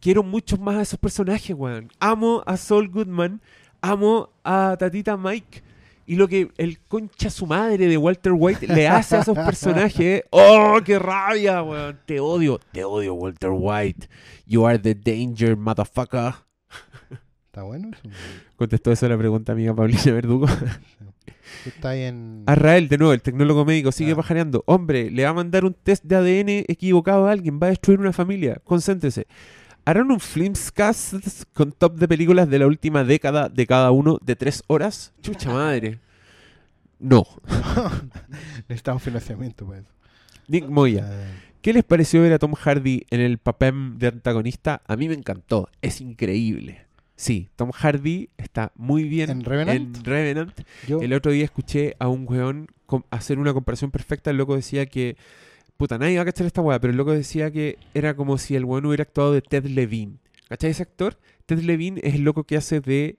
quiero 0.01 0.23
muchos 0.23 0.59
más 0.59 0.77
a 0.77 0.83
esos 0.83 0.99
personajes, 0.99 1.55
weón. 1.57 1.89
Amo 2.01 2.43
a 2.47 2.57
Saul 2.57 2.89
Goodman, 2.89 3.41
amo 3.81 4.31
a 4.45 4.77
Tatita 4.79 5.17
Mike 5.17 5.63
Y 6.07 6.17
lo 6.17 6.27
que 6.27 6.51
el 6.57 6.81
concha 6.81 7.31
su 7.31 7.47
madre 7.47 7.87
de 7.87 7.97
Walter 7.97 8.33
White 8.35 8.67
le 8.67 8.89
hace 8.89 9.17
a 9.17 9.21
esos 9.21 9.37
personajes. 9.47 10.25
¡Oh, 10.31 10.79
qué 10.85 10.99
rabia, 10.99 11.63
weón! 11.63 12.01
Te 12.05 12.19
odio. 12.19 12.59
Te 12.73 12.83
odio, 12.83 13.15
Walter 13.15 13.51
White. 13.53 14.09
You 14.47 14.67
are 14.67 14.77
the 14.79 14.95
danger, 14.97 15.57
motherfucker. 15.57 16.35
Está 17.51 17.65
bueno 17.65 17.91
eso. 17.93 18.03
Contestó 18.55 18.93
eso 18.93 19.09
la 19.09 19.19
pregunta 19.19 19.51
amiga 19.51 19.75
Paulina 19.75 20.01
Verdugo. 20.13 20.47
Ahí 21.83 22.03
en. 22.05 22.45
Arrael, 22.47 22.89
de 22.89 22.97
nuevo, 22.97 23.13
el 23.13 23.23
tecnólogo 23.23 23.65
médico, 23.65 23.91
sigue 23.91 24.13
Ah. 24.13 24.17
pajareando. 24.17 24.63
Hombre, 24.67 25.11
le 25.11 25.25
va 25.25 25.31
a 25.31 25.35
mandar 25.35 25.65
un 25.65 25.75
test 25.75 26.05
de 26.05 26.15
ADN 26.15 26.65
equivocado 26.69 27.27
a 27.27 27.33
alguien, 27.33 27.59
va 27.61 27.67
a 27.67 27.71
destruir 27.71 27.99
una 27.99 28.13
familia. 28.13 28.61
Concéntrese. 28.63 29.27
¿Harán 29.85 30.13
un 30.13 30.21
Flimscast 30.21 31.15
con 31.53 31.73
top 31.73 31.97
de 31.97 32.07
películas 32.07 32.49
de 32.49 32.61
la 32.61 32.69
última 32.69 33.03
década 33.03 33.49
de 33.49 33.67
cada 33.67 33.91
uno 33.91 34.19
de 34.23 34.37
tres 34.37 34.63
horas? 34.69 35.13
Chucha 35.21 35.51
madre. 35.53 35.99
No. 37.01 37.27
Necesitamos 38.69 39.03
financiamiento 39.03 39.67
para 39.67 39.81
eso. 39.81 39.91
Nick 40.47 40.69
Moya. 40.69 41.09
Eh, 41.11 41.27
¿Qué 41.63 41.73
les 41.73 41.83
pareció 41.83 42.23
ver 42.23 42.33
a 42.33 42.39
Tom 42.39 42.55
Hardy 42.55 43.07
en 43.11 43.21
el 43.21 43.39
papel 43.39 43.99
de 43.99 44.07
antagonista? 44.09 44.83
A 44.87 44.97
mí 44.97 45.09
me 45.09 45.15
encantó. 45.15 45.69
Es 45.83 46.01
increíble. 46.01 46.87
Sí, 47.21 47.51
Tom 47.55 47.71
Hardy 47.71 48.31
está 48.39 48.73
muy 48.77 49.05
bien 49.05 49.29
¿En 49.29 49.45
Revenant? 49.45 49.95
en 49.99 50.05
Revenant. 50.05 50.59
yo, 50.89 51.03
El 51.03 51.13
otro 51.13 51.31
día 51.33 51.45
escuché 51.45 51.95
a 51.99 52.09
un 52.09 52.25
weón 52.27 52.69
hacer 53.11 53.39
una 53.39 53.53
comparación 53.53 53.91
perfecta. 53.91 54.31
El 54.31 54.39
loco 54.39 54.57
decía 54.57 54.87
que. 54.87 55.19
Puta, 55.77 55.99
nadie 55.99 56.17
va 56.17 56.23
a 56.23 56.25
cachar 56.25 56.47
esta 56.47 56.63
weá, 56.63 56.81
pero 56.81 56.93
el 56.93 56.97
loco 56.97 57.13
decía 57.13 57.51
que 57.51 57.77
era 57.93 58.15
como 58.17 58.39
si 58.39 58.57
el 58.57 58.65
weón 58.65 58.87
hubiera 58.87 59.03
actuado 59.03 59.35
de 59.35 59.43
Ted 59.43 59.67
Levine. 59.67 60.15
¿Cachai 60.49 60.71
ese 60.71 60.83
actor? 60.83 61.19
Ted 61.45 61.59
Levine 61.59 62.01
es 62.03 62.15
el 62.15 62.23
loco 62.23 62.45
que 62.45 62.57
hace 62.57 62.81
de 62.81 63.19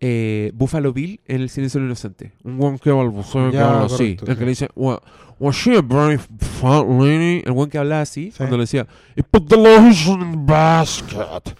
eh, 0.00 0.50
Buffalo 0.54 0.92
Bill 0.92 1.20
en 1.26 1.42
El 1.42 1.50
Silencio 1.50 1.78
del 1.80 1.88
Inocente. 1.88 2.32
Un 2.44 2.58
weón 2.60 2.78
que 2.78 2.90
habla, 2.90 3.10
que 3.50 3.58
habla 3.58 3.84
así. 3.86 4.16
El 4.26 4.36
que 4.36 4.44
le 4.44 4.50
dice, 4.50 4.68
"Wa- 4.74 5.00
was 5.38 5.54
she 5.56 5.76
a 5.76 5.82
very 5.82 6.16
fat 6.18 6.86
lady?" 6.88 7.42
El 7.44 7.52
weón 7.52 7.68
que 7.68 7.76
hablaba 7.78 8.00
así, 8.02 8.30
Sí. 8.30 8.38
cuando 8.38 8.56
le 8.56 8.62
decía, 8.62 8.86
"He 9.14 9.22
put 9.22 9.46
the 9.48 9.56
lotion 9.56 10.22
in 10.22 10.32
the 10.32 10.52
basket. 10.52 11.16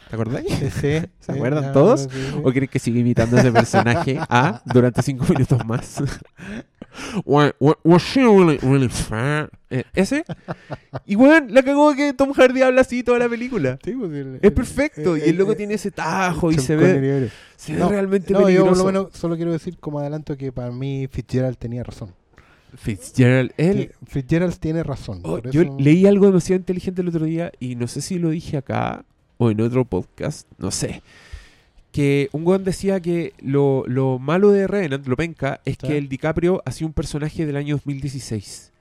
¿Te 0.08 0.16
acordás? 0.16 0.42
sí, 0.48 0.70
sí, 0.70 1.06
¿Se 1.20 1.32
acuerdan 1.32 1.72
todos? 1.72 2.08
¿O 2.42 2.50
crees 2.52 2.70
que 2.70 2.78
sigue 2.78 3.00
imitando 3.00 3.36
a 3.36 3.40
ese 3.40 3.52
personaje 3.52 4.18
A 4.28 4.62
durante 4.72 5.02
cinco 5.02 5.24
minutos 5.28 5.64
más? 5.66 6.02
Wa- 7.24 7.54
wa- 7.60 7.78
Was 7.84 8.02
she 8.02 8.20
really, 8.20 8.58
really 8.58 8.88
fat? 8.88 9.48
Eh, 9.70 9.84
¿Ese? 9.94 10.24
Y 11.06 11.14
weón, 11.16 11.54
la 11.54 11.62
cagó 11.62 11.94
que 11.94 12.12
Tom 12.12 12.32
Hardy 12.32 12.62
habla 12.62 12.80
así 12.80 13.02
toda 13.02 13.18
la 13.18 13.28
película. 13.28 13.78
Sí, 13.84 13.92
pues, 13.92 14.10
el- 14.12 14.34
Es 14.36 14.40
el- 14.44 14.52
perfecto. 14.52 15.14
el- 15.16 15.22
Y 15.26 15.28
el 15.30 15.36
loco 15.36 15.52
el- 15.52 15.56
tiene 15.56 15.74
ese 15.74 15.90
tajo 15.90 16.50
y 16.50 16.58
se 16.58 16.74
ve, 16.76 17.30
se 17.56 17.72
ve 17.74 17.78
No, 17.78 17.88
realmente 17.88 18.32
No, 18.32 18.40
yo 18.40 18.44
por 18.44 18.74
peligroso. 18.74 18.80
lo 18.80 18.84
menos 18.86 19.06
solo 19.12 19.36
quiero 19.36 19.52
decir 19.52 19.76
como 19.78 20.00
adelanto 20.00 20.36
que 20.36 20.50
para 20.52 20.70
mí 20.72 21.06
Fitzgerald 21.10 21.56
tenía 21.56 21.82
razón. 21.84 22.12
Fitzgerald, 22.76 23.52
él... 23.56 23.92
Fitzgerald 24.06 24.56
tiene 24.58 24.82
razón. 24.82 25.20
Oh, 25.24 25.40
por 25.40 25.50
yo 25.50 25.62
eso- 25.62 25.76
leí 25.78 26.06
algo 26.06 26.26
demasiado 26.26 26.58
inteligente 26.58 27.02
el 27.02 27.08
otro 27.08 27.24
día 27.24 27.50
y 27.58 27.74
no 27.76 27.86
sé 27.88 28.00
si 28.00 28.18
lo 28.18 28.30
dije 28.30 28.56
acá 28.56 29.04
o 29.38 29.50
en 29.50 29.60
otro 29.60 29.84
podcast, 29.84 30.46
no 30.58 30.70
sé. 30.70 31.02
Que 31.92 32.28
un 32.32 32.46
weón 32.46 32.62
decía 32.64 33.00
que 33.00 33.32
lo, 33.40 33.84
lo 33.86 34.18
malo 34.18 34.50
de 34.52 34.66
Revenant, 34.66 35.06
lo 35.06 35.16
penca, 35.16 35.60
es 35.64 35.76
Sí. 35.80 35.86
que 35.88 35.98
el 35.98 36.08
DiCaprio 36.08 36.62
hacía 36.64 36.86
un 36.86 36.92
personaje 36.92 37.46
del 37.46 37.56
año 37.56 37.74
2016. 37.76 38.72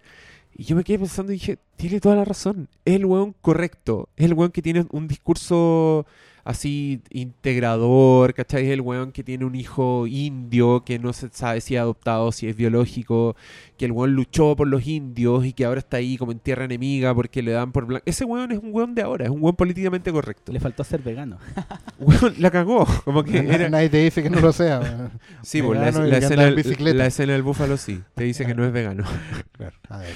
Y 0.56 0.64
yo 0.66 0.76
me 0.76 0.84
quedé 0.84 1.00
pensando 1.00 1.32
y 1.32 1.36
dije, 1.36 1.58
tiene 1.78 2.00
toda 2.02 2.16
la 2.18 2.26
razón. 2.26 2.68
Es 2.86 2.96
el 2.96 3.06
weón 3.06 3.34
correcto. 3.42 4.10
Es 4.18 4.26
el 4.26 4.34
weón 4.34 4.52
que 4.52 4.62
tiene 4.62 4.86
un 4.92 5.08
discurso 5.08 6.06
así 6.44 7.02
integrador, 7.12 8.34
¿cachai? 8.34 8.66
Es 8.66 8.72
el 8.72 8.82
weón 8.82 9.12
que 9.12 9.24
tiene 9.24 9.46
un 9.46 9.56
hijo 9.56 10.06
indio 10.08 10.84
que 10.84 11.00
no 11.00 11.14
se 11.14 11.30
sabe 11.30 11.62
si 11.62 11.76
es 11.76 11.82
adoptado, 11.82 12.32
si 12.32 12.48
es 12.48 12.56
biológico, 12.56 13.36
que 13.80 13.86
el 13.86 13.94
weón 13.94 14.14
luchó 14.14 14.58
por 14.58 14.68
los 14.68 14.86
indios 14.86 15.46
y 15.46 15.54
que 15.54 15.64
ahora 15.64 15.80
está 15.80 15.98
ahí 15.98 16.18
como 16.18 16.34
en 16.34 16.40
tierra 16.40 16.66
enemiga 16.66 17.16
porque 17.16 17.42
le 17.42 17.52
dan 17.52 17.72
por 17.72 17.86
blanco. 17.86 18.04
Ese 18.06 18.26
weón 18.26 18.52
es 18.52 18.60
un 18.60 18.72
weón 18.74 18.94
de 18.94 19.02
ahora, 19.02 19.24
es 19.24 19.32
un 19.32 19.42
weón 19.42 19.56
políticamente 19.56 20.12
correcto. 20.12 20.52
Le 20.52 20.60
faltó 20.60 20.84
ser 20.84 21.02
vegano. 21.02 21.38
Weón, 22.00 22.36
la 22.40 22.52
cagó. 22.52 22.86
Como 23.06 23.24
que 23.24 23.38
era... 23.38 23.70
Nadie 23.70 23.90
te 23.90 23.98
dice 23.98 24.22
que 24.22 24.30
no 24.30 24.40
lo 24.42 24.52
sea. 24.52 24.80
weón. 24.80 25.12
Sí, 25.42 25.62
pues, 25.62 25.80
la, 25.80 25.92
la 25.92 26.18
escena, 26.18 26.50
bicicleta. 26.50 26.98
la 26.98 27.06
escena 27.06 27.34
del 27.34 27.44
búfalo 27.44 27.78
sí, 27.78 28.02
te 28.16 28.26
dice 28.26 28.46
que 28.46 28.54
no 28.54 28.66
es 28.66 28.74
vegano. 28.74 29.06
Claro, 29.54 29.78
a 29.88 30.00
ver. 30.00 30.14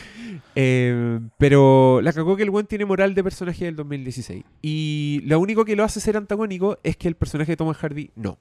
Eh, 0.55 1.20
pero 1.38 2.01
la 2.01 2.11
cagó 2.11 2.36
que 2.36 2.43
el 2.43 2.49
buen 2.49 2.66
tiene 2.66 2.84
moral 2.84 3.16
de 3.16 3.24
personaje 3.24 3.64
del 3.64 3.78
2016. 3.78 4.43
Y 4.61 5.22
lo 5.26 5.39
único 5.39 5.64
que 5.64 5.78
lo 5.78 5.86
hace 5.86 6.01
ser 6.01 6.18
antagónico 6.18 6.80
es 6.84 6.97
que 6.97 7.07
el 7.07 7.16
personaje 7.16 7.53
de 7.53 7.57
Thomas 7.57 7.78
Hardy 7.78 8.11
no. 8.16 8.38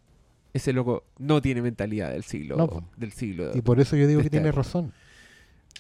Ese 0.52 0.72
loco 0.72 1.04
no 1.18 1.40
tiene 1.40 1.62
mentalidad 1.62 2.10
del 2.10 2.24
siglo. 2.24 2.56
No, 2.56 2.90
del 2.96 3.12
siglo. 3.12 3.52
Y 3.54 3.62
por 3.62 3.80
eso 3.80 3.96
yo 3.96 4.06
digo 4.08 4.20
que 4.20 4.26
esta 4.26 4.38
tiene 4.38 4.50
razón. 4.52 4.92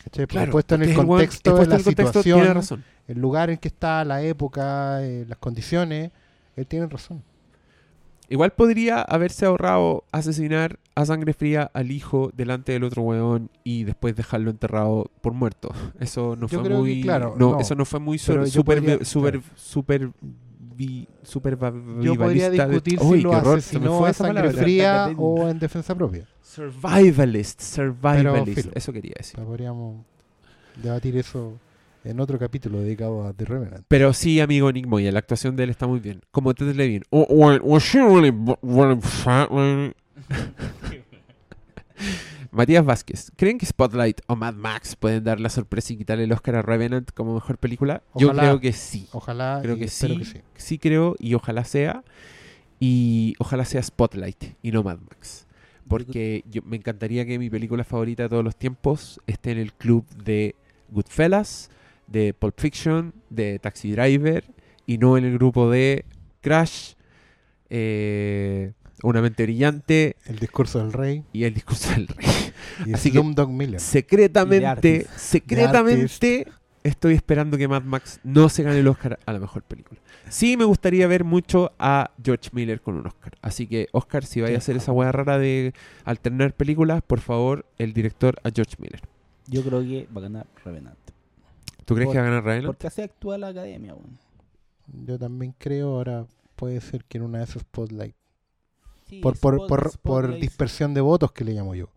¿Cachai? 0.04 0.26
Claro, 0.26 0.52
puesto 0.52 0.74
en 0.74 0.82
el 0.82 0.94
contexto 0.94 1.56
de 1.56 1.66
la 1.66 1.74
en 1.74 1.78
el 1.80 1.84
contexto, 1.84 2.22
situación, 2.22 2.54
razón. 2.54 2.84
el 3.08 3.18
lugar 3.20 3.50
en 3.50 3.58
que 3.58 3.68
está, 3.68 4.04
la 4.04 4.22
época, 4.22 5.02
eh, 5.02 5.24
las 5.28 5.38
condiciones, 5.38 6.10
él 6.56 6.66
tiene 6.66 6.86
razón. 6.86 7.22
Igual 8.28 8.52
podría 8.52 9.02
haberse 9.02 9.44
ahorrado 9.44 10.04
asesinar 10.10 10.78
a 10.94 11.04
sangre 11.04 11.34
fría 11.34 11.70
al 11.74 11.90
hijo 11.90 12.30
delante 12.34 12.72
del 12.72 12.84
otro 12.84 13.02
weón 13.02 13.50
y 13.62 13.84
después 13.84 14.16
dejarlo 14.16 14.50
enterrado 14.50 15.10
por 15.20 15.34
muerto. 15.34 15.70
Eso 16.00 16.34
no 16.36 16.46
Yo 16.48 16.60
fue 16.60 16.68
que, 16.68 16.74
muy. 16.74 17.02
claro, 17.02 17.34
no, 17.38 17.52
no. 17.52 17.60
eso 17.60 17.74
no 17.74 17.84
fue 17.84 18.00
muy 18.00 18.18
super, 18.18 18.48
super, 18.48 18.78
podría- 18.78 19.04
super, 19.04 19.32
claro. 19.40 19.54
super, 19.54 20.10
vi- 20.86 21.08
super 21.22 21.54
Yo 21.54 21.58
podría 21.60 22.48
vivalista 22.50 22.66
de- 22.66 22.72
discutir 22.74 22.98
Uy, 23.02 23.18
si 23.18 23.22
lo 23.22 23.32
asesinó 23.34 24.04
a 24.04 24.12
sangre 24.12 24.40
palabra. 24.42 24.62
fría 24.62 25.12
o 25.16 25.48
en 25.48 25.58
defensa 25.58 25.94
propia. 25.94 26.26
Survivalist, 26.42 27.60
survivalist. 27.60 28.60
filo. 28.60 28.72
Eso 28.74 28.92
quería 28.92 29.14
decir. 29.16 29.40
podríamos 29.40 30.04
debatir 30.82 31.16
eso 31.16 31.58
en 32.04 32.18
otro 32.20 32.38
capítulo 32.38 32.80
dedicado 32.80 33.24
a 33.26 33.32
The 33.32 33.44
Revenant. 33.44 33.84
Pero 33.88 34.12
sí, 34.12 34.40
amigo 34.40 34.70
Nick 34.72 34.86
Moya, 34.86 35.12
la 35.12 35.20
actuación 35.20 35.54
de 35.56 35.64
él 35.64 35.70
está 35.70 35.86
muy 35.86 36.00
bien. 36.00 36.20
Como 36.30 36.52
Ted 36.54 36.74
Levine. 36.74 37.04
Oh, 37.10 37.26
wa- 37.30 37.60
was 37.62 37.82
she 37.84 37.98
really 38.00 38.32
really 38.62 39.00
fat? 39.00 39.48
Matías 42.52 42.84
Vázquez, 42.84 43.32
¿creen 43.34 43.56
que 43.56 43.64
Spotlight 43.64 44.20
o 44.26 44.36
Mad 44.36 44.52
Max 44.52 44.94
pueden 44.94 45.24
dar 45.24 45.40
la 45.40 45.48
sorpresa 45.48 45.94
y 45.94 45.96
quitarle 45.96 46.24
el 46.24 46.32
Oscar 46.32 46.56
a 46.56 46.62
Revenant 46.62 47.10
como 47.12 47.32
mejor 47.34 47.56
película? 47.56 48.02
Yo 48.14 48.30
creo 48.30 48.60
que 48.60 48.74
sí. 48.74 49.08
Ojalá 49.12 49.60
Creo 49.62 49.78
que 49.78 49.88
sí, 49.88 50.18
que 50.18 50.24
sí. 50.26 50.40
sí 50.56 50.78
creo 50.78 51.16
y 51.18 51.32
ojalá 51.32 51.64
sea. 51.64 52.04
Y 52.78 53.34
ojalá 53.38 53.64
sea 53.64 53.82
Spotlight 53.82 54.56
y 54.60 54.70
no 54.70 54.82
Mad 54.82 54.98
Max. 54.98 55.46
Porque 55.88 56.44
yo, 56.50 56.60
me 56.62 56.76
encantaría 56.76 57.24
que 57.24 57.38
mi 57.38 57.48
película 57.48 57.84
favorita 57.84 58.24
de 58.24 58.28
todos 58.28 58.44
los 58.44 58.56
tiempos 58.56 59.18
esté 59.26 59.52
en 59.52 59.58
el 59.58 59.72
club 59.72 60.06
de 60.10 60.54
Goodfellas, 60.90 61.70
de 62.06 62.34
Pulp 62.34 62.60
Fiction, 62.60 63.14
de 63.30 63.60
Taxi 63.60 63.92
Driver 63.92 64.44
y 64.86 64.98
no 64.98 65.16
en 65.16 65.24
el 65.24 65.32
grupo 65.34 65.70
de 65.70 66.04
Crash, 66.42 66.94
eh, 67.70 68.72
Una 69.02 69.20
mente 69.20 69.42
brillante 69.42 70.16
El 70.26 70.38
discurso 70.38 70.78
del 70.78 70.92
rey 70.92 71.24
y 71.32 71.44
El 71.44 71.54
discurso 71.54 71.90
del 71.90 72.06
rey. 72.08 72.26
y 72.86 72.92
Así 72.92 73.10
que- 73.10 73.18
Slumdog 73.18 73.48
Millionaire. 73.50 73.80
Secretamente, 73.80 75.06
secretamente 75.16 76.46
estoy 76.84 77.14
esperando 77.14 77.56
que 77.56 77.68
Mad 77.68 77.82
Max 77.82 78.20
no 78.24 78.48
se 78.48 78.62
gane 78.62 78.78
el 78.78 78.88
Oscar 78.88 79.18
a 79.26 79.32
la 79.32 79.38
mejor 79.40 79.62
película. 79.62 80.00
Sí 80.28 80.56
me 80.56 80.64
gustaría 80.64 81.06
ver 81.06 81.24
mucho 81.24 81.72
a 81.78 82.10
George 82.22 82.50
Miller 82.52 82.80
con 82.80 82.96
un 82.96 83.06
Oscar. 83.06 83.34
Así 83.42 83.66
que, 83.66 83.88
Oscar, 83.92 84.24
si 84.24 84.40
vaya 84.40 84.54
a 84.54 84.58
hacer 84.58 84.76
esa 84.76 84.92
hueá 84.92 85.12
rara 85.12 85.38
de 85.38 85.74
alternar 86.04 86.54
películas, 86.54 87.02
por 87.06 87.20
favor, 87.20 87.66
el 87.78 87.92
director 87.92 88.40
a 88.44 88.50
George 88.54 88.76
Miller. 88.78 89.02
Yo 89.46 89.62
creo 89.62 89.80
que 89.82 90.08
va 90.14 90.20
a 90.20 90.22
ganar 90.22 90.46
Revenant. 90.64 90.96
¿Tú 91.84 91.94
crees 91.94 92.06
Por- 92.06 92.14
que 92.14 92.20
va 92.20 92.26
a 92.26 92.30
ganar 92.30 92.44
Ryan? 92.44 92.66
Porque 92.66 92.86
así 92.86 93.02
actúa 93.02 93.36
la 93.38 93.48
academia, 93.48 93.94
weón. 93.94 94.18
Yo 95.04 95.18
también 95.18 95.54
creo, 95.58 95.88
ahora 95.88 96.26
puede 96.56 96.80
ser 96.80 97.04
que 97.04 97.18
en 97.18 97.24
una 97.24 97.38
de 97.38 97.44
esas 97.44 97.62
Spotlight. 97.62 98.14
Sí, 99.12 99.20
Por, 99.20 99.38
por, 99.38 99.54
Spot- 99.60 99.98
por, 100.02 100.38
dispersión 100.38 100.94
de 100.94 101.00
votos 101.02 101.32
que 101.32 101.44
le 101.44 101.52
llamo 101.52 101.74
yo. 101.74 101.88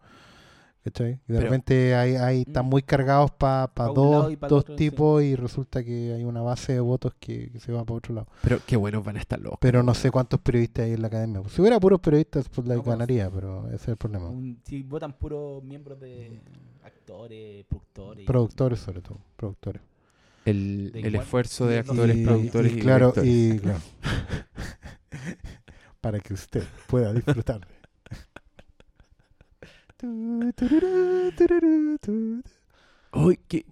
¿Cachai? 0.84 1.14
Y 1.14 1.14
de 1.14 1.20
Pero- 1.28 1.40
repente 1.42 1.96
hay, 1.96 2.16
hay, 2.16 2.42
están 2.42 2.66
Mm. 2.68 2.70
muy 2.70 2.84
cargados 2.84 3.32
para 3.32 3.68
Pa 3.74 3.86
dos, 3.88 4.36
pa 4.36 4.48
dos 4.48 4.60
otro, 4.60 4.76
sí. 4.76 4.78
tipos 4.90 5.24
y 5.24 5.36
resulta 5.36 5.84
que 5.84 6.14
hay 6.14 6.24
una 6.24 6.42
base 6.44 6.74
de 6.74 6.80
votos 6.80 7.14
que, 7.20 7.50
que 7.52 7.60
se 7.60 7.72
va 7.72 7.84
para 7.84 7.98
otro 7.98 8.14
lado. 8.14 8.28
Pero 8.44 8.60
qué 8.68 8.76
buenos 8.76 9.04
van 9.04 9.16
a 9.18 9.20
estar 9.20 9.40
los 9.40 9.54
Pero 9.60 9.82
no 9.82 9.96
sé 9.96 10.12
cuántos 10.12 10.40
periodistas 10.42 10.86
hay 10.86 10.92
en 10.94 11.02
la 11.02 11.08
academia. 11.08 11.42
Si 11.50 11.60
hubiera 11.60 11.80
puros 11.80 12.00
periodistas, 12.02 12.46
Spotlight 12.46 12.78
No, 12.78 12.84
pues, 12.84 12.94
ganaría, 12.98 13.32
pero 13.32 13.66
ese 13.70 13.76
es 13.76 13.88
el 13.88 13.98
problema. 13.98 14.30
Un- 14.30 14.60
si 14.64 14.84
votan 14.84 15.14
puros 15.14 15.64
miembros 15.64 16.00
de 16.00 16.40
actores, 16.84 17.66
productores. 17.66 18.26
Productores 18.28 18.80
sobre 18.80 19.02
todo, 19.02 19.18
productores. 19.38 19.82
El, 20.46 20.92
De 20.92 21.00
el 21.00 21.08
igual- 21.08 21.24
esfuerzo 21.24 21.66
de 21.66 21.80
actores, 21.80 22.16
Y- 22.18 22.24
productores 22.26 22.72
y, 22.74 22.76
y 22.76 22.80
claro, 22.80 23.14
y 23.24 23.58
claro. 23.60 23.80
Para 26.06 26.20
que 26.20 26.36
usted 26.36 26.64
pueda 26.86 27.12
disfrutar. 27.14 27.68
Uy, 33.12 33.40
¿qué, 33.48 33.66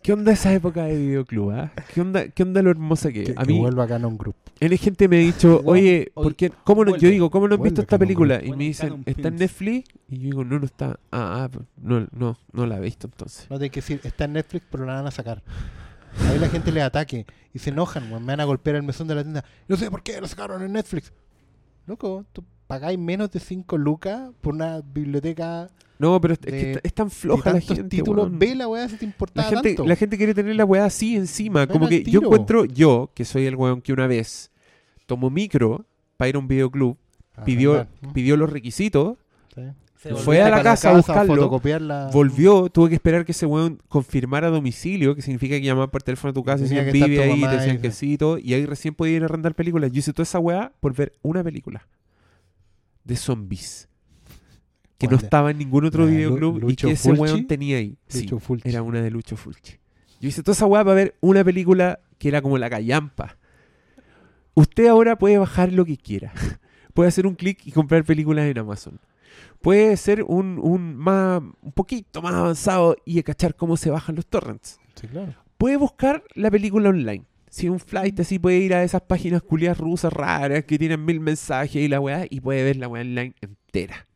¿qué 0.00 0.12
onda 0.12 0.30
esa 0.30 0.52
época 0.52 0.84
de 0.84 0.96
videoclub? 0.96 1.50
ah? 1.50 1.72
¿Qué, 1.92 2.00
onda, 2.00 2.28
¿Qué 2.28 2.44
onda 2.44 2.62
lo 2.62 2.70
hermosa 2.70 3.10
que 3.10 3.22
es? 3.22 3.30
Que, 3.30 3.34
A 3.36 3.42
que 3.42 3.52
mí, 3.52 3.58
vuelva 3.58 3.88
Canon 3.88 4.16
Group. 4.16 4.36
N 4.60 4.78
gente 4.78 5.08
me 5.08 5.16
ha 5.16 5.18
dicho, 5.18 5.62
oye, 5.64 6.12
¿por 6.14 6.36
qué, 6.36 6.52
¿cómo 6.62 6.84
no, 6.84 6.96
yo 6.96 7.08
digo, 7.08 7.28
¿cómo 7.28 7.48
no 7.48 7.56
has 7.56 7.60
visto 7.60 7.80
esta 7.80 7.98
película? 7.98 8.40
Y 8.40 8.52
me 8.52 8.62
dicen, 8.62 9.02
¿está 9.04 9.26
en. 9.26 9.34
Netflix? 9.34 9.88
Y 10.06 10.18
yo 10.18 10.22
digo, 10.22 10.44
no, 10.44 10.60
no 10.60 10.66
está. 10.66 11.00
Ah, 11.10 11.42
ah, 11.42 11.48
pues, 11.52 11.66
no, 11.76 12.06
no, 12.12 12.38
no 12.52 12.66
la 12.66 12.76
he 12.76 12.80
visto 12.80 13.08
entonces. 13.08 13.48
No 13.50 13.58
te 13.58 13.68
que 13.68 13.80
decir, 13.80 14.00
está 14.04 14.26
en 14.26 14.34
Netflix, 14.34 14.64
pero 14.70 14.84
la 14.84 14.94
van 14.94 15.08
a 15.08 15.10
sacar. 15.10 15.42
Ahí 16.28 16.38
la 16.38 16.48
gente 16.48 16.70
le 16.70 16.82
ataque 16.82 17.26
y 17.52 17.58
se 17.58 17.70
enojan, 17.70 18.08
me 18.08 18.20
van 18.20 18.38
a 18.38 18.44
golpear 18.44 18.76
el 18.76 18.84
mesón 18.84 19.08
de 19.08 19.16
la 19.16 19.24
tienda. 19.24 19.44
No 19.66 19.76
sé 19.76 19.90
por 19.90 20.04
qué 20.04 20.20
lo 20.20 20.28
sacaron 20.28 20.62
en 20.62 20.72
Netflix. 20.72 21.12
Loco, 21.90 22.24
tú 22.32 22.44
pagáis 22.68 22.96
menos 22.98 23.32
de 23.32 23.40
5 23.40 23.76
lucas 23.76 24.30
por 24.40 24.54
una 24.54 24.80
biblioteca 24.80 25.68
No, 25.98 26.20
pero 26.20 26.34
es, 26.34 26.40
De- 26.40 26.50
que 26.52 26.80
es 26.84 26.94
tan 26.94 27.10
floja 27.10 27.52
la 27.52 27.60
gente. 27.60 27.82
títulos. 27.84 28.30
Ve 28.38 28.54
la 28.54 28.68
weá 28.68 28.88
si 28.88 28.94
te 28.96 29.04
La 29.06 29.10
importaba 29.10 29.48
gente, 29.48 29.70
tanto. 29.70 29.86
la 29.86 29.96
gente 29.96 30.16
quiere 30.16 30.32
tener 30.34 30.54
la 30.54 30.64
weá 30.64 30.84
así 30.84 31.16
encima. 31.16 31.66
Ven 31.66 31.68
Como 31.70 31.88
que 31.88 32.04
yo 32.04 32.20
encuentro, 32.22 32.64
yo, 32.64 33.10
que 33.12 33.24
soy 33.24 33.46
el 33.46 33.56
weón 33.56 33.82
que 33.82 33.92
una 33.92 34.06
vez 34.06 34.52
tomó 35.06 35.30
micro 35.30 35.84
para 36.16 36.28
ir 36.28 36.36
a 36.36 36.38
un 36.38 36.46
videoclub, 36.46 36.96
Ah, 37.34 37.42
pidió, 37.44 37.72
verdad. 37.72 37.88
pidió 38.14 38.36
los 38.36 38.50
requisitos, 38.50 39.18
Sí. 39.54 39.62
Fue 40.24 40.40
a 40.40 40.48
la 40.48 40.62
casa 40.62 40.90
a 40.90 40.96
buscarlo, 40.96 41.60
volvió, 42.12 42.70
tuve 42.70 42.88
que 42.88 42.94
esperar 42.94 43.26
que 43.26 43.32
ese 43.32 43.44
weón 43.44 43.82
confirmara 43.88 44.48
domicilio, 44.48 45.14
que 45.14 45.20
significa 45.20 45.56
que 45.56 45.62
llamaba 45.62 45.90
por 45.90 46.02
teléfono 46.02 46.30
a 46.30 46.32
tu 46.32 46.42
casa 46.42 46.64
y 46.64 46.68
decían 46.68 46.90
vive 46.90 47.22
ahí, 47.22 47.40
te 47.40 47.48
decían 47.48 47.80
que 47.82 47.90
sí. 47.90 48.12
y 48.12 48.16
todo, 48.16 48.38
y 48.38 48.54
ahí 48.54 48.64
recién 48.64 48.94
podía 48.94 49.16
ir 49.16 49.22
a 49.22 49.26
arrendar 49.26 49.54
películas. 49.54 49.92
Yo 49.92 49.98
hice 49.98 50.14
toda 50.14 50.22
esa 50.22 50.38
weá 50.38 50.72
por 50.80 50.94
ver 50.94 51.12
una 51.20 51.44
película 51.44 51.86
de 53.04 53.16
zombies. 53.16 53.88
Que 54.96 55.06
no 55.06 55.10
¿Cuál 55.10 55.20
de- 55.20 55.26
estaba 55.26 55.50
en 55.50 55.58
ningún 55.58 55.84
otro 55.84 56.04
la 56.06 56.10
videoclub 56.10 56.70
y 56.70 56.76
que 56.76 56.92
ese 56.92 57.08
Fulci? 57.08 57.20
weón 57.20 57.46
tenía 57.46 57.76
ahí. 57.76 57.98
Sí, 58.08 58.26
era 58.64 58.82
una 58.82 59.02
de 59.02 59.10
Lucho 59.10 59.36
Fulci. 59.36 59.78
Yo 60.20 60.28
hice 60.28 60.42
toda 60.42 60.54
esa 60.54 60.66
weá 60.66 60.82
para 60.82 60.94
ver 60.94 61.16
una 61.20 61.44
película 61.44 62.00
que 62.18 62.28
era 62.28 62.40
como 62.40 62.56
la 62.56 62.70
callampa. 62.70 63.36
Usted 64.54 64.86
ahora 64.88 65.16
puede 65.16 65.36
bajar 65.38 65.72
lo 65.72 65.84
que 65.84 65.96
quiera. 65.96 66.32
Puede 66.94 67.08
hacer 67.08 67.24
un 67.26 67.36
clic 67.36 67.60
y 67.66 67.70
comprar 67.70 68.04
películas 68.04 68.46
en 68.46 68.58
Amazon. 68.58 68.98
Puede 69.60 69.96
ser 69.96 70.22
un, 70.22 70.58
un, 70.62 70.96
más, 70.96 71.42
un 71.62 71.72
poquito 71.72 72.22
más 72.22 72.34
avanzado 72.34 72.96
y 73.04 73.22
cachar 73.22 73.54
cómo 73.54 73.76
se 73.76 73.90
bajan 73.90 74.16
los 74.16 74.26
torrents. 74.26 74.78
Sí, 74.94 75.06
claro. 75.06 75.34
Puede 75.58 75.76
buscar 75.76 76.24
la 76.34 76.50
película 76.50 76.88
online. 76.88 77.24
Si 77.50 77.68
un 77.68 77.80
flight 77.80 78.18
así 78.20 78.38
puede 78.38 78.58
ir 78.58 78.72
a 78.72 78.84
esas 78.84 79.02
páginas 79.02 79.42
culiadas 79.42 79.78
rusas 79.78 80.12
raras 80.12 80.64
que 80.64 80.78
tienen 80.78 81.04
mil 81.04 81.20
mensajes 81.20 81.76
y 81.76 81.88
la 81.88 82.00
weá 82.00 82.24
y 82.30 82.40
puede 82.40 82.64
ver 82.64 82.76
la 82.76 82.88
weá 82.88 83.02
online 83.02 83.34
entera. 83.40 84.06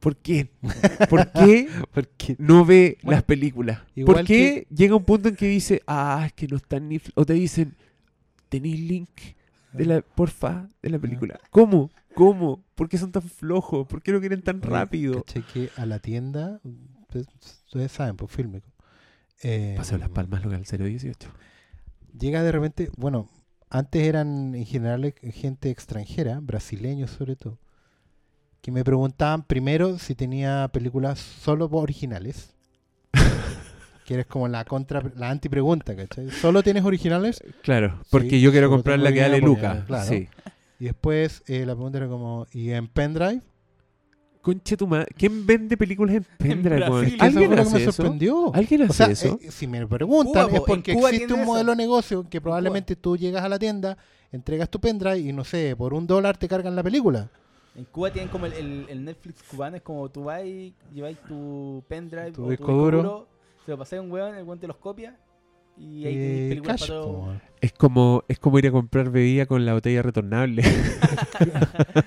¿Por 0.00 0.16
qué? 0.16 0.50
¿Por 1.08 1.32
qué 1.32 1.68
Porque 1.92 2.36
no 2.38 2.64
ve 2.64 2.98
Bueno, 3.02 3.16
las 3.16 3.22
películas? 3.24 3.80
¿Por 4.04 4.24
qué 4.24 4.66
llega 4.70 4.94
un 4.94 5.04
punto 5.04 5.28
en 5.28 5.36
que 5.36 5.48
dice, 5.48 5.82
ah, 5.86 6.24
es 6.26 6.32
que 6.32 6.46
no 6.46 6.58
están 6.58 6.88
ni... 6.88 7.00
O 7.14 7.24
te 7.24 7.32
dicen, 7.32 7.74
tenéis 8.48 8.80
link 8.80 9.10
de 9.72 9.84
la, 9.84 10.02
porfa, 10.02 10.68
de 10.82 10.90
la 10.90 10.98
película. 10.98 11.40
¿Cómo? 11.50 11.90
¿Cómo? 12.16 12.64
¿Por 12.74 12.88
qué 12.88 12.96
son 12.96 13.12
tan 13.12 13.22
flojos? 13.22 13.86
¿Por 13.86 14.02
qué 14.02 14.10
lo 14.10 14.20
quieren 14.20 14.40
tan 14.42 14.56
Oye, 14.56 14.66
rápido? 14.70 15.22
¿cachai 15.22 15.42
que 15.42 15.70
a 15.76 15.84
la 15.84 15.98
tienda, 15.98 16.60
pues, 17.10 17.26
ustedes 17.66 17.92
saben, 17.92 18.16
pues 18.16 18.32
fílmico. 18.32 18.66
Eh, 19.42 19.74
Paseo 19.76 19.98
Las 19.98 20.08
Palmas 20.08 20.42
local 20.42 20.64
018. 20.64 21.28
Llega 22.18 22.42
de 22.42 22.52
repente, 22.52 22.90
bueno, 22.96 23.28
antes 23.68 24.02
eran 24.02 24.54
en 24.54 24.64
general 24.64 25.04
eh, 25.04 25.14
gente 25.30 25.68
extranjera, 25.68 26.40
brasileños 26.40 27.10
sobre 27.10 27.36
todo, 27.36 27.58
que 28.62 28.72
me 28.72 28.82
preguntaban 28.82 29.42
primero 29.42 29.98
si 29.98 30.14
tenía 30.14 30.68
películas 30.72 31.18
solo 31.18 31.66
originales. 31.66 32.54
que 34.06 34.14
eres 34.14 34.26
como 34.26 34.48
la 34.48 34.64
contra, 34.64 35.02
la 35.16 35.28
antipregunta, 35.30 35.94
¿cachai? 35.94 36.30
¿Solo 36.30 36.62
tienes 36.62 36.84
originales? 36.84 37.42
Claro, 37.62 38.00
porque 38.10 38.30
Sí, 38.30 38.40
yo 38.40 38.52
quiero 38.52 38.70
comprar 38.70 38.98
la 39.00 39.12
que 39.12 39.20
dale 39.20 39.40
Luca. 39.40 39.84
claro. 39.86 40.08
Sí. 40.08 40.28
Y 40.78 40.84
después 40.84 41.42
eh, 41.46 41.64
la 41.64 41.74
pregunta 41.74 41.98
era 41.98 42.08
como, 42.08 42.46
¿y 42.52 42.70
en 42.70 42.86
pendrive? 42.88 43.40
Conche 44.42 44.76
tu 44.76 44.86
madre. 44.86 45.06
¿Quién 45.16 45.44
vende 45.44 45.76
películas 45.76 46.16
en 46.16 46.24
pendrive? 46.38 46.76
Brasil. 46.76 46.92
weón? 46.92 47.04
Es 47.06 47.10
que 47.10 47.16
Eso 47.16 47.24
¿Alguien 47.24 47.58
hace 47.58 47.74
me 47.76 47.82
eso? 47.82 47.92
sorprendió. 47.92 48.54
¿Alguien 48.54 48.82
hace 48.82 48.90
O 48.90 48.94
sea, 48.94 49.06
eso? 49.10 49.38
eh, 49.42 49.50
si 49.50 49.66
me 49.66 49.84
preguntan 49.86 50.32
Cuba, 50.32 50.48
po, 50.48 50.54
es 50.54 50.60
en 50.60 50.66
porque 50.66 50.94
Cuba 50.94 51.10
existe 51.10 51.34
un 51.34 51.40
eso. 51.40 51.46
modelo 51.50 51.70
de 51.72 51.76
negocio 51.76 52.28
que 52.28 52.40
probablemente 52.40 52.94
tú 52.94 53.16
llegas 53.16 53.42
a 53.42 53.48
la 53.48 53.58
tienda, 53.58 53.96
entregas 54.30 54.68
tu 54.70 54.78
pendrive 54.80 55.18
y 55.18 55.32
no 55.32 55.42
sé, 55.44 55.74
por 55.76 55.94
un 55.94 56.06
dólar 56.06 56.36
te 56.36 56.46
cargan 56.46 56.76
la 56.76 56.82
película. 56.84 57.28
En 57.74 57.84
Cuba 57.86 58.10
tienen 58.12 58.28
como 58.30 58.46
el, 58.46 58.52
el- 58.52 58.86
el 58.88 59.04
Netflix 59.04 59.42
cubano, 59.42 59.76
es 59.76 59.82
como 59.82 60.08
tú 60.10 60.24
vas 60.24 60.44
y 60.44 60.72
lleváis 60.94 61.18
tu 61.26 61.82
pendrive 61.88 62.30
Tu 62.32 62.44
o 62.44 62.50
disco 62.50 62.66
tu 62.66 62.72
disco 62.72 62.84
duro. 62.84 63.28
se 63.64 63.72
lo 63.72 63.78
pasé 63.78 63.96
a 63.96 64.00
un 64.00 64.12
weón, 64.12 64.34
el 64.36 64.44
weón 64.44 64.60
te 64.60 64.68
los 64.68 64.76
copia 64.76 65.16
y 65.76 66.04
ahí 66.06 66.12
Y 66.12 66.16
tenéis 66.16 66.48
películas 66.50 66.80
cash, 66.80 66.88
para 66.88 67.00
todo. 67.00 67.12
po, 67.12 67.18
weón. 67.26 67.42
Es 67.60 67.72
como, 67.72 68.22
es 68.28 68.38
como 68.38 68.58
ir 68.58 68.66
a 68.66 68.70
comprar 68.70 69.10
bebida 69.10 69.46
con 69.46 69.64
la 69.66 69.72
botella 69.74 70.02
retornable. 70.02 70.62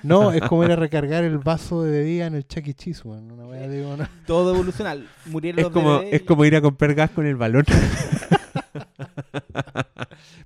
No, 0.02 0.32
es 0.32 0.40
como 0.42 0.64
ir 0.64 0.70
a 0.72 0.76
recargar 0.76 1.24
el 1.24 1.38
vaso 1.38 1.82
de 1.82 1.90
bebida 1.90 2.26
en 2.26 2.34
el 2.34 2.46
Chuck 2.46 2.66
E. 2.68 2.74
Cheese, 2.74 3.02
weón. 3.04 3.30
Una 3.32 3.46
wea, 3.46 3.68
digo, 3.68 3.96
no. 3.96 4.06
Todo 4.26 4.54
evolucional. 4.54 5.06
Murieron 5.26 5.58
es 5.58 5.64
los 5.64 5.72
como, 5.72 5.98
bebés 5.98 6.14
es 6.14 6.22
y- 6.22 6.24
como 6.24 6.44
ir 6.44 6.56
a 6.56 6.60
comprar 6.60 6.94
gas 6.94 7.10
con 7.10 7.26
el 7.26 7.36
balón. 7.36 7.64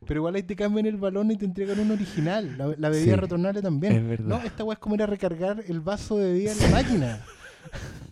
Pero 0.06 0.20
igual 0.20 0.34
ahí 0.34 0.42
te 0.42 0.54
cambian 0.56 0.86
el 0.86 0.96
balón 0.96 1.30
y 1.30 1.36
te 1.36 1.44
entregan 1.46 1.78
un 1.80 1.90
original. 1.92 2.56
La, 2.58 2.74
la 2.76 2.88
bebida 2.90 3.14
Sí, 3.14 3.20
retornable 3.20 3.62
también. 3.62 3.92
es 3.94 4.06
verdad. 4.08 4.26
No, 4.26 4.36
esta 4.44 4.64
weá 4.64 4.74
es 4.74 4.78
como 4.78 4.94
ir 4.96 5.02
a 5.02 5.06
recargar 5.06 5.62
el 5.66 5.80
vaso 5.80 6.18
de 6.18 6.32
bebida 6.32 6.52
en 6.52 6.60
la 6.60 6.68
máquina. 6.68 7.20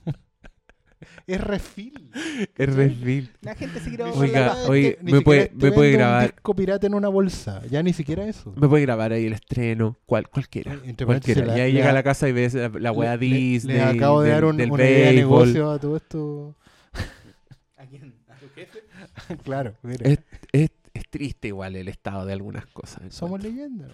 es 1.26 1.40
refill. 1.40 2.10
es 2.56 2.74
refill. 2.74 3.30
La 3.42 3.54
gente 3.54 3.80
se 3.80 3.88
quiere 3.88 4.04
Oiga, 4.04 4.56
oye, 4.68 4.98
me 5.02 5.20
puede- 5.20 5.50
me 5.54 5.72
puede 5.72 5.92
grabar. 5.92 6.24
Un 6.24 6.30
disco 6.32 6.54
pirata 6.54 6.86
en 6.86 6.94
una 6.94 7.08
bolsa. 7.08 7.62
Ya 7.70 7.82
ni 7.82 7.92
siquiera 7.92 8.26
eso. 8.26 8.52
Me 8.56 8.68
puede 8.68 8.82
grabar 8.82 9.12
ahí 9.12 9.26
el 9.26 9.32
estreno, 9.34 9.96
cual, 10.06 10.28
cualquiera. 10.28 10.72
Entre 10.84 11.06
cualquiera. 11.06 11.44
la- 11.46 11.58
y 11.58 11.60
ahí 11.60 11.72
le 11.72 11.78
llega 11.78 11.90
a 11.90 11.94
la 11.94 12.02
casa 12.02 12.28
y 12.28 12.32
ves 12.32 12.54
la, 12.54 12.68
la 12.68 12.92
le- 12.92 13.18
Disney. 13.18 13.76
Le 13.76 13.82
acabo 13.82 14.22
de 14.22 14.28
del- 14.30 14.34
dar 14.36 14.44
un- 14.46 14.56
del 14.56 14.70
una 14.70 14.84
idea 14.84 15.08
de 15.08 15.14
negocio 15.16 15.70
a 15.70 15.78
todo 15.78 15.96
esto. 15.96 16.56
¿A 17.78 17.86
quién? 17.86 18.14
¿A 18.28 18.34
tu 18.36 18.48
jefe? 18.54 18.80
claro, 19.44 19.74
mira. 19.82 20.08
Es, 20.10 20.18
es, 20.52 20.70
es 20.94 21.08
triste 21.08 21.48
igual 21.48 21.76
el 21.76 21.88
estado 21.88 22.26
de 22.26 22.32
algunas 22.32 22.66
cosas. 22.66 23.14
Somos 23.14 23.42
leyendas. 23.42 23.90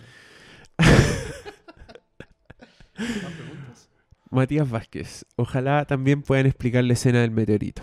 Matías 4.31 4.69
Vázquez. 4.71 5.25
Ojalá 5.37 5.85
también 5.87 6.23
puedan 6.23 6.47
explicar 6.47 6.85
la 6.85 6.93
escena 6.93 7.21
del 7.21 7.31
meteorito. 7.31 7.83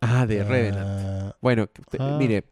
Ah, 0.00 0.26
de 0.26 0.44
Revenant. 0.44 0.88
Ah, 0.88 1.36
Bueno, 1.40 1.68
Ah. 1.98 2.16
mire, 2.18 2.44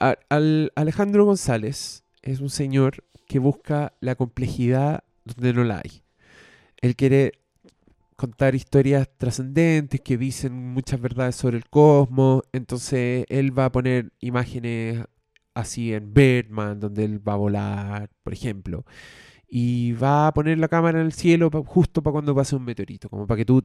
a- 0.00 0.16
al- 0.28 0.72
Alejandro 0.76 1.24
González 1.24 2.04
es 2.22 2.40
un 2.40 2.50
señor 2.50 3.04
que 3.26 3.38
busca 3.38 3.92
la 4.00 4.14
complejidad 4.14 5.04
donde 5.24 5.52
no 5.52 5.64
la 5.64 5.78
hay. 5.84 6.02
Él 6.80 6.96
quiere 6.96 7.32
contar 8.16 8.54
historias 8.54 9.08
trascendentes 9.16 10.00
que 10.00 10.16
dicen 10.16 10.52
muchas 10.54 11.00
verdades 11.00 11.36
sobre 11.36 11.56
el 11.58 11.68
cosmos, 11.68 12.42
entonces 12.52 13.24
él 13.28 13.56
va 13.56 13.66
a 13.66 13.72
poner 13.72 14.12
imágenes 14.20 15.04
así 15.54 15.92
en 15.92 16.12
Birdman, 16.14 16.80
donde 16.80 17.04
él 17.04 17.26
va 17.26 17.34
a 17.34 17.36
volar, 17.36 18.10
por 18.22 18.32
ejemplo, 18.32 18.84
y 19.48 19.92
va 19.92 20.28
a 20.28 20.34
poner 20.34 20.58
la 20.58 20.68
cámara 20.68 21.00
en 21.00 21.06
el 21.06 21.12
cielo 21.12 21.50
justo 21.64 22.02
para 22.02 22.12
cuando 22.12 22.34
pase 22.34 22.54
un 22.54 22.64
meteorito, 22.64 23.08
como 23.08 23.26
para 23.26 23.38
que 23.38 23.44
tú 23.44 23.64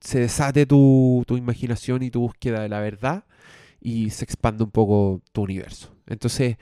se 0.00 0.20
desate 0.20 0.64
tu, 0.64 1.24
tu 1.26 1.36
imaginación 1.36 2.02
y 2.02 2.10
tu 2.10 2.20
búsqueda 2.20 2.60
de 2.62 2.68
la 2.68 2.80
verdad 2.80 3.24
y 3.80 4.10
se 4.10 4.24
expanda 4.24 4.64
un 4.64 4.70
poco 4.70 5.20
tu 5.32 5.42
universo. 5.42 5.94
Entonces, 6.06 6.56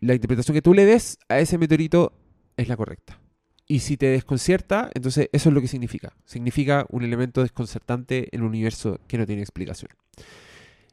la 0.00 0.14
interpretación 0.14 0.54
que 0.54 0.62
tú 0.62 0.74
le 0.74 0.84
des 0.84 1.18
a 1.28 1.38
ese 1.40 1.58
meteorito 1.58 2.12
es 2.56 2.68
la 2.68 2.76
correcta. 2.76 3.20
Y 3.68 3.80
si 3.80 3.96
te 3.96 4.06
desconcierta, 4.06 4.90
entonces 4.94 5.28
eso 5.32 5.48
es 5.48 5.54
lo 5.54 5.60
que 5.60 5.68
significa. 5.68 6.12
Significa 6.24 6.86
un 6.88 7.02
elemento 7.02 7.42
desconcertante 7.42 8.28
en 8.34 8.42
un 8.42 8.48
universo 8.48 9.00
que 9.08 9.18
no 9.18 9.26
tiene 9.26 9.42
explicación. 9.42 9.90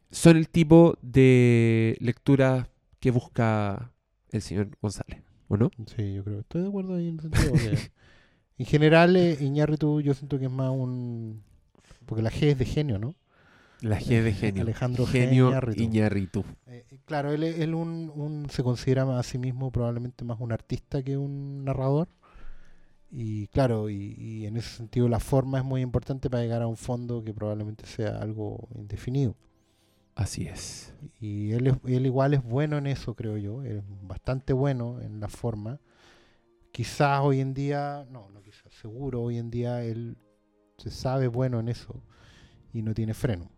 Son 0.10 0.38
el 0.38 0.50
tipo 0.50 0.98
de 1.02 1.98
lectura 2.00 2.70
que 3.00 3.12
busca 3.12 3.92
el 4.32 4.42
señor 4.42 4.70
González, 4.82 5.22
¿o 5.54 5.58
no? 5.58 5.72
Sí, 5.96 6.14
yo 6.14 6.24
creo. 6.24 6.40
Estoy 6.42 6.62
de 6.64 6.68
acuerdo 6.70 6.96
ahí 6.96 7.08
en 7.08 7.16
el 7.16 7.22
sentido 7.22 7.54
que 7.54 7.80
en 8.60 8.66
general 8.66 9.16
eh, 9.18 9.38
Iñárritu 9.42 10.02
yo 10.02 10.14
siento 10.14 10.40
que 10.40 10.46
es 10.46 10.52
más 10.52 10.72
un 10.72 11.44
porque 12.06 12.24
la 12.24 12.32
G 12.32 12.44
es 12.50 12.60
de 12.60 12.66
genio, 12.66 13.00
¿no? 13.00 13.16
La 13.82 14.00
G 14.00 14.24
de 14.24 14.34
genio. 14.34 14.62
Alejandro 14.64 15.06
genio 15.06 15.50
Iñárritu. 15.50 15.84
Iñárritu. 15.84 16.46
Eh, 16.68 16.86
eh, 16.92 17.00
claro, 17.06 17.32
él, 17.34 17.44
es- 17.44 17.60
él 17.60 17.76
un, 17.76 18.12
un- 18.16 18.50
se 18.50 18.64
considera 18.64 19.20
a 19.20 19.24
sí 19.24 19.38
mismo 19.38 19.72
probablemente 19.72 20.26
más 20.26 20.40
un 20.40 20.52
artista 20.52 21.04
que 21.04 21.18
un 21.18 21.66
narrador. 21.66 22.08
Y 23.12 23.48
claro, 23.48 23.90
y, 23.90 24.16
y 24.18 24.46
en 24.48 24.58
ese 24.58 24.70
sentido 24.78 25.08
la 25.08 25.20
forma 25.20 25.60
es 25.60 25.64
muy 25.66 25.82
importante 25.82 26.30
para 26.30 26.44
llegar 26.44 26.62
a 26.64 26.68
un 26.68 26.78
fondo 26.78 27.24
que 27.24 27.34
probablemente 27.34 27.86
sea 27.86 28.18
algo 28.18 28.68
indefinido. 28.76 29.36
Así 30.16 30.46
es. 30.48 30.94
Y 31.20 31.52
él, 31.54 31.68
es- 31.68 31.78
él 31.86 32.06
igual 32.06 32.34
es 32.34 32.44
bueno 32.44 32.78
en 32.78 32.88
eso, 32.88 33.16
creo 33.16 33.38
yo. 33.38 33.64
Es 33.64 33.82
bastante 34.04 34.54
bueno 34.54 35.00
en 35.02 35.20
la 35.20 35.28
forma. 35.28 35.80
Quizás 36.72 37.22
hoy 37.24 37.40
en 37.40 37.54
día, 37.54 38.06
no, 38.12 38.30
no 38.30 38.42
quizás, 38.42 38.74
seguro 38.82 39.22
hoy 39.22 39.38
en 39.38 39.50
día 39.52 39.84
él 39.84 40.18
se 40.78 40.90
sabe 40.92 41.28
bueno 41.28 41.60
en 41.60 41.70
eso. 41.70 41.96
y 42.76 42.82
no 42.82 42.96
tiene 42.96 43.14
freno. 43.14 43.50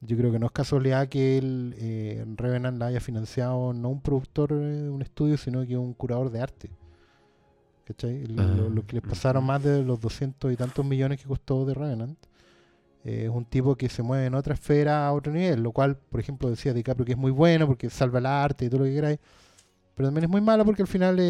Yo 0.00 0.16
creo 0.16 0.30
que 0.30 0.38
no 0.38 0.46
es 0.46 0.52
casualidad 0.52 1.08
que 1.08 1.38
el 1.38 1.74
eh, 1.76 2.24
Revenant 2.36 2.78
la 2.78 2.86
haya 2.86 3.00
financiado 3.00 3.72
no 3.72 3.88
un 3.88 4.00
productor 4.00 4.54
de 4.54 4.88
un 4.88 5.02
estudio, 5.02 5.36
sino 5.36 5.66
que 5.66 5.76
un 5.76 5.92
curador 5.92 6.30
de 6.30 6.40
arte. 6.40 6.70
¿Cachai? 7.84 8.26
Lo, 8.28 8.42
Ah. 8.42 8.46
lo- 8.46 8.70
lo 8.70 8.86
que 8.86 8.94
les 8.96 9.02
pasaron 9.02 9.42
más 9.44 9.60
de 9.64 9.82
los 9.82 10.00
200 10.00 10.52
y 10.52 10.56
tantos 10.56 10.84
millones 10.86 11.20
que 11.20 11.26
costó 11.26 11.64
de 11.64 11.74
Revenant 11.74 12.16
eh, 12.16 12.28
es 13.06 13.28
un 13.28 13.44
tipo 13.44 13.76
que 13.76 13.88
se 13.88 14.02
mueve 14.02 14.26
en 14.26 14.34
otra 14.34 14.54
esfera 14.54 15.06
a 15.06 15.12
otro 15.12 15.32
nivel, 15.32 15.62
lo 15.62 15.72
cual, 15.72 15.96
por 15.96 16.20
ejemplo, 16.20 16.50
decía 16.50 16.74
DiCaprio 16.74 17.06
que 17.06 17.12
es 17.12 17.18
muy 17.18 17.30
bueno 17.30 17.66
porque 17.66 17.88
salva 17.90 18.18
el 18.18 18.26
arte 18.26 18.64
y 18.64 18.68
todo 18.68 18.80
lo 18.80 18.86
que 18.86 18.94
queráis, 18.94 19.18
pero 19.94 20.08
también 20.08 20.24
es 20.24 20.30
muy 20.30 20.40
malo 20.40 20.64
porque 20.64 20.82
al 20.82 20.88
final 20.88 21.18
eh, 21.20 21.22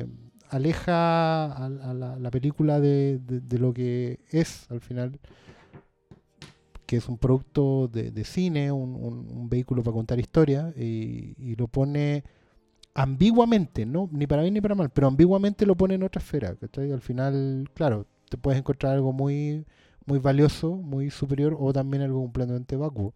eh, 0.00 0.06
aleja 0.50 1.52
a, 1.52 1.68
la, 1.68 2.16
la 2.16 2.30
película 2.30 2.80
de, 2.80 3.20
lo 3.58 3.74
que 3.74 4.20
es 4.30 4.70
al 4.70 4.80
final, 4.80 5.18
que 6.86 6.96
es 6.96 7.08
un 7.08 7.18
producto 7.18 7.88
de, 7.88 8.24
cine, 8.24 8.72
un, 8.72 9.48
vehículo 9.48 9.82
para 9.82 9.94
contar 9.94 10.18
historias, 10.18 10.74
y, 10.76 11.34
y 11.38 11.56
lo 11.56 11.68
pone 11.68 12.24
ambiguamente, 12.94 13.86
no 13.86 14.08
ni 14.12 14.26
para 14.26 14.42
bien 14.42 14.54
ni 14.54 14.60
para 14.60 14.74
mal, 14.74 14.90
pero 14.90 15.06
ambiguamente 15.06 15.66
lo 15.66 15.76
pone 15.76 15.94
en 15.94 16.02
otra 16.02 16.20
esfera. 16.20 16.54
¿cachai? 16.56 16.92
Al 16.92 17.00
final, 17.00 17.68
claro, 17.74 18.06
te 18.28 18.36
puedes 18.36 18.58
encontrar 18.58 18.94
algo 18.94 19.12
muy, 19.12 19.64
muy 20.08 20.18
valioso, 20.18 20.74
muy 20.74 21.10
superior, 21.10 21.56
o 21.58 21.72
también 21.72 22.02
algo 22.02 22.20
completamente 22.22 22.74
vacuo. 22.76 23.12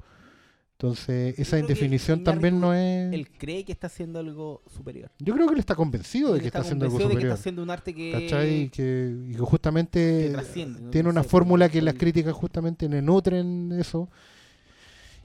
Entonces, 0.73 1.39
esa 1.39 1.59
indefinición 1.61 2.25
también 2.25 2.61
no 2.61 2.75
es... 2.75 3.13
Él 3.15 3.29
cree 3.39 3.65
que 3.65 3.71
está 3.71 3.87
haciendo 3.87 4.19
algo 4.19 4.63
superior. 4.67 5.11
Yo 5.21 5.33
creo 5.33 5.47
que 5.47 5.53
él 5.55 5.61
está 5.61 5.77
convencido 5.77 6.35
de 6.35 6.41
que 6.41 6.47
está, 6.47 6.59
haciendo 6.61 6.85
algo 6.87 6.95
convencido 6.99 7.09
de 7.09 7.15
que 7.15 7.21
superior. 7.21 7.33
está 7.35 7.41
haciendo 7.41 7.63
un 7.63 7.71
arte 7.71 7.95
que, 7.95 8.11
¿Cachai? 8.13 8.61
Y 8.63 8.69
que, 8.69 9.17
y 9.29 9.31
que 9.31 9.37
que 9.37 9.43
justamente 9.45 10.31
trasciende. 10.33 10.81
¿no? 10.81 10.91
tiene 10.91 11.05
No 11.05 11.11
una 11.11 11.23
sé, 11.23 11.29
fórmula 11.29 11.69
que 11.69 11.79
soy- 11.79 11.85
las 11.85 11.95
críticas 11.95 12.35
justamente 12.35 12.89
le 12.89 13.01
nutren 13.01 13.71
eso. 13.79 14.09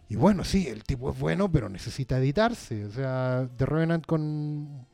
Y 0.09 0.15
bueno, 0.15 0.43
sí, 0.43 0.68
el 0.68 0.84
tipo 0.84 1.09
es 1.11 1.20
bueno, 1.20 1.51
pero 1.51 1.70
necesita 1.70 2.20
editarse. 2.20 2.86
O 2.86 2.91
sea, 2.91 3.49
The 3.57 3.65
Revenant 3.65 4.05
con 4.05 4.86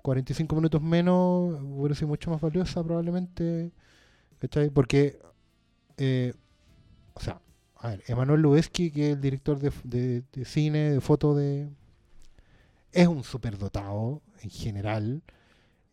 45 0.00 0.54
minutos 0.54 0.80
menos 0.80 1.58
hubiera 1.60 1.94
sido 1.96 2.08
mucho 2.08 2.30
más 2.30 2.40
valiosa 2.40 2.84
probablemente. 2.84 3.72
¿Cachai? 4.38 4.70
Porque, 4.70 5.18
eh, 5.98 6.34
o 7.14 7.20
sea, 7.20 7.40
a 7.76 7.88
ver, 7.90 8.04
Emanuel 8.08 8.42
Lubezki, 8.42 8.90
que 8.92 9.08
es 9.10 9.14
el 9.16 9.22
director 9.22 9.58
de, 9.60 9.72
de- 9.84 10.24
de 10.32 10.44
cine, 10.46 10.90
de 10.92 11.00
foto 11.02 11.34
de... 11.36 11.68
Es 12.92 13.08
un 13.08 13.24
superdotado 13.24 14.22
en 14.42 14.50
general. 14.50 15.22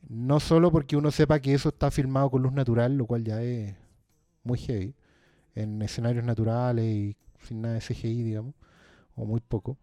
No 0.09 0.39
solo 0.41 0.71
porque 0.71 0.97
uno 0.97 1.11
sepa 1.11 1.39
que 1.41 1.53
eso 1.55 1.69
está 1.69 1.91
filmado 1.91 2.31
con 2.31 2.43
luz 2.43 2.53
natural, 2.53 2.97
lo 2.97 3.07
cual 3.07 3.23
ya 3.25 3.41
es 3.43 3.75
muy 4.43 4.59
heavy, 4.59 4.95
en 5.55 5.81
escenarios 5.83 6.25
naturales 6.25 6.85
y 6.85 7.17
sin 7.47 7.61
nada 7.61 7.75
de 7.75 7.81
CGI, 7.81 8.23
digamos, 8.23 8.55
o 9.15 9.25
muy 9.25 9.41
poco. 9.41 9.77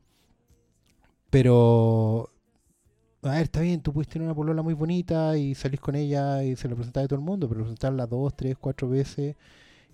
Pero, 1.30 2.30
a 3.22 3.30
ver, 3.32 3.42
está 3.44 3.60
bien, 3.62 3.82
tú 3.82 3.92
puedes 3.92 4.08
tener 4.08 4.26
una 4.26 4.34
polola 4.34 4.62
muy 4.62 4.74
bonita 4.74 5.36
y 5.38 5.54
salís 5.54 5.80
con 5.80 5.94
ella 5.96 6.44
y 6.44 6.56
se 6.56 6.68
la 6.68 6.76
presentás 6.76 7.04
a 7.06 7.08
todo 7.08 7.18
el 7.20 7.26
mundo, 7.26 7.48
pero 7.48 7.62
presentarla 7.62 8.06
dos, 8.06 8.34
tres, 8.36 8.56
cuatro 8.60 8.88
veces 8.88 9.36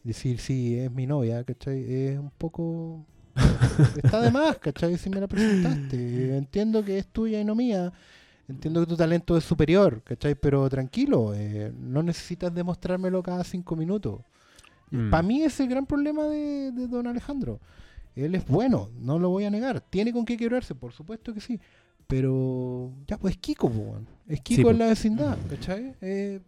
decir, 0.04 0.38
sí, 0.38 0.78
es 0.78 0.90
mi 0.90 1.06
novia, 1.06 1.42
¿cachai? 1.44 1.84
Es 1.92 2.18
un 2.18 2.30
poco... 2.30 3.04
está 4.02 4.20
de 4.20 4.30
más, 4.30 4.58
¿cachai? 4.58 4.96
Si 4.96 5.10
me 5.10 5.20
la 5.20 5.26
presentaste. 5.26 6.36
Entiendo 6.36 6.84
que 6.84 6.98
es 6.98 7.06
tuya 7.06 7.40
y 7.40 7.44
no 7.44 7.54
mía. 7.54 7.92
Entiendo 8.48 8.80
que 8.80 8.86
tu 8.86 8.96
talento 8.96 9.36
es 9.36 9.44
superior, 9.44 10.02
¿cachai? 10.02 10.34
Pero 10.34 10.68
tranquilo, 10.68 11.32
eh, 11.34 11.72
no 11.76 12.02
necesitas 12.02 12.54
demostrármelo 12.54 13.22
cada 13.22 13.42
cinco 13.42 13.74
minutos. 13.74 14.20
Mm. 14.90 15.10
Para 15.10 15.22
mí 15.22 15.42
es 15.42 15.58
el 15.60 15.68
gran 15.68 15.86
problema 15.86 16.24
de, 16.24 16.70
de 16.70 16.86
don 16.86 17.06
Alejandro. 17.06 17.58
Él 18.14 18.34
es 18.34 18.46
bueno, 18.46 18.90
no 19.00 19.18
lo 19.18 19.30
voy 19.30 19.44
a 19.44 19.50
negar. 19.50 19.80
¿Tiene 19.80 20.12
con 20.12 20.24
qué 20.24 20.36
quebrarse? 20.36 20.74
Por 20.74 20.92
supuesto 20.92 21.34
que 21.34 21.40
sí. 21.40 21.58
Pero 22.06 22.92
ya, 23.06 23.18
pues 23.18 23.34
es 23.34 23.40
Kiko, 23.40 23.70
po. 23.70 23.96
Es 24.28 24.40
Kiko 24.40 24.62
po. 24.62 24.70
en 24.70 24.78
la 24.78 24.86
vecindad, 24.86 25.38
¿cachai? 25.48 25.94
Eh, 26.00 26.40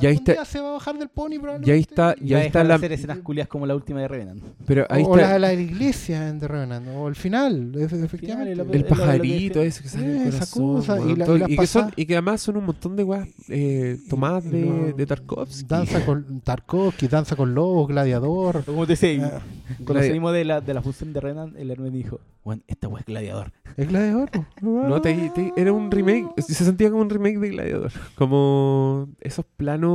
Ya 0.00 0.08
algún 0.10 0.20
está- 0.22 0.32
día 0.32 0.44
se 0.44 0.60
va 0.60 0.68
a 0.68 0.72
bajar 0.72 0.98
del 0.98 1.08
pony 1.08 1.30
probablemente. 1.40 1.66
Ya 1.66 1.74
ahí 1.74 1.80
está, 1.80 2.14
Y 2.20 2.26
ya 2.28 2.36
va 2.38 2.42
a 2.42 2.46
está 2.46 2.58
de 2.62 2.68
la... 2.68 2.74
hacer 2.76 2.92
escenas 2.92 3.18
culias 3.18 3.48
como 3.48 3.66
la 3.66 3.74
última 3.74 4.00
de 4.00 4.08
Revenant. 4.08 4.42
Pero 4.66 4.86
ahí 4.90 5.04
o 5.06 5.16
la 5.16 5.22
está 5.22 5.32
de 5.34 5.38
la 5.40 5.52
iglesia 5.54 6.28
en 6.28 6.38
The 6.40 6.48
Revenant, 6.48 6.86
o 6.94 7.08
el 7.08 7.14
final, 7.14 7.72
efectivamente. 7.78 8.52
el- 8.76 8.84
pajarito 8.84 9.58
lo 9.58 9.62
que- 9.62 9.66
ese 9.68 9.82
que 9.82 9.88
sale 9.88 10.06
del 10.08 10.28
Esa 10.28 10.46
corazón, 10.50 10.74
cosa, 10.76 11.00
y 11.00 11.16
la- 11.16 11.26
y 11.26 11.52
y, 11.52 11.56
que 11.56 11.66
son, 11.66 11.82
pasadas- 11.82 11.92
y 11.96 12.06
que 12.06 12.14
además 12.14 12.40
son 12.40 12.56
un 12.56 12.64
montón 12.66 12.96
de 12.96 13.04
weas 13.04 13.28
eh, 13.48 13.98
tomadas 14.08 14.44
Y- 14.44 14.48
y 14.48 14.50
de, 14.52 14.60
lo- 14.66 14.92
de 14.96 15.06
Tarkovsky. 15.06 15.64
Danza 15.66 16.04
con 16.04 16.40
Tarkovsky, 16.40 17.08
Danza 17.08 17.36
con 17.36 17.54
Lobos, 17.54 17.88
Gladiador. 17.88 18.64
Como 18.64 18.86
te 18.86 18.92
decía, 18.92 19.32
Ah, 19.36 19.40
cuando 19.84 19.94
Gladi- 19.94 20.06
salimos 20.08 20.32
de 20.32 20.44
la, 20.44 20.60
de 20.60 20.74
la 20.74 20.82
función 20.82 21.12
de 21.12 21.20
Revenant, 21.20 21.56
el 21.56 21.70
Hermes 21.70 21.92
dijo, 21.92 22.20
bueno, 22.44 22.62
esta 22.68 22.86
wea 22.88 23.00
es 23.00 23.06
gladiador. 23.06 23.52
¿Es 23.76 23.88
Gladiador? 23.88 24.30
No, 24.62 25.00
te- 25.00 25.30
te- 25.34 25.52
era 25.56 25.72
un 25.72 25.90
remake, 25.90 26.28
se 26.40 26.54
sentía 26.64 26.90
como 26.90 27.02
un 27.02 27.10
remake 27.10 27.38
de 27.38 27.48
Gladiador. 27.50 27.92
Como 28.14 29.08
esos 29.20 29.44
planos 29.56 29.85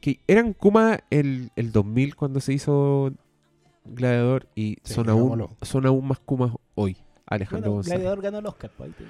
que 0.00 0.20
eran 0.26 0.52
como 0.52 0.80
el, 1.10 1.50
el 1.56 1.72
2000 1.72 2.14
cuando 2.16 2.40
se 2.40 2.52
hizo 2.52 3.12
Gladiador 3.84 4.46
y 4.54 4.76
Sí, 4.84 4.94
son, 4.94 5.08
aún, 5.08 5.46
son 5.62 5.86
aún 5.86 6.06
más 6.08 6.18
kumas 6.18 6.52
hoy. 6.74 6.96
Alejandro 7.30 7.72
Bueno, 7.72 7.74
González. 7.76 7.98
gladiador 8.00 8.22
ganó 8.22 8.38
el 8.38 8.46
Oscar. 8.46 8.70
pues, 8.74 8.90
ahí 8.98 9.04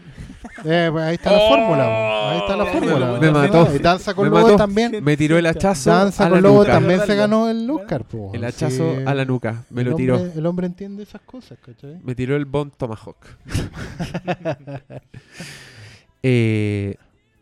Eh, 0.65 0.89
pues 0.91 1.13
está 1.13 1.31
la 1.31 1.39
fórmula. 1.49 2.31
Ahí 2.33 2.39
está 2.39 2.57
la 2.57 2.65
Me 2.65 2.71
fórmula. 2.73 3.19
me 3.21 3.31
mató. 3.31 3.69
Y 3.75 3.79
Danza 3.79 4.13
con 4.15 4.29
mató. 4.31 4.57
también. 4.57 5.05
Me 5.05 5.17
tiró 5.17 5.39
el 5.39 5.47
hachazo 5.47 5.91
Danza 5.91 6.27
a 6.27 6.29
la 6.31 6.41
con 6.43 6.53
nuca. 6.57 6.73
también 6.73 7.01
se 7.07 7.15
ganó 7.15 7.49
el 7.49 7.71
Oscar. 7.71 8.05
po. 8.05 8.33
El 8.35 8.45
hachazo 8.45 8.97
Sí. 8.97 9.03
a 9.07 9.15
la 9.15 9.25
nuca. 9.25 9.65
Me 9.71 9.83
El 9.83 9.91
lo 9.91 9.95
tiró. 9.97 10.17
hombre- 10.17 10.33
el 10.37 10.47
hombre 10.47 10.67
entiende 10.67 11.05
esas 11.05 11.21
cosas, 11.21 11.59
¿cachai? 11.65 12.01
Me 12.03 12.17
tiró 12.17 12.35
el 12.35 12.45
Bond 12.45 12.73
Tomahawk. 12.77 13.19
Eh, 16.23 16.97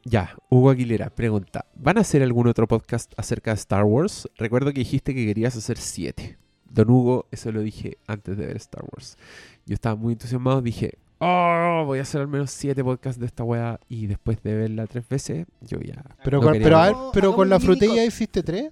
ya, 0.08 0.36
Hugo 0.48 0.70
Aguilera 0.70 1.10
pregunta: 1.10 1.66
¿Van 1.74 1.98
a 1.98 2.02
hacer 2.02 2.22
algún 2.22 2.46
otro 2.46 2.68
podcast 2.68 3.12
acerca 3.16 3.50
de 3.50 3.56
Star 3.56 3.82
Wars? 3.84 4.28
Recuerdo 4.36 4.72
que 4.72 4.78
dijiste 4.78 5.14
que 5.14 5.26
querías 5.26 5.56
hacer 5.56 5.78
siete. 5.78 6.38
Don 6.70 6.90
Hugo, 6.90 7.26
eso 7.32 7.50
lo 7.50 7.60
dije 7.60 7.98
antes 8.06 8.36
de 8.36 8.46
ver 8.46 8.56
Star 8.56 8.84
Wars. 8.84 9.18
Yo 9.66 9.74
estaba 9.74 9.96
muy 9.96 10.12
entusiasmado, 10.12 10.62
dije, 10.62 10.98
oh, 11.18 11.82
voy 11.86 11.98
a 11.98 12.02
hacer 12.02 12.20
al 12.20 12.28
menos 12.28 12.52
siete 12.52 12.84
podcasts 12.84 13.18
de 13.18 13.26
esta 13.26 13.42
weá. 13.42 13.80
Y 13.88 14.06
después 14.06 14.40
de 14.44 14.54
verla 14.54 14.86
tres 14.86 15.08
veces, 15.08 15.46
yo 15.60 15.80
ya. 15.80 16.04
Pero, 16.22 16.38
no 16.38 16.46
con, 16.46 16.52
pero, 16.62 16.78
a 16.78 16.86
ver. 16.86 16.96
pero 17.12 17.34
con 17.34 17.48
la 17.48 17.58
frutilla 17.58 18.04
hiciste 18.04 18.44
tres. 18.44 18.70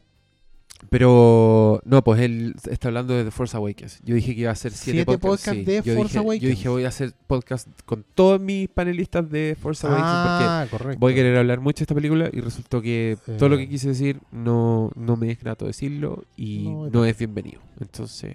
Pero 0.91 1.81
no, 1.85 2.05
pues 2.05 2.20
él 2.20 2.55
está 2.70 2.89
hablando 2.89 3.14
de 3.14 3.25
The 3.25 3.31
Force 3.31 3.57
Awakens. 3.57 4.01
Yo 4.05 4.14
dije 4.14 4.35
que 4.35 4.43
iba 4.43 4.51
a 4.51 4.53
hacer 4.53 4.72
siete, 4.72 4.99
Siete 4.99 5.18
podcasts. 5.18 5.47
podcasts 5.47 5.59
sí. 5.61 5.64
de 5.64 5.77
yo 5.83 5.95
Force 5.95 6.09
dije, 6.12 6.18
Awakens. 6.18 6.43
Yo 6.43 6.49
dije, 6.51 6.68
voy 6.68 6.85
a 6.85 6.89
hacer 6.89 7.12
podcast 7.27 7.68
con 7.87 8.05
todos 8.14 8.41
mis 8.41 8.68
panelistas 8.68 9.29
de 9.31 9.57
Force 9.61 9.87
Awakens 9.87 10.07
porque 10.09 10.45
Ah, 10.45 10.66
correcto. 10.70 11.01
voy 11.01 11.12
a 11.12 11.16
querer 11.16 11.37
hablar 11.39 11.61
mucho 11.61 11.79
de 11.79 11.83
esta 11.85 11.95
película 11.95 12.29
y 12.33 12.41
resultó 12.41 12.83
que 12.83 13.16
todo 13.39 13.49
lo 13.49 13.57
que 13.57 13.68
quise 13.68 13.89
decir 13.89 14.20
no, 14.31 14.91
no 14.95 15.16
me 15.16 15.31
es 15.31 15.41
grato 15.41 15.66
decirlo 15.66 16.25
y 16.37 16.64
No, 16.68 16.91
no, 16.91 17.05
es 17.05 17.16
bienvenido. 17.18 17.61
Entonces, 17.81 18.35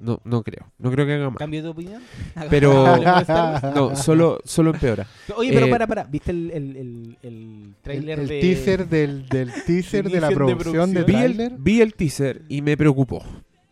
no, 0.00 0.20
no 0.24 0.42
creo. 0.42 0.70
No 0.78 0.90
creo 0.90 1.06
que 1.06 1.12
haga 1.14 1.30
más. 1.30 1.38
¿Cambio 1.38 1.62
de 1.62 1.68
opinión? 1.68 2.02
Pero-. 2.50 2.96
No, 3.74 3.96
solo, 3.96 4.38
solo 4.44 4.70
empeora. 4.70 5.06
Oye, 5.36 5.52
pero 5.52 5.66
Eh, 5.66 5.70
para, 5.70 5.86
para. 5.86 6.04
¿Viste 6.04 6.30
el, 6.30 6.50
el, 6.50 6.76
el, 6.76 7.18
el 7.22 7.74
trailer 7.82 8.20
el 8.20 8.28
de... 8.28 8.40
teaser 8.40 8.88
del, 8.88 9.28
del 9.28 9.50
teaser 9.66 10.08
de 10.10 10.20
la 10.20 10.28
de 10.28 10.34
producción 10.34 10.92
de 10.92 11.04
producción. 11.04 11.36
Vi 11.36 11.42
el, 11.44 11.52
vi 11.58 11.80
el 11.80 11.94
teaser 11.94 12.42
y 12.48 12.62
me 12.62 12.76
preocupó. 12.76 13.24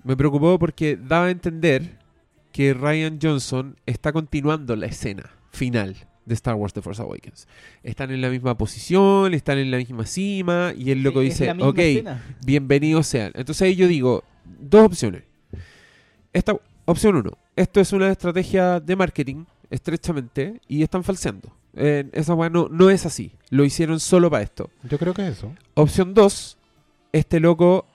Me 0.02 0.16
preocupó 0.16 0.58
porque 0.58 0.96
daba 0.96 1.26
a 1.26 1.30
entender 1.30 1.98
que 2.52 2.74
Ryan 2.74 3.18
Johnson 3.20 3.76
está 3.86 4.12
continuando 4.12 4.76
la 4.76 4.86
escena 4.86 5.30
final 5.50 5.96
de 6.24 6.34
Star 6.34 6.54
Wars 6.54 6.72
The 6.72 6.82
Force 6.82 7.02
Awakens. 7.02 7.48
Están 7.82 8.10
en 8.10 8.20
la 8.20 8.30
misma 8.30 8.56
posición, 8.56 9.34
están 9.34 9.58
en 9.58 9.70
la 9.70 9.76
misma 9.78 10.06
cima 10.06 10.72
y 10.76 10.90
el 10.90 11.02
loco 11.02 11.20
Es 11.20 11.30
dice, 11.30 11.46
la 11.46 11.54
misma 11.54 11.70
ok, 11.70 11.78
escena. 11.78 12.22
bienvenidos 12.46 13.06
sean. 13.06 13.32
Entonces 13.34 13.62
ahí 13.62 13.74
yo 13.76 13.88
digo, 13.88 14.24
dos 14.60 14.86
opciones. 14.86 15.22
Esta 16.34 16.54
opción 16.84 17.16
uno, 17.16 17.30
esto 17.56 17.80
es 17.80 17.92
una 17.94 18.10
estrategia 18.10 18.78
de 18.80 18.94
marketing 18.96 19.44
estrechamente 19.70 20.60
y 20.68 20.82
están 20.82 21.02
falseando. 21.02 21.50
Eh, 21.76 22.08
esa 22.12 22.34
weá 22.34 22.50
no, 22.50 22.68
no 22.70 22.90
es 22.90 23.06
así. 23.06 23.32
Lo 23.50 23.64
hicieron 23.64 23.98
solo 24.00 24.30
para 24.30 24.42
esto. 24.42 24.68
Yo 24.88 24.98
creo 24.98 25.14
que 25.14 25.22
es 25.26 25.38
eso. 25.38 25.52
Opción 25.74 26.12
2, 26.14 26.58
este 27.12 27.40
loco 27.40 27.86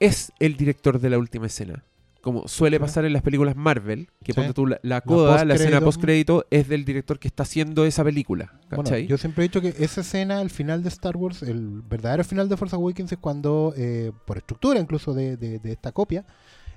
es 0.00 0.32
el 0.38 0.56
director 0.56 0.98
de 1.00 1.10
la 1.10 1.18
última 1.18 1.46
escena. 1.46 1.84
Como 2.20 2.48
suele 2.48 2.80
pasar 2.80 3.04
en 3.04 3.12
las 3.12 3.22
películas 3.22 3.54
Marvel, 3.56 4.08
que 4.24 4.32
Sí. 4.32 4.36
ponte 4.36 4.52
tú 4.52 4.66
la, 4.66 4.80
la 4.82 5.00
coda, 5.00 5.44
la, 5.44 5.54
escena 5.54 5.80
postcrédito. 5.80 6.44
es 6.50 6.68
del 6.68 6.84
director 6.84 7.18
que 7.20 7.28
está 7.28 7.44
haciendo 7.44 7.84
esa 7.84 8.02
película. 8.02 8.52
Bueno, 8.70 8.98
yo 8.98 9.16
siempre 9.16 9.44
he 9.44 9.48
dicho 9.48 9.60
que 9.60 9.74
esa 9.78 10.00
escena, 10.00 10.42
el 10.42 10.50
final 10.50 10.82
de 10.82 10.88
Star 10.88 11.16
Wars, 11.16 11.42
el 11.44 11.80
verdadero 11.82 12.24
final 12.24 12.48
de 12.48 12.56
Force 12.56 12.74
Awakens 12.74 13.12
es 13.12 13.18
cuando, 13.18 13.72
eh, 13.76 14.10
por 14.26 14.36
estructura 14.38 14.80
incluso 14.80 15.14
de, 15.14 15.36
de- 15.36 15.58
de 15.60 15.72
esta 15.72 15.92
copia, 15.92 16.24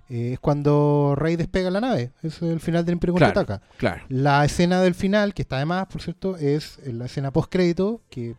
eh, 0.10 0.34
es 0.34 0.40
cuando 0.40 1.14
Rey 1.18 1.36
despega 1.36 1.70
la 1.72 1.82
nave. 1.82 2.12
Eso 2.24 2.46
es 2.46 2.52
el 2.54 2.60
final 2.60 2.86
del 2.86 2.94
Imperio 2.94 3.16
Claro. 3.16 3.34
contraataca. 3.34 3.66
Claro. 3.78 4.04
La 4.10 4.44
escena 4.46 4.82
del 4.82 4.94
final, 4.96 5.34
que 5.34 5.42
está 5.44 5.58
además, 5.58 5.88
por 5.92 6.02
cierto, 6.02 6.38
es 6.38 6.80
la 6.86 7.06
escena 7.06 7.32
post-crédito 7.32 8.02
que 8.10 8.36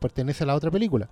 pertenece 0.00 0.44
a 0.44 0.46
la 0.46 0.54
otra 0.54 0.70
película. 0.70 1.08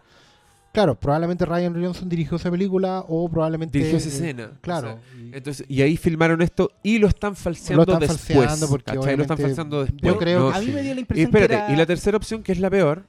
Claro, 0.73 0.95
probablemente 0.95 1.47
Ryan 1.47 1.73
Johnson 1.83 2.07
dirigió 2.09 2.37
esa 2.37 2.51
película 2.51 3.03
o 3.09 3.29
probablemente... 3.31 3.79
Dirigió 3.79 3.97
esa 3.97 4.09
eh, 4.11 4.13
escena. 4.13 4.51
Claro. 4.61 4.89
o 4.89 4.93
sea, 4.93 5.01
y- 5.23 5.31
entonces, 5.35 5.67
y 5.69 5.81
ahí 5.81 5.97
filmaron 5.97 6.43
esto 6.43 6.71
y 6.83 6.99
lo 6.99 7.09
están 7.09 7.35
falseando 7.35 7.85
Lo 7.87 7.93
están 7.95 8.01
después. 8.01 8.37
falseando 8.47 8.69
porque 8.69 8.93
¿cachai? 8.95 9.17
Lo 9.17 9.23
están 9.23 9.39
falseando 9.39 9.81
después. 9.85 10.03
yo 10.03 10.19
creo 10.19 10.39
No, 10.41 10.51
que 10.53 10.57
A 10.57 10.61
mí 10.61 10.67
sí. 10.67 10.73
me 10.73 10.83
dio 10.83 10.93
la 10.93 10.99
Y 10.99 11.01
impresión 11.01 11.27
espérate, 11.29 11.55
que 11.55 11.63
era... 11.63 11.73
y 11.73 11.77
la 11.77 11.87
tercera 11.87 12.17
opción, 12.19 12.43
que 12.43 12.53
es 12.53 12.59
la 12.61 12.69
peor, 12.69 13.07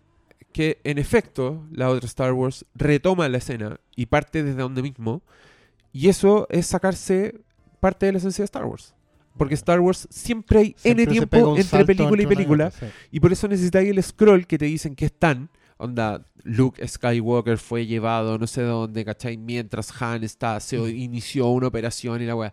que 0.54 0.80
en 0.86 0.98
efecto 0.98 1.66
la 1.72 1.90
otra 1.90 2.08
Star 2.08 2.32
Wars 2.32 2.66
retoma 2.74 3.28
la 3.28 3.38
escena 3.40 3.80
y 3.98 4.06
parte 4.06 4.44
desde 4.44 4.62
donde 4.62 4.82
mismo, 4.82 5.22
y 5.94 6.10
eso 6.10 6.48
es 6.50 6.68
sacarse 6.68 7.42
parte 7.80 8.06
de 8.06 8.12
la 8.14 8.18
esencia 8.20 8.42
de 8.44 8.46
Star 8.46 8.66
Wars. 8.66 8.94
Porque 9.38 9.54
Star 9.54 9.80
Wars 9.80 10.08
siempre 10.10 10.60
hay 10.60 10.76
siempre 10.78 11.04
N 11.04 11.12
tiempo 11.12 11.56
entre 11.58 11.86
película 11.86 12.24
y 12.24 12.26
película, 12.26 12.72
sí. 12.72 12.86
y 13.12 13.20
por 13.20 13.32
eso 13.32 13.48
necesitáis 13.48 13.90
el 13.90 14.02
scroll 14.02 14.48
que 14.48 14.58
te 14.58 14.66
dicen 14.66 14.96
que 14.96 15.06
están. 15.06 15.50
Onda, 15.80 16.26
Luke 16.44 16.86
Skywalker 16.88 17.60
fue 17.60 17.86
llevado 17.86 18.40
no 18.40 18.48
sé 18.48 18.64
dónde, 18.64 19.06
¿cachai? 19.06 19.38
Mientras 19.38 19.94
Han 20.02 20.24
está, 20.24 20.60
se 20.60 20.80
Mm. 20.80 20.88
inició 20.88 21.50
una 21.50 21.68
operación 21.68 22.20
y 22.22 22.26
la 22.26 22.36
weá. 22.36 22.52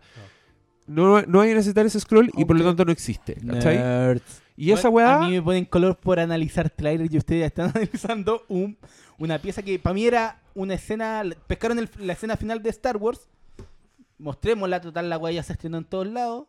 No, 0.85 1.23
no 1.23 1.41
hay 1.41 1.49
que 1.49 1.55
necesitar 1.55 1.83
ese 1.87 1.99
scroll 1.99 2.29
y 2.37 2.45
por 2.45 2.55
lo 2.55 2.63
tanto 2.63 2.85
no 2.85 2.91
existe, 2.91 3.33
¿cachai? 3.47 3.77
Nerds. 3.77 4.41
Y 4.57 4.71
esa 4.71 4.89
weá... 4.89 5.15
A 5.17 5.27
mí 5.27 5.31
me 5.33 5.41
ponen 5.41 5.65
color 5.65 5.97
por 5.97 6.19
analizar 6.19 6.69
trailer 6.69 7.13
y 7.13 7.17
ustedes 7.17 7.41
ya 7.41 7.45
están 7.47 7.69
analizando 7.75 8.43
un, 8.47 8.77
una 9.17 9.37
pieza 9.39 9.61
que 9.61 9.77
para 9.79 9.93
mí 9.93 10.05
era 10.05 10.41
una 10.53 10.73
escena. 10.75 11.23
Pescaron 11.47 11.79
el- 11.79 11.89
la 11.99 12.13
escena 12.13 12.37
final 12.37 12.61
de 12.63 12.69
Star 12.69 12.97
Wars. 12.97 13.27
Mostrémosla, 14.17 14.79
total, 14.81 15.09
la 15.09 15.17
weá 15.17 15.33
ya 15.33 15.43
se 15.43 15.53
estrenó 15.53 15.77
en 15.77 15.83
todos 15.85 16.07
lados. 16.07 16.45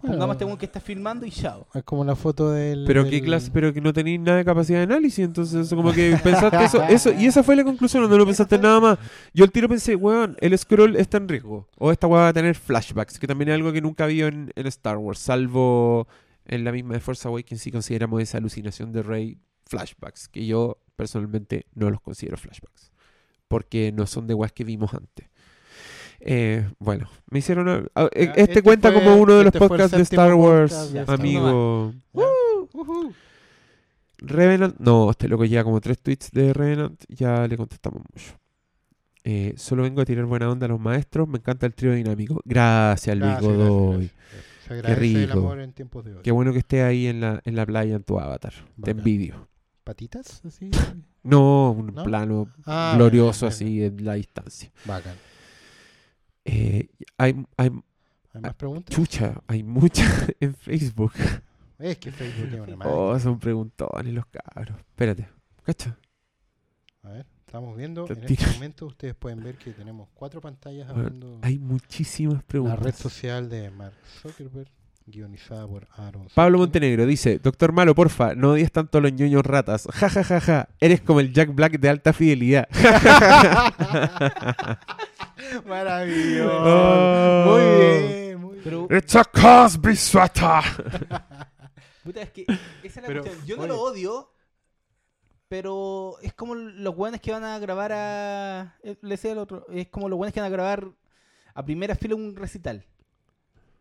Bueno, 0.00 0.14
Pongamos 0.16 0.36
este 0.40 0.58
que 0.58 0.66
está 0.66 0.80
filmando 0.80 1.26
y 1.26 1.30
chao. 1.30 1.66
Es 1.74 1.82
como 1.84 2.02
la 2.02 2.16
foto 2.16 2.50
del... 2.50 2.84
Pero 2.86 3.02
del- 3.04 3.10
qué 3.12 3.20
clase, 3.22 3.50
pero 3.52 3.72
que 3.74 3.80
no 3.80 3.92
tenéis 3.92 4.18
nada 4.18 4.38
de 4.38 4.44
capacidad 4.44 4.78
de 4.78 4.84
análisis, 4.84 5.18
entonces 5.24 5.68
como 5.68 5.92
que 5.92 6.18
pensaste 6.24 6.64
eso, 6.64 6.82
eso, 6.88 7.12
y 7.12 7.26
esa 7.26 7.42
fue 7.42 7.54
la 7.56 7.62
conclusión, 7.62 8.08
no 8.08 8.16
lo 8.18 8.24
pensaste 8.24 8.58
nada 8.58 8.80
más. 8.80 8.98
Yo 9.34 9.44
al 9.44 9.52
tiro 9.52 9.68
pensé, 9.68 9.94
weón, 9.94 10.34
el 10.40 10.56
scroll 10.58 10.96
está 10.96 11.18
en 11.18 11.28
riesgo. 11.28 11.68
O 11.78 11.92
esta 11.92 12.06
weá 12.06 12.22
va 12.22 12.28
a 12.28 12.32
tener 12.32 12.54
flashbacks, 12.56 13.18
que 13.18 13.26
también 13.26 13.50
es 13.50 13.54
algo 13.54 13.70
que 13.70 13.82
nunca 13.82 14.06
vi 14.06 14.22
en, 14.22 14.50
en 14.56 14.66
Star 14.66 14.96
Wars, 14.96 15.18
salvo 15.18 16.08
en 16.46 16.64
la 16.64 16.72
misma 16.72 16.94
de 16.94 17.00
Force 17.00 17.26
Awakens 17.28 17.60
si 17.62 17.70
consideramos 17.70 18.20
esa 18.22 18.38
alucinación 18.38 18.92
de 18.92 19.02
Rey 19.02 19.38
flashbacks, 19.66 20.28
que 20.28 20.44
yo 20.46 20.78
personalmente 20.96 21.66
no 21.74 21.90
los 21.90 22.00
considero 22.00 22.36
flashbacks. 22.36 22.90
Porque 23.48 23.92
no 23.92 24.06
son 24.06 24.26
de 24.26 24.34
weas 24.34 24.52
que 24.52 24.64
vimos 24.64 24.92
antes. 24.94 25.28
Eh, 26.20 26.68
bueno, 26.78 27.08
me 27.30 27.40
hicieron... 27.40 27.68
a- 27.68 27.84
a- 27.94 28.02
Ya, 28.14 28.20
este, 28.24 28.42
este 28.42 28.62
cuenta 28.62 28.92
fue- 28.92 29.02
como 29.02 29.16
uno 29.16 29.34
de 29.38 29.44
los 29.44 29.54
este 29.54 29.58
podcasts 29.58 29.96
de 29.96 30.02
Star 30.04 30.34
Wars, 30.34 30.72
Star 30.72 31.18
amigo. 31.20 31.92
Revenant, 34.18 34.78
no, 34.78 35.10
este 35.10 35.26
loco 35.28 35.44
lleva 35.44 35.64
como 35.64 35.80
tres 35.80 35.98
tweets 35.98 36.30
de 36.30 36.52
Revenant, 36.52 37.02
ya 37.08 37.46
le 37.48 37.56
contestamos 37.56 38.02
mucho. 38.14 38.38
Eh, 39.24 39.54
solo 39.56 39.82
vengo 39.82 40.00
a 40.00 40.04
tirar 40.04 40.24
buena 40.26 40.48
onda 40.50 40.66
a 40.66 40.68
los 40.68 40.80
maestros, 40.80 41.28
me 41.28 41.38
encanta 41.38 41.66
el 41.66 41.74
trío 41.74 41.92
dinámico. 41.92 42.40
Gracias, 42.44 43.16
Luis 43.16 43.32
Gracias, 43.32 43.52
Godoy. 43.52 43.96
gracias, 43.96 44.12
gracias. 44.32 44.51
Se 44.66 44.74
agradece 44.74 45.22
el 45.22 45.26
rico. 45.28 45.38
amor 45.38 45.60
en 45.60 45.72
tiempos 45.72 46.04
de 46.04 46.14
hoy. 46.16 46.22
Qué 46.22 46.30
bueno 46.30 46.52
que 46.52 46.58
estés 46.58 46.82
ahí 46.84 47.06
en 47.06 47.20
la, 47.20 47.40
en 47.44 47.56
la 47.56 47.66
playa 47.66 47.96
en 47.96 48.02
tu 48.02 48.18
avatar. 48.18 48.52
Te 48.52 48.62
Bacán. 48.76 48.98
envidio. 48.98 49.48
¿Patitas? 49.84 50.44
Así. 50.44 50.70
No, 51.24 51.72
un 51.72 51.94
¿No? 51.94 52.04
plano 52.04 52.48
Ah, 52.66 52.92
glorioso 52.96 53.46
así 53.46 53.82
en 53.82 54.04
la 54.04 54.14
distancia. 54.14 54.70
Bacán. 54.84 55.14
Eh, 56.44 56.88
hay, 57.18 57.44
hay, 57.56 57.70
¿Hay 58.34 58.40
más 58.40 58.54
preguntas? 58.54 58.94
chucha, 58.94 59.40
hay 59.46 59.62
muchas 59.62 60.32
en 60.40 60.54
Facebook. 60.54 61.12
Es 61.78 61.98
que 61.98 62.12
Facebook 62.12 62.46
es 62.48 62.60
una 62.60 62.76
máquina. 62.76 62.86
Oh, 62.86 63.18
son 63.18 63.38
preguntones 63.38 64.12
los 64.12 64.24
cabros. 64.26 64.78
Espérate, 64.78 65.28
¿cacha? 65.64 65.96
A 67.02 67.08
ver, 67.10 67.26
estamos 67.52 67.76
viendo. 67.76 68.06
En 68.08 68.24
este 68.24 68.46
momento 68.54 68.86
ustedes 68.86 69.14
pueden 69.14 69.44
ver 69.44 69.56
que 69.56 69.72
tenemos 69.72 70.08
cuatro 70.14 70.40
pantallas 70.40 70.86
Bueno, 70.86 71.02
abriendo 71.02 71.38
Hay 71.42 71.58
muchísimas 71.58 72.36
la 72.36 72.42
preguntas. 72.42 72.78
red 72.80 72.94
social 72.94 73.50
de 73.50 73.70
Mark 73.70 73.92
Zuckerberg, 74.22 74.70
guionizada 75.04 75.66
por 75.68 75.86
Aaron. 75.98 76.28
Pablo. 76.34 76.56
Montenegro 76.56 77.04
dice, 77.04 77.38
Doctor 77.40 77.72
Malo, 77.72 77.94
porfa, 77.94 78.34
no 78.34 78.52
odies 78.52 78.72
tanto 78.72 78.96
a 78.96 79.02
los 79.02 79.12
ñoños 79.12 79.44
ratas. 79.44 79.86
Ja, 79.92 80.08
ja, 80.08 80.24
ja, 80.24 80.40
ja. 80.40 80.68
Eres 80.80 81.02
como 81.02 81.20
el 81.20 81.30
Jack 81.34 81.54
Black 81.54 81.78
de 81.78 81.90
alta 81.90 82.14
fidelidad. 82.14 82.66
Maravilloso. 85.66 86.62
Oh. 86.64 87.44
Muy 87.50 87.60
bien, 87.60 88.40
muy 88.40 88.52
bien. 88.52 88.62
Pero, 88.64 88.88
It's 88.96 89.14
a 89.14 89.24
Cosby 89.24 89.94
sweater. 89.94 90.64
puta, 92.02 92.22
es 92.22 92.30
que 92.30 92.46
esa 92.82 92.84
es 92.84 92.96
la 92.96 93.02
Pero, 93.08 93.24
cuestión. 93.24 93.46
Yo 93.46 93.56
no 93.56 93.62
oye. 93.64 93.68
lo 93.68 93.80
odio, 93.82 94.30
pero 95.52 96.16
es 96.22 96.32
como 96.32 96.54
los 96.54 96.96
weones 96.96 97.20
que 97.20 97.30
van 97.30 97.44
a 97.44 97.58
grabar 97.58 97.92
a. 97.92 98.74
eh, 98.82 98.96
Le 99.02 99.10
decía 99.10 99.32
al 99.32 99.38
otro, 99.38 99.66
es 99.68 99.86
como 99.88 100.08
los 100.08 100.18
weones 100.18 100.32
que 100.32 100.40
van 100.40 100.46
a 100.46 100.50
grabar 100.50 100.88
a 101.52 101.62
primera 101.62 101.94
fila 101.94 102.14
un 102.14 102.34
recital. 102.34 102.86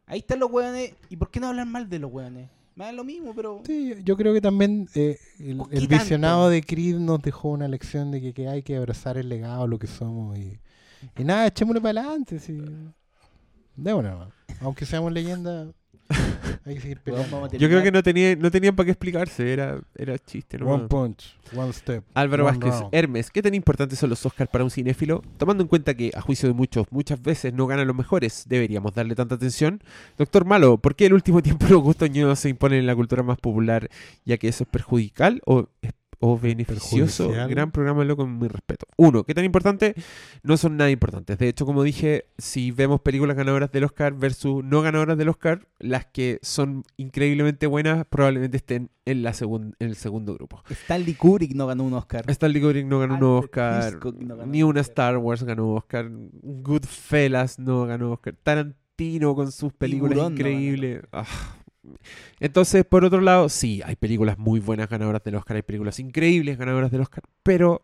Ahí 0.06 0.19
están 0.19 0.41
los 0.41 0.52
weones. 0.52 0.95
¿Y 1.07 1.15
por 1.15 1.31
qué 1.31 1.39
no 1.39 1.48
hablan 1.48 1.72
mal 1.72 1.88
de 1.88 1.99
los 1.99 2.11
weones? 2.11 2.49
Me 2.76 2.84
da 2.84 2.91
lo 2.91 3.06
mismo, 3.06 3.34
pero. 3.34 3.61
Sí, 3.65 3.95
yo 4.03 4.18
creo 4.18 4.34
que 4.34 4.41
también 4.41 4.89
eh, 4.95 5.18
el, 5.39 5.56
¿Por 5.56 5.69
qué 5.69 5.77
el 5.77 5.88
visionado 5.88 6.49
de 6.49 6.61
Creed 6.61 6.98
nos 6.98 7.22
dejó 7.22 7.52
una 7.52 7.69
lección 7.69 8.11
de 8.11 8.19
que, 8.19 8.34
que 8.34 8.49
hay 8.49 8.64
que 8.64 8.76
abrazar 8.76 9.18
el 9.18 9.30
legado, 9.30 9.65
lo 9.65 9.80
que 9.80 9.88
somos 9.88 10.38
y, 10.38 10.60
y 11.18 11.23
nada, 11.23 11.48
echémosle 11.48 11.80
para 11.80 12.02
adelante. 12.02 12.38
Sí. 12.39 12.61
Démonos, 13.77 14.11
nomás. 14.11 14.34
aunque 14.60 14.85
seamos 14.85 15.14
leyenda, 15.14 15.72
hay 16.66 16.76
que 16.76 16.82
seguir 16.82 16.98
Weón, 16.98 17.16
peleando. 17.18 17.36
vamos 17.38 17.54
a 17.54 17.58
Yo 17.58 17.68
creo 17.68 17.84
que 17.84 17.92
no, 17.92 18.04
tenía, 18.04 18.36
no 18.36 18.52
tenían 18.52 18.76
para 18.76 18.86
qué 18.86 18.92
explicarse, 18.92 19.52
era, 19.52 19.80
era 19.96 20.18
chiste. 20.20 20.58
¿no? 20.58 20.68
One 20.68 20.88
punch, 20.88 21.36
one 21.56 21.74
step. 21.74 22.04
Álvaro 22.14 22.46
one 22.46 22.58
Vázquez, 22.58 22.80
round. 22.80 22.96
Hermes, 22.96 23.32
¿qué 23.32 23.42
tan 23.42 23.54
importantes 23.54 24.00
son 24.00 24.10
los 24.10 24.26
Oscars 24.26 24.50
para 24.50 24.64
un 24.64 24.72
cinéfilo? 24.72 25.22
Tomando 25.38 25.64
en 25.64 25.68
cuenta 25.68 25.94
que, 25.94 26.12
a 26.16 26.22
juicio 26.22 26.48
de 26.50 26.54
muchos, 26.56 26.86
muchas 26.92 27.22
veces 27.22 27.54
no 27.54 27.68
ganan 27.68 27.88
los 27.88 27.96
mejores, 27.96 28.46
¿deberíamos 28.48 28.94
darle 28.94 29.16
tanta 29.16 29.36
atención? 29.36 29.82
Doctor 30.18 30.46
Malo, 30.46 30.78
¿por 30.78 30.96
qué 30.96 31.06
el 31.08 31.14
último 31.14 31.42
tiempo 31.44 31.66
los 31.70 31.82
gustos 31.82 32.10
ñoños 32.10 32.40
se 32.40 32.50
imponen 32.50 32.80
en 32.80 32.88
la 32.88 32.96
cultura 32.96 33.24
más 33.24 33.38
popular, 33.38 33.90
ya 34.26 34.38
que 34.38 34.48
eso 34.48 34.64
es 34.64 34.70
perjudicial 34.70 35.42
o, 35.46 35.68
es- 35.82 35.92
o 36.22 36.39
beneficioso? 36.39 37.30
Gran 37.49 37.72
programa, 37.72 38.03
loco, 38.06 38.23
con 38.23 38.39
mi 38.39 38.48
respeto. 38.48 38.85
Uno, 38.98 39.23
¿qué 39.23 39.34
tan 39.34 39.43
importante? 39.43 39.95
No 40.43 40.56
son 40.56 40.77
nada 40.77 40.89
importantes. 40.89 41.38
De 41.38 41.48
hecho, 41.49 41.65
como 41.65 41.84
dije, 41.84 42.26
si 42.38 42.72
vemos 42.72 43.02
películas 43.02 43.35
ganadoras 43.35 43.72
del 43.72 43.84
Oscar 43.84 44.14
versus 44.14 44.64
no 44.64 44.81
ganadoras 44.81 45.18
del 45.18 45.30
Oscar, 45.30 45.68
las 45.80 46.06
que 46.06 46.39
son 46.41 46.84
increíblemente 46.98 47.68
buenas 47.68 48.06
probablemente 48.10 48.57
estén 48.57 48.89
en, 49.06 49.23
la 49.23 49.34
segun- 49.34 49.76
en 49.80 49.88
el 49.89 49.95
segundo 49.95 50.34
grupo. 50.35 50.64
Stanley 50.69 51.15
Kubrick 51.15 51.53
no 51.56 51.68
ganó 51.68 51.84
un 51.84 51.93
Oscar. 51.93 52.23
Stanley 52.30 52.61
Kubrick 52.61 52.85
no 52.85 52.99
ganó 52.99 53.15
un 53.15 53.23
Oscar, 53.43 53.91
Hitchcock 53.93 54.15
no 54.22 54.38
ganó 54.38 54.52
ni 54.52 54.64
un 54.64 54.69
una. 54.72 54.81
Star 54.81 55.18
Wars 55.18 55.43
ganó 55.43 55.73
Oscar, 55.73 56.10
Goodfellas 56.11 57.60
no 57.60 57.85
ganó 57.85 58.11
Oscar, 58.11 58.35
Tarantino 58.41 59.35
con 59.35 59.52
sus 59.52 59.73
películas 59.73 60.14
Tiburón 60.14 60.34
increíbles. 60.34 61.02
Entonces, 62.40 62.86
por 62.86 63.06
otro 63.06 63.22
lado, 63.22 63.50
sí, 63.50 63.82
hay 63.86 63.96
películas 63.96 64.38
muy 64.38 64.60
buenas 64.60 64.90
ganadoras 64.90 65.24
del 65.24 65.36
Oscar, 65.36 65.56
hay 65.56 65.62
películas 65.62 66.00
increíbles 66.00 66.58
ganadoras 66.58 66.92
del 66.92 67.02
Oscar, 67.02 67.24
pero 67.44 67.84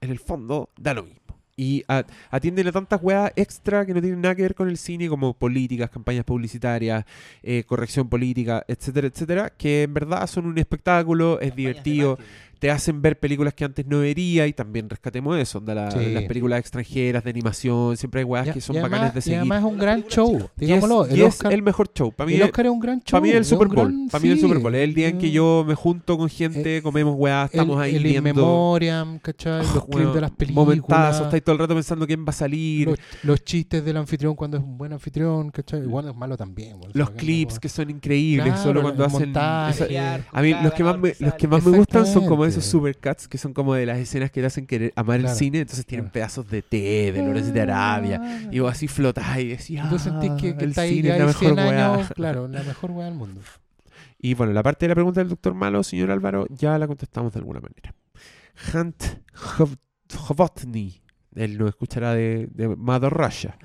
en 0.00 0.10
el 0.10 0.18
fondo 0.18 0.70
da 0.78 0.94
lo 0.94 1.02
mismo. 1.02 1.18
Y 1.60 1.84
atienden 2.30 2.68
a 2.68 2.72
tantas 2.72 3.02
weas 3.02 3.32
extra 3.34 3.84
que 3.84 3.92
no 3.92 4.00
tienen 4.00 4.20
nada 4.20 4.36
que 4.36 4.42
ver 4.42 4.54
con 4.54 4.68
el 4.68 4.76
cine, 4.76 5.08
como 5.08 5.34
políticas, 5.34 5.90
campañas 5.90 6.24
publicitarias, 6.24 7.04
eh, 7.42 7.64
corrección 7.66 8.08
política, 8.08 8.64
etcétera, 8.68 9.08
etcétera, 9.08 9.50
que 9.50 9.82
en 9.82 9.92
verdad 9.92 10.24
son 10.28 10.46
un 10.46 10.56
espectáculo, 10.56 11.40
es 11.40 11.56
divertido, 11.56 12.16
te 12.58 12.70
hacen 12.70 13.00
ver 13.02 13.18
películas 13.18 13.54
que 13.54 13.64
antes 13.64 13.86
no 13.86 14.00
vería 14.00 14.46
y 14.46 14.52
también 14.52 14.88
rescatemos 14.90 15.36
eso, 15.38 15.58
onda 15.58 15.74
la- 15.74 15.90
Sí. 15.90 16.12
las 16.12 16.24
películas 16.24 16.60
extranjeras 16.60 17.22
de 17.24 17.30
animación, 17.30 17.96
siempre 17.96 18.20
hay 18.20 18.24
weas 18.24 18.48
Y- 18.48 18.52
que 18.52 18.60
son 18.60 18.76
y 18.76 18.78
bacanas 18.80 18.98
además, 19.10 19.14
de 19.14 19.18
y 19.18 19.22
seguir. 19.22 19.38
además 19.38 19.58
es 19.60 19.64
un 19.64 19.78
gran 19.78 20.02
show, 20.04 20.32
Y 20.34 20.36
es- 20.42 20.50
digámoslo. 20.56 21.06
y 21.08 21.12
el, 21.14 21.20
es 21.20 21.26
Oscar, 21.34 21.52
el 21.52 21.62
mejor 21.62 21.90
show. 21.94 22.12
Para 22.12 22.26
mí, 22.28 22.34
el 22.34 22.40
es- 22.42 22.46
Oscar 22.46 22.66
es 22.66 22.72
un 22.72 22.80
gran 22.80 22.98
show. 23.00 23.10
para 23.12 23.20
mí 23.22 23.28
es 23.30 23.34
el 23.36 23.40
es 23.42 23.48
Super 23.48 23.68
Bowl. 23.68 23.76
gran- 23.88 24.08
Para 24.08 24.22
mí 24.22 24.28
es 24.28 24.34
el. 24.34 24.40
Super 24.40 24.58
Bowl. 24.58 24.74
Es 24.74 24.82
el 24.84 24.94
día 24.94 25.08
en 25.08 25.18
que 25.18 25.30
yo 25.30 25.64
me 25.66 25.74
junto 25.74 26.18
con 26.18 26.28
gente, 26.28 26.82
comemos 26.82 27.14
weá, 27.16 27.44
estamos 27.44 27.76
el, 27.76 27.82
ahí 27.82 27.96
el 27.96 28.02
viendo. 28.02 28.22
Memoriam, 28.34 29.18
¿cachai? 29.18 29.58
Los 29.58 29.76
Ah, 29.76 29.86
clips 29.90 30.14
de 30.14 30.20
las 30.20 30.30
películas. 30.32 30.66
Momentazos, 30.66 31.24
estáis 31.26 31.42
todo 31.44 31.52
el 31.54 31.58
rato 31.60 31.74
pensando 31.74 32.06
quién 32.06 32.24
va 32.24 32.30
a 32.30 32.32
salir. 32.32 32.88
los, 32.88 32.98
los 33.22 33.44
chistes 33.44 33.84
del 33.84 33.96
anfitrión 33.96 34.34
cuando 34.34 34.56
es 34.56 34.62
un 34.62 34.76
buen 34.78 34.92
anfitrión, 34.92 35.50
¿cachai? 35.50 35.84
Y 35.84 35.88
cuando 35.88 36.10
es 36.10 36.16
malo 36.16 36.36
también. 36.36 36.76
Los 36.92 37.10
clips 37.10 37.58
que 37.58 37.68
son 37.68 37.90
increíbles, 37.90 38.46
Claro, 38.48 38.62
solo 38.62 38.82
cuando 38.82 39.04
hacen. 39.04 39.20
montaje. 39.28 39.84
esa- 39.94 40.24
a 40.32 40.42
mí 40.42 40.54
los 40.62 40.72
que 40.72 40.84
más 40.84 40.98
me, 40.98 41.14
los 41.18 41.34
que 41.34 41.48
más 41.48 41.64
me 41.64 41.76
gustan 41.76 42.06
son 42.06 42.26
como 42.26 42.44
esos 42.48 42.64
supercuts 42.64 43.28
que 43.28 43.38
son 43.38 43.52
como 43.54 43.74
de 43.74 43.86
las 43.86 43.98
escenas 43.98 44.30
que 44.30 44.40
te 44.40 44.46
hacen 44.46 44.66
querer 44.66 44.92
amar 44.96 45.18
Claro. 45.20 45.32
el 45.32 45.38
cine, 45.38 45.60
entonces 45.60 45.86
tienen 45.86 46.04
Claro. 46.06 46.12
pedazos 46.12 46.50
de 46.50 46.62
té, 46.62 47.12
de 47.12 47.22
Lores 47.22 47.52
de 47.52 47.60
Arabia, 47.60 48.20
Ah. 48.22 48.40
y 48.50 48.58
vos 48.60 48.72
así 48.72 48.88
flotás 48.88 49.38
y 49.38 49.48
decís, 49.48 49.80
tú 49.88 49.98
sentís 49.98 50.32
que, 50.40 50.56
que 50.56 50.64
el 50.64 50.70
está 50.70 50.86
cine 50.86 51.10
es 51.10 51.18
la 51.18 51.26
mejor 51.26 51.40
100 51.54 51.54
weá. 51.58 52.08
claro, 52.14 52.48
la 52.48 52.62
mejor 52.62 52.90
weá 52.90 53.06
del 53.06 53.14
mundo. 53.14 53.40
Y 54.20 54.34
bueno, 54.34 54.52
la 54.52 54.62
parte 54.62 54.84
de 54.86 54.88
la 54.88 54.94
pregunta 54.94 55.20
del 55.20 55.28
doctor 55.28 55.54
Malo, 55.54 55.82
señor 55.82 56.10
Álvaro, 56.10 56.46
ya 56.50 56.76
la 56.78 56.86
contestamos 56.86 57.32
de 57.32 57.38
alguna 57.38 57.60
manera. 57.60 57.94
Hunt 58.74 59.02
Hovotny, 60.28 61.00
él 61.34 61.58
nos 61.58 61.68
escuchará 61.70 62.14
de, 62.14 62.48
de 62.52 62.68
Mother 62.68 63.12
Russia. 63.12 63.56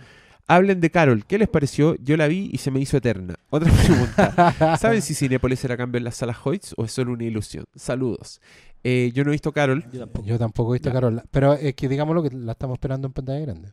Hablen 0.48 0.82
de 0.82 0.90
Carol, 0.92 1.26
¿qué 1.26 1.38
les 1.38 1.48
pareció? 1.48 1.96
Yo 2.04 2.18
la 2.18 2.28
vi 2.28 2.50
y 2.52 2.58
se 2.58 2.70
me 2.70 2.80
hizo 2.80 2.98
eterna. 2.98 3.36
Otra 3.50 3.72
pregunta. 3.86 4.78
¿Saben 4.78 5.02
si 5.02 5.14
Cinépolis 5.16 5.64
era 5.64 5.78
cambio 5.78 5.98
en 5.98 6.04
las 6.04 6.16
salas 6.18 6.38
Hoyts 6.44 6.74
o 6.78 6.84
es 6.86 6.92
solo 6.92 7.14
una 7.14 7.24
ilusión? 7.24 7.66
Saludos. 7.76 8.42
Eh, 8.84 9.12
yo 9.14 9.24
no 9.24 9.32
he 9.32 9.34
visto 9.34 9.54
Carol. 9.54 9.86
Yo 9.92 10.00
tampoco. 10.02 10.28
Yo 10.28 10.38
tampoco 10.38 10.74
he 10.74 10.76
visto 10.76 10.90
Ya. 10.90 10.94
Carol. 10.94 11.22
Pero 11.32 11.54
es 11.54 11.74
que 11.76 11.88
digámoslo 11.88 12.22
que 12.24 12.32
la 12.36 12.52
estamos 12.52 12.76
esperando 12.76 13.08
en 13.08 13.14
pantalla 13.14 13.40
grande. 13.40 13.72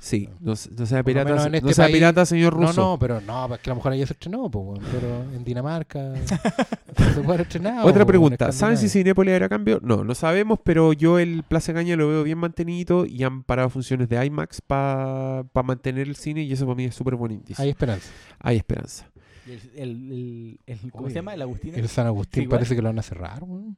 Sí, 0.00 0.28
no, 0.40 0.54
se- 0.54 0.70
no 0.70 0.86
sea 0.86 1.02
pirata, 1.02 1.48
no 1.48 1.54
este 1.56 1.74
sea 1.74 1.86
país- 1.86 1.94
pirata, 1.96 2.24
señor 2.24 2.56
No, 2.56 2.68
ruso. 2.68 2.80
no, 2.80 2.98
pero 3.00 3.20
no, 3.20 3.52
es 3.52 3.60
que 3.60 3.68
a 3.68 3.72
lo 3.72 3.76
mejor 3.76 3.92
allá 3.92 4.06
se 4.06 4.12
estrenó, 4.12 4.48
pues, 4.48 4.80
pero 4.92 5.24
en 5.34 5.42
Dinamarca 5.44 6.14
se 7.14 7.20
puede 7.20 7.42
estrenar. 7.42 7.80
Otra 7.80 8.04
pues, 8.04 8.06
pregunta, 8.06 8.46
en 8.46 8.52
¿saben 8.52 8.76
si. 8.76 8.88
Cinépolis 8.88 9.32
era 9.34 9.48
cambio? 9.48 9.80
No, 9.82 10.04
no 10.04 10.14
sabemos, 10.14 10.60
pero 10.62 10.92
yo 10.92 11.18
el 11.18 11.42
Plaza 11.42 11.72
Gaña 11.72 11.96
lo 11.96 12.08
veo 12.08 12.22
bien 12.22 12.38
mantenido 12.38 13.06
y 13.06 13.22
han 13.24 13.42
parado 13.42 13.70
funciones 13.70 14.08
de 14.08 14.24
IMAX 14.24 14.60
para 14.60 15.44
mantener 15.64 16.06
el 16.08 16.14
cine 16.16 16.42
y 16.42 16.52
eso 16.52 16.64
para 16.64 16.76
mí 16.76 16.84
es 16.84 16.94
súper 16.94 17.16
buen 17.16 17.32
indicio. 17.32 17.62
Hay 17.62 17.70
esperanza. 17.70 18.08
Hay 18.38 18.56
esperanza. 18.56 19.10
Y 19.46 19.50
El, 19.52 19.60
el, 19.76 20.60
el- 20.66 20.90
¿Cómo 20.92 21.04
Oye, 21.06 21.12
se 21.14 21.18
llama? 21.18 21.34
¿El 21.34 21.42
Agustín? 21.42 21.74
El 21.74 21.88
San 21.88 22.06
Agustín 22.06 22.40
Sí, 22.42 22.44
igual. 22.44 22.58
parece 22.58 22.76
que 22.76 22.82
lo 22.82 22.88
van 22.90 22.98
a 22.98 23.02
cerrar, 23.02 23.42
weón. 23.42 23.76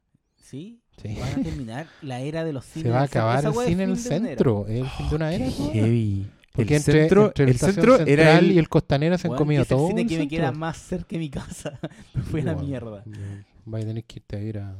Sí. 0.51 0.83
Sí. 0.97 1.17
Van 1.19 1.41
a 1.41 1.43
terminar 1.43 1.87
la 2.03 2.21
era 2.21 2.45
de 2.45 2.53
los 2.53 2.65
cines. 2.65 2.85
Se 2.85 2.91
va 2.91 3.01
a 3.01 3.05
acabar 3.05 3.45
el 3.45 3.55
cine 3.55 3.85
en 3.85 3.91
el 3.91 3.97
era. 3.97 3.97
centro. 3.97 4.67
Es 4.69 4.81
el 4.81 4.91
fin 4.91 5.09
de 5.09 5.17
una 5.17 5.33
era. 5.33 5.53
Qué 5.57 5.63
weón. 5.63 5.73
heavy. 5.73 6.31
Porque 6.53 6.77
el 6.77 6.79
entre, 6.79 7.01
centro, 7.01 7.27
entre 7.29 7.51
el 7.51 7.59
centro 7.59 8.01
era 8.05 8.33
Central 8.33 8.45
el... 8.45 8.53
y 8.53 8.59
el 8.59 8.69
Costanera 8.69 9.19
se 9.19 9.29
han 9.29 9.33
Weón, 9.33 9.39
comido 9.39 9.63
es 9.63 9.71
el 9.73 9.77
todo. 9.77 9.89
cine 9.89 10.07
que 10.07 10.19
me 10.19 10.29
centro. 10.29 10.29
queda 10.29 10.53
más 10.53 10.77
cerca 10.79 11.09
de 11.11 11.19
mi 11.19 11.31
casa. 11.31 11.79
Me 12.15 12.23
fue 12.23 12.41
a 12.41 12.45
la 12.45 12.55
Bueno, 12.55 12.67
mierda. 12.67 13.07
Vaya 13.65 13.85
a 13.85 13.89
tener 13.89 14.05
que 14.05 14.19
irte 14.19 14.37
a 14.37 14.41
ir 14.43 14.59
a... 14.59 14.77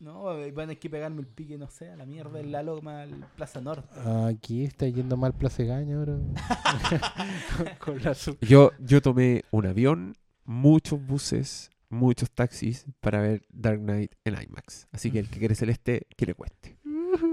No, 0.00 0.24
van 0.24 0.40
a 0.40 0.52
tener 0.52 0.78
que 0.78 0.90
pegarme 0.90 1.20
el 1.20 1.26
pique, 1.28 1.56
no 1.56 1.70
sé, 1.70 1.88
a 1.90 1.96
la 1.96 2.04
mierda, 2.04 2.40
en 2.40 2.52
la 2.52 2.62
loma, 2.62 3.02
al 3.02 3.26
Plaza 3.36 3.60
Norte. 3.60 3.88
Aquí 4.28 4.64
está 4.64 4.86
yendo 4.88 5.16
mal 5.16 5.32
Plaza 5.34 5.62
Gaña 5.62 5.96
ahora. 5.96 6.18
Con 7.78 8.02
la 8.02 8.12
Yo, 8.42 8.72
yo 8.80 9.00
tomé 9.00 9.44
un 9.50 9.66
avión, 9.66 10.14
muchos 10.44 11.00
buses, 11.06 11.70
muchos 11.88 12.30
taxis 12.30 12.86
para 13.00 13.20
ver 13.20 13.42
Dark 13.50 13.80
Knight 13.80 14.12
en 14.24 14.34
IMAX. 14.34 14.88
Así 14.92 15.10
que 15.10 15.18
el 15.18 15.28
que 15.28 15.38
quiere 15.38 15.54
celeste, 15.54 16.06
que 16.16 16.26
le 16.26 16.34
cueste. 16.34 16.78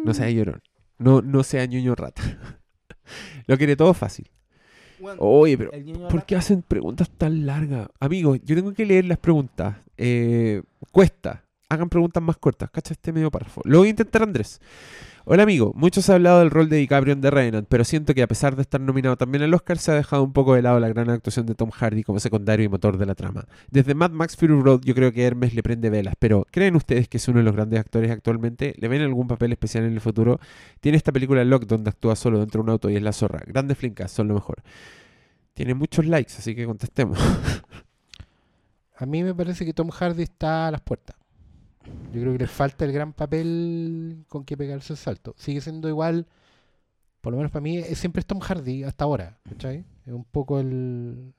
No 0.03 0.13
sea 0.13 0.29
llorón. 0.29 0.61
No, 0.97 1.21
no 1.21 1.43
sea 1.43 1.65
ñoño 1.65 1.95
rata. 1.95 2.21
Lo 3.47 3.57
quiere 3.57 3.75
todo 3.75 3.93
fácil. 3.93 4.29
Oye, 5.17 5.57
pero 5.57 5.71
¿por 6.09 6.25
qué 6.25 6.35
hacen 6.35 6.61
preguntas 6.61 7.09
tan 7.09 7.45
largas? 7.45 7.89
Amigos, 7.99 8.39
yo 8.43 8.55
tengo 8.55 8.73
que 8.73 8.85
leer 8.85 9.05
las 9.05 9.17
preguntas. 9.17 9.77
Eh, 9.97 10.61
cuesta. 10.91 11.45
Hagan 11.71 11.87
preguntas 11.87 12.21
más 12.21 12.35
cortas. 12.35 12.69
Cacha 12.69 12.93
este 12.93 13.13
medio 13.13 13.31
párrafo. 13.31 13.61
Lo 13.63 13.77
voy 13.77 13.87
intentar, 13.87 14.23
Andrés. 14.23 14.59
Hola 15.23 15.43
amigo, 15.43 15.71
muchos 15.73 16.09
han 16.09 16.15
hablado 16.15 16.39
del 16.39 16.49
rol 16.49 16.67
de 16.67 16.75
DiCaprio 16.75 17.13
en 17.13 17.21
The 17.21 17.63
pero 17.69 17.85
siento 17.85 18.13
que 18.13 18.23
a 18.23 18.27
pesar 18.27 18.57
de 18.57 18.63
estar 18.63 18.81
nominado 18.81 19.15
también 19.15 19.41
al 19.43 19.53
Oscar, 19.53 19.77
se 19.77 19.91
ha 19.91 19.93
dejado 19.93 20.21
un 20.23 20.33
poco 20.33 20.55
de 20.55 20.63
lado 20.63 20.81
la 20.81 20.89
gran 20.89 21.09
actuación 21.09 21.45
de 21.45 21.55
Tom 21.55 21.69
Hardy 21.69 22.03
como 22.03 22.19
secundario 22.19 22.65
y 22.65 22.67
motor 22.67 22.97
de 22.97 23.05
la 23.05 23.15
trama. 23.15 23.45
Desde 23.69 23.93
Mad 23.93 24.11
Max 24.11 24.35
Fury 24.35 24.59
Road 24.61 24.81
yo 24.83 24.93
creo 24.93 25.13
que 25.13 25.23
Hermes 25.23 25.53
le 25.53 25.63
prende 25.63 25.89
velas, 25.89 26.15
pero 26.19 26.45
¿creen 26.51 26.75
ustedes 26.75 27.07
que 27.07 27.15
es 27.17 27.27
uno 27.29 27.37
de 27.37 27.45
los 27.45 27.55
grandes 27.55 27.79
actores 27.79 28.11
actualmente? 28.11 28.73
¿Le 28.77 28.89
ven 28.89 29.01
algún 29.03 29.27
papel 29.29 29.53
especial 29.53 29.85
en 29.85 29.93
el 29.93 30.01
futuro? 30.01 30.41
Tiene 30.81 30.97
esta 30.97 31.13
película 31.13 31.45
Lock 31.45 31.67
donde 31.67 31.91
actúa 31.91 32.17
solo 32.17 32.39
dentro 32.39 32.59
de 32.59 32.63
un 32.63 32.69
auto 32.71 32.89
y 32.89 32.97
es 32.97 33.01
la 33.01 33.13
zorra. 33.13 33.39
Grandes 33.45 33.77
flincas, 33.77 34.11
son 34.11 34.27
lo 34.27 34.33
mejor. 34.33 34.61
Tiene 35.53 35.73
muchos 35.75 36.05
likes, 36.05 36.33
así 36.37 36.53
que 36.53 36.65
contestemos. 36.65 37.17
A 39.01 39.05
mí 39.07 39.23
me 39.23 39.33
parece 39.33 39.65
que 39.65 39.73
Tom 39.73 39.89
Hardy 39.89 40.21
está 40.21 40.67
a 40.67 40.71
las 40.71 40.81
puertas. 40.81 41.20
Yo 42.13 42.21
creo 42.21 42.33
que 42.33 42.39
le 42.39 42.47
falta 42.47 42.85
el 42.85 42.91
gran 42.91 43.13
papel 43.13 44.25
con 44.27 44.43
que 44.43 44.57
pegarse 44.57 44.93
el 44.93 44.97
salto. 44.97 45.33
Sigue 45.37 45.61
siendo 45.61 45.87
igual, 45.87 46.27
por 47.21 47.31
lo 47.31 47.37
menos 47.37 47.51
para 47.51 47.63
mí, 47.63 47.77
es, 47.77 47.97
siempre 47.97 48.23
Tom 48.23 48.39
Hardy 48.39 48.83
hasta 48.83 49.05
ahora. 49.05 49.39
¿cachai? 49.49 49.85
Es 50.05 50.13
un 50.13 50.25
poco 50.25 50.59
el... 50.59 51.33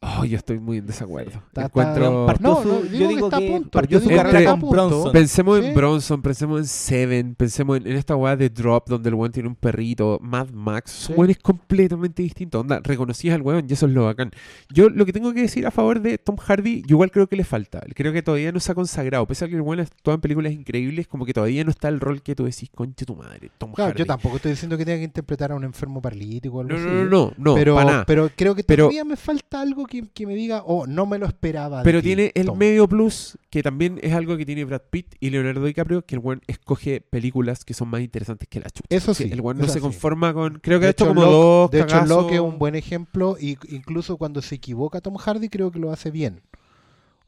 Oh, 0.00 0.24
yo 0.24 0.36
estoy 0.36 0.60
muy 0.60 0.78
en 0.78 0.86
desacuerdo. 0.86 1.42
Está- 1.48 1.64
Encuentro... 1.64 2.30
está- 2.30 2.40
No, 2.42 2.62
su- 2.62 2.68
no, 2.68 2.84
yo 2.84 3.08
digo 3.08 3.28
que 3.30 3.38
que 3.38 3.50
punto. 3.50 3.70
partió 3.70 3.98
Yo 3.98 4.02
su 4.04 4.08
digo 4.08 4.18
que 4.20 4.22
carrera 4.22 4.38
está 4.38 4.50
a 4.50 4.52
con 4.52 4.60
punto. 4.60 4.74
Bronson. 4.88 5.12
Pensemos 5.12 5.58
Sí. 5.58 5.66
en 5.66 5.74
Bronson, 5.74 6.22
pensemos 6.22 6.60
en 6.60 6.66
Seven, 6.66 7.34
pensemos 7.34 7.76
en, 7.78 7.86
en 7.88 7.96
esta 7.96 8.14
weá 8.14 8.36
de 8.36 8.48
Drop 8.48 8.88
donde 8.88 9.08
el 9.08 9.16
weón 9.16 9.32
tiene 9.32 9.48
un 9.48 9.56
perrito, 9.56 10.20
Mad 10.22 10.50
Max, 10.50 10.92
son 10.92 11.14
Sí. 11.16 11.18
weones 11.20 11.38
completamente 11.38 12.22
distintos. 12.22 12.60
Onda, 12.60 12.80
reconocías 12.82 13.34
al 13.34 13.42
weón 13.42 13.66
y 13.68 13.72
eso 13.72 13.86
es 13.86 13.92
lo 13.92 14.04
bacán. 14.04 14.30
Yo 14.72 14.88
lo 14.88 15.04
que 15.04 15.12
tengo 15.12 15.32
que 15.34 15.40
decir 15.42 15.66
a 15.66 15.72
favor 15.72 16.00
de 16.00 16.16
Tom 16.16 16.36
Hardy, 16.36 16.82
yo 16.86 16.94
igual 16.94 17.10
creo 17.10 17.26
que 17.26 17.34
le 17.34 17.42
falta. 17.42 17.80
Creo 17.96 18.12
que 18.12 18.22
todavía 18.22 18.52
no 18.52 18.60
se 18.60 18.70
ha 18.70 18.76
consagrado. 18.76 19.26
Pese 19.26 19.46
a 19.46 19.48
que 19.48 19.56
el 19.56 19.62
weón 19.62 19.80
actúa 19.80 20.14
en 20.14 20.20
películas 20.20 20.52
increíbles, 20.52 21.08
como 21.08 21.26
que 21.26 21.34
todavía 21.34 21.64
no 21.64 21.70
está 21.70 21.88
el 21.88 21.98
rol 21.98 22.22
que 22.22 22.36
tú 22.36 22.44
decís, 22.44 22.70
conche 22.72 23.04
tu 23.04 23.16
madre, 23.16 23.50
Tom 23.58 23.72
Claro, 23.72 23.88
Hardy. 23.90 23.98
yo 23.98 24.06
tampoco 24.06 24.36
estoy 24.36 24.52
diciendo 24.52 24.78
que 24.78 24.84
tenga 24.84 24.98
que 24.98 25.04
interpretar 25.04 25.50
a 25.50 25.56
un 25.56 25.64
enfermo 25.64 26.00
paralítico 26.00 26.58
o 26.58 26.60
algo 26.60 26.72
No, 26.74 26.78
así. 26.78 26.86
no, 26.86 27.02
no, 27.04 27.08
no, 27.08 27.32
no, 27.36 27.54
pero, 27.56 27.74
nada. 27.84 28.04
pero 28.06 28.30
creo 28.36 28.54
que 28.54 28.62
Pero- 28.62 28.84
todavía 28.84 29.04
me 29.04 29.16
falta 29.16 29.60
algo 29.60 29.86
que, 29.88 30.06
que 30.08 30.26
me 30.26 30.34
diga, 30.36 30.62
oh, 30.64 30.86
no 30.86 31.04
me 31.06 31.18
lo 31.18 31.26
esperaba. 31.26 31.78
de 31.78 31.84
Pero 31.84 32.00
ti, 32.00 32.06
tiene 32.08 32.30
el 32.36 32.46
Tom". 32.46 32.56
medio 32.58 32.86
plus, 32.88 33.36
que 33.50 33.62
también 33.62 33.98
es 34.02 34.12
algo 34.12 34.36
que 34.36 34.46
tiene 34.46 34.64
Brad 34.64 34.82
Pitt 34.90 35.16
y 35.18 35.30
Leonardo 35.30 35.64
DiCaprio, 35.64 36.06
que 36.06 36.14
el 36.14 36.20
weón 36.20 36.42
escoge 36.46 37.00
películas 37.00 37.64
que 37.64 37.74
son 37.74 37.88
más 37.88 38.00
interesantes 38.02 38.46
que 38.48 38.60
la 38.60 38.70
chucha. 38.70 38.86
Eso 38.90 39.12
sí, 39.14 39.28
El 39.32 39.40
weón 39.40 39.58
no 39.58 39.66
se 39.66 39.80
conforma 39.80 40.32
con. 40.32 40.60
Creo 40.60 40.78
que 40.78 40.84
De 40.84 40.88
ha 40.88 40.90
hecho 40.90 41.04
hecho, 41.06 41.14
como 41.14 41.22
Locke- 41.26 41.30
dos. 41.32 41.70
De 41.72 41.80
hecho. 41.80 42.04
Locke 42.06 42.34
es 42.34 42.40
un 42.40 42.58
buen 42.58 42.74
ejemplo 42.76 43.36
y 43.40 43.58
incluso 43.70 44.16
cuando 44.16 44.40
se 44.42 44.54
equivoca 44.54 45.00
Tom 45.00 45.16
Hardy 45.16 45.48
creo 45.48 45.72
que 45.72 45.78
lo 45.80 45.90
hace 45.90 46.10
bien. 46.12 46.42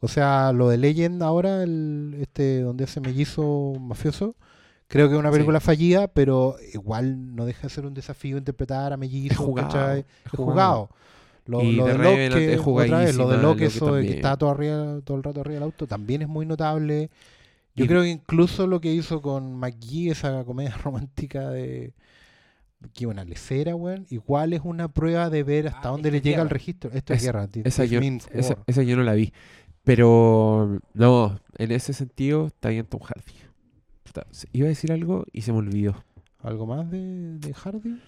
O 0.02 0.08
sea, 0.08 0.52
lo 0.52 0.68
de 0.68 0.78
Legend 0.78 1.22
ahora, 1.22 1.62
el, 1.62 2.16
este 2.20 2.60
donde 2.62 2.84
ese 2.84 3.00
mellizo 3.00 3.74
mafioso, 3.78 4.34
creo 4.88 5.08
que 5.08 5.14
es 5.14 5.20
una 5.20 5.28
Sí. 5.28 5.34
película 5.34 5.60
fallida, 5.60 6.08
pero 6.08 6.56
igual 6.72 7.36
no 7.36 7.44
deja 7.44 7.64
de 7.64 7.68
ser 7.68 7.84
un 7.84 7.92
desafío 7.92 8.38
interpretar 8.38 8.92
a 8.94 8.96
mellizos. 8.96 9.32
Es 9.32 9.36
jugado, 9.44 10.04
jugado. 10.34 10.88
Lo, 11.46 11.62
Y 11.62 11.72
lo 11.72 11.86
de 11.86 11.94
Locke, 11.98 12.58
otra 12.64 12.98
vez, 13.00 13.16
lo 13.16 13.28
de 13.28 13.38
Locke, 13.38 13.62
eso 13.66 13.94
de 13.94 14.06
que 14.06 14.14
está 14.14 14.36
todo, 14.36 14.50
arriba, 14.50 15.00
todo 15.04 15.16
el 15.16 15.22
rato 15.22 15.40
arriba 15.40 15.54
del 15.54 15.62
auto, 15.64 15.86
también 15.86 16.22
es 16.22 16.28
muy 16.28 16.46
notable. 16.46 17.10
Yo 17.74 17.84
Y- 17.84 17.88
creo 17.88 18.02
que 18.02 18.08
incluso 18.10 18.66
lo 18.66 18.80
que 18.80 18.92
hizo 18.92 19.20
con 19.22 19.54
McGee, 19.56 20.10
esa 20.10 20.44
comedia 20.44 20.76
romántica 20.84 21.50
de 21.50 21.92
que 22.94 23.06
una 23.06 23.24
lecera, 23.24 23.74
weón, 23.76 24.06
igual 24.10 24.52
es 24.54 24.60
una 24.64 24.88
prueba 24.88 25.28
de 25.28 25.42
ver 25.42 25.68
hasta 25.68 25.88
Ah, 25.88 25.92
dónde 25.92 26.10
le 26.10 26.20
llega 26.20 26.40
el 26.42 26.48
registro. 26.50 26.90
Esto 26.92 27.12
es 27.12 27.18
Es- 27.20 27.24
guerra. 27.26 27.46
This 27.46 27.66
Esa 27.66 27.84
yo, 27.84 28.00
esa, 28.66 28.82
yo 28.82 28.96
no 28.96 29.02
la 29.02 29.14
vi. 29.14 29.32
Pero 29.84 30.78
no, 30.94 31.40
en 31.58 31.72
ese 31.72 31.92
sentido 31.92 32.46
está 32.46 32.68
bien 32.68 32.86
Tom 32.86 33.00
Hardy. 33.02 33.32
Puta, 34.04 34.26
Iba 34.52 34.66
a 34.66 34.68
decir 34.68 34.92
algo 34.92 35.24
y 35.32 35.42
se 35.42 35.52
me 35.52 35.58
olvidó. 35.58 36.04
¿Algo 36.42 36.66
más 36.66 36.90
de, 36.90 37.38
de 37.38 37.52
Hardy? 37.54 37.98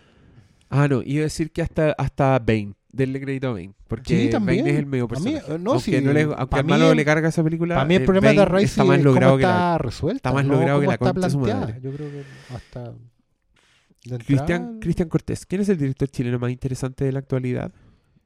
Ah, 0.70 0.88
no, 0.88 1.02
iba 1.04 1.20
a 1.20 1.24
decir 1.24 1.50
que 1.50 1.60
hasta, 1.62 1.92
hasta 1.92 2.38
Bane. 2.38 2.72
Denle 2.92 3.20
crédito 3.22 3.48
a 3.48 3.52
Bane. 3.52 3.74
Porque 3.88 4.24
Sí, 4.24 4.30
también. 4.30 4.60
Bane 4.60 4.70
es 4.70 4.78
el 4.78 4.86
medio 4.86 5.04
A 5.04 5.06
mí, 5.06 5.10
personaje. 5.10 5.54
eh, 5.54 5.58
no, 5.58 5.70
aunque 5.72 5.84
sí, 5.98 6.04
no 6.04 6.12
le, 6.12 6.22
aunque 6.22 6.62
mí 6.62 6.70
malo 6.70 6.90
el- 6.90 6.96
le 6.98 7.04
carga 7.06 7.28
esa 7.30 7.42
película. 7.42 7.74
Para 7.76 7.86
mí 7.86 7.94
el 7.94 8.02
eh, 8.02 8.04
problema 8.04 8.32
de 8.32 8.44
Race 8.44 8.64
está 8.66 8.84
más 8.84 8.98
es 8.98 9.04
logrado 9.04 9.36
que 9.38 9.42
la, 9.44 9.48
está 9.48 9.78
resuelta. 9.78 10.16
está 10.28 10.32
más 10.32 10.44
no 10.44 10.52
logrado 10.54 10.80
que 10.80 10.86
la 10.86 10.92
está 10.94 11.12
concha 11.12 11.30
su 11.30 11.38
madre. 11.38 11.80
Yo 11.82 11.92
creo 11.92 12.10
que 12.10 12.24
hasta... 12.54 12.92
Cristian, 14.26 14.78
Cristian 14.80 15.08
Cortés, 15.08 15.46
¿quién 15.46 15.60
es 15.60 15.68
el 15.68 15.78
director 15.78 16.08
chileno 16.08 16.38
más 16.38 16.50
interesante 16.50 17.04
de 17.04 17.12
la 17.12 17.20
actualidad? 17.20 17.72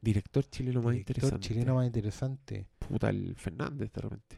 Director 0.01 0.43
chileno 0.49 0.81
más 0.81 0.93
director 0.93 1.15
interesante. 1.17 1.47
chileno 1.47 1.75
más 1.75 1.85
interesante. 1.85 2.65
Puta, 2.79 3.09
el 3.09 3.35
Fernández 3.35 3.91
de 3.93 4.01
repente. 4.01 4.37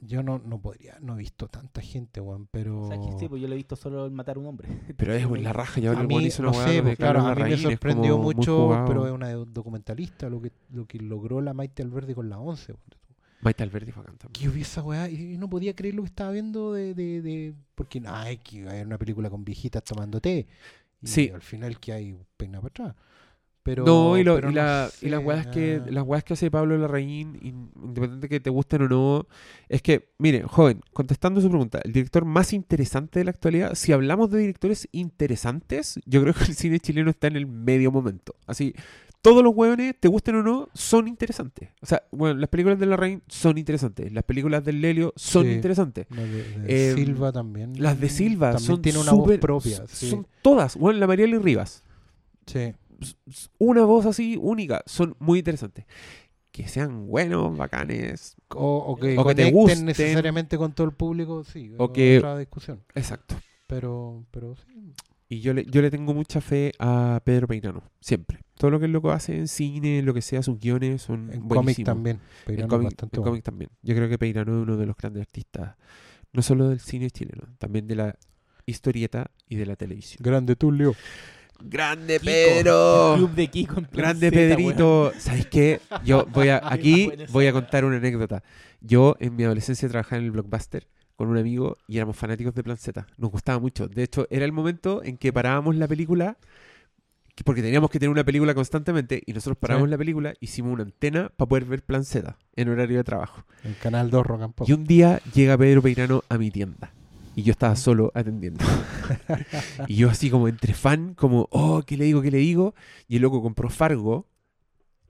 Yo 0.00 0.22
no, 0.22 0.38
no 0.38 0.60
podría, 0.60 0.98
no 1.00 1.14
he 1.14 1.18
visto 1.18 1.48
tanta 1.48 1.80
gente, 1.80 2.20
weón, 2.20 2.46
pero... 2.50 2.82
O 2.82 2.88
sea, 2.88 2.98
que 2.98 3.18
sí, 3.18 3.28
pues 3.28 3.40
yo 3.42 3.48
le 3.48 3.54
he 3.54 3.56
visto 3.56 3.76
solo 3.76 4.06
el 4.06 4.12
matar 4.12 4.36
a 4.36 4.40
un 4.40 4.46
hombre. 4.46 4.68
Pero 4.96 5.14
es 5.14 5.28
la 5.42 5.52
raja, 5.52 5.80
ya 5.80 5.92
a 5.92 6.02
mí, 6.02 6.28
no 6.40 6.52
sé, 6.54 6.82
pues, 6.82 6.96
claro, 6.96 7.20
a 7.20 7.34
mí 7.34 7.42
me 7.42 7.56
sorprendió 7.56 8.18
mucho, 8.18 8.84
pero 8.86 9.06
es 9.06 9.12
una 9.12 9.30
documentalista 9.32 10.28
lo 10.28 10.40
que, 10.40 10.52
lo 10.70 10.86
que 10.86 10.98
logró 10.98 11.40
la 11.40 11.54
Maite 11.54 11.82
Alberdi 11.82 12.14
con 12.14 12.28
la 12.28 12.38
11. 12.38 12.72
weón. 12.72 12.82
Maite 13.42 13.62
Alberdi 13.64 13.90
fue 13.90 14.04
también. 14.04 14.30
Que 14.32 14.48
vi 14.48 14.60
esa 14.60 14.82
weá 14.82 15.08
y 15.10 15.36
no 15.36 15.50
podía 15.50 15.74
creer 15.74 15.94
lo 15.96 16.02
que 16.02 16.08
estaba 16.08 16.30
viendo 16.30 16.72
de... 16.72 16.94
de, 16.94 17.20
de 17.22 17.54
porque, 17.74 18.00
ay, 18.06 18.38
que 18.38 18.68
hay 18.68 18.82
una 18.82 18.98
película 18.98 19.28
con 19.30 19.44
viejitas 19.44 19.82
tomando 19.82 20.20
té. 20.20 20.46
Y 21.00 21.06
Sí. 21.08 21.30
al 21.34 21.42
final 21.42 21.80
que 21.80 21.92
hay 21.92 22.16
peina 22.36 22.60
para 22.60 22.68
atrás. 22.70 22.94
Pero, 23.64 23.84
no, 23.84 24.18
y, 24.18 24.24
lo- 24.24 24.34
pero 24.34 24.50
y, 24.50 24.54
no 24.54 24.60
la- 24.60 24.90
y 25.00 25.08
las 25.08 25.24
weas 25.24 25.46
que 25.46 25.80
ah. 25.80 25.86
las 25.88 26.04
weas 26.04 26.24
que 26.24 26.32
hace 26.32 26.50
Pablo 26.50 26.76
Larraín, 26.78 27.38
in- 27.40 27.70
independiente 27.80 28.28
que 28.28 28.40
te 28.40 28.50
gusten 28.50 28.82
o 28.82 28.88
no, 28.88 29.26
es 29.68 29.82
que, 29.82 30.08
mire, 30.18 30.42
joven, 30.42 30.80
contestando 30.92 31.40
su 31.40 31.48
pregunta, 31.48 31.80
el 31.84 31.92
director 31.92 32.24
más 32.24 32.52
interesante 32.52 33.20
de 33.20 33.24
la 33.26 33.30
actualidad, 33.30 33.74
si 33.76 33.92
hablamos 33.92 34.30
de 34.32 34.40
directores 34.40 34.88
interesantes, 34.92 36.00
yo 36.06 36.20
creo 36.22 36.34
que 36.34 36.44
el 36.44 36.54
cine 36.56 36.80
chileno 36.80 37.10
está 37.10 37.28
en 37.28 37.36
el 37.36 37.46
medio 37.46 37.92
momento. 37.92 38.34
Así, 38.46 38.74
todos 39.22 39.44
los 39.44 39.52
hueones, 39.54 39.94
te 40.00 40.08
gusten 40.08 40.34
o 40.34 40.42
no, 40.42 40.68
son 40.74 41.06
interesantes. 41.06 41.68
O 41.80 41.86
sea, 41.86 42.02
bueno, 42.10 42.40
las 42.40 42.48
películas 42.50 42.80
de 42.80 42.86
Larraín 42.86 43.22
son 43.28 43.56
interesantes, 43.58 44.12
las 44.12 44.24
películas 44.24 44.64
del 44.64 44.80
Lelio 44.80 45.12
son 45.14 45.44
Sí. 45.46 45.52
interesantes. 45.52 46.06
La 46.10 46.22
de, 46.22 46.58
de 46.58 46.90
Em, 46.90 46.96
Silva 46.96 47.30
también. 47.30 47.74
Las 47.80 48.00
de 48.00 48.08
Silva 48.08 48.50
también 48.52 48.66
son 48.66 48.82
tiene 48.82 48.98
una 48.98 49.12
voz 49.12 49.38
propia. 49.38 49.84
Sí. 49.86 50.10
Son 50.10 50.26
todas, 50.42 50.76
bueno, 50.76 50.98
la 50.98 51.06
Mariela 51.06 51.36
y 51.36 51.38
Rivas. 51.38 51.84
sí. 52.46 52.72
Una 53.58 53.84
voz 53.84 54.06
así 54.06 54.38
única. 54.40 54.82
Son 54.86 55.16
muy 55.18 55.38
interesantes. 55.40 55.84
Que 56.50 56.68
sean 56.68 57.06
buenos, 57.06 57.56
bacanes. 57.56 58.36
O, 58.50 58.76
o 58.76 58.96
que, 58.96 59.16
O 59.18 59.24
que 59.24 59.34
te 59.34 59.50
gusten. 59.50 59.86
necesariamente 59.86 60.58
con 60.58 60.72
todo 60.74 60.86
el 60.86 60.92
público, 60.92 61.44
sí. 61.44 61.72
O 61.78 61.92
que- 61.92 62.18
otra 62.18 62.36
discusión. 62.38 62.82
Exacto. 62.94 63.36
Pero, 63.66 64.26
pero 64.30 64.54
sí. 64.56 64.92
Y 65.30 65.40
yo 65.40 65.54
le, 65.54 65.64
yo 65.64 65.80
le 65.80 65.90
tengo 65.90 66.12
mucha 66.12 66.42
fe 66.42 66.72
a 66.78 67.22
Pedro 67.24 67.46
Peirano, 67.48 67.82
siempre. 68.00 68.40
Todo 68.58 68.70
lo 68.70 68.78
que 68.78 68.84
el 68.84 68.92
loco 68.92 69.12
hace 69.12 69.34
en 69.34 69.48
cine, 69.48 70.02
lo 70.02 70.12
que 70.12 70.20
sea, 70.20 70.42
sus 70.42 70.60
guiones 70.60 71.00
son 71.00 71.32
En 71.32 71.48
buenísimos. 71.48 71.86
también. 71.86 72.16
En 72.16 72.44
Peirano 72.44 72.66
es 72.66 72.70
cómic, 72.70 73.02
en 73.02 73.08
bueno. 73.10 73.24
cómic 73.30 73.42
también. 73.44 73.70
Yo 73.80 73.94
creo 73.94 74.10
que 74.10 74.18
Peirano 74.18 74.52
es 74.58 74.62
uno 74.64 74.76
de 74.76 74.84
los 74.84 74.94
grandes 74.94 75.22
artistas, 75.22 75.76
no 76.34 76.42
solo 76.42 76.68
del 76.68 76.80
cine 76.80 77.10
chileno, 77.10 77.44
también 77.58 77.86
de 77.86 77.94
la 77.94 78.18
historieta 78.66 79.30
y 79.48 79.56
de 79.56 79.64
la 79.64 79.74
televisión. 79.76 80.18
Grande 80.22 80.54
Tulio. 80.54 80.94
¡Grande 81.64 82.18
Kiko, 82.20 83.12
el 83.12 83.18
club 83.18 83.34
de 83.34 83.46
Kiko 83.48 83.78
en 83.78 83.84
plan 83.86 84.18
Grande 84.20 84.28
weón. 84.30 84.56
Pedrito, 84.56 85.12
¿sabes 85.18 85.46
qué? 85.46 85.80
Yo 86.04 86.26
voy 86.32 86.48
a, 86.48 86.60
aquí 86.64 87.10
voy 87.30 87.46
a 87.46 87.52
contar 87.52 87.84
una 87.84 87.96
anécdota. 87.96 88.42
Yo 88.80 89.16
en 89.20 89.36
mi 89.36 89.44
adolescencia 89.44 89.88
trabajaba 89.88 90.18
en 90.18 90.24
el 90.24 90.30
Blockbuster 90.32 90.88
con 91.16 91.28
un 91.28 91.36
amigo 91.38 91.76
y 91.86 91.96
éramos 91.98 92.16
fanáticos 92.16 92.54
de 92.54 92.62
Plan 92.64 92.76
Z. 92.76 93.06
Nos 93.16 93.30
gustaba 93.30 93.58
mucho. 93.58 93.86
De 93.88 94.02
hecho, 94.02 94.26
era 94.30 94.44
el 94.44 94.52
momento 94.52 95.02
en 95.04 95.16
que 95.18 95.32
parábamos 95.32 95.76
la 95.76 95.86
película, 95.86 96.36
que- 97.34 97.44
porque 97.44 97.62
teníamos 97.62 97.90
que 97.90 97.98
tener 97.98 98.10
una 98.10 98.24
película 98.24 98.54
constantemente, 98.54 99.22
y 99.24 99.32
nosotros 99.32 99.56
parábamos 99.58 99.88
Sí. 99.88 99.90
la 99.92 99.98
película, 99.98 100.34
hicimos 100.40 100.72
una 100.72 100.82
antena 100.82 101.30
para 101.36 101.48
poder 101.48 101.64
ver 101.66 101.82
Plan 101.82 102.04
Z 102.04 102.36
en 102.56 102.68
horario 102.68 102.96
de 102.98 103.04
trabajo. 103.04 103.44
En 103.62 103.74
Canal 103.74 104.10
2 104.10 104.26
Rock 104.26 104.42
and 104.42 104.54
Pop. 104.54 104.68
Y 104.68 104.72
un 104.72 104.84
día 104.84 105.20
llega 105.32 105.56
Pedro 105.56 105.80
Peirano 105.82 106.24
a 106.28 106.38
mi 106.38 106.50
tienda. 106.50 106.92
Y 107.34 107.42
yo 107.42 107.52
estaba 107.52 107.76
solo 107.76 108.12
atendiendo. 108.14 108.64
y 109.88 109.96
yo 109.96 110.10
así 110.10 110.30
como 110.30 110.48
entre 110.48 110.74
fan, 110.74 111.14
como, 111.14 111.48
oh, 111.50 111.82
¿qué 111.86 111.96
le 111.96 112.04
digo? 112.04 112.20
¿Qué 112.20 112.30
le 112.30 112.38
digo? 112.38 112.74
Y 113.08 113.16
el 113.16 113.22
loco 113.22 113.42
compró 113.42 113.70
Fargo. 113.70 114.26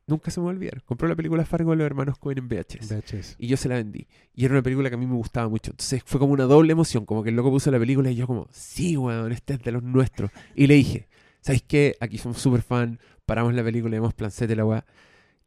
Nunca 0.06 0.30
se 0.30 0.40
me 0.40 0.44
va 0.44 0.52
a 0.52 0.54
olvidar. 0.54 0.82
Compró 0.84 1.08
la 1.08 1.16
película 1.16 1.44
Fargo 1.44 1.70
de 1.70 1.76
los 1.78 1.86
hermanos 1.86 2.18
Cohen 2.18 2.38
en 2.38 2.48
VHS. 2.48 2.88
VHS. 2.88 3.36
Y 3.38 3.46
yo 3.46 3.56
se 3.56 3.68
la 3.68 3.76
vendí. 3.76 4.06
Y 4.34 4.44
era 4.44 4.54
una 4.54 4.62
película 4.62 4.88
que 4.88 4.94
a 4.94 4.98
mí 4.98 5.06
me 5.06 5.14
gustaba 5.14 5.48
mucho. 5.48 5.70
Entonces 5.70 6.02
fue 6.04 6.20
como 6.20 6.32
una 6.32 6.44
doble 6.44 6.72
emoción. 6.72 7.06
Como 7.06 7.22
que 7.22 7.30
el 7.30 7.36
loco 7.36 7.50
puso 7.50 7.70
la 7.70 7.78
película 7.78 8.10
y 8.10 8.16
yo 8.16 8.26
como, 8.26 8.48
sí, 8.50 8.96
weón, 8.96 9.32
este 9.32 9.54
es 9.54 9.62
de 9.62 9.72
los 9.72 9.82
nuestros. 9.82 10.30
Y 10.54 10.66
le 10.66 10.74
dije, 10.74 11.08
¿sabes 11.40 11.62
qué? 11.62 11.96
Aquí 12.00 12.18
somos 12.18 12.38
súper 12.38 12.62
fan. 12.62 12.98
Paramos 13.26 13.54
la 13.54 13.62
película 13.64 13.96
y 13.96 13.98
vemos 13.98 14.14
plancete 14.14 14.54
la 14.56 14.64
weá. 14.64 14.84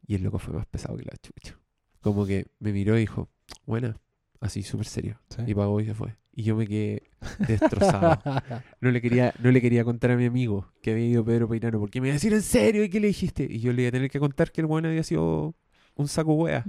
Y 0.06 0.14
el 0.14 0.22
loco 0.22 0.38
fue 0.38 0.54
más 0.54 0.66
pesado 0.66 0.96
que 0.96 1.04
la 1.04 1.16
chucha. 1.16 1.58
Como 2.00 2.26
que 2.26 2.46
me 2.58 2.72
miró 2.72 2.96
y 2.96 3.00
dijo, 3.00 3.28
buena. 3.66 4.00
Así, 4.40 4.62
súper 4.62 4.86
serio. 4.86 5.20
Sí. 5.30 5.42
Y 5.46 5.54
pagó 5.54 5.80
y 5.80 5.86
se 5.86 5.94
fue. 5.94 6.16
Y 6.38 6.42
yo 6.42 6.54
me 6.54 6.66
quedé 6.66 7.02
destrozado. 7.48 8.20
No 8.82 8.90
le 8.90 9.00
quería, 9.00 9.32
no 9.42 9.50
le 9.50 9.60
quería 9.62 9.84
contar 9.84 10.10
a 10.10 10.16
mi 10.16 10.26
amigo 10.26 10.70
que 10.82 10.90
había 10.92 11.06
ido 11.06 11.24
Pedro 11.24 11.48
Peirano, 11.48 11.80
porque 11.80 12.00
me 12.00 12.08
iba 12.08 12.12
a 12.12 12.18
decir 12.20 12.34
en 12.34 12.42
serio 12.42 12.84
y 12.84 12.90
qué 12.90 13.00
le 13.00 13.06
dijiste. 13.08 13.46
Y 13.50 13.58
yo 13.60 13.72
le 13.72 13.82
iba 13.82 13.88
a 13.88 13.92
tener 13.92 14.10
que 14.10 14.20
contar 14.20 14.52
que 14.52 14.60
el 14.60 14.66
bueno 14.66 14.88
había 14.88 15.02
sido 15.02 15.54
un 15.94 16.08
saco 16.08 16.34
wea. 16.34 16.62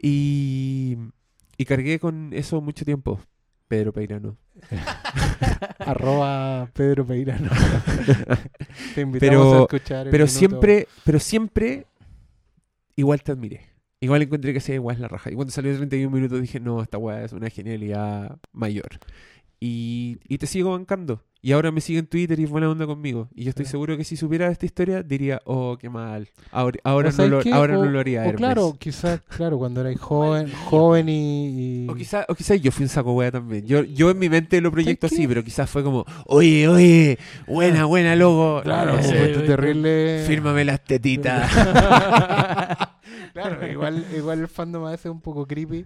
Y, 0.00 0.96
y 1.58 1.64
cargué 1.64 1.98
con 1.98 2.30
eso 2.32 2.60
mucho 2.60 2.84
tiempo. 2.84 3.20
Pedro 3.66 3.92
Peirano. 3.92 4.36
Arroba 5.80 6.70
Pedro 6.72 7.06
Peirano. 7.06 7.50
Te 8.94 9.00
invitamos 9.02 9.18
Pero- 9.20 9.58
a 9.58 9.62
escuchar 9.62 10.06
el 10.06 10.10
Pero 10.10 10.24
minuto. 10.26 10.38
siempre, 10.38 10.88
pero 11.04 11.18
siempre 11.20 11.86
igual 12.96 13.22
te 13.22 13.32
admiré. 13.32 13.69
Igual 14.00 14.22
encontré 14.22 14.52
que 14.54 14.60
sea 14.60 14.74
igual 14.74 14.96
la 15.00 15.08
raja. 15.08 15.30
Y 15.30 15.34
cuando 15.34 15.52
salió 15.52 15.76
31 15.76 16.10
minutos 16.14 16.40
dije, 16.40 16.58
no, 16.58 16.80
esta 16.82 16.96
weá 16.98 17.22
es 17.24 17.32
una 17.32 17.50
genialidad 17.50 18.38
mayor. 18.52 18.88
Y, 19.62 20.18
y 20.26 20.38
te 20.38 20.46
sigo 20.46 20.70
bancando. 20.70 21.22
Y 21.42 21.52
ahora 21.52 21.70
me 21.70 21.82
sigue 21.82 21.98
en 21.98 22.06
Twitter 22.06 22.38
y 22.40 22.44
es 22.44 22.50
buena 22.50 22.68
onda 22.70 22.86
conmigo. 22.86 23.28
Y 23.34 23.44
yo 23.44 23.50
estoy 23.50 23.64
Sí. 23.66 23.72
seguro 23.72 23.96
que 23.98 24.04
si 24.04 24.16
supiera 24.16 24.48
esta 24.50 24.64
historia 24.64 25.02
diría, 25.02 25.40
oh, 25.44 25.76
qué 25.78 25.90
mal. 25.90 26.28
Ahora, 26.50 26.78
ahora, 26.82 27.10
¿O 27.10 27.12
no, 27.12 27.28
lo, 27.28 27.40
ahora 27.54 27.78
O- 27.78 27.84
no 27.84 27.90
lo 27.90 28.00
haría 28.00 28.26
O 28.26 28.32
claro, 28.34 28.74
quizás, 28.78 29.20
claro, 29.36 29.58
cuando 29.58 29.82
eras 29.82 29.98
joven, 30.00 30.50
joven 30.66 31.08
y, 31.10 31.84
y- 31.84 31.88
O 31.90 31.94
quizás 31.94 32.24
o 32.28 32.34
quizá 32.34 32.54
yo 32.56 32.70
fui 32.72 32.84
un 32.84 32.88
saco 32.90 33.12
wea 33.12 33.30
también. 33.30 33.66
Yo, 33.66 33.82
yo 33.84 34.10
en 34.10 34.18
mi 34.18 34.30
mente 34.30 34.60
lo 34.62 34.70
proyecto 34.70 35.08
¿Sabes 35.08 35.18
así, 35.18 35.22
qué? 35.24 35.28
pero 35.28 35.44
quizás 35.44 35.68
fue 35.68 35.82
como, 35.84 36.04
oye, 36.26 36.66
oye, 36.68 37.18
buena, 37.46 37.84
buena, 37.84 38.16
logo. 38.16 38.62
Claro, 38.62 38.98
Eh, 38.98 39.02
fuiste 39.02 39.40
terrible. 39.46 40.24
Fírmame 40.26 40.64
las 40.64 40.82
tetitas. 40.84 41.50
claro, 43.32 43.66
igual, 43.70 44.04
igual 44.16 44.40
el 44.40 44.48
fandom 44.48 44.84
a 44.84 44.90
veces 44.90 45.06
es 45.06 45.12
un 45.12 45.20
poco 45.20 45.46
creepy. 45.46 45.84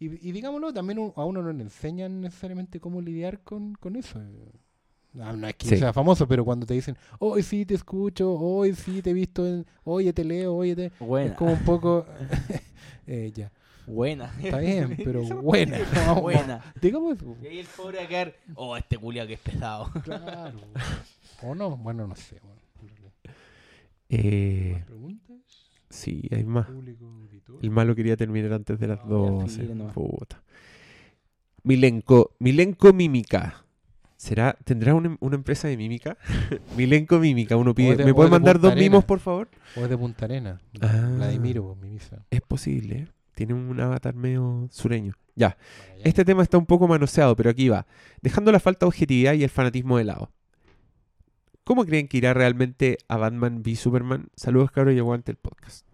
Y, 0.00 0.28
y 0.28 0.32
digámoslo, 0.32 0.72
también 0.72 0.98
un- 0.98 1.12
a 1.16 1.24
uno 1.24 1.42
no 1.42 1.52
le 1.52 1.62
enseñan 1.62 2.20
necesariamente 2.20 2.78
cómo 2.80 3.00
lidiar 3.00 3.40
con, 3.40 3.74
con 3.74 3.96
eso. 3.96 4.20
No, 5.12 5.32
no 5.36 5.48
es 5.48 5.54
que 5.56 5.66
Sí. 5.66 5.76
sea 5.78 5.92
famoso, 5.92 6.28
pero 6.28 6.44
cuando 6.44 6.66
te 6.66 6.74
dicen, 6.74 6.96
hoy 7.18 7.42
sí 7.42 7.64
te 7.66 7.74
escucho, 7.74 8.32
hoy 8.32 8.74
sí 8.74 9.02
te 9.02 9.10
he 9.10 9.12
visto, 9.14 9.44
en, 9.46 9.66
oye 9.84 10.12
te 10.12 10.22
leo, 10.24 10.54
oye 10.54 10.76
te... 10.76 10.92
Buena. 11.00 11.30
Es 11.30 11.36
como 11.36 11.52
un 11.54 11.64
poco... 11.64 12.06
eh, 13.06 13.32
ya, 13.34 13.50
Buena. 13.86 14.32
está 14.40 14.58
bien, 14.58 14.96
pero 15.02 15.22
buena. 15.42 15.78
Buena. 16.20 16.72
Digamos 16.80 17.16
eso. 17.16 17.36
Y 17.42 17.46
ahí 17.46 17.58
el 17.60 17.66
pobre 17.66 17.98
va 17.98 18.04
a 18.04 18.08
quedar, 18.08 18.34
oh, 18.54 18.76
este 18.76 18.98
culia 18.98 19.26
que 19.26 19.32
es 19.32 19.40
pesado. 19.40 19.90
Claro. 20.04 20.58
¿O 21.42 21.54
no? 21.54 21.76
Bueno, 21.76 22.06
no 22.06 22.14
sé. 22.14 22.38
bueno. 22.42 22.60
Eh, 24.10 24.72
¿Más 24.76 24.84
preguntas? 24.86 25.67
Sí, 25.90 26.28
hay 26.30 26.44
más. 26.44 26.66
El 27.62 27.70
malo 27.70 27.94
quería 27.94 28.16
terminar 28.16 28.52
antes 28.52 28.78
de 28.78 28.86
las 28.88 29.04
No, 29.06 29.24
ya 29.24 29.30
12. 29.42 29.60
filo 29.62 29.74
nomás. 29.74 29.94
Puta. 29.94 30.42
Milenco, 31.62 32.34
Milenco 32.38 32.92
Mímica. 32.92 33.64
¿Será, 34.16 34.56
¿Tendrá 34.64 34.94
una, 34.94 35.16
una 35.20 35.36
empresa 35.36 35.68
de 35.68 35.76
mímica? 35.76 36.16
Milenco 36.76 37.18
Mímica, 37.18 37.56
uno 37.56 37.74
pide. 37.74 37.94
De- 37.96 38.04
¿Me 38.04 38.12
puede 38.14 38.28
de 38.28 38.32
mandar 38.32 38.56
Punta 38.56 38.68
dos 38.70 38.76
mimos, 38.78 39.04
por 39.04 39.20
favor? 39.20 39.48
O 39.76 39.80
es 39.84 39.90
de 39.90 39.96
Punta 39.96 40.24
Arena. 40.24 40.60
Ah. 40.80 41.12
Vladimiro, 41.16 41.76
mi 41.80 41.90
misa. 41.90 42.24
Es 42.30 42.40
posible, 42.40 42.96
¿eh? 42.98 43.08
Tiene 43.34 43.54
un 43.54 43.78
avatar 43.80 44.14
medio 44.16 44.66
sureño. 44.72 45.14
Ya. 45.36 45.56
Este 46.02 46.24
tema 46.24 46.42
está 46.42 46.58
un 46.58 46.66
poco 46.66 46.88
manoseado, 46.88 47.36
pero 47.36 47.50
aquí 47.50 47.68
va. 47.68 47.86
Dejando 48.20 48.50
la 48.50 48.58
falta 48.58 48.80
de 48.80 48.88
objetividad 48.88 49.34
y 49.34 49.44
el 49.44 49.50
fanatismo 49.50 49.98
de 49.98 50.04
lado. 50.04 50.32
¿Cómo 51.68 51.84
creen 51.84 52.08
que 52.08 52.16
irá 52.16 52.32
realmente 52.32 52.96
a 53.08 53.18
Batman 53.18 53.58
v 53.58 53.76
Superman? 53.76 54.30
Saludos, 54.36 54.70
cabros, 54.70 54.94
y 54.94 54.98
aguante 55.00 55.32
el 55.32 55.36
podcast. 55.36 55.84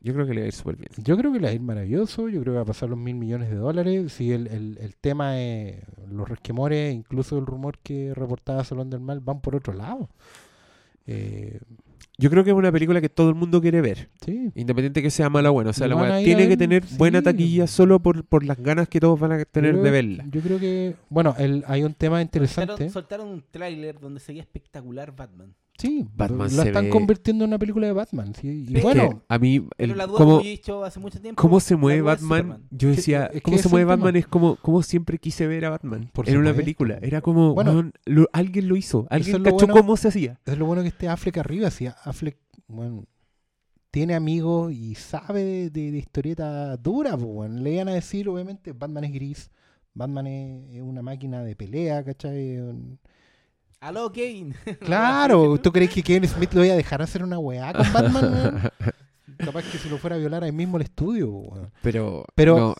Yo 0.00 0.14
creo 0.14 0.26
que 0.26 0.32
le 0.32 0.40
va 0.40 0.44
a 0.44 0.46
ir 0.46 0.54
súper 0.54 0.76
bien. 0.76 0.88
Yo 0.96 1.18
creo 1.18 1.30
que 1.30 1.40
le 1.40 1.44
va 1.44 1.50
a 1.50 1.54
ir 1.54 1.60
maravilloso. 1.60 2.30
Yo 2.30 2.40
creo 2.40 2.54
que 2.54 2.56
va 2.56 2.62
a 2.62 2.64
pasar 2.64 2.88
los 2.88 2.98
mil 2.98 3.14
millones 3.14 3.50
de 3.50 3.56
dólares. 3.56 4.14
Si 4.14 4.32
el, 4.32 4.46
el, 4.46 4.78
el 4.80 4.96
tema 4.96 5.38
es 5.42 5.76
los 6.08 6.26
resquemores, 6.26 6.94
incluso 6.94 7.36
el 7.36 7.44
rumor 7.44 7.80
que 7.80 8.14
reportaba 8.14 8.64
Salón 8.64 8.88
del 8.88 9.00
Mal, 9.00 9.20
van 9.20 9.42
por 9.42 9.54
otro 9.56 9.74
lado. 9.74 10.08
Eh, 11.06 11.60
Yo 12.16 12.30
creo 12.30 12.44
que 12.44 12.50
es 12.50 12.56
una 12.56 12.70
película 12.70 13.00
que 13.00 13.08
todo 13.08 13.28
el 13.28 13.34
mundo 13.34 13.60
quiere 13.60 13.80
ver. 13.80 14.08
sí. 14.24 14.50
Independiente 14.54 15.02
que 15.02 15.10
sea 15.10 15.28
mala 15.28 15.50
o 15.50 15.54
buena. 15.54 15.70
O 15.70 15.72
sea, 15.72 15.88
la 15.88 15.96
van 15.96 16.04
weá 16.04 16.14
a 16.14 16.20
ir 16.20 16.34
a 16.34 16.36
tiene 16.36 16.48
que 16.48 16.56
tener 16.56 16.84
sí. 16.86 16.96
buena 16.96 17.22
taquilla 17.22 17.66
solo 17.66 18.00
por, 18.00 18.24
por 18.24 18.44
las 18.44 18.58
ganas 18.58 18.88
que 18.88 19.00
todos 19.00 19.18
van 19.18 19.32
a 19.32 19.44
tener 19.44 19.76
de 19.76 19.90
verla. 19.90 20.24
Yo 20.30 20.40
creo 20.40 20.60
que, 20.60 20.94
bueno, 21.08 21.34
el, 21.38 21.64
hay 21.66 21.82
un 21.82 21.94
tema 21.94 22.22
interesante. 22.22 22.72
Soltaron, 22.72 22.92
soltaron 22.92 23.28
un 23.28 23.44
tráiler 23.50 23.98
donde 23.98 24.20
se 24.20 24.32
veía 24.32 24.42
espectacular 24.42 25.14
Batman. 25.14 25.54
Sí, 25.76 26.06
Batman 26.14 26.54
lo 26.56 26.62
están 26.62 26.84
ve- 26.84 26.90
convirtiendo 26.90 27.44
en 27.44 27.50
una 27.50 27.58
película 27.58 27.86
de 27.88 27.92
Batman. 27.92 28.32
Sí. 28.40 28.64
Y 28.68 28.76
Es 28.76 28.82
bueno, 28.82 29.10
que 29.10 29.16
a 29.28 29.38
mí, 29.40 29.60
Pero 29.76 29.92
el, 29.92 29.98
la 29.98 30.06
duda, 30.06 30.18
cómo, 30.18 30.30
como 30.30 30.42
yo 30.42 30.46
he 30.48 30.50
dicho 30.52 30.84
hace 30.84 31.00
mucho 31.00 31.20
tiempo, 31.20 31.42
cómo 31.42 31.58
se 31.58 31.74
mueve 31.74 32.00
Batman, 32.00 32.28
Superman. 32.42 32.68
yo 32.70 32.88
decía, 32.90 33.24
es 33.26 33.32
que 33.32 33.40
cómo 33.42 33.58
se 33.58 33.68
mueve 33.68 33.84
tema. 33.84 33.96
Batman 33.96 34.16
es 34.16 34.26
como, 34.28 34.56
como 34.56 34.82
siempre 34.82 35.18
quise 35.18 35.46
ver 35.48 35.64
a 35.64 35.70
Batman 35.70 36.10
Por 36.12 36.28
en 36.28 36.36
una 36.38 36.54
película. 36.54 36.98
Era 37.02 37.20
como, 37.20 37.54
Bueno, 37.54 37.90
lo- 38.04 38.28
alguien 38.32 38.68
lo 38.68 38.76
hizo, 38.76 39.06
alguien 39.10 39.34
es 39.36 39.40
lo 39.40 39.44
cachó 39.44 39.66
bueno- 39.66 39.74
cómo 39.74 39.96
se 39.96 40.08
hacía. 40.08 40.40
es 40.46 40.56
lo 40.58 40.64
bueno 40.66 40.82
que 40.82 40.88
esté 40.88 41.08
Affleck 41.08 41.38
arriba. 41.38 41.70
Si 41.72 41.86
Affleck, 41.86 42.38
bueno, 42.68 43.04
tiene 43.90 44.14
amigos 44.14 44.72
y 44.72 44.94
sabe 44.94 45.42
de, 45.44 45.70
de- 45.70 45.90
de 45.90 45.98
historieta 45.98 46.76
dura, 46.76 47.16
pues, 47.16 47.26
bueno. 47.28 47.60
Le 47.60 47.72
iban 47.74 47.88
a 47.88 47.94
decir, 47.94 48.28
obviamente, 48.28 48.72
Batman 48.72 49.04
es 49.04 49.12
gris. 49.12 49.50
Batman 49.92 50.26
es, 50.28 50.76
es 50.76 50.82
una 50.82 51.02
máquina 51.02 51.42
de 51.42 51.56
pelea, 51.56 52.04
¿cachai? 52.04 52.58
Aló, 53.84 54.10
Kane. 54.10 54.54
Claro, 54.80 55.60
¿tú 55.60 55.70
crees 55.70 55.90
que 55.90 56.02
Kevin 56.02 56.26
Smith 56.26 56.54
lo 56.54 56.64
iba 56.64 56.72
a 56.72 56.76
dejar 56.76 57.02
hacer 57.02 57.22
una 57.22 57.38
weá 57.38 57.70
con 57.74 57.92
Batman? 57.92 58.70
Capaz 59.36 59.62
que 59.70 59.76
si 59.76 59.90
lo 59.90 59.98
fuera 59.98 60.16
a 60.16 60.18
violar 60.18 60.42
ahí 60.42 60.52
mismo 60.52 60.78
el 60.78 60.84
estudio. 60.84 61.28
weón. 61.30 61.70
Pero, 61.82 62.24
Pero 62.34 62.56
no, 62.58 62.74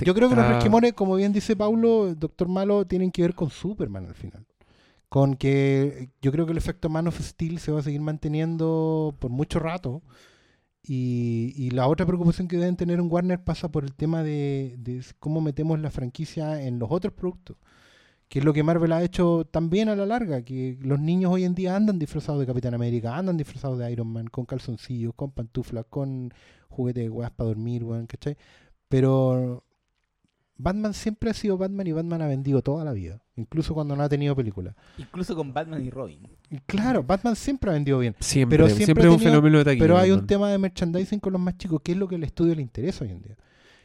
Yo 0.00 0.14
creo 0.14 0.28
que 0.28 0.36
los 0.36 0.46
resquemores, 0.46 0.92
como 0.92 1.16
bien 1.16 1.32
dice 1.32 1.56
Paulo, 1.56 2.14
Doctor 2.14 2.48
Malo, 2.48 2.84
tienen 2.84 3.10
que 3.10 3.22
ver 3.22 3.34
con 3.34 3.48
Superman 3.48 4.06
al 4.06 4.14
final. 4.14 4.44
Con 5.08 5.34
que 5.34 6.10
yo 6.20 6.30
creo 6.30 6.44
que 6.44 6.52
el 6.52 6.58
efecto 6.58 6.90
Man 6.90 7.08
of 7.08 7.18
Steel 7.18 7.58
se 7.58 7.72
va 7.72 7.80
a 7.80 7.82
seguir 7.82 8.02
manteniendo 8.02 9.16
por 9.18 9.30
mucho 9.30 9.60
rato. 9.60 10.02
Y, 10.82 11.54
y 11.56 11.70
la 11.70 11.88
otra 11.88 12.04
preocupación 12.04 12.48
que 12.48 12.58
deben 12.58 12.76
tener 12.76 12.98
en 12.98 13.10
Warner 13.10 13.42
pasa 13.42 13.70
por 13.70 13.84
el 13.84 13.94
tema 13.94 14.22
de, 14.22 14.74
de 14.78 15.02
cómo 15.20 15.40
metemos 15.40 15.80
la 15.80 15.90
franquicia 15.90 16.60
en 16.60 16.78
los 16.78 16.90
otros 16.90 17.14
productos. 17.14 17.56
Que 18.30 18.38
es 18.38 18.44
lo 18.44 18.52
que 18.52 18.62
Marvel 18.62 18.92
ha 18.92 19.02
hecho 19.02 19.44
también 19.50 19.88
a 19.88 19.96
la 19.96 20.06
larga, 20.06 20.42
que 20.42 20.78
los 20.82 21.00
niños 21.00 21.32
hoy 21.32 21.42
en 21.42 21.56
día 21.56 21.74
andan 21.74 21.98
disfrazados 21.98 22.38
de 22.40 22.46
Capitán 22.46 22.74
América, 22.74 23.16
andan 23.16 23.36
disfrazados 23.36 23.76
de 23.80 23.90
Iron 23.90 24.06
Man, 24.06 24.28
con 24.28 24.46
calzoncillos, 24.46 25.14
con 25.16 25.32
pantuflas, 25.32 25.86
con 25.90 26.32
juguetes 26.68 27.02
de 27.02 27.10
weas 27.10 27.32
para 27.32 27.48
dormir, 27.48 27.82
weón, 27.82 28.06
¿cachai? 28.06 28.36
Pero 28.88 29.64
Batman 30.62 30.94
siempre 30.94 31.30
ha 31.30 31.34
sido 31.34 31.58
Batman 31.58 31.88
y 31.88 31.92
Batman 31.92 32.22
ha 32.22 32.28
vendido 32.28 32.62
toda 32.62 32.84
la 32.84 32.92
vida, 32.92 33.20
incluso 33.34 33.74
cuando 33.74 33.96
no 33.96 34.02
ha 34.04 34.08
tenido 34.08 34.36
película. 34.36 34.76
Incluso 34.96 35.34
con 35.34 35.52
Batman 35.52 35.84
y 35.84 35.90
Robin. 35.90 36.20
Claro, 36.66 37.02
Batman 37.02 37.34
siempre 37.34 37.70
ha 37.70 37.74
vendido 37.74 37.98
bien, 37.98 38.14
Siempre, 38.20 38.58
pero 38.58 38.68
siempre, 38.68 38.84
siempre 38.84 39.04
es 39.08 39.10
un 39.10 39.18
fenómeno 39.18 39.58
de 39.58 39.64
taquilla. 39.64 39.82
pero 39.82 39.98
hay 39.98 40.12
un 40.12 40.24
tema 40.24 40.50
de 40.50 40.58
merchandising 40.58 41.18
con 41.18 41.32
los 41.32 41.42
más 41.42 41.58
chicos, 41.58 41.80
que 41.82 41.90
es 41.92 41.98
lo 41.98 42.06
que 42.06 42.14
al 42.14 42.22
estudio 42.22 42.54
le 42.54 42.62
interesa 42.62 43.04
hoy 43.04 43.10
en 43.10 43.22
día. 43.22 43.36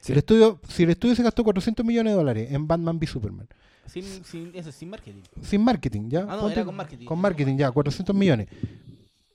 Sí. 0.02 0.12
El 0.12 0.20
estudio, 0.20 0.60
si 0.68 0.84
el 0.84 0.92
estudio 0.92 1.16
se 1.16 1.24
gastó 1.24 1.44
400 1.44 1.84
millones 1.84 2.14
de 2.14 2.18
dólares 2.18 2.52
en 2.52 2.68
Batman 2.68 2.98
v 2.98 3.08
Superman, 3.08 3.48
Sin, 3.86 4.04
sin, 4.26 4.52
eso, 4.54 4.72
sin 4.72 4.90
marketing. 4.90 5.22
sin 5.42 5.64
marketing, 5.64 6.10
¿ya? 6.10 6.26
Ah, 6.30 6.38
no, 6.38 6.50
era 6.50 6.66
con 6.66 6.76
marketing. 6.76 7.06
Con 7.06 7.20
marketing, 7.20 7.58
ya, 7.58 7.72
400 7.72 8.16
millones. 8.16 8.48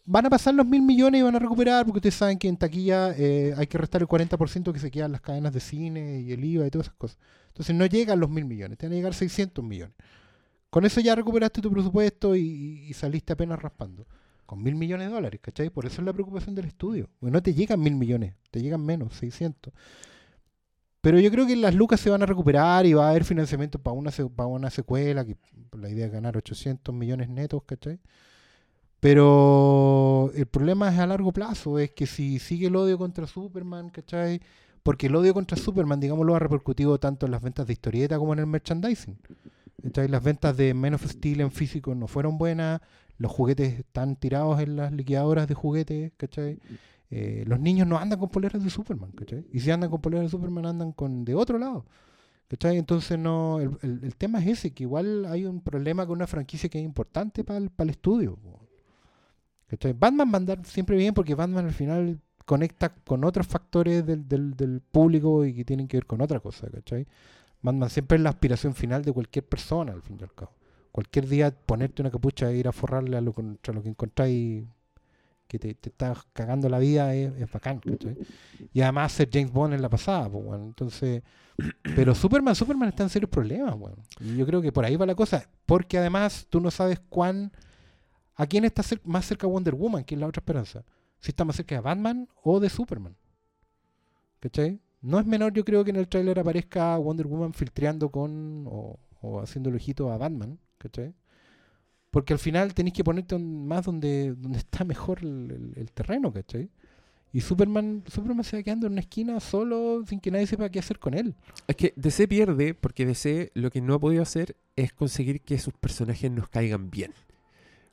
Van 0.05 0.27
a 0.27 0.31
pasar 0.31 0.55
los 0.55 0.67
mil 0.67 0.83
millones 0.83 1.21
y 1.21 1.23
van 1.23 1.37
a 1.37 1.39
recuperar, 1.39 1.85
porque 1.85 1.99
ustedes 1.99 2.17
saben 2.17 2.39
que 2.39 2.49
en 2.49 2.57
taquilla 2.57 3.15
eh, 3.17 3.55
hay 3.57 3.67
que 3.67 3.79
restar 3.79 4.01
el 4.01 4.09
40% 4.09 4.73
que 4.73 4.79
se 4.81 4.91
quedan 4.91 5.13
las 5.13 5.21
cadenas 5.21 5.53
de 5.53 5.61
cine 5.61 6.21
y 6.21 6.33
el 6.33 6.45
IVA 6.45 6.67
y 6.67 6.71
todas 6.71 6.89
esas 6.89 6.97
cosas. 6.97 7.19
Entonces 7.49 7.77
no 7.77 7.87
llegan 7.87 8.19
los 8.19 8.29
mil 8.29 8.45
millones, 8.45 8.77
te 8.77 8.87
van 8.87 8.93
a 8.95 8.97
llegar 8.97 9.15
600 9.15 9.65
millones. 9.65 9.95
Con 10.71 10.85
eso 10.85 11.01
ya 11.01 11.17
recuperaste 11.17 11.61
tu 11.61 11.71
presupuesto 11.71 12.37
y, 12.37 12.93
saliste 12.95 13.33
apenas 13.33 13.61
raspando. 13.61 14.07
Con 14.47 14.63
mil 14.63 14.77
millones 14.77 15.09
de 15.09 15.15
dólares, 15.15 15.41
¿cachai? 15.43 15.69
Por 15.71 15.87
eso 15.87 16.01
es 16.01 16.07
la 16.07 16.13
preocupación 16.13 16.55
del 16.55 16.67
estudio. 16.67 17.09
Porque 17.19 17.33
no 17.33 17.43
te 17.43 17.55
llegan 17.55 17.81
mil 17.81 17.95
millones, 17.95 18.35
te 18.51 18.63
llegan 18.63 18.85
menos, 18.85 19.15
600. 19.15 19.73
Pero 21.01 21.19
yo 21.19 21.31
creo 21.31 21.47
que 21.47 21.57
las 21.57 21.75
lucas 21.75 22.01
se 22.01 22.11
van 22.11 22.23
a 22.23 22.27
recuperar 22.27 22.85
y 22.85 22.93
va 22.93 23.07
a 23.07 23.11
haber 23.11 23.25
financiamiento 23.25 23.79
para 23.79 23.95
una, 23.95 24.11
para 24.37 24.47
una 24.49 24.71
secuela, 24.71 25.25
que 25.25 25.37
la 25.73 25.89
idea 25.89 26.07
es 26.07 26.13
ganar 26.13 26.37
800 26.37 26.95
millones 26.95 27.29
netos, 27.29 27.63
¿cachai? 27.65 27.99
Pero 29.01 30.31
el 30.35 30.47
problema 30.47 30.93
es 30.93 30.99
a 30.99 31.07
largo 31.07 31.33
plazo, 31.33 31.79
es 31.79 31.91
que 31.93 32.07
si 32.07 32.39
sigue 32.39 32.67
el 32.67 32.77
odio 32.77 32.99
contra 32.99 33.27
Superman, 33.27 33.89
¿cachai? 33.89 34.43
Porque 34.83 35.07
el 35.07 35.17
odio 35.17 35.33
contra 35.33 35.57
Superman, 35.57 36.01
digámoslo, 36.01 36.35
ha 36.35 36.39
repercutido 36.39 36.99
tanto 36.99 37.25
en 37.25 37.33
las 37.33 37.43
ventas 37.43 37.67
de 37.67 37.73
historieta 37.73 38.19
como 38.19 38.35
en 38.35 38.41
el 38.41 38.47
merchandising. 38.47 39.17
¿cachai? 39.83 40.09
Las 40.09 40.23
ventas 40.23 40.55
de 40.57 40.75
Men 40.75 40.95
of 40.95 41.07
Steel 41.07 41.41
en 41.41 41.51
físico 41.51 41.95
no 41.95 42.09
fueron 42.09 42.37
buenas, 42.37 42.83
los 43.17 43.33
juguetes 43.33 43.79
están 43.79 44.17
tirados 44.17 44.61
en 44.61 44.77
las 44.77 44.93
liquidadoras 44.93 45.49
de 45.49 45.55
juguetes, 45.55 46.13
¿cachai? 46.19 46.59
Eh, 47.11 47.45
los 47.47 47.59
niños 47.61 47.87
no 47.89 47.99
andan 47.99 48.19
con 48.21 48.29
poleras 48.31 48.63
de 48.63 48.71
Superman, 48.71 49.11
¿cachai? 49.13 49.47
Y 49.53 49.61
si 49.61 49.71
andan 49.71 49.91
con 49.91 50.01
poleras 50.01 50.27
de 50.27 50.31
Superman, 50.31 50.67
andan 50.67 50.93
con 50.93 51.25
de 51.25 51.35
otro 51.35 51.59
lado. 51.59 51.85
¿Cachai? 52.49 52.79
Entonces 52.79 53.19
no, 53.19 53.61
el, 53.61 53.71
el- 53.83 54.05
el 54.05 54.17
tema 54.17 54.41
es 54.41 54.47
ese, 54.49 54.73
que 54.73 54.85
igual 54.85 55.25
hay 55.27 55.45
un 55.47 55.61
problema 55.61 56.07
con 56.07 56.17
una 56.19 56.27
franquicia 56.27 56.69
que 56.69 56.79
es 56.79 56.85
importante 56.85 57.45
para 57.45 57.59
el, 57.59 57.91
estudio. 57.91 58.37
po. 58.37 58.61
¿Cachai? 59.69 59.93
Batman 59.93 60.29
va 60.31 60.35
a 60.35 60.37
andar 60.39 60.67
siempre 60.67 60.97
bien 60.97 61.15
porque 61.15 61.35
Batman 61.35 61.67
al 61.67 61.73
final 61.73 62.21
conecta 62.45 62.93
con 62.95 63.25
otros 63.25 63.47
factores 63.47 64.05
del, 64.05 64.27
del, 64.29 64.57
del 64.57 64.81
público 64.81 65.45
y 65.45 65.55
que 65.55 65.65
tienen 65.65 65.87
que 65.87 65.97
ver 65.99 66.07
con 66.07 66.21
otra 66.21 66.41
cosa, 66.41 66.69
¿cachai? 66.71 67.07
Batman 67.63 67.91
siempre 67.91 68.17
es 68.17 68.23
la 68.23 68.31
aspiración 68.31 68.75
final 68.75 69.05
de 69.05 69.13
cualquier 69.13 69.47
persona, 69.47 69.93
al 69.93 70.03
fin 70.03 70.17
y 70.21 70.25
al 70.25 70.35
cabo. 70.35 70.53
Cualquier 70.93 71.29
día 71.29 71.51
ponerte 71.53 72.03
una 72.03 72.11
capucha 72.11 72.51
e 72.51 72.57
ir 72.57 72.67
a 72.69 72.73
forrarle 72.73 73.17
a 73.17 73.21
lo 73.21 73.33
contra 73.33 73.73
lo 73.75 73.83
que 73.83 73.91
encontráis 73.91 74.65
que 75.51 75.59
te, 75.59 75.75
te 75.75 75.89
está 75.89 76.15
cagando 76.33 76.69
la 76.69 76.79
vida 76.79 77.13
es, 77.13 77.33
es 77.37 77.51
bacán, 77.51 77.81
¿cachai? 77.81 78.17
Y 78.73 78.81
además 78.83 79.11
ser 79.11 79.29
James 79.33 79.53
Bond 79.53 79.75
en 79.75 79.83
la 79.83 79.89
pasada, 79.89 80.31
pues. 80.31 80.61
Entonces, 80.61 81.23
pero 81.97 82.15
Superman, 82.15 82.55
Superman 82.55 82.89
está 82.89 83.03
en 83.03 83.09
serios 83.09 83.29
problemas, 83.29 83.77
bueno. 83.77 83.97
Y 84.21 84.37
yo 84.37 84.47
creo 84.47 84.63
que 84.63 84.71
por 84.71 84.85
ahí 84.85 84.95
va 84.95 85.07
la 85.07 85.17
cosa, 85.17 85.45
porque 85.67 85.99
además 85.99 86.47
tú 86.49 86.61
no 86.61 86.71
sabes 86.71 87.01
cuán 87.01 87.51
a 88.37 88.47
quién 88.47 88.65
está 88.65 88.83
más 89.03 89.27
cerca 89.27 89.49
Wonder 89.49 89.75
Woman, 89.75 90.05
que 90.05 90.15
es 90.15 90.21
la 90.21 90.29
otra 90.29 90.41
esperanza. 90.41 90.85
Si 91.19 91.33
está 91.33 91.45
más 91.45 91.57
cerca 91.57 91.75
de 91.75 91.81
Batman 91.81 92.29
o 92.45 92.61
de 92.61 92.71
Superman. 92.71 93.17
¿Cachai? 94.39 94.81
No 95.03 95.19
es 95.19 95.27
menor, 95.27 95.53
yo 95.53 95.65
creo 95.65 95.83
que 95.83 95.91
en 95.91 95.97
el 95.97 96.09
tráiler 96.09 96.39
aparezca 96.39 96.97
Wonder 96.97 97.27
Woman 97.27 97.53
filtreando 97.55 98.09
con 98.09 98.67
o, 98.69 99.01
o 99.21 99.41
haciendo 99.41 99.69
el 99.69 99.75
ojito 99.75 100.13
a 100.13 100.17
Batman, 100.17 100.61
¿cachai? 100.79 101.13
Porque 102.11 102.33
al 102.33 102.39
final 102.39 102.75
tenéis 102.75 102.95
que 102.95 103.05
ponerte 103.05 103.39
más 103.39 103.85
donde, 103.85 104.35
donde 104.35 104.59
está 104.59 104.85
mejor 104.85 105.21
el, 105.23 105.51
el- 105.51 105.73
el 105.81 105.93
terreno, 105.93 106.33
¿cachai? 106.33 106.69
Y 107.33 107.43
Superman, 107.43 108.03
Superman 108.09 108.43
se 108.43 108.57
va 108.57 108.63
quedando 108.65 108.87
en 108.89 108.93
una 108.95 109.03
esquina 109.03 109.39
solo 109.39 110.03
sin 110.09 110.19
que 110.19 110.33
nadie 110.33 110.49
sepa 110.49 110.69
qué 110.69 110.81
hacer 110.81 110.99
con 110.99 111.15
él. 111.15 111.37
Es 111.69 111.77
que 111.77 111.93
DC 111.95 112.27
pierde 112.27 112.75
porque 112.75 113.07
DC 113.07 113.53
lo 113.55 113.71
que 113.71 113.81
no 113.81 113.95
ha 113.95 114.01
podido 114.01 114.23
hacer 114.23 114.57
es 114.75 114.93
conseguir 114.93 115.41
que 115.43 115.57
sus 115.59 115.73
personajes 115.75 116.29
nos 116.33 116.49
caigan 116.49 116.91
bien. 116.91 117.13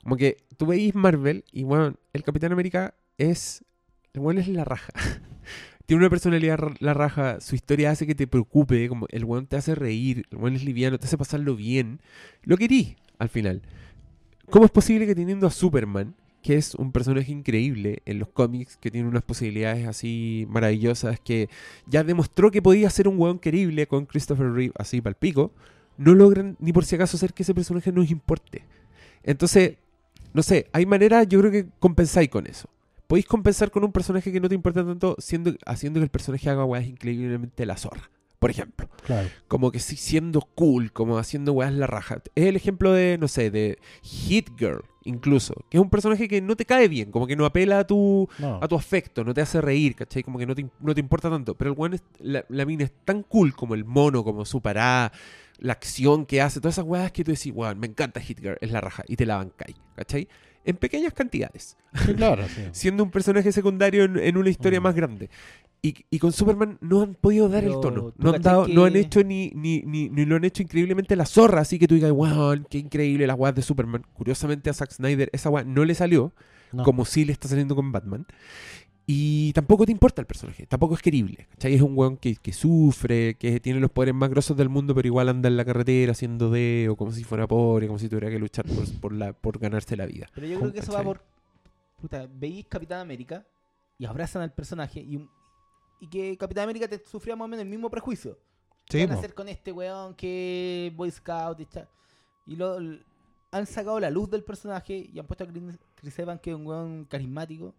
Como 0.01 0.17
que 0.17 0.37
tú 0.57 0.65
veis 0.65 0.95
Marvel 0.95 1.43
y 1.51 1.61
bueno, 1.63 1.93
el 2.13 2.23
Capitán 2.23 2.51
América 2.51 2.95
es. 3.19 3.63
El 4.13 4.21
weón 4.21 4.39
es 4.39 4.47
la 4.47 4.63
raja. 4.65 4.91
Tiene 5.85 6.01
una 6.01 6.09
personalidad 6.09 6.59
la 6.79 6.93
raja, 6.95 7.39
su 7.39 7.53
historia 7.53 7.91
hace 7.91 8.07
que 8.07 8.15
te 8.15 8.25
preocupe, 8.27 8.89
como 8.89 9.05
el 9.09 9.23
weón 9.23 9.45
te 9.45 9.55
hace 9.55 9.75
reír, 9.75 10.25
el 10.31 10.37
weón 10.39 10.55
es 10.55 10.63
liviano, 10.65 10.97
te 10.97 11.05
hace 11.05 11.17
pasarlo 11.17 11.55
bien. 11.55 12.01
Lo 12.41 12.57
querí 12.57 12.97
al 13.19 13.29
final. 13.29 13.61
¿Cómo 14.49 14.63
es 14.63 14.71
posible 14.71 15.05
que 15.05 15.13
teniendo 15.13 15.45
a 15.45 15.51
Superman, 15.51 16.15
que 16.41 16.55
es 16.55 16.73
un 16.75 16.93
personaje 16.93 17.33
increíble 17.33 18.01
en 18.05 18.19
los 18.19 18.29
cómics, 18.29 18.77
que 18.77 18.89
tiene 18.89 19.09
unas 19.09 19.23
posibilidades 19.23 19.85
así 19.85 20.45
maravillosas, 20.49 21.19
que 21.19 21.49
ya 21.85 22.05
demostró 22.05 22.49
que 22.49 22.61
podía 22.61 22.89
ser 22.89 23.09
un 23.09 23.19
weón 23.19 23.39
querible 23.39 23.87
con 23.87 24.05
Christopher 24.05 24.53
Reeve 24.53 24.73
así 24.77 25.01
para 25.01 25.17
no 25.97 26.13
logran 26.13 26.55
ni 26.59 26.71
por 26.71 26.85
si 26.85 26.95
acaso 26.95 27.17
hacer 27.17 27.33
que 27.33 27.43
ese 27.43 27.53
personaje 27.53 27.91
nos 27.91 28.09
importe. 28.09 28.63
Entonces, 29.23 29.75
no 30.33 30.41
sé, 30.43 30.67
hay 30.71 30.85
maneras, 30.85 31.27
yo 31.27 31.39
creo 31.39 31.51
que 31.51 31.67
compensáis 31.79 32.29
con 32.29 32.47
eso. 32.47 32.69
Podéis 33.07 33.25
compensar 33.25 33.69
con 33.69 33.83
un 33.83 33.91
personaje 33.91 34.31
que 34.31 34.39
no 34.39 34.47
te 34.47 34.55
importa 34.55 34.85
tanto 34.85 35.17
siendo, 35.19 35.55
haciendo 35.65 35.99
que 35.99 36.05
el 36.05 36.09
personaje 36.09 36.49
haga 36.49 36.63
weas 36.63 36.85
increíblemente 36.85 37.65
la 37.65 37.75
zorra. 37.75 38.09
Por 38.39 38.51
ejemplo, 38.51 38.87
Claro. 39.05 39.29
como 39.47 39.71
que 39.71 39.79
sí 39.79 39.95
siendo 39.97 40.41
cool, 40.41 40.91
como 40.91 41.17
haciendo 41.17 41.53
weas 41.53 41.73
la 41.73 41.87
raja. 41.87 42.21
Es 42.35 42.45
el 42.45 42.55
ejemplo 42.55 42.93
de, 42.93 43.17
no 43.17 43.27
sé, 43.27 43.49
de 43.49 43.79
Hit 44.03 44.51
Girl, 44.59 44.83
incluso, 45.05 45.55
que 45.71 45.77
es 45.77 45.81
un 45.81 45.89
personaje 45.89 46.27
que 46.27 46.39
no 46.39 46.55
te 46.55 46.65
cae 46.65 46.87
bien, 46.87 47.09
como 47.11 47.25
que 47.25 47.35
no 47.35 47.45
apela 47.45 47.79
a 47.79 47.87
tu, 47.87 48.29
No. 48.37 48.59
a 48.61 48.67
tu 48.67 48.75
afecto, 48.75 49.23
no 49.23 49.33
te 49.33 49.41
hace 49.41 49.59
reír, 49.59 49.95
¿cachai? 49.95 50.21
Como 50.21 50.37
que 50.37 50.45
no 50.45 50.53
te, 50.53 50.67
no 50.79 50.93
te 50.93 50.99
importa 50.99 51.31
tanto. 51.31 51.55
Pero 51.55 51.71
el 51.71 51.77
weón, 51.79 51.95
es- 51.95 52.03
la, 52.19 52.45
la 52.49 52.65
mina 52.65 52.83
es 52.83 52.91
tan 53.05 53.23
cool 53.23 53.55
como 53.55 53.73
el 53.73 53.85
mono, 53.85 54.23
como 54.23 54.45
su 54.45 54.61
parada, 54.61 55.11
la 55.57 55.73
acción 55.73 56.27
que 56.27 56.39
hace, 56.39 56.59
todas 56.59 56.75
esas 56.75 56.85
weas 56.85 57.11
que 57.11 57.23
tú 57.23 57.31
decís, 57.31 57.51
weón, 57.55 57.79
me 57.79 57.87
encanta 57.87 58.19
Hit 58.21 58.39
Girl, 58.39 58.57
es 58.61 58.71
la 58.71 58.81
raja, 58.81 59.03
y 59.07 59.15
te 59.15 59.25
la 59.25 59.37
bancáis, 59.37 59.75
¿cachai? 59.95 60.27
En 60.67 60.75
pequeñas 60.75 61.13
cantidades, 61.13 61.77
Sí, 62.05 62.13
claro, 62.13 62.43
sí. 62.47 62.61
siendo 62.73 63.03
un 63.03 63.09
personaje 63.11 63.51
secundario 63.51 64.03
en, 64.03 64.17
en 64.19 64.37
una 64.37 64.49
historia 64.49 64.79
Mm. 64.79 64.83
más 64.83 64.95
grande. 64.95 65.29
Y, 65.81 65.95
y 66.09 66.19
con 66.19 66.31
Superman 66.31 66.77
no 66.81 67.01
han 67.03 67.13
podido 67.15 67.47
dar 67.49 67.63
el 67.63 67.79
tono. 67.79 68.11
¿tú 68.11 68.13
No 68.17 68.33
han, 68.33 68.41
dado, 68.41 68.67
no 68.67 68.83
han 68.85 68.95
hecho 68.95 69.23
ni, 69.23 69.51
ni, 69.55 69.81
ni, 69.81 70.09
ni 70.09 70.25
lo 70.25 70.35
han 70.35 70.43
hecho 70.43 70.61
increíblemente 70.63 71.15
la 71.15 71.25
zorra. 71.25 71.61
Así 71.61 71.77
que 71.79 71.87
tú 71.87 71.95
digas, 71.95 72.11
wow, 72.11 72.55
qué 72.69 72.79
increíble 72.79 73.25
las 73.27 73.37
weas 73.37 73.55
de 73.55 73.61
Superman. 73.61 74.03
Curiosamente 74.13 74.69
a 74.69 74.73
Zack 74.73 74.91
Snyder 74.91 75.29
esa 75.33 75.49
wea 75.49 75.63
no 75.63 75.85
le 75.85 75.93
salió 75.95 76.33
No. 76.73 76.83
como 76.83 77.05
sí 77.05 77.25
le 77.25 77.31
está 77.31 77.47
saliendo 77.47 77.75
con 77.75 77.91
Batman. 77.91 78.25
Y 79.09 79.53
tampoco 79.53 79.85
te 79.85 79.93
importa 79.93 80.21
el 80.21 80.27
personaje, 80.27 80.67
tampoco 80.67 80.93
es 80.95 81.01
querible. 81.01 81.47
¿cachai? 81.51 81.73
Es 81.73 81.81
un 81.81 81.97
weón 81.97 82.17
que, 82.17 82.35
que 82.35 82.51
sufre, 82.51 83.35
que 83.35 83.61
tiene 83.61 83.79
los 83.79 83.89
poderes 83.89 84.13
más 84.13 84.29
grosos 84.29 84.57
del 84.57 84.67
mundo, 84.67 84.93
pero 84.93 85.07
igual 85.07 85.29
anda 85.29 85.47
en 85.47 85.55
la 85.55 85.63
carretera 85.63 86.11
haciendo 86.11 86.49
de 86.49 86.89
o 86.91 86.97
como 86.97 87.13
si 87.13 87.23
fuera 87.23 87.47
pobre, 87.47 87.87
como 87.87 87.99
si 87.99 88.09
tuviera 88.09 88.29
que 88.29 88.37
luchar 88.37 88.65
por, 88.65 88.99
por, 88.99 89.13
la, 89.13 89.31
por 89.31 89.59
ganarse 89.59 89.95
la 89.95 90.05
vida. 90.05 90.27
Pero 90.35 90.45
yo 90.47 90.59
creo 90.59 90.73
que 90.73 90.79
eso 90.79 90.91
va 90.91 91.03
por. 91.03 91.23
Puta, 92.01 92.27
veis 92.29 92.65
Capitán 92.67 92.99
América 92.99 93.47
y 93.97 94.03
abrazan 94.05 94.41
al 94.41 94.51
personaje 94.53 94.99
y, 94.99 95.25
y 96.01 96.07
que 96.09 96.37
Capitán 96.37 96.65
América 96.65 96.87
te 96.89 96.99
sufría 97.05 97.35
más 97.37 97.45
o 97.45 97.47
menos 97.47 97.63
el 97.63 97.69
mismo 97.69 97.89
prejuicio. 97.89 98.37
¿Qué 98.85 99.05
van 99.07 99.15
a 99.15 99.19
hacer 99.19 99.33
con 99.33 99.47
este 99.47 99.71
weón 99.71 100.15
que 100.15 100.91
Boy 100.97 101.11
Scout 101.11 101.61
y, 101.61 101.65
cha- 101.65 101.87
y 102.45 102.57
lo, 102.57 102.77
han 103.51 103.65
sacado 103.65 103.99
la 104.01 104.09
luz 104.09 104.29
del 104.29 104.43
personaje 104.43 105.09
y 105.13 105.17
han 105.17 105.25
puesto 105.25 105.45
a 105.45 105.47
Chris 105.95 106.19
Evans 106.19 106.41
que 106.41 106.49
es 106.51 106.55
un 106.57 106.67
weón 106.67 107.05
carismático. 107.05 107.73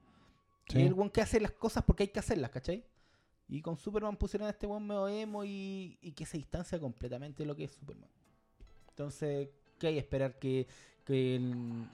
Sí. 0.69 0.79
Y 0.81 0.83
el 0.83 0.93
weón 0.95 1.11
que 1.11 1.21
hace 1.23 1.41
las 1.41 1.53
cosas 1.53 1.83
porque 1.85 2.05
hay 2.05 2.09
que 2.09 2.19
hacerlas, 2.19 2.51
¿cachai? 2.51 2.85
Y 3.49 3.63
con 3.63 3.77
Superman 3.77 4.17
pusieron 4.17 4.47
a 4.47 4.51
este 4.51 4.67
weón 4.67 4.87
medio 4.87 5.09
emo 5.09 5.45
y, 5.45 5.99
y 6.03 6.13
que 6.13 6.27
se 6.27 6.37
distancia 6.37 6.79
completamente 6.79 7.43
de 7.43 7.47
lo 7.47 7.57
que 7.57 7.65
es 7.65 7.73
Superman. 7.73 8.09
Entonces, 8.91 9.49
¿qué 9.79 9.87
hay 9.89 9.99
esperar? 9.99 10.39
Que, 10.39 10.67
que 11.05 11.37
en, 11.37 11.89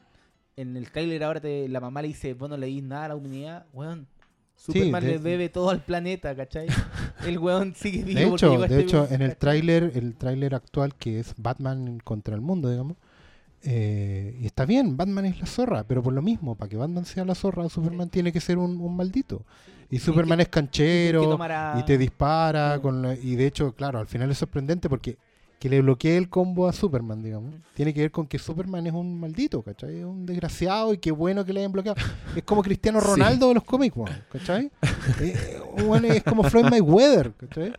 en 0.57 0.77
el 0.77 0.91
trailer 0.91 1.23
ahora 1.23 1.41
te- 1.41 1.69
la 1.69 1.81
mamá 1.81 2.03
le 2.03 2.09
dice, 2.09 2.35
vos 2.35 2.49
no 2.51 2.57
le 2.57 2.67
dis 2.67 2.83
nada 2.83 3.05
a 3.05 3.09
la 3.09 3.17
humanidad, 3.17 3.67
weón. 3.73 4.09
Superman 4.57 5.03
de- 5.05 5.11
le 5.13 5.19
bebe 5.19 5.49
todo 5.49 5.71
al 5.71 5.85
planeta, 5.85 6.35
¿cachai? 6.35 6.67
El 7.27 7.39
weón 7.39 7.75
sigue 7.75 8.03
vivo. 8.05 8.21
De 8.21 8.27
hecho, 8.35 8.59
de 8.59 8.65
este 8.67 8.81
hecho, 8.81 9.09
en 9.11 9.23
el 9.23 9.37
tráiler, 9.37 9.93
el 9.95 10.15
tráiler 10.17 10.55
actual 10.55 10.95
que 10.95 11.21
es 11.21 11.35
Batman 11.37 11.99
contra 12.01 12.35
el 12.35 12.41
mundo, 12.41 12.69
digamos, 12.71 12.97
eh, 13.65 14.36
y 14.41 14.47
está 14.47 14.65
bien, 14.66 14.97
Batman 14.97 15.27
es 15.27 15.41
la 15.41 15.47
zorra, 15.47 15.85
pero 15.85 16.03
por 16.03 16.12
lo 16.12 16.23
mismo, 16.23 16.55
para 16.55 16.69
que 16.69 16.77
Batman 16.77 17.05
sea 17.05 17.24
la 17.24 17.35
zorra, 17.35 17.69
Superman 17.69 18.09
tiene 18.11 18.32
que 18.32 18.41
ser 18.41 18.59
un, 18.59 18.81
un 18.81 18.97
maldito. 18.97 19.43
Y 19.91 19.99
Superman 19.99 20.39
que- 20.39 20.43
es 20.45 20.49
canchero 20.49 21.39
y 21.78 21.82
te 21.85 21.99
dispara, 21.99 22.78
con 22.81 23.03
la- 23.03 23.15
y 23.15 23.36
de 23.36 23.47
hecho, 23.47 23.73
claro, 23.74 23.99
al 23.99 24.07
final 24.07 24.31
es 24.31 24.39
sorprendente 24.39 24.89
porque 24.89 25.16
que 25.61 25.69
le 25.70 25.81
bloquee 25.81 26.19
el 26.19 26.28
combo 26.28 26.69
a 26.69 26.74
Superman, 26.74 27.23
digamos, 27.23 27.55
tiene 27.74 27.95
que 27.95 28.01
ver 28.03 28.11
con 28.11 28.27
que 28.27 28.39
Superman 28.39 28.86
es 28.86 28.93
un 28.93 29.19
maldito, 29.19 29.62
¿cachai? 29.62 29.99
Es 30.01 30.05
un 30.05 30.27
desgraciado 30.27 30.93
y 30.93 30.99
qué 30.99 31.11
bueno 31.11 31.43
que 31.43 31.55
le 31.55 31.61
hayan 31.61 31.73
bloqueado. 31.73 31.97
Es 32.36 32.43
como 32.43 32.62
Cristiano. 32.62 33.01
Ronaldo 33.01 33.49
de 33.49 33.55
los 33.55 33.65
cómics, 33.65 33.97
¿cachai? 34.31 34.70
Eh, 35.20 35.61
bueno, 35.86 36.09
es 36.09 36.23
como 36.23 36.43
Floyd 36.45 36.65
Mayweather, 36.66 37.32
¿cachai? 37.35 37.73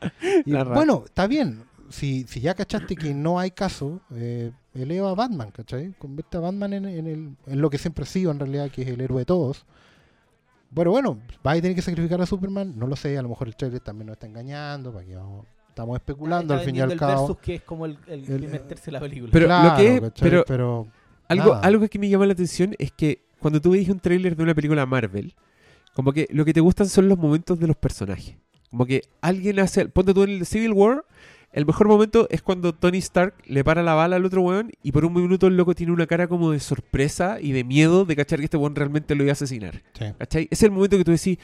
Y 0.45 0.51
bueno, 0.73 1.03
está 1.05 1.27
bien. 1.27 1.63
Si, 1.95 2.25
si 2.27 2.41
ya 2.41 2.53
cachaste 2.53 2.95
que 2.95 3.13
no 3.13 3.39
hay 3.39 3.51
caso, 3.51 4.01
eh, 4.13 4.51
eleva 4.73 5.11
a 5.11 5.15
Batman, 5.15 5.51
¿cachai? 5.51 5.93
Convierte 5.97 6.35
a 6.37 6.41
Batman 6.41 6.73
en, 6.73 6.85
en 6.85 7.07
el, 7.07 7.35
en 7.47 7.61
lo 7.61 7.69
que 7.69 7.77
siempre 7.77 8.03
ha 8.03 8.05
sido 8.07 8.31
en 8.31 8.39
realidad, 8.39 8.69
que 8.69 8.81
es 8.81 8.87
el 8.89 8.99
héroe 8.99 9.19
de 9.19 9.25
todos. 9.25 9.65
Bueno, 10.71 10.91
bueno, 10.91 11.19
va 11.45 11.51
a 11.51 11.55
tener 11.55 11.73
que 11.73 11.81
sacrificar 11.81 12.21
a 12.21 12.25
Superman, 12.25 12.73
no 12.77 12.85
lo 12.87 12.95
sé, 12.97 13.17
a 13.17 13.21
lo 13.21 13.29
mejor 13.29 13.47
el 13.47 13.55
trailer 13.55 13.79
también 13.79 14.07
nos 14.07 14.15
está 14.15 14.27
engañando, 14.27 14.91
para 14.91 15.05
que 15.05 15.15
vamos- 15.15 15.45
estamos 15.69 15.95
especulando 15.95 16.53
al 16.53 16.59
fin 16.61 16.75
y 16.75 16.81
al 16.81 16.95
cabo. 16.97 17.27
versus 17.27 17.37
que 17.37 17.55
es 17.55 17.61
como 17.61 17.85
el, 17.85 17.97
el, 18.07 18.25
El- 18.29 18.49
tercio 18.67 18.85
de 18.87 18.91
la 18.91 18.99
película. 18.99 19.29
Pero 19.31 19.45
Claro, 19.45 19.69
lo 19.69 19.75
que 19.77 19.95
es- 19.95 20.01
¿cachai? 20.01 20.29
pero- 20.29 20.43
pero 20.45 20.87
Algo, 21.29 21.53
Nada. 21.55 21.61
algo 21.65 21.87
que 21.87 21.97
me 21.97 22.09
llama 22.09 22.25
la 22.25 22.33
atención 22.33 22.75
es 22.77 22.91
que 22.91 23.23
cuando 23.39 23.59
tú 23.61 23.71
veis 23.71 23.87
un 23.89 23.99
tráiler 23.99 24.35
de 24.35 24.43
una 24.43 24.53
película 24.53 24.85
Marvel, 24.85 25.33
como 25.93 26.11
que 26.11 26.27
lo 26.31 26.43
que 26.45 26.53
te 26.53 26.59
gustan 26.59 26.87
son 26.89 27.07
los 27.07 27.17
momentos 27.17 27.57
de 27.57 27.67
los 27.67 27.77
personajes. 27.77 28.35
Como 28.69 28.85
que 28.85 29.01
alguien 29.21 29.59
hace... 29.59 29.87
Ponte 29.87 30.13
tú 30.13 30.23
en 30.23 30.31
el 30.31 30.45
Civil 30.45 30.73
War, 30.73 31.05
el 31.55 31.65
mejor 31.65 31.87
momento 31.87 32.27
es 32.29 32.41
cuando 32.41 32.73
Tony 32.75 32.99
Stark 32.99 33.33
le 33.45 33.63
para 33.63 33.81
la 33.81 33.93
bala 33.95 34.17
al 34.17 34.25
otro 34.25 34.41
weón 34.41 34.71
y 34.83 34.91
por 34.91 35.05
un 35.05 35.13
minuto 35.13 35.47
el 35.47 35.57
loco 35.57 35.73
tiene 35.73 35.91
una 35.93 36.05
cara 36.05 36.27
como 36.27 36.51
de 36.51 36.59
sorpresa 36.59 37.37
y 37.41 37.51
de 37.53 37.63
miedo 37.63 38.05
de 38.05 38.15
cachar 38.15 38.39
que 38.39 38.45
este 38.45 38.57
weón 38.57 38.75
realmente 38.75 39.15
lo 39.15 39.23
iba 39.23 39.31
a 39.31 39.33
asesinar. 39.33 39.81
sí. 39.97 40.05
¿Cachai? 40.19 40.47
Es 40.51 40.61
el 40.63 40.71
momento 40.71 40.97
que 40.97 41.03
tú 41.05 41.11
decís, 41.11 41.37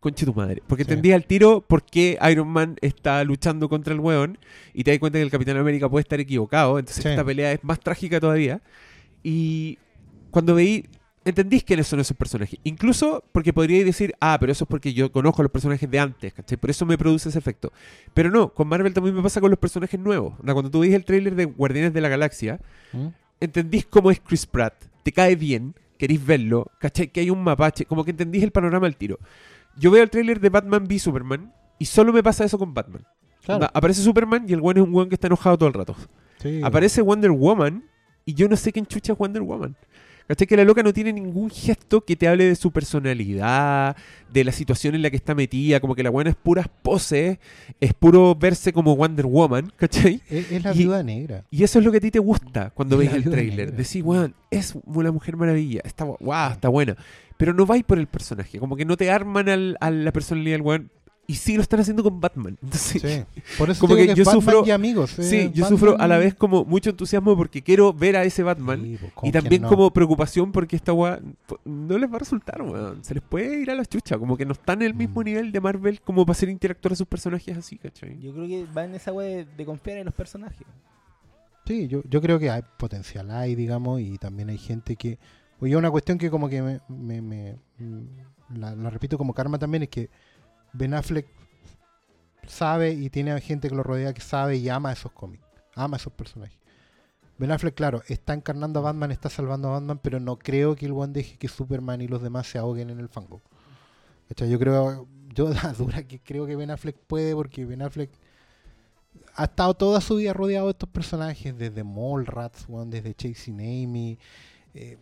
conche 0.00 0.24
tu 0.24 0.32
madre. 0.34 0.62
Porque 0.66 0.84
Sí. 0.84 0.90
entendías 0.90 1.16
al 1.16 1.26
tiro 1.26 1.62
por 1.62 1.82
qué 1.84 2.16
Iron 2.30 2.48
Man 2.48 2.76
está 2.80 3.22
luchando 3.24 3.68
contra 3.68 3.92
el 3.92 4.00
weón 4.00 4.38
y 4.72 4.84
te 4.84 4.92
das 4.92 5.00
cuenta 5.00 5.18
que 5.18 5.22
el 5.24 5.30
Capitán 5.30 5.56
América 5.56 5.88
puede 5.88 6.02
estar 6.02 6.20
equivocado. 6.20 6.78
Entonces 6.78 7.02
Sí. 7.02 7.08
esta 7.10 7.24
pelea 7.24 7.52
es 7.52 7.64
más 7.64 7.80
trágica 7.80 8.20
todavía. 8.20 8.62
Y 9.24 9.78
cuando 10.30 10.54
veí, 10.54 10.84
entendís 11.26 11.64
quiénes 11.64 11.88
son 11.88 12.00
esos 12.00 12.16
personajes. 12.16 12.58
Incluso 12.62 13.22
porque 13.32 13.52
podríais 13.52 13.84
decir, 13.84 14.14
ah, 14.20 14.36
pero 14.38 14.52
eso 14.52 14.64
es 14.64 14.68
porque 14.68 14.94
yo 14.94 15.10
conozco 15.10 15.42
a 15.42 15.44
los 15.44 15.52
personajes 15.52 15.90
de 15.90 15.98
antes, 15.98 16.32
¿cachai? 16.32 16.56
Por 16.56 16.70
eso 16.70 16.86
me 16.86 16.96
produce 16.96 17.28
ese 17.28 17.38
efecto. 17.38 17.72
Pero 18.14 18.30
no, 18.30 18.54
con 18.54 18.68
Marvel 18.68 18.94
también 18.94 19.14
me 19.14 19.22
pasa 19.22 19.40
con 19.40 19.50
los 19.50 19.58
personajes 19.58 19.98
nuevos. 19.98 20.34
O 20.38 20.44
sea, 20.44 20.54
cuando 20.54 20.70
tú 20.70 20.80
veis 20.80 20.94
el 20.94 21.04
tráiler 21.04 21.34
de 21.34 21.46
Guardianes 21.46 21.92
de 21.92 22.00
la 22.00 22.08
Galaxia, 22.08 22.60
¿Mm? 22.92 23.08
entendís 23.40 23.84
cómo 23.86 24.12
es 24.12 24.20
Chris 24.20 24.46
Pratt, 24.46 24.74
te 25.02 25.10
cae 25.10 25.34
bien, 25.34 25.74
queréis 25.98 26.24
verlo, 26.24 26.70
¿cachai? 26.78 27.08
Que 27.08 27.20
hay 27.20 27.30
un 27.30 27.42
mapache, 27.42 27.84
como 27.86 28.04
que 28.04 28.12
entendís 28.12 28.44
el 28.44 28.52
panorama 28.52 28.86
al 28.86 28.96
tiro. 28.96 29.18
Yo 29.76 29.90
veo 29.90 30.04
el 30.04 30.10
tráiler 30.10 30.40
de 30.40 30.48
Batman 30.48 30.84
v 30.84 30.98
Superman 30.98 31.52
y 31.78 31.86
solo 31.86 32.12
me 32.12 32.22
pasa 32.22 32.44
eso 32.44 32.56
con 32.56 32.72
Batman. 32.72 33.04
Claro. 33.44 33.56
Onda, 33.56 33.70
aparece 33.74 34.00
Superman 34.00 34.46
y 34.48 34.52
el 34.52 34.60
weón 34.60 34.76
es 34.76 34.82
un 34.84 34.94
weón 34.94 35.08
que 35.08 35.16
está 35.16 35.26
enojado 35.26 35.58
todo 35.58 35.68
el 35.68 35.74
rato. 35.74 35.96
Sí. 36.38 36.60
Aparece 36.62 37.02
Wonder 37.02 37.32
Woman 37.32 37.84
y 38.24 38.34
yo 38.34 38.48
no 38.48 38.56
sé 38.56 38.72
quién 38.72 38.86
chucha 38.86 39.12
es 39.12 39.18
Wonder 39.18 39.42
Woman. 39.42 39.76
¿Cachai? 40.28 40.46
Que 40.46 40.56
la 40.56 40.64
loca 40.64 40.82
no 40.82 40.92
tiene 40.92 41.12
ningún 41.12 41.50
gesto 41.50 42.04
que 42.04 42.16
te 42.16 42.26
hable 42.26 42.44
de 42.44 42.56
su 42.56 42.72
personalidad, 42.72 43.96
de 44.32 44.44
la 44.44 44.52
situación 44.52 44.94
en 44.94 45.02
la 45.02 45.10
que 45.10 45.16
está 45.16 45.34
metida, 45.34 45.80
como 45.80 45.94
que 45.94 46.02
la 46.02 46.10
buena 46.10 46.30
es 46.30 46.36
puras 46.36 46.66
poses, 46.82 47.38
es 47.80 47.94
puro 47.94 48.34
verse 48.34 48.72
como 48.72 48.96
Wonder 48.96 49.26
Woman, 49.26 49.72
¿cachai? 49.76 50.20
Es, 50.28 50.50
es 50.52 50.64
la 50.64 50.74
y- 50.74 50.78
viuda 50.78 51.02
negra. 51.02 51.44
Y 51.50 51.62
eso 51.62 51.78
es 51.78 51.84
lo 51.84 51.92
que 51.92 51.98
a 51.98 52.00
ti 52.00 52.10
te 52.10 52.18
gusta 52.18 52.70
cuando 52.70 52.96
veis 52.98 53.12
el 53.12 53.30
negra. 53.30 53.66
Decís, 53.66 54.02
weón, 54.02 54.34
es 54.50 54.74
una 54.84 55.12
mujer 55.12 55.36
maravilla, 55.36 55.80
está, 55.84 56.04
guau, 56.04 56.52
está 56.52 56.68
buena. 56.68 56.96
Pero 57.36 57.52
no 57.52 57.66
vais 57.66 57.84
por 57.84 57.98
el 57.98 58.06
personaje, 58.06 58.58
como 58.58 58.76
que 58.76 58.84
no 58.84 58.96
te 58.96 59.10
arman 59.10 59.48
al- 59.48 59.76
a 59.80 59.90
la 59.90 60.12
personalidad 60.12 60.54
del 60.54 60.62
weón. 60.62 60.90
Y 61.28 61.34
sí 61.34 61.56
lo 61.56 61.62
están 61.62 61.80
haciendo 61.80 62.04
con 62.04 62.20
Batman. 62.20 62.56
Entonces, 62.62 63.02
Sí. 63.02 63.42
Por 63.58 63.68
eso 63.70 63.80
Como 63.80 63.96
que 63.96 64.04
es 64.04 64.14
yo 64.14 64.24
Batman 64.24 64.42
sufro- 64.44 64.66
y 64.66 64.70
amigos. 64.70 65.10
sí, 65.10 65.22
eh, 65.36 65.50
yo 65.52 65.64
Batman- 65.64 65.68
sufro 65.68 66.00
a 66.00 66.06
la 66.06 66.18
vez 66.18 66.34
como 66.34 66.64
mucho 66.64 66.90
entusiasmo 66.90 67.36
porque 67.36 67.62
quiero 67.62 67.92
ver 67.92 68.16
a 68.16 68.22
ese 68.24 68.42
Batman. 68.44 68.80
Sí, 68.82 68.96
pues, 69.00 69.12
¿cómo 69.12 69.28
Y 69.28 69.32
también 69.32 69.62
no? 69.62 69.68
como 69.68 69.90
preocupación 69.92 70.52
porque 70.52 70.76
esta 70.76 70.92
weá 70.92 71.20
no 71.64 71.98
les 71.98 72.10
va 72.10 72.16
a 72.16 72.18
resultar, 72.20 72.62
weón. 72.62 73.02
Se 73.02 73.12
les 73.14 73.22
puede 73.24 73.60
ir 73.60 73.70
a 73.70 73.74
la 73.74 73.84
chucha. 73.84 74.16
Como 74.18 74.36
que 74.36 74.44
no 74.46 74.52
están 74.52 74.82
en 74.82 74.86
el 74.88 74.94
mismo 74.94 75.20
Mm. 75.20 75.24
nivel 75.24 75.52
de 75.52 75.60
Marvel 75.60 76.00
como 76.00 76.24
para 76.24 76.32
hacer 76.32 76.48
interactuar 76.48 76.92
a 76.92 76.96
sus 76.96 77.06
personajes 77.08 77.56
así, 77.56 77.76
¿cachai? 77.76 78.18
Yo 78.20 78.32
creo 78.32 78.46
que 78.46 78.64
va 78.72 78.84
en 78.84 78.94
esa 78.94 79.12
wea 79.12 79.26
de, 79.38 79.44
de 79.46 79.64
confiar 79.66 79.98
en 79.98 80.04
los 80.04 80.14
personajes. 80.14 80.66
Sí, 81.66 81.88
yo, 81.88 82.02
yo 82.08 82.20
creo 82.22 82.38
que 82.38 82.48
hay 82.50 82.62
potencial 82.78 83.30
hay, 83.32 83.56
digamos, 83.56 84.00
y 84.00 84.18
también 84.18 84.48
hay 84.50 84.58
gente 84.58 84.94
que... 84.94 85.18
Oye, 85.58 85.74
una 85.76 85.90
cuestión 85.90 86.18
que 86.18 86.30
como 86.30 86.48
que 86.48 86.62
me... 86.62 86.80
me- 86.88 87.20
me- 87.20 87.56
mm, 87.78 88.58
la, 88.60 88.76
la 88.76 88.90
repito 88.90 89.18
como 89.18 89.34
karma 89.34 89.58
también, 89.58 89.82
es 89.82 89.88
que 89.88 90.08
Ben 90.72 90.94
Affleck 90.94 91.26
sabe 92.46 92.92
y 92.92 93.10
tiene 93.10 93.40
gente 93.40 93.68
que 93.68 93.74
lo 93.74 93.82
rodea 93.82 94.12
que 94.14 94.20
sabe 94.20 94.56
y 94.56 94.68
ama 94.68 94.92
esos 94.92 95.12
cómics, 95.12 95.44
ama 95.74 95.96
esos 95.96 96.12
personajes. 96.12 96.58
Ben 97.38 97.50
Affleck, 97.50 97.74
claro, 97.74 98.02
está 98.08 98.32
encarnando 98.32 98.80
a 98.80 98.82
Batman, 98.82 99.10
está 99.10 99.28
salvando 99.28 99.68
a 99.68 99.72
Batman, 99.72 100.00
pero 100.02 100.20
no 100.20 100.38
creo 100.38 100.74
que 100.74 100.86
el 100.86 100.92
one 100.92 101.12
deje 101.12 101.36
que 101.36 101.48
Superman 101.48 102.00
y 102.00 102.08
los 102.08 102.22
demás 102.22 102.46
se 102.46 102.58
ahoguen 102.58 102.88
en 102.90 102.98
el 102.98 103.08
fango. 103.08 103.42
¿Cachai? 104.28 104.48
Yo 104.48 104.58
creo, 104.58 105.06
yo 105.34 105.48
la 105.62 105.72
dura 105.72 106.02
que 106.04 106.18
creo 106.20 106.46
que 106.46 106.56
Ben 106.56 106.70
Affleck 106.70 106.96
puede, 106.96 107.34
porque 107.34 107.66
Ben 107.66 107.82
Affleck 107.82 108.10
ha 109.34 109.44
estado 109.44 109.74
toda 109.74 110.00
su 110.00 110.16
vida 110.16 110.32
rodeado 110.32 110.66
de 110.66 110.72
estos 110.72 110.88
personajes, 110.88 111.56
desde 111.56 111.84
Mallrats, 111.84 112.66
desde 112.86 113.14
Chasing 113.14 113.60
Amy. 113.60 114.18
eh, 114.74 114.98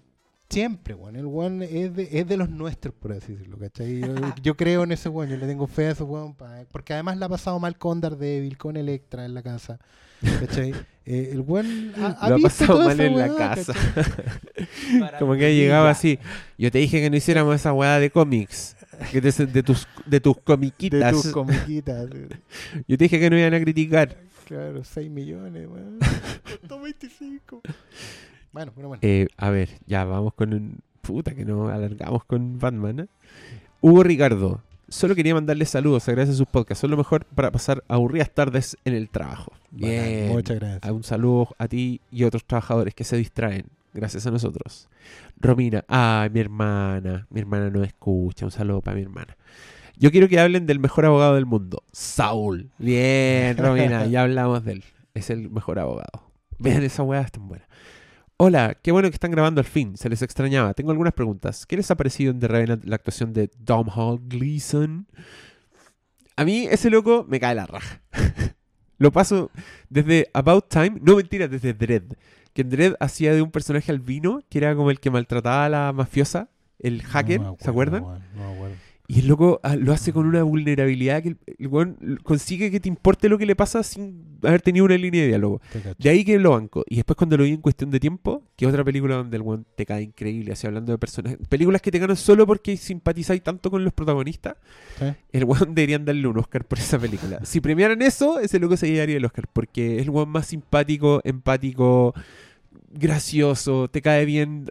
siempre, 0.48 0.94
weón. 0.94 1.16
El 1.16 1.26
weón 1.26 1.62
es 1.62 1.94
de, 1.94 2.08
es 2.12 2.26
de 2.26 2.36
los 2.36 2.48
nuestros, 2.50 2.94
por 2.94 3.12
así 3.12 3.32
decirlo, 3.32 3.58
¿cachai? 3.58 4.00
Yo, 4.00 4.14
yo 4.42 4.56
creo 4.56 4.84
en 4.84 4.92
ese 4.92 5.08
weón, 5.08 5.30
yo 5.30 5.36
le 5.36 5.46
tengo 5.46 5.66
fe 5.66 5.86
a 5.86 5.90
ese 5.92 6.02
weón, 6.04 6.34
pa- 6.34 6.64
porque 6.70 6.92
además 6.92 7.16
la 7.18 7.26
ha 7.26 7.28
pasado 7.28 7.58
mal 7.58 7.76
con 7.76 8.00
Daredevil, 8.00 8.56
con 8.56 8.76
Electra 8.76 9.24
en 9.24 9.34
la 9.34 9.42
casa. 9.42 9.78
¿Cachai? 10.40 10.72
Eh, 11.06 11.32
el 11.32 11.40
weón 11.42 11.92
ha, 11.98 12.06
ha 12.18 12.28
Lo 12.30 12.34
ha 12.36 12.38
visto 12.38 12.48
pasado 12.66 12.84
mal 12.84 12.98
en 12.98 13.18
la 13.18 13.36
casa. 13.36 13.74
Como 15.18 15.34
que 15.34 15.54
llegaba 15.54 15.90
así. 15.90 16.18
Yo 16.56 16.70
te 16.70 16.78
dije 16.78 16.98
que 17.02 17.10
no 17.10 17.16
hiciéramos 17.16 17.54
esa 17.54 17.74
weá 17.74 17.98
de 17.98 18.08
cómics. 18.10 18.74
Que 19.12 19.20
de, 19.20 19.30
de 19.30 19.62
tus, 19.62 19.86
de 20.06 20.20
tus 20.20 20.36
De 20.36 20.42
comiquitas. 20.42 21.12
tus 21.12 21.26
comiquitas. 21.30 22.08
Yo 22.88 22.96
te 22.96 23.04
dije 23.04 23.20
que 23.20 23.28
no 23.28 23.38
iban 23.38 23.52
a 23.52 23.60
criticar. 23.60 24.16
claro, 24.46 24.82
6 24.82 25.10
millones, 25.10 25.68
weón. 25.68 25.98
Costó 26.62 26.80
25. 26.80 27.60
Bueno, 28.54 28.70
pero 28.72 28.86
bueno. 28.86 29.00
Eh, 29.02 29.26
a 29.36 29.50
ver, 29.50 29.68
ya 29.84 30.04
vamos 30.04 30.32
con 30.34 30.54
un. 30.54 30.78
Puta, 31.00 31.34
que 31.34 31.44
no 31.44 31.68
alargamos 31.68 32.24
con 32.24 32.60
Batman. 32.60 33.00
¿eh? 33.00 33.06
Hugo 33.80 34.04
Ricardo. 34.04 34.62
Solo 34.88 35.16
quería 35.16 35.34
mandarle 35.34 35.66
saludos, 35.66 36.08
agradece 36.08 36.34
sus 36.34 36.46
podcasts. 36.46 36.80
Son 36.80 36.90
lo 36.92 36.96
mejor 36.96 37.24
para 37.24 37.50
pasar 37.50 37.82
aburridas 37.88 38.30
tardes 38.30 38.76
en 38.84 38.94
el 38.94 39.10
trabajo. 39.10 39.52
Bien. 39.72 40.28
Muchas 40.28 40.60
gracias. 40.60 40.84
A 40.84 40.92
Un 40.92 41.02
saludo 41.02 41.48
a 41.58 41.66
ti 41.66 42.00
y 42.12 42.22
a 42.22 42.28
otros 42.28 42.44
trabajadores 42.44 42.94
que 42.94 43.02
se 43.02 43.16
distraen. 43.16 43.66
Gracias 43.92 44.24
a 44.24 44.30
nosotros. 44.30 44.88
Romina, 45.36 45.84
ay, 45.88 46.30
mi 46.30 46.38
hermana. 46.38 47.26
Mi 47.30 47.40
hermana 47.40 47.70
no 47.70 47.82
escucha. 47.82 48.44
Un 48.44 48.52
saludo 48.52 48.82
para 48.82 48.94
mi 48.94 49.02
hermana. 49.02 49.36
Yo 49.96 50.12
quiero 50.12 50.28
que 50.28 50.38
hablen 50.38 50.66
del 50.66 50.78
mejor 50.78 51.06
abogado 51.06 51.34
del 51.34 51.46
mundo, 51.46 51.82
Saúl. 51.90 52.70
Bien, 52.78 53.56
Romina, 53.56 54.06
ya 54.06 54.22
hablamos 54.22 54.64
de 54.64 54.72
él. 54.74 54.84
Es 55.12 55.30
el 55.30 55.50
mejor 55.50 55.80
abogado. 55.80 56.30
Vean 56.58 56.84
esa 56.84 57.02
weá, 57.02 57.22
es 57.22 57.32
tan 57.32 57.48
buena. 57.48 57.66
Hola, 58.36 58.76
qué 58.82 58.90
bueno 58.90 59.08
que 59.08 59.14
están 59.14 59.30
grabando 59.30 59.60
al 59.60 59.66
fin. 59.66 59.96
Se 59.96 60.08
les 60.08 60.20
extrañaba. 60.20 60.74
Tengo 60.74 60.90
algunas 60.90 61.12
preguntas. 61.12 61.66
¿Qué 61.66 61.76
les 61.76 61.88
ha 61.92 61.96
parecido 61.96 62.32
en 62.32 62.40
The 62.40 62.48
Revenant 62.48 62.84
la 62.84 62.96
actuación 62.96 63.32
de 63.32 63.48
Dom 63.60 63.88
Hall 63.94 64.18
Gleason? 64.24 65.06
A 66.34 66.44
mí 66.44 66.66
ese 66.68 66.90
loco 66.90 67.24
me 67.28 67.38
cae 67.38 67.54
la 67.54 67.66
raja. 67.66 68.00
Lo 68.98 69.12
paso 69.12 69.52
desde 69.88 70.30
About 70.34 70.68
Time, 70.68 70.98
no 71.00 71.14
mentira, 71.16 71.46
desde 71.46 71.74
Dread. 71.74 72.02
Que 72.52 72.62
en 72.62 72.70
Dread 72.70 72.94
hacía 72.98 73.32
de 73.34 73.42
un 73.42 73.52
personaje 73.52 73.92
albino 73.92 74.40
que 74.48 74.58
era 74.58 74.74
como 74.74 74.90
el 74.90 74.98
que 74.98 75.10
maltrataba 75.10 75.66
a 75.66 75.68
la 75.68 75.92
mafiosa, 75.92 76.48
el 76.80 77.02
hacker, 77.02 77.40
No 77.40 77.56
¿se 77.60 77.70
acuerdan? 77.70 78.02
No 78.02 78.18
me 78.34 78.52
acuerdo. 78.52 78.76
Y 79.06 79.20
el 79.20 79.28
loco 79.28 79.60
ah, 79.62 79.76
lo 79.76 79.92
hace 79.92 80.14
con 80.14 80.26
una 80.26 80.42
vulnerabilidad 80.42 81.22
que 81.22 81.30
el, 81.30 81.38
el 81.58 81.68
weón 81.68 82.18
consigue 82.22 82.70
que 82.70 82.80
te 82.80 82.88
importe 82.88 83.28
lo 83.28 83.36
que 83.36 83.44
le 83.44 83.54
pasa 83.54 83.82
sin 83.82 84.38
haber 84.42 84.62
tenido 84.62 84.86
una 84.86 84.96
línea 84.96 85.20
de 85.20 85.28
diálogo. 85.28 85.60
De 85.98 86.08
ahí 86.08 86.24
que 86.24 86.38
lo 86.38 86.52
banco. 86.52 86.84
Y 86.88 86.96
después 86.96 87.16
cuando 87.16 87.36
lo 87.36 87.44
vi 87.44 87.50
en 87.50 87.60
cuestión 87.60 87.90
de 87.90 88.00
tiempo, 88.00 88.42
que 88.56 88.66
otra 88.66 88.82
película 88.82 89.16
donde 89.16 89.36
el 89.36 89.42
weón 89.42 89.66
te 89.76 89.84
cae 89.84 90.02
increíble, 90.02 90.52
así 90.52 90.66
hablando 90.66 90.92
de 90.92 90.98
personajes. 90.98 91.38
Películas 91.48 91.82
que 91.82 91.90
te 91.90 91.98
ganan 91.98 92.16
solo 92.16 92.46
porque 92.46 92.78
simpatizáis 92.78 93.42
tanto 93.42 93.70
con 93.70 93.84
los 93.84 93.92
protagonistas. 93.92 94.56
El 95.32 95.44
weón 95.44 95.74
deberían 95.74 96.06
darle 96.06 96.26
un 96.26 96.38
Oscar 96.38 96.64
por 96.64 96.78
esa 96.78 96.98
película. 96.98 97.44
Si 97.44 97.60
premiaran 97.60 98.00
eso, 98.00 98.40
ese 98.40 98.58
loco 98.58 98.76
se 98.78 98.90
llevaría 98.90 99.18
el 99.18 99.24
Oscar. 99.24 99.48
Porque 99.52 99.96
es 99.96 100.02
el 100.02 100.10
weón 100.10 100.30
más 100.30 100.46
simpático, 100.46 101.20
empático, 101.24 102.14
gracioso, 102.90 103.88
te 103.88 104.00
cae 104.00 104.24
bien 104.24 104.66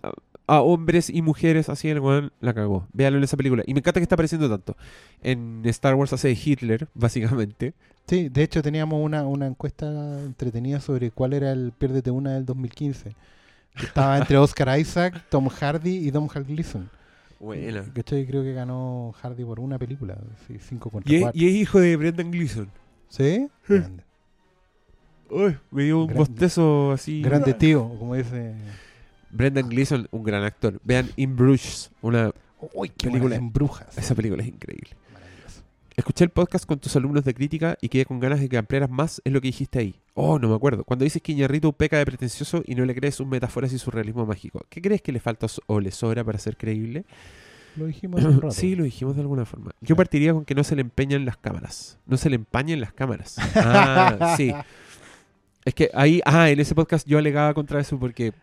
a, 0.47 0.61
hombres 0.61 1.09
y 1.09 1.21
mujeres, 1.21 1.69
así 1.69 1.89
el 1.89 1.99
weón 1.99 2.31
la 2.39 2.53
cagó. 2.53 2.87
Véanlo 2.93 3.17
en 3.17 3.23
esa 3.23 3.37
película. 3.37 3.63
Y 3.65 3.73
me 3.73 3.79
encanta 3.79 3.99
que 3.99 4.03
está 4.03 4.15
apareciendo 4.15 4.49
tanto. 4.49 4.75
En 5.21 5.61
Star 5.65 5.95
Wars 5.95 6.13
hace 6.13 6.31
Hitler, 6.31 6.87
básicamente. 6.93 7.73
Sí, 8.07 8.29
de 8.29 8.43
hecho 8.43 8.61
teníamos 8.61 9.03
una, 9.03 9.25
una 9.25 9.47
encuesta 9.47 9.85
entretenida 10.19 10.79
sobre 10.81 11.11
cuál 11.11 11.33
era 11.33 11.51
el 11.51 11.71
Piérdete 11.77 12.11
Una 12.11 12.33
del 12.33 12.45
2015. 12.45 13.15
que 13.75 13.85
Estaba 13.85 14.17
entre 14.17 14.37
Oscar 14.39 14.77
Isaac, 14.79 15.25
Tom 15.29 15.47
Hardy 15.47 15.95
y 16.07 16.11
Dom 16.11 16.27
Hal 16.33 16.43
Gleason. 16.43 16.89
Buena. 17.39 17.83
¿Cachai? 17.93 18.25
Creo 18.25 18.41
que 18.43 18.53
ganó 18.53 19.13
Hardy 19.21 19.43
por 19.43 19.59
una 19.59 19.77
película. 19.77 20.17
Sí, 20.47 20.57
5 20.59 20.89
contra 20.89 21.11
Y 21.11 21.15
es, 21.17 21.21
4. 21.23 21.41
y 21.41 21.47
es 21.47 21.53
hijo 21.55 21.79
de 21.79 21.95
Brendan 21.97 22.31
Gleeson. 22.31 22.69
¿Sí? 23.09 23.47
Grande. 23.67 24.03
Uy, 25.29 25.57
me 25.71 25.83
dio 25.83 25.99
un 25.99 26.07
Grande. 26.07 26.19
bostezo 26.19 26.91
así. 26.91 27.21
Grande 27.21 27.53
tío, 27.53 27.89
como 27.99 28.15
dice. 28.15 28.53
Brendan 29.33 29.67
Gleeson, 29.69 30.07
un 30.11 30.23
gran 30.23 30.43
actor. 30.43 30.79
Vean 30.83 31.09
In 31.15 31.35
Bruges, 31.35 31.91
una 32.01 32.31
Uy, 32.73 32.89
qué 32.89 33.07
Película. 33.09 33.35
en 33.35 33.51
brujas. 33.51 33.97
esa 33.97 34.15
película 34.15 34.41
es 34.41 34.47
increíble. 34.49 34.91
Escuché 35.95 36.23
el 36.23 36.31
podcast 36.31 36.65
con 36.65 36.79
tus 36.79 36.95
alumnos 36.95 37.23
de 37.23 37.33
crítica 37.35 37.77
y 37.79 37.89
quedé 37.89 38.05
con 38.05 38.19
ganas 38.19 38.39
de 38.39 38.49
que 38.49 38.57
ampliaras 38.57 38.89
más 38.89 39.21
en 39.25 39.33
lo 39.33 39.41
que 39.41 39.47
dijiste 39.49 39.77
ahí. 39.79 39.95
Oh, 40.15 40.39
no 40.39 40.49
me 40.49 40.55
acuerdo. 40.55 40.83
Cuando 40.83 41.03
dices 41.03 41.21
que 41.21 41.33
Iñárritu 41.33 41.71
peca 41.73 41.97
de 41.97 42.05
pretencioso 42.05 42.63
y 42.65 42.73
no 42.73 42.83
le 42.85 42.95
crees 42.95 43.15
sus 43.15 43.27
metáforas 43.27 43.71
y 43.73 43.77
su 43.77 43.91
realismo 43.91 44.25
mágico, 44.25 44.65
¿qué 44.69 44.81
crees 44.81 45.01
que 45.03 45.11
le 45.11 45.19
falta 45.19 45.45
o 45.67 45.79
le 45.79 45.91
sobra 45.91 46.23
para 46.23 46.39
ser 46.39 46.57
creíble? 46.57 47.05
Lo 47.75 47.85
dijimos 47.85 48.23
un 48.23 48.35
rato. 48.41 48.51
Sí, 48.51 48.75
lo 48.75 48.85
dijimos 48.85 49.15
de 49.15 49.21
alguna 49.21 49.45
forma. 49.45 49.71
Yo 49.81 49.95
partiría 49.95 50.33
con 50.33 50.45
que 50.45 50.55
no 50.55 50.63
se 50.63 50.75
le 50.75 50.81
empeñan 50.81 51.25
las 51.25 51.37
cámaras. 51.37 51.99
No 52.07 52.17
se 52.17 52.29
le 52.29 52.37
empañen 52.37 52.81
las 52.81 52.93
cámaras. 52.93 53.35
Ah, 53.55 54.33
sí. 54.37 54.51
Es 55.65 55.73
que 55.75 55.91
ahí, 55.93 56.21
ah, 56.25 56.49
en 56.49 56.59
ese 56.59 56.73
podcast 56.73 57.07
yo 57.07 57.17
alegaba 57.19 57.53
contra 57.53 57.79
eso 57.79 57.99
porque 57.99 58.33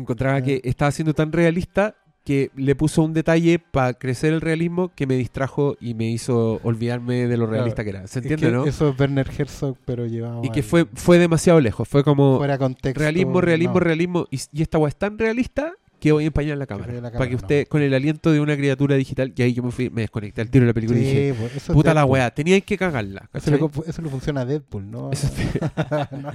encontraba 0.00 0.36
Ah. 0.38 0.42
que 0.42 0.60
estaba 0.64 0.90
siendo 0.90 1.14
tan 1.14 1.32
realista 1.32 1.94
que 2.24 2.50
le 2.54 2.76
puso 2.76 3.02
un 3.02 3.12
detalle 3.14 3.58
para 3.58 3.94
crecer 3.94 4.32
el 4.32 4.40
realismo 4.40 4.92
que 4.94 5.08
me 5.08 5.16
distrajo 5.16 5.76
y 5.80 5.94
me 5.94 6.08
hizo 6.08 6.60
olvidarme 6.62 7.26
de 7.26 7.36
lo 7.36 7.46
realista 7.46 7.82
que 7.82 7.90
era. 7.90 8.06
¿Se 8.06 8.20
Es 8.20 8.24
entiende, 8.24 8.46
que 8.46 8.52
no? 8.52 8.64
Eso 8.64 8.90
es 8.90 9.00
Werner 9.00 9.28
Herzog, 9.36 9.76
pero 9.84 10.06
llevado 10.06 10.40
Y 10.44 10.50
que 10.50 10.60
al- 10.60 10.64
fue, 10.66 10.86
fue 10.94 11.18
demasiado 11.18 11.60
lejos. 11.60 11.88
Fue 11.88 12.04
como 12.04 12.38
fuera 12.38 12.58
contexto. 12.58 13.00
realismo, 13.00 13.40
realismo, 13.40 13.74
no. 13.74 13.80
realismo. 13.80 14.26
Y, 14.30 14.38
y 14.52 14.62
esta 14.62 14.78
weá 14.78 14.88
es 14.90 14.94
tan 14.96 15.18
realista 15.18 15.72
que 15.98 16.12
voy 16.12 16.22
a 16.22 16.26
empañar 16.28 16.58
la 16.58 16.66
cámara. 16.66 16.92
la 16.94 17.00
para 17.00 17.10
que 17.10 17.18
cámara, 17.18 17.36
usted, 17.36 17.66
con 17.66 17.82
el 17.82 17.92
aliento 17.92 18.30
de 18.30 18.38
una 18.40 18.56
criatura 18.56 18.94
digital, 18.94 19.32
y 19.36 19.42
ahí 19.42 19.52
yo 19.52 19.64
me 19.64 19.72
fui, 19.72 19.90
me 19.90 20.02
desconecté 20.02 20.40
al 20.42 20.48
tiro 20.50 20.62
de 20.64 20.68
la 20.68 20.74
película 20.74 20.98
y 21.00 21.02
dije, 21.02 21.32
Sí, 21.34 21.38
pues, 21.40 21.64
puta 21.76 21.92
la 21.92 22.04
weá, 22.04 22.30
teníais 22.32 22.62
que 22.64 22.76
cagarla. 22.78 23.28
Eso 23.34 23.50
le, 23.50 23.58
eso 23.88 24.00
le 24.02 24.08
funciona 24.08 24.42
a 24.42 24.44
Deadpool, 24.44 24.88
¿no? 24.88 25.10
Eso 25.10 25.26
es- 25.26 26.12
No. 26.22 26.30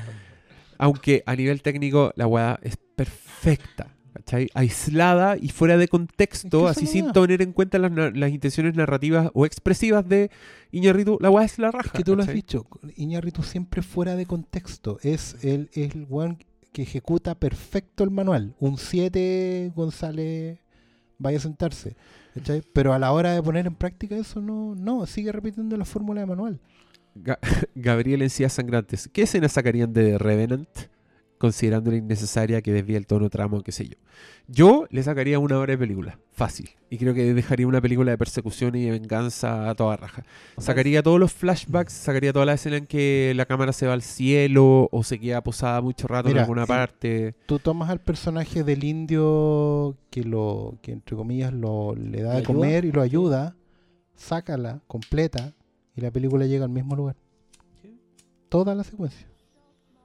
Aunque 0.77 1.23
a 1.25 1.35
nivel 1.35 1.61
técnico 1.61 2.13
la 2.15 2.27
weá 2.27 2.59
es 2.61 2.77
perfecta. 2.95 3.93
¿cachai? 4.13 4.49
Aislada 4.53 5.37
y 5.37 5.49
fuera 5.49 5.77
de 5.77 5.87
contexto, 5.87 6.65
Es 6.65 6.77
así 6.77 6.85
que 6.85 6.91
sin 6.91 7.11
tener 7.11 7.41
en 7.41 7.53
cuenta 7.53 7.77
las, 7.77 8.31
intenciones 8.31 8.75
narrativas 8.75 9.29
o 9.33 9.45
expresivas 9.45 10.07
de 10.07 10.31
Iñárritu, 10.71 11.17
la 11.21 11.29
weá 11.29 11.45
es 11.45 11.59
la 11.59 11.71
raja. 11.71 11.87
Es 11.87 11.91
que 11.93 12.03
tú 12.03 12.15
lo 12.15 12.23
has 12.23 12.33
dicho, 12.33 12.65
Iñárritu 12.95 13.43
siempre 13.43 13.81
fuera 13.81 14.15
de 14.15 14.25
contexto. 14.25 14.99
Es 15.03 15.37
el, 15.43 15.69
es 15.73 15.93
el 15.93 16.05
weón 16.09 16.39
que 16.73 16.81
ejecuta 16.81 17.35
perfecto 17.35 18.03
el 18.03 18.11
manual. 18.11 18.55
Un 18.59 18.77
7 18.77 19.71
González 19.75 20.59
vaya 21.17 21.37
a 21.37 21.41
sentarse. 21.41 21.95
¿cachai? 22.33 22.61
Pero 22.73 22.93
a 22.93 22.99
la 22.99 23.11
hora 23.11 23.33
de 23.33 23.41
poner 23.41 23.67
en 23.67 23.75
práctica 23.75 24.15
eso 24.15 24.41
no, 24.41 24.75
no, 24.75 25.05
sigue 25.05 25.31
repitiendo 25.31 25.77
la 25.77 25.85
fórmula 25.85 26.21
de 26.21 26.27
manual. 26.27 26.59
Ga- 27.23 27.39
Gabriel 27.75 28.21
Encías 28.21 28.53
Sangrantes. 28.53 29.09
¿Qué 29.11 29.23
escena 29.23 29.49
sacarían 29.49 29.93
de 29.93 30.17
Revenant? 30.17 30.69
Considerando 31.37 31.91
la 31.91 31.97
innecesaria 31.97 32.63
que 32.63 32.71
desvía 32.73 32.97
el 32.97 33.05
tono 33.05 33.29
tramo, 33.29 33.61
qué 33.61 33.71
sé 33.71 33.87
yo. 33.87 33.95
Yo 34.47 34.87
le 34.89 35.03
sacaría 35.03 35.37
una 35.37 35.59
hora 35.59 35.73
de 35.73 35.77
película, 35.77 36.17
fácil. 36.31 36.71
Y 36.89 36.97
creo 36.97 37.13
que 37.13 37.31
dejaría 37.35 37.67
una 37.67 37.79
película 37.79 38.09
de 38.09 38.17
persecución 38.17 38.73
y 38.75 38.85
de 38.85 38.89
venganza 38.91 39.69
a 39.69 39.75
toda 39.75 39.97
raja. 39.97 40.23
Sacaría 40.57 41.03
todos 41.03 41.19
los 41.19 41.31
flashbacks, 41.33 41.93
sacaría 41.93 42.33
toda 42.33 42.47
la 42.47 42.53
escena 42.53 42.77
en 42.77 42.87
que 42.87 43.33
la 43.35 43.45
cámara 43.45 43.71
se 43.71 43.85
va 43.85 43.93
al 43.93 44.01
cielo 44.01 44.89
o 44.91 45.03
se 45.03 45.19
queda 45.19 45.43
posada 45.43 45.79
mucho 45.81 46.07
rato 46.07 46.29
Mira, 46.29 46.39
en 46.39 46.43
alguna 46.45 46.65
parte. 46.65 47.35
Tú 47.45 47.59
tomas 47.59 47.91
al 47.91 48.01
personaje 48.01 48.63
del 48.63 48.83
indio 48.83 49.95
que 50.09 50.23
lo 50.23 50.79
que 50.81 50.91
entre 50.91 51.15
comillas 51.15 51.53
lo 51.53 51.93
le 51.93 52.23
da 52.23 52.33
¿Lo 52.33 52.39
de 52.39 52.43
comer 52.45 52.83
y 52.85 52.91
lo 52.91 53.03
ayuda, 53.03 53.55
sácala 54.15 54.81
completa 54.87 55.53
y 55.97 56.01
la 56.01 56.11
película 56.11 56.45
llega 56.45 56.63
al 56.63 56.71
mismo 56.71 56.95
lugar. 56.95 57.15
Toda 58.47 58.73
la 58.75 58.83
secuencia. 58.85 59.27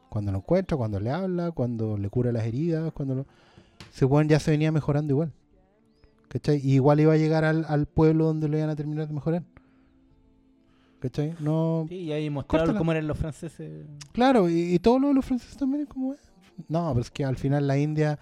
Cuando 0.08 0.32
lo 0.32 0.38
encuentra, 0.38 0.76
cuando 0.76 0.98
le 0.98 1.10
habla, 1.10 1.52
cuando 1.52 1.96
le 1.96 2.10
cura 2.10 2.32
las 2.32 2.44
heridas, 2.44 2.92
cuando 2.92 3.14
lo... 3.14 3.26
Ese 3.94 4.04
weón 4.04 4.28
ya 4.28 4.40
se 4.40 4.50
venía 4.50 4.72
mejorando 4.72 5.12
igual. 5.12 5.32
¿Cachai? 6.28 6.60
Y 6.64 6.74
igual 6.74 7.00
iba 7.00 7.12
a 7.12 7.16
llegar 7.16 7.44
al, 7.44 7.64
al 7.68 7.86
pueblo 7.86 8.24
donde 8.26 8.48
lo 8.48 8.56
iban 8.56 8.70
a 8.70 8.76
terminar 8.76 9.06
de 9.06 9.14
mejorar. 9.14 9.42
¿Cachai? 11.00 11.34
No... 11.40 11.86
Sí, 11.88 11.96
y 11.96 12.12
ahí 12.12 12.30
mostraron 12.30 12.66
Córtala. 12.66 12.78
cómo 12.78 12.92
eran 12.92 13.06
los 13.06 13.18
franceses. 13.18 13.86
Claro, 14.12 14.48
y, 14.48 14.74
y 14.74 14.78
todo 14.78 14.98
lo 14.98 15.08
de 15.08 15.14
los 15.14 15.24
franceses 15.24 15.56
también 15.56 15.82
es 15.82 15.88
como... 15.88 16.14
eh, 16.14 16.18
No, 16.68 16.88
pero 16.90 17.00
es 17.00 17.10
que 17.10 17.24
al 17.24 17.36
final 17.36 17.66
la 17.66 17.76
India, 17.78 18.18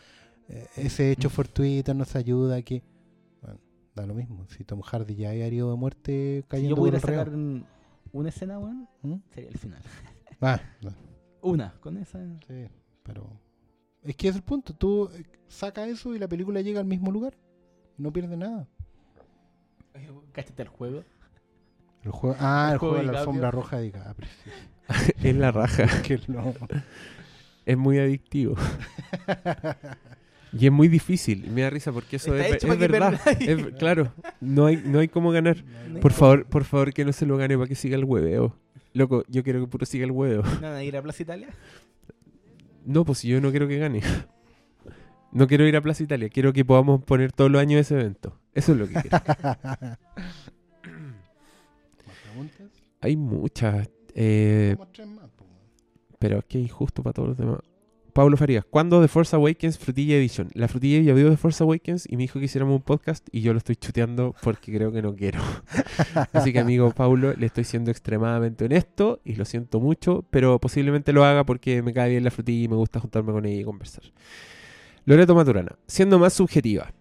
eh, 0.49 0.67
ese 0.77 1.13
hecho 1.13 1.31
fortuito 1.31 1.95
nos 1.95 2.17
ayuda 2.17 2.61
que... 2.63 2.83
Da 3.95 4.07
lo 4.07 4.15
mismo. 4.15 4.47
Si 4.49 4.65
Tom 4.65 4.81
Hardy 4.83 5.15
ya 5.17 5.31
había 5.31 5.47
herido 5.47 5.71
de 5.71 5.77
muerte 5.77 6.41
Si 6.43 6.49
cayendo 6.49 6.71
yo 6.71 6.77
por 6.77 6.83
pudiera 6.91 7.01
sacar 7.01 7.29
un- 7.31 7.67
una 8.13 8.29
escena, 8.29 8.59
weón, 8.59 8.89
¿Mm? 9.03 9.15
sería 9.35 9.51
el 9.51 9.59
final. 9.59 9.83
Ah, 10.43 10.59
no, 10.81 10.91
Una, 11.43 11.75
con 11.81 11.99
esa. 11.99 12.19
sí, 12.49 12.67
pero... 13.03 13.39
Es 14.03 14.17
que 14.17 14.29
es 14.29 14.37
el 14.37 14.43
punto. 14.43 14.73
Tú 14.75 15.11
eh, 15.15 15.23
saca 15.49 15.87
eso 15.87 16.15
y 16.15 16.19
la 16.19 16.29
película 16.29 16.63
llega 16.63 16.81
al 16.81 16.87
mismo 16.87 17.11
lugar. 17.11 17.37
No 17.99 18.11
pierde 18.11 18.39
nada. 18.39 18.67
Cáchate 20.33 20.63
el 20.63 20.69
juego. 20.69 21.05
El 22.03 22.11
juego, 22.13 22.37
ah, 22.41 22.69
El 22.69 22.73
el 22.73 22.79
juego 22.79 22.95
juego 22.95 22.95
de 22.97 23.03
la 23.03 23.03
DiCaprio. 23.03 23.19
alfombra 23.21 23.51
roja 23.51 23.77
de 23.77 23.83
DiCaprio. 23.83 24.29
sí. 24.43 25.13
es 25.29 25.37
la 25.37 25.51
raja. 25.53 25.85
Que 26.03 26.19
no. 26.29 26.55
Es 27.67 27.77
muy 27.77 27.99
adictivo. 27.99 28.55
Y 30.53 30.67
es 30.67 30.73
muy 30.73 30.89
difícil. 30.89 31.51
Me 31.51 31.63
da 31.63 31.71
risa 31.71 31.93
porque 31.93 32.17
eso 32.17 32.35
Está 32.35 32.57
es, 32.57 32.65
es 32.65 32.79
verdad. 32.79 33.21
Es- 33.41 33.67
claro, 33.79 34.13
no 34.41 34.67
hay, 34.67 34.77
no 34.85 34.99
hay 34.99 35.09
cómo 35.09 35.31
ganar. 35.31 35.65
No 35.89 35.97
hay 35.97 36.01
Por 36.03 36.13
favor, 36.13 36.47
por 36.47 36.65
favor, 36.65 36.93
que 36.93 37.05
no 37.05 37.13
se 37.13 37.27
lo 37.27 37.37
gane 37.37 37.57
para 37.57 37.69
que 37.69 37.75
siga 37.75 37.97
el 37.97 38.05
hueveo. 38.05 38.57
Loco, 38.93 39.25
yo 39.29 39.45
quiero 39.45 39.61
que 39.61 39.67
puro 39.69 39.87
siga 39.87 40.05
el 40.05 40.11
hueveo. 40.11 40.43
¿No 40.43 40.61
van 40.63 40.75
a 40.75 40.83
ir 40.83 40.97
a 40.97 41.03
Plaza 41.03 41.23
Italia? 41.23 41.49
No, 42.85 43.05
pues 43.05 43.19
si 43.19 43.29
yo 43.29 43.41
no 43.41 43.51
quiero 43.51 43.69
que 43.69 43.79
gane. 43.79 44.01
No 45.33 45.47
quiero 45.47 45.65
ir 45.67 45.77
a 45.77 45.81
Plaza 45.81 46.03
Italia, 46.03 46.29
quiero 46.29 46.53
que 46.53 46.65
podamos 46.65 47.05
poner 47.05 47.31
todos 47.31 47.51
los 47.51 47.61
años 47.61 47.81
ese 47.81 47.95
evento. 47.95 48.37
Eso 48.53 48.73
es 48.73 48.79
lo 48.79 48.89
que 48.89 48.95
quiero. 48.95 49.19
¿Más 52.07 52.17
preguntas? 52.25 52.67
Hay 53.01 53.17
muchas, 53.17 53.89
eh, 54.15 54.77
pero 56.19 56.39
es 56.39 56.45
que 56.47 56.59
es 56.59 56.65
injusto 56.65 57.03
para 57.03 57.13
todos 57.15 57.29
los 57.31 57.39
demás. 57.39 57.61
Pablo 58.21 58.37
Farías, 58.37 58.67
¿cuándo 58.69 59.01
The 59.01 59.09
Force 59.09 59.35
Awakens 59.35 59.79
Frutilla 59.79 60.17
Edition? 60.17 60.51
La 60.53 60.69
Frutilla 60.69 61.01
ya 61.01 61.15
vio 61.15 61.31
The 61.31 61.39
Force 61.39 61.65
Awakens 61.65 62.05
y 62.07 62.19
me 62.19 62.25
dijo 62.25 62.39
que 62.39 62.45
hiciéramos 62.45 62.77
un 62.77 62.83
podcast 62.83 63.27
y 63.33 63.41
yo 63.41 63.55
lo 63.55 63.59
estoy 63.59 63.77
chuteando 63.77 64.35
porque 64.43 64.77
creo 64.77 64.93
que 64.93 65.01
no 65.01 65.17
quiero. 65.17 65.41
Así 66.35 66.53
que 66.53 66.59
amigo 66.59 66.91
Paulo, 66.91 67.33
le 67.33 67.47
estoy 67.47 67.65
siendo 67.65 67.91
extremadamente 67.91 68.67
honesto 68.67 69.23
y 69.25 69.37
lo 69.37 69.47
siento 69.47 69.81
mucho, 69.81 70.27
pero 70.29 70.59
posiblemente 70.59 71.15
lo 71.15 71.25
haga 71.25 71.45
porque 71.45 71.81
me 71.81 71.95
cae 71.95 72.11
bien 72.11 72.23
la 72.23 72.31
frutilla 72.31 72.65
y 72.65 72.69
me 72.69 72.77
gusta 72.77 73.01
juntarme 73.01 73.33
con 73.33 73.47
ella 73.47 73.63
y 73.63 73.65
conversar. 73.65 74.05
Loreto 75.07 75.35
Maturana, 75.35 75.79
siendo 75.87 76.19
más 76.19 76.35
subjetiva, 76.35 76.93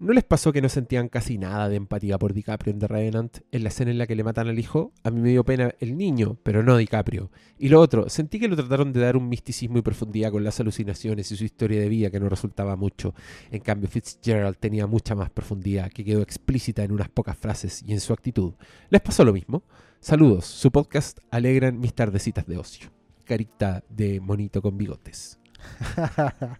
¿no 0.00 0.12
les 0.12 0.24
pasó 0.24 0.52
que 0.52 0.60
no 0.60 0.68
sentían 0.68 1.08
casi 1.08 1.38
nada 1.38 1.68
de 1.68 1.76
empatía 1.76 2.18
por 2.18 2.32
DiCaprio 2.32 2.72
en 2.72 2.78
The 2.78 2.88
Revenant 2.88 3.38
en 3.52 3.62
la 3.62 3.68
escena 3.68 3.90
en 3.90 3.98
la 3.98 4.06
que 4.06 4.16
le 4.16 4.24
matan 4.24 4.48
al 4.48 4.58
hijo? 4.58 4.92
A 5.02 5.10
mí 5.10 5.20
me 5.20 5.30
dio 5.30 5.44
pena 5.44 5.74
el 5.80 5.96
niño, 5.96 6.36
pero 6.42 6.62
no 6.62 6.76
DiCaprio. 6.76 7.30
Y 7.58 7.68
lo 7.68 7.80
otro, 7.80 8.08
sentí 8.08 8.38
que 8.38 8.48
lo 8.48 8.56
trataron 8.56 8.92
de 8.92 9.00
dar 9.00 9.16
un 9.16 9.28
misticismo 9.28 9.78
y 9.78 9.82
profundidad 9.82 10.30
con 10.30 10.44
las 10.44 10.58
alucinaciones 10.60 11.30
y 11.30 11.36
su 11.36 11.44
historia 11.44 11.80
de 11.80 11.88
vida 11.88 12.10
que 12.10 12.20
no 12.20 12.28
resultaba 12.28 12.76
mucho. 12.76 13.14
En 13.50 13.60
cambio, 13.60 13.88
Fitzgerald 13.88 14.56
tenía 14.58 14.86
mucha 14.86 15.14
más 15.14 15.30
profundidad 15.30 15.90
que 15.90 16.04
quedó 16.04 16.22
explícita 16.22 16.82
en 16.82 16.92
unas 16.92 17.08
pocas 17.08 17.36
frases 17.36 17.82
y 17.86 17.92
en 17.92 18.00
su 18.00 18.12
actitud. 18.12 18.54
¿Les 18.90 19.00
pasó 19.00 19.24
lo 19.24 19.32
mismo? 19.32 19.62
Saludos, 20.00 20.44
su 20.44 20.70
podcast 20.70 21.18
alegran 21.30 21.80
mis 21.80 21.94
tardecitas 21.94 22.46
de 22.46 22.58
ocio. 22.58 22.90
Carita 23.24 23.82
de 23.88 24.20
monito 24.20 24.60
con 24.60 24.76
bigotes. 24.76 25.38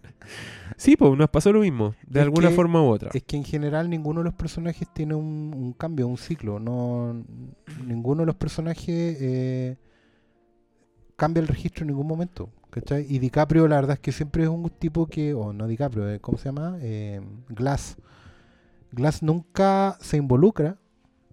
Sí, 0.77 0.97
pues 0.97 1.17
nos 1.17 1.29
pasó 1.29 1.53
lo 1.53 1.61
mismo, 1.61 1.95
de 2.05 2.19
Es 2.19 2.25
alguna 2.25 2.49
que- 2.49 2.55
forma 2.55 2.81
u 2.81 2.87
otra. 2.87 3.09
Es 3.13 3.23
que 3.23 3.37
en 3.37 3.43
general 3.45 3.89
ninguno 3.89 4.19
de 4.19 4.25
los 4.25 4.33
personajes 4.33 4.87
tiene 4.93 5.15
un, 5.15 5.53
un 5.55 5.73
cambio, 5.73 6.07
un 6.07 6.17
ciclo. 6.17 6.59
No, 6.59 7.23
ninguno 7.85 8.21
de 8.23 8.25
los 8.25 8.35
personajes 8.35 9.17
eh, 9.21 9.77
cambia 11.15 11.39
el 11.41 11.47
registro 11.47 11.83
en 11.83 11.87
ningún 11.89 12.07
momento. 12.07 12.49
¿cachai? 12.71 13.05
Y 13.09 13.19
DiCaprio, 13.19 13.69
la 13.69 13.77
verdad 13.77 13.93
es 13.93 13.99
que 14.01 14.11
siempre 14.11 14.43
es 14.43 14.49
un 14.49 14.69
tipo 14.69 15.07
que, 15.07 15.33
o 15.33 15.53
no 15.53 15.65
DiCaprio, 15.65 16.09
eh, 16.09 16.19
¿cómo 16.19 16.37
se 16.37 16.45
llama? 16.49 16.77
Eh, 16.81 17.21
Glass. 17.47 17.95
Glass 18.91 19.23
nunca 19.23 19.97
se 20.01 20.17
involucra. 20.17 20.77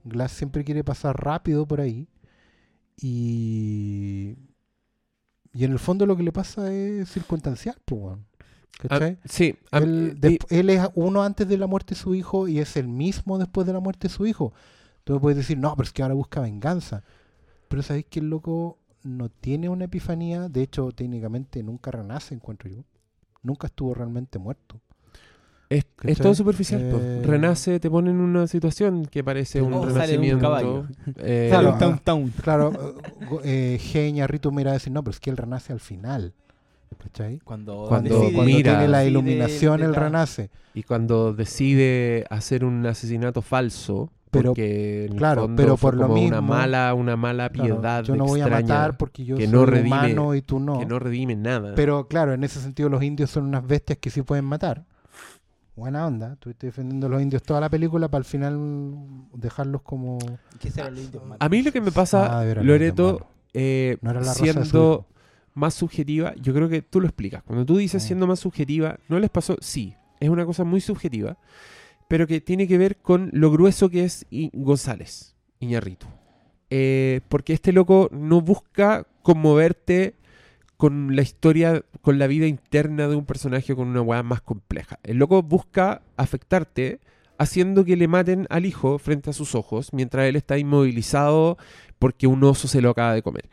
Glass 0.04 0.30
siempre 0.32 0.62
quiere 0.62 0.84
pasar 0.84 1.16
rápido 1.20 1.66
por 1.66 1.80
ahí. 1.80 2.06
Y, 3.00 4.36
y 5.54 5.64
en 5.64 5.72
el 5.72 5.78
fondo 5.78 6.06
lo 6.06 6.16
que 6.16 6.22
le 6.22 6.32
pasa 6.32 6.72
es 6.72 7.08
circunstancial, 7.10 7.76
pues. 7.84 8.16
Ah, 8.88 8.88
¿cachai? 8.88 9.18
sí, 9.24 9.56
él, 9.70 10.12
y- 10.14 10.20
desp- 10.20 10.46
él 10.50 10.70
es 10.70 10.88
uno 10.94 11.22
antes 11.22 11.46
de 11.48 11.58
la 11.58 11.66
muerte 11.66 11.94
de 11.94 12.00
su 12.00 12.14
hijo 12.14 12.48
y 12.48 12.58
es 12.58 12.76
el 12.76 12.88
mismo 12.88 13.38
después 13.38 13.66
de 13.66 13.72
la 13.72 13.80
muerte 13.80 14.08
de 14.08 14.14
su 14.14 14.26
hijo. 14.26 14.52
Tú 15.04 15.20
puedes 15.20 15.36
decir, 15.36 15.58
no, 15.58 15.74
pero 15.76 15.84
es 15.86 15.92
que 15.92 16.02
ahora 16.02 16.14
busca 16.14 16.40
venganza. 16.40 17.02
Pero 17.68 17.82
sabéis 17.82 18.06
que 18.06 18.20
el 18.20 18.30
loco 18.30 18.78
no 19.02 19.28
tiene 19.28 19.68
una 19.68 19.84
epifanía. 19.86 20.48
De 20.48 20.62
hecho, 20.62 20.90
técnicamente 20.92 21.62
nunca 21.62 21.90
renace, 21.90 22.34
encuentro 22.34 22.70
yo. 22.70 22.84
Nunca 23.42 23.66
estuvo 23.66 23.94
realmente 23.94 24.38
muerto. 24.38 24.80
Es, 25.78 25.86
es 26.04 26.18
todo 26.18 26.34
superficial. 26.34 26.80
Eh, 26.82 27.22
Renace, 27.24 27.80
te 27.80 27.88
pone 27.90 28.10
en 28.10 28.20
una 28.20 28.46
situación 28.46 29.06
que 29.06 29.22
parece 29.24 29.62
un 29.62 29.72
O 29.74 29.80
sale 29.82 29.86
de 29.86 29.92
un 29.92 29.94
renacimiento. 30.00 30.40
caballo. 30.42 30.86
eh, 31.18 31.46
Claro, 31.50 31.72
Sale 31.72 31.72
un 31.72 31.78
town 31.78 31.98
town. 32.04 32.32
Claro, 32.42 32.72
eh, 33.44 33.74
eh, 33.74 33.78
Genia, 33.78 34.26
Rito 34.26 34.50
me 34.50 34.62
irá 34.62 34.70
a 34.72 34.74
decir, 34.74 34.92
no, 34.92 35.02
pero 35.02 35.12
es 35.12 35.20
que 35.20 35.30
él 35.30 35.36
renace 35.36 35.72
al 35.72 35.80
final. 35.80 36.34
¿Cachai? 37.02 37.38
Cuando, 37.42 37.86
Cuando- 37.88 38.10
Cuando, 38.10 38.32
cuando 38.34 38.42
mira, 38.44 38.72
tiene 38.72 38.88
la 38.88 38.98
decide 38.98 39.10
iluminación, 39.10 39.82
él 39.82 39.94
renace. 39.94 40.50
y 40.74 40.82
cuando 40.82 41.32
decide 41.32 42.26
hacer 42.30 42.64
un 42.64 42.84
asesinato 42.86 43.40
falso, 43.42 44.12
Pero- 44.30 44.50
porque 44.50 45.06
en 45.06 45.12
el 45.12 45.18
claro, 45.18 45.42
fondo 45.42 45.56
pero 45.62 45.76
fue 45.78 45.90
por 45.92 45.98
lo 46.00 46.08
como 46.08 46.22
una 46.22 46.40
mismo- 46.40 46.54
mala, 46.54 46.94
una 46.94 47.16
mala 47.16 47.48
Claro, 47.48 47.74
piedad 47.80 48.04
yo 48.04 48.14
no 48.14 48.26
voy 48.26 48.40
a 48.42 48.46
matar 48.46 48.96
porque 48.98 49.24
yo 49.24 49.36
que 49.36 49.44
soy 49.46 49.52
no 49.52 49.64
redime- 49.66 49.86
humano 49.86 50.34
y 50.34 50.42
tú 50.42 50.60
no. 50.60 50.78
que 50.78 50.86
no 50.86 50.98
redime 50.98 51.34
nada. 51.34 51.74
Pero 51.74 52.06
claro, 52.08 52.34
en 52.34 52.44
ese 52.44 52.60
sentido 52.60 52.88
los 52.90 53.02
indios 53.02 53.30
son 53.30 53.46
unas 53.46 53.66
bestias 53.66 53.98
que 53.98 54.10
sí 54.10 54.22
pueden 54.22 54.44
matar. 54.44 54.84
Buena 55.76 56.06
onda. 56.06 56.34
Estuviste 56.34 56.66
defendiendo 56.66 57.06
a 57.06 57.10
los 57.10 57.22
indios 57.22 57.42
toda 57.42 57.60
la 57.60 57.68
película 57.70 58.08
para 58.08 58.20
al 58.20 58.24
final 58.24 58.58
dejarlos 59.34 59.82
como. 59.82 60.18
A 61.38 61.48
mí 61.48 61.62
lo 61.62 61.72
que 61.72 61.80
me 61.80 61.92
pasa, 61.92 62.40
Ah, 62.40 62.44
veras, 62.44 62.64
Loreto, 62.64 63.26
eh, 63.54 63.96
No 64.00 64.10
era 64.10 64.24
siendo 64.24 65.06
más 65.54 65.74
subjetiva, 65.74 66.34
yo 66.36 66.54
creo 66.54 66.68
que 66.68 66.80
tú 66.82 67.00
lo 67.00 67.06
explicas. 67.06 67.42
Cuando 67.42 67.66
tú 67.66 67.76
dices 67.76 68.02
Ah. 68.02 68.06
siendo 68.06 68.26
más 68.26 68.40
subjetiva, 68.40 68.98
¿no 69.08 69.18
les 69.18 69.28
pasó? 69.30 69.56
Sí, 69.60 69.94
es 70.20 70.28
una 70.30 70.46
cosa 70.46 70.64
muy 70.64 70.80
subjetiva, 70.80 71.36
pero 72.08 72.26
que 72.26 72.40
tiene 72.40 72.66
que 72.66 72.78
ver 72.78 72.96
con 72.96 73.30
lo 73.32 73.50
grueso 73.50 73.90
que 73.90 74.04
es 74.04 74.24
I- 74.30 74.50
González, 74.54 75.34
Iñarritu. 75.60 76.06
Eh, 76.70 77.20
porque 77.28 77.52
este 77.52 77.70
loco 77.72 78.08
no 78.12 78.40
busca 78.40 79.06
conmoverte 79.22 80.14
con 80.82 81.14
la 81.14 81.22
historia, 81.22 81.84
con 82.00 82.18
la 82.18 82.26
vida 82.26 82.48
interna 82.48 83.06
de 83.06 83.14
un 83.14 83.24
personaje 83.24 83.76
con 83.76 83.86
una 83.86 84.02
weá 84.02 84.24
más 84.24 84.40
compleja. 84.40 84.98
El 85.04 85.18
loco 85.18 85.40
busca 85.40 86.02
afectarte 86.16 86.98
haciendo 87.38 87.84
que 87.84 87.94
le 87.94 88.08
maten 88.08 88.48
al 88.50 88.66
hijo 88.66 88.98
frente 88.98 89.30
a 89.30 89.32
sus 89.32 89.54
ojos 89.54 89.92
mientras 89.92 90.26
él 90.26 90.34
está 90.34 90.58
inmovilizado 90.58 91.56
porque 92.00 92.26
un 92.26 92.42
oso 92.42 92.66
se 92.66 92.80
lo 92.80 92.90
acaba 92.90 93.14
de 93.14 93.22
comer. 93.22 93.48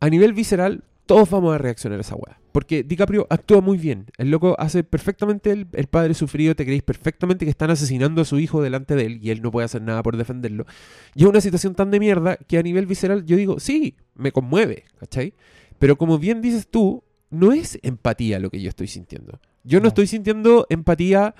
A 0.00 0.10
nivel 0.10 0.32
visceral, 0.32 0.82
todos 1.06 1.30
vamos 1.30 1.54
a 1.54 1.58
reaccionar 1.58 1.98
a 1.98 2.00
esa 2.00 2.16
weá. 2.16 2.40
Porque 2.50 2.82
DiCaprio 2.82 3.28
actúa 3.30 3.60
muy 3.60 3.78
bien. 3.78 4.06
El 4.18 4.32
loco 4.32 4.56
hace 4.58 4.82
perfectamente 4.82 5.52
el, 5.52 5.68
el 5.74 5.86
padre 5.86 6.14
sufrido. 6.14 6.56
Te 6.56 6.64
creéis 6.64 6.82
perfectamente 6.82 7.44
que 7.44 7.50
están 7.50 7.70
asesinando 7.70 8.22
a 8.22 8.24
su 8.24 8.40
hijo 8.40 8.62
delante 8.62 8.96
de 8.96 9.06
él 9.06 9.20
y 9.22 9.30
él 9.30 9.42
no 9.42 9.52
puede 9.52 9.66
hacer 9.66 9.82
nada 9.82 10.02
por 10.02 10.16
defenderlo. 10.16 10.66
Y 11.14 11.22
es 11.22 11.28
una 11.28 11.40
situación 11.40 11.76
tan 11.76 11.92
de 11.92 12.00
mierda 12.00 12.36
que 12.36 12.58
a 12.58 12.64
nivel 12.64 12.86
visceral 12.86 13.24
yo 13.24 13.36
digo, 13.36 13.60
sí, 13.60 13.96
me 14.16 14.32
conmueve, 14.32 14.86
¿cachai? 14.98 15.34
Pero 15.78 15.96
como 15.96 16.18
bien 16.18 16.40
dices 16.40 16.68
tú, 16.68 17.02
no 17.30 17.52
es 17.52 17.78
empatía 17.82 18.38
lo 18.38 18.50
que 18.50 18.60
yo 18.60 18.68
estoy 18.68 18.86
sintiendo. 18.86 19.40
Yo 19.64 19.78
no, 19.78 19.84
No. 19.84 19.88
estoy 19.88 20.06
sintiendo 20.06 20.66
empatía 20.68 21.34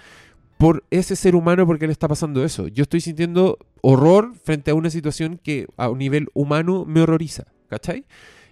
por 0.59 0.85
ese 0.91 1.17
ser 1.17 1.35
humano 1.35 1.67
porque 1.67 1.87
le 1.87 1.93
está 1.93 2.09
pasando 2.09 2.45
eso. 2.45 2.69
Yo 2.69 2.83
estoy 2.83 3.01
sintiendo 3.01 3.59
horror 3.83 4.35
frente 4.43 4.71
a 4.71 4.75
una 4.75 4.91
situación 4.91 5.39
que 5.43 5.67
a 5.77 5.89
un 5.91 5.99
nivel 5.99 6.29
humano 6.35 6.85
me 6.87 7.01
horroriza, 7.03 7.45
¿cachai? 7.69 8.05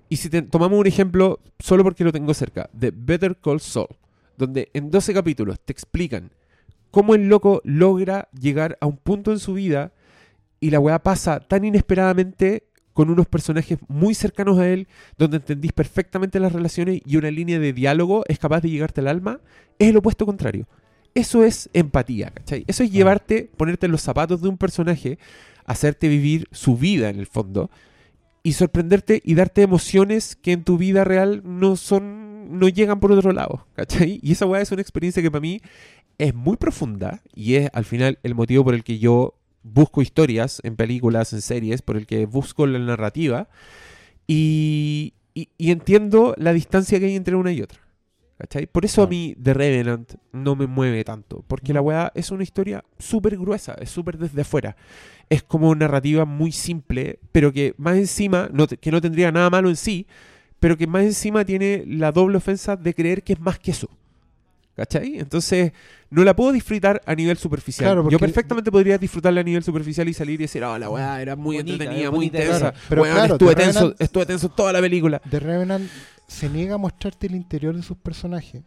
Y 0.08 0.16
si 0.16 0.28
te- 0.28 0.42
tomamos 0.42 0.78
un 0.78 0.86
ejemplo, 0.86 1.40
solo 1.58 1.82
porque 1.84 2.04
lo 2.04 2.12
tengo 2.12 2.34
cerca, 2.34 2.68
de 2.72 2.92
Better 2.94 3.36
Call 3.36 3.60
Saul, 3.60 3.86
donde 4.36 4.68
en 4.74 4.90
12 4.90 5.14
capítulos 5.14 5.58
te 5.60 5.72
explican 5.72 6.30
cómo 6.90 7.14
el 7.14 7.28
loco 7.28 7.62
logra 7.64 8.28
llegar 8.38 8.76
a 8.80 8.86
un 8.86 8.98
punto 8.98 9.32
en 9.32 9.38
su 9.38 9.54
vida 9.54 9.92
y 10.60 10.70
la 10.70 10.80
weá 10.80 11.02
pasa 11.02 11.40
tan 11.40 11.64
inesperadamente 11.64 12.64
con 12.92 13.10
unos 13.10 13.26
personajes 13.26 13.78
muy 13.88 14.14
cercanos 14.14 14.58
a 14.58 14.68
él, 14.68 14.88
donde 15.18 15.38
entendís 15.38 15.72
perfectamente 15.72 16.40
las 16.40 16.52
relaciones 16.52 17.00
y 17.04 17.16
una 17.16 17.30
línea 17.30 17.58
de 17.58 17.72
diálogo 17.72 18.24
es 18.28 18.38
capaz 18.38 18.60
de 18.60 18.70
llegarte 18.70 19.00
al 19.00 19.08
alma, 19.08 19.40
es 19.78 19.88
el 19.88 19.96
opuesto 19.96 20.26
contrario. 20.26 20.66
Eso 21.14 21.44
es 21.44 21.68
empatía, 21.74 22.30
¿cachai? 22.30 22.64
Eso 22.66 22.82
es 22.82 22.90
llevarte, 22.90 23.50
ponerte 23.56 23.86
en 23.86 23.92
los 23.92 24.02
zapatos 24.02 24.40
de 24.40 24.48
un 24.48 24.56
personaje, 24.56 25.18
hacerte 25.64 26.08
vivir 26.08 26.48
su 26.52 26.76
vida 26.76 27.10
en 27.10 27.18
el 27.18 27.26
fondo 27.26 27.70
y 28.42 28.54
sorprenderte 28.54 29.20
y 29.24 29.34
darte 29.34 29.62
emociones 29.62 30.36
que 30.36 30.52
en 30.52 30.64
tu 30.64 30.78
vida 30.78 31.04
real 31.04 31.42
no 31.44 31.76
son, 31.76 32.58
no 32.58 32.68
llegan 32.68 32.98
por 32.98 33.12
otro 33.12 33.32
lado, 33.32 33.66
¿cachai? 33.74 34.20
Y 34.22 34.32
esa 34.32 34.46
weá 34.46 34.62
es 34.62 34.72
una 34.72 34.82
experiencia 34.82 35.22
que 35.22 35.30
para 35.30 35.42
mí 35.42 35.60
es 36.18 36.34
muy 36.34 36.56
profunda 36.56 37.20
y 37.34 37.54
es 37.54 37.70
al 37.72 37.84
final 37.84 38.18
el 38.22 38.34
motivo 38.34 38.64
por 38.64 38.74
el 38.74 38.84
que 38.84 38.98
yo 38.98 39.34
busco 39.62 40.02
historias 40.02 40.60
en 40.64 40.76
películas, 40.76 41.32
en 41.32 41.40
series, 41.42 41.82
por 41.82 41.96
el 41.96 42.06
que 42.06 42.26
busco 42.26 42.66
la 42.66 42.78
narrativa 42.78 43.48
y, 44.26 45.14
y- 45.34 45.48
y 45.58 45.70
entiendo 45.70 46.34
la 46.38 46.52
distancia 46.52 46.98
que 46.98 47.06
hay 47.06 47.16
entre 47.16 47.36
una 47.36 47.52
y 47.52 47.62
otra. 47.62 47.80
¿Cachai? 48.38 48.66
Por 48.66 48.84
eso 48.84 49.04
a 49.04 49.06
mí 49.06 49.36
The 49.40 49.54
Revenant 49.54 50.14
no 50.32 50.56
me 50.56 50.66
mueve 50.66 51.04
tanto, 51.04 51.44
porque 51.46 51.72
la 51.72 51.80
weá 51.80 52.10
es 52.16 52.32
una 52.32 52.42
historia 52.42 52.84
súper 52.98 53.36
gruesa, 53.38 53.74
es 53.80 53.90
súper 53.90 54.18
desde 54.18 54.40
afuera. 54.40 54.74
Es 55.30 55.44
como 55.44 55.68
una 55.68 55.86
narrativa 55.86 56.24
muy 56.24 56.50
simple, 56.50 57.20
pero 57.30 57.52
que 57.52 57.74
más 57.78 57.96
encima, 57.96 58.48
no 58.52 58.66
te- 58.66 58.78
que 58.78 58.90
no 58.90 59.00
tendría 59.00 59.30
nada 59.30 59.48
malo 59.48 59.68
en 59.68 59.76
sí, 59.76 60.08
pero 60.58 60.76
que 60.76 60.88
más 60.88 61.04
encima 61.04 61.44
tiene 61.44 61.84
la 61.86 62.10
doble 62.10 62.38
ofensa 62.38 62.74
de 62.76 62.94
creer 62.94 63.22
que 63.22 63.34
es 63.34 63.40
más 63.40 63.60
que 63.60 63.70
eso. 63.70 63.88
¿Cachai? 64.74 65.18
Entonces, 65.18 65.72
no 66.08 66.24
la 66.24 66.34
puedo 66.34 66.50
disfrutar 66.52 67.02
a 67.04 67.14
nivel 67.14 67.36
superficial. 67.36 67.86
Claro, 67.92 68.08
Yo 68.08 68.18
perfectamente 68.18 68.72
podría 68.72 68.96
disfrutarla 68.96 69.42
a 69.42 69.44
nivel 69.44 69.62
superficial 69.62 70.08
y 70.08 70.14
salir 70.14 70.40
y 70.40 70.44
decir, 70.44 70.64
ah, 70.64 70.78
la 70.78 70.88
weá 70.88 71.20
era 71.20 71.36
muy 71.36 71.56
Bonita, 71.56 71.72
entretenida, 71.74 72.10
muy 72.10 72.16
bonita, 72.18 72.38
intensa. 72.38 72.58
claro. 72.72 72.76
Pero 72.88 73.02
claro, 73.02 73.34
estuve 73.34 73.54
The 73.54 73.62
tenso, 73.62 73.80
Revenant- 73.90 73.96
estuve 73.98 74.26
tenso 74.26 74.48
toda 74.48 74.72
la 74.72 74.80
película. 74.80 75.20
The 75.28 75.40
Revenant 75.40 75.90
se 76.26 76.48
niega 76.48 76.76
a 76.76 76.78
mostrarte 76.78 77.26
el 77.26 77.34
interior 77.34 77.76
de 77.76 77.82
sus 77.82 77.98
personajes. 77.98 78.62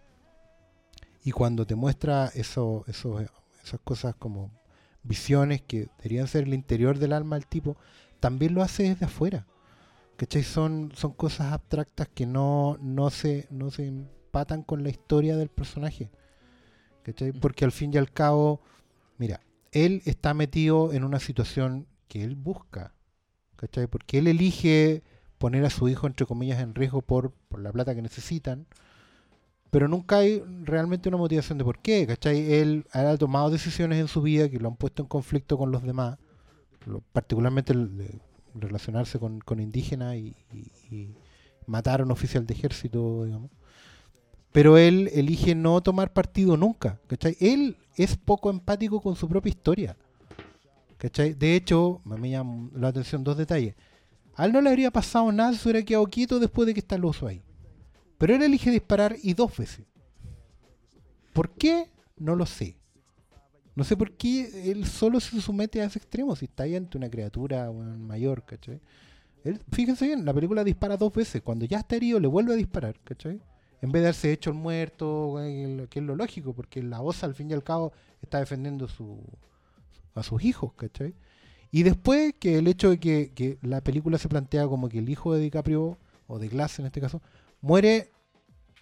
Y 1.24 1.32
cuando 1.32 1.66
te 1.66 1.74
muestra 1.74 2.30
eso, 2.36 2.84
eso, 2.88 3.20
esas 3.64 3.80
cosas 3.84 4.14
como 4.16 4.52
visiones 5.02 5.64
que 5.64 5.88
deberían 5.98 6.28
ser 6.28 6.44
el 6.44 6.54
interior 6.54 7.00
del 7.00 7.14
alma 7.14 7.36
del 7.36 7.48
tipo, 7.48 7.78
también 8.20 8.54
lo 8.54 8.62
hace 8.62 8.84
desde 8.84 9.06
afuera. 9.06 9.48
¿Cachai? 10.18 10.44
Son, 10.44 10.92
son 10.96 11.14
cosas 11.14 11.52
abstractas 11.52 12.08
que 12.14 12.28
no, 12.28 12.78
no, 12.80 13.10
se, 13.10 13.48
no 13.50 13.72
se 13.72 13.92
empatan 14.36 14.64
con 14.64 14.84
la 14.84 14.90
historia 14.90 15.38
del 15.38 15.48
personaje. 15.50 16.10
¿Cachai? 17.04 17.32
Porque 17.32 17.64
al 17.64 17.72
fin 17.72 17.94
y 17.94 17.98
al 17.98 18.12
cabo, 18.12 18.60
mira, 19.18 19.40
él 19.72 20.02
está 20.06 20.34
metido 20.34 20.92
en 20.92 21.04
una 21.06 21.20
situación 21.20 21.88
que 22.10 22.24
él 22.24 22.36
busca. 22.36 22.94
¿Cachai? 23.56 23.88
Porque 23.88 24.18
él 24.18 24.28
elige 24.28 25.04
poner 25.38 25.64
a 25.64 25.70
su 25.70 25.88
hijo, 25.88 26.06
entre 26.08 26.26
comillas, 26.26 26.60
en 26.60 26.76
riesgo 26.76 27.02
por, 27.02 27.32
por 27.48 27.62
la 27.62 27.72
plata 27.72 27.96
que 27.96 28.02
necesitan. 28.02 28.66
Pero 29.72 29.88
nunca 29.88 30.18
hay 30.18 30.44
realmente 30.64 31.08
una 31.08 31.18
motivación 31.18 31.58
de 31.58 31.64
por 31.64 31.80
qué, 31.80 32.06
¿cachai? 32.06 32.54
Él 32.54 32.86
ha 32.92 33.16
tomado 33.18 33.50
decisiones 33.50 34.00
en 34.00 34.08
su 34.10 34.22
vida 34.22 34.50
que 34.50 34.60
lo 34.60 34.68
han 34.68 34.76
puesto 34.76 35.02
en 35.02 35.08
conflicto 35.08 35.58
con 35.58 35.72
los 35.72 35.84
demás, 35.84 36.18
lo- 36.86 37.02
particularmente 37.14 37.74
el 37.74 37.98
de 37.98 38.20
relacionarse 38.54 39.20
con, 39.20 39.40
con 39.40 39.60
indígenas 39.60 40.16
y, 40.16 40.36
y- 40.54 40.96
y 40.96 41.16
matar 41.68 42.00
a 42.02 42.04
un 42.04 42.12
oficial 42.12 42.46
de 42.46 42.54
ejército, 42.54 43.26
digamos. 43.26 43.52
Pero 44.56 44.78
él 44.78 45.10
elige 45.12 45.54
no 45.54 45.84
tomar 45.84 46.14
partido 46.14 46.56
nunca, 46.56 46.98
¿cachai? 47.08 47.36
Él 47.42 47.76
es 47.98 48.16
poco 48.16 48.50
empático 48.50 49.02
con 49.02 49.18
su 49.18 49.28
propia 49.28 49.50
historia, 49.50 49.98
¿cachai? 50.98 51.34
De 51.34 51.58
hecho, 51.58 52.00
me 52.06 52.30
llaman 52.30 52.72
la 52.74 52.88
atención 52.88 53.22
dos 53.22 53.36
detalles. 53.36 53.76
A 54.34 54.46
él 54.46 54.54
no 54.54 54.62
le 54.62 54.70
habría 54.70 54.92
pasado 54.92 55.30
nada 55.34 55.52
si 55.52 55.68
hubiera 55.68 55.84
quedado 55.84 56.06
quieto 56.06 56.40
después 56.40 56.68
de 56.68 56.74
que 56.74 56.80
está 56.80 56.96
el 56.96 57.04
oso 57.04 57.28
ahí. 57.28 57.42
Pero 58.18 58.34
él 58.34 58.44
elige 58.44 58.72
disparar 58.72 59.18
y 59.22 59.34
dos 59.34 59.58
veces. 59.58 59.86
¿Por 61.34 61.50
qué? 61.50 61.92
No 62.16 62.38
lo 62.38 62.46
sé. 62.46 62.78
No 63.76 63.84
sé 63.84 63.98
por 63.98 64.14
qué 64.14 64.72
él 64.72 64.86
solo 64.86 65.20
se 65.20 65.42
somete 65.42 65.82
a 65.82 65.86
ese 65.88 66.00
extremo 66.00 66.34
si 66.34 66.46
está 66.46 66.64
ahí 66.64 66.78
ante 66.78 66.98
una 66.98 67.10
criatura 67.10 67.70
mayor, 67.74 68.46
¿cachai? 68.46 68.80
Él, 69.44 69.60
fíjense 69.74 70.08
bien, 70.08 70.24
la 70.24 70.34
película 70.34 70.64
dispara 70.64 70.96
dos 70.96 71.12
veces. 71.12 71.42
Cuando 71.42 71.66
ya 71.66 71.80
está 71.80 71.98
herido, 71.98 72.22
le 72.22 72.30
vuelve 72.30 72.54
a 72.54 72.56
disparar, 72.56 72.98
¿cachai? 73.04 73.42
En 73.86 73.92
vez 73.92 74.02
de 74.02 74.06
darse 74.08 74.32
hecho 74.32 74.50
el 74.50 74.56
muerto, 74.56 75.36
que 75.38 76.00
es 76.00 76.04
lo 76.04 76.16
lógico, 76.16 76.54
porque 76.54 76.82
la 76.82 77.02
osa 77.02 77.28
al 77.28 77.36
fin 77.36 77.52
y 77.52 77.54
al 77.54 77.64
cabo 77.64 77.94
está 78.20 78.40
defendiendo 78.40 78.88
su, 78.88 79.22
a 80.16 80.24
sus 80.24 80.44
hijos, 80.44 80.74
¿cachai? 80.74 81.14
Y 81.72 81.84
después 81.84 82.34
que 82.40 82.58
el 82.58 82.68
hecho 82.68 82.90
de 82.90 83.00
que, 83.00 83.60
la 83.62 83.82
película 83.82 84.18
se 84.18 84.28
plantea 84.28 84.68
como 84.68 84.90
que 84.90 84.98
el 85.00 85.08
hijo 85.10 85.34
de 85.36 85.42
DiCaprio, 85.42 86.00
o 86.28 86.40
de 86.40 86.48
Glass 86.48 86.80
en 86.80 86.88
este 86.88 87.00
caso, 87.00 87.22
muere 87.62 88.10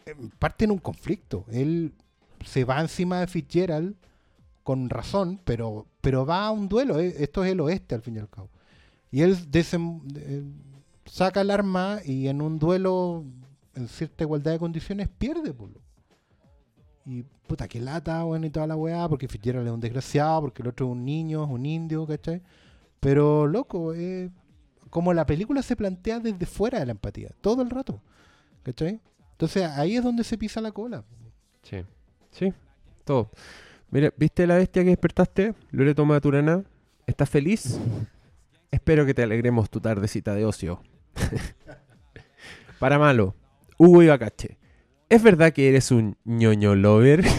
en 0.06 0.30
parte 0.30 0.64
en 0.64 0.72
un 0.72 0.78
conflicto. 0.78 1.46
Él 1.52 1.92
se 2.46 2.64
va 2.64 2.80
encima 2.80 3.20
de 3.20 3.28
Fitzgerald 3.28 3.96
con 4.64 4.90
razón, 4.90 5.42
pero, 5.44 5.86
pero 6.00 6.26
va 6.26 6.46
a 6.48 6.52
un 6.52 6.70
duelo. 6.70 6.98
eh, 7.00 7.14
Esto 7.20 7.44
es 7.44 7.52
el 7.52 7.60
oeste 7.60 7.96
al 7.96 8.02
fin 8.02 8.16
y 8.16 8.20
al 8.20 8.30
cabo. 8.30 8.50
Y 9.12 9.22
él 9.22 9.36
desem- 9.52 10.02
eh, 10.16 10.44
saca 11.06 11.42
el 11.42 11.52
arma 11.52 12.00
y 12.06 12.30
en 12.30 12.42
un 12.42 12.58
duelo 12.60 13.26
en 13.76 13.88
cierta 13.88 14.24
igualdad 14.24 14.52
de 14.52 14.60
condiciones 14.60 15.10
pierde. 15.10 15.54
Por 15.54 15.70
y 17.06 17.24
puta, 17.48 17.68
que 17.68 17.80
lata, 17.80 18.24
bueno, 18.24 18.46
y 18.46 18.50
toda 18.50 18.68
la 18.68 18.76
weá, 18.76 19.08
porque 19.10 19.28
Fitzgerald 19.28 19.68
es 19.68 19.74
un 19.74 19.82
desgraciado, 19.82 20.42
porque 20.42 20.62
el 20.62 20.70
otro 20.70 20.86
es 20.86 20.92
un 20.92 21.04
niño, 21.04 21.44
es 21.44 21.50
un 21.50 21.66
indio, 21.66 22.08
¿cachai? 22.08 22.42
Pero, 23.00 23.46
loco, 23.46 23.94
eh, 23.94 24.30
como 24.90 25.14
la 25.14 25.26
película 25.26 25.62
se 25.62 25.76
plantea 25.76 26.20
desde 26.20 26.46
fuera 26.46 26.80
de 26.80 26.86
la 26.86 26.92
empatía, 26.94 27.32
todo 27.42 27.62
el 27.62 27.70
rato, 27.70 28.02
¿cachai? 28.64 29.02
Entonces 29.32 29.64
ahí 29.64 29.98
es 29.98 30.04
donde 30.04 30.24
se 30.24 30.38
pisa 30.38 30.62
la 30.62 30.72
cola. 30.72 31.04
Sí, 31.64 31.84
sí, 32.32 32.54
todo. 33.04 33.30
Mira, 33.90 34.14
¿viste 34.16 34.48
la 34.48 34.56
bestia 34.56 34.84
que 34.84 34.90
despertaste? 34.90 35.54
Loreto 35.72 36.06
Maturana, 36.06 36.64
¿estás 37.06 37.30
feliz? 37.30 37.78
Espero 38.72 39.06
que 39.06 39.14
te 39.14 39.24
alegremos 39.24 39.70
tu 39.70 39.82
tardecita 39.82 40.34
de 40.34 40.46
ocio. 40.46 40.82
Para 42.80 42.98
malo, 42.98 43.36
Hugo 43.78 44.04
Ibacache. 44.04 44.58
¿Es 45.10 45.22
verdad 45.22 45.54
que 45.54 45.70
eres 45.70 45.92
un 45.92 46.18
ñoño 46.26 46.76
lover? 46.76 47.24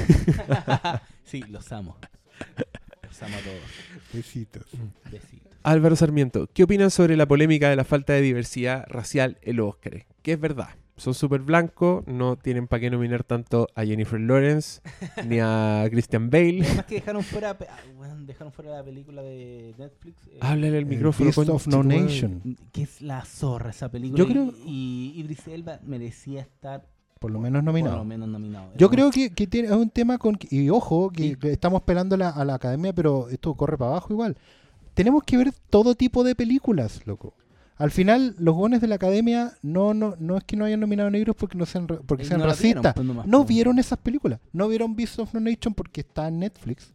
Sí, 1.24 1.43
los 1.48 1.73
amo. 1.73 1.97
Los 3.02 3.23
amo 3.23 3.35
a 3.36 3.40
todos. 3.40 3.61
Besitos. 4.12 4.66
Besitos. 5.11 5.52
Álvaro 5.65 5.97
Sarmiento, 5.97 6.48
¿qué 6.52 6.62
opinan 6.62 6.90
sobre 6.90 7.16
la 7.16 7.27
polémica 7.27 7.70
de 7.70 7.77
la 7.77 7.85
falta 7.85 8.12
de 8.12 8.20
diversidad 8.20 8.85
racial 8.89 9.39
en 9.43 9.56
los 9.56 9.70
Óscares? 9.70 10.05
¿Qué 10.23 10.32
es 10.35 10.40
verdad? 10.40 10.69
Son 10.96 11.12
súper 11.14 11.40
blancos, 11.40 12.06
no 12.06 12.36
tienen 12.36 12.68
para 12.68 12.80
qué 12.80 12.90
nominar 12.90 13.24
tanto 13.24 13.66
a 13.74 13.84
Jennifer 13.84 14.20
Lawrence 14.20 14.80
ni 15.28 15.38
a 15.40 15.84
Christian 15.90 16.30
Bale. 16.30 16.62
Además 16.64 16.84
que 16.86 16.94
dejaron 16.96 17.22
fuera, 17.22 17.50
ah, 17.60 18.14
dejaron 18.24 18.52
fuera 18.52 18.70
la 18.76 18.84
película 18.84 19.22
de 19.22 19.74
Netflix. 19.76 20.26
eh, 20.28 20.38
Háblale 20.40 20.68
al 20.68 20.74
El 20.74 20.86
micrófono. 20.86 21.30
Beast 21.34 21.48
of 21.50 21.66
No. 21.66 21.82
Nation. 21.82 22.56
que 22.72 22.82
es 22.82 23.02
la 23.02 23.24
zorra 23.24 23.70
esa 23.70 23.90
película. 23.90 24.18
Yo 24.18 24.28
creo- 24.28 24.52
Y, 24.64 25.12
y 25.16 25.20
Idris 25.20 25.48
Elba 25.48 25.80
merecía 25.84 26.42
estar 26.42 26.86
Por 27.18 27.30
lo 27.32 27.40
menos 27.40 27.60
por 27.60 27.64
nominado. 27.64 27.96
lo 27.96 28.04
menos 28.04 28.28
nominado. 28.28 28.70
Yo 28.76 28.88
creo 28.88 29.10
que, 29.10 29.30
que 29.30 29.46
tiene, 29.46 29.68
es 29.68 29.74
un 29.74 29.90
tema 29.90 30.18
con... 30.18 30.38
Y 30.50 30.68
ojo, 30.70 31.10
que, 31.10 31.36
Sí. 31.40 31.48
estamos 31.48 31.82
pelando 31.82 32.16
la- 32.16 32.30
a 32.30 32.44
la 32.44 32.54
academia, 32.54 32.92
pero 32.92 33.28
esto 33.30 33.52
corre 33.54 33.76
para 33.76 33.90
abajo 33.92 34.12
igual. 34.12 34.36
Tenemos 34.94 35.24
que 35.24 35.36
ver 35.36 35.52
todo 35.70 35.96
tipo 35.96 36.22
de 36.22 36.36
películas, 36.36 37.00
loco. 37.04 37.34
Al 37.76 37.90
final, 37.90 38.36
los 38.38 38.55
gones 38.55 38.80
de 38.80 38.86
la 38.86 38.94
academia 38.94 39.52
no, 39.62 39.94
no, 39.94 40.14
no 40.20 40.36
es 40.36 40.44
que 40.44 40.56
no 40.56 40.64
hayan 40.64 40.78
nominado 40.80 41.10
negros 41.10 41.34
porque, 41.36 41.59
no 41.59 41.66
sean, 41.66 41.88
ra- 41.88 41.98
porque 42.06 42.24
sean 42.24 42.38
no 42.40 42.46
la 42.46 42.55
vieron, 42.55 42.82
racistas. 42.84 42.94
pues, 42.94 43.26
No 43.26 43.38
pues. 43.38 43.48
vieron 43.48 43.78
esas 43.80 43.98
películas. 43.98 44.38
No 44.52 44.68
vieron 44.68 44.94
Beast 44.94 45.18
of 45.18 45.34
No 45.34 45.40
Nation 45.40 45.74
porque 45.74 46.02
está 46.02 46.28
en 46.28 46.38
Netflix. 46.38 46.92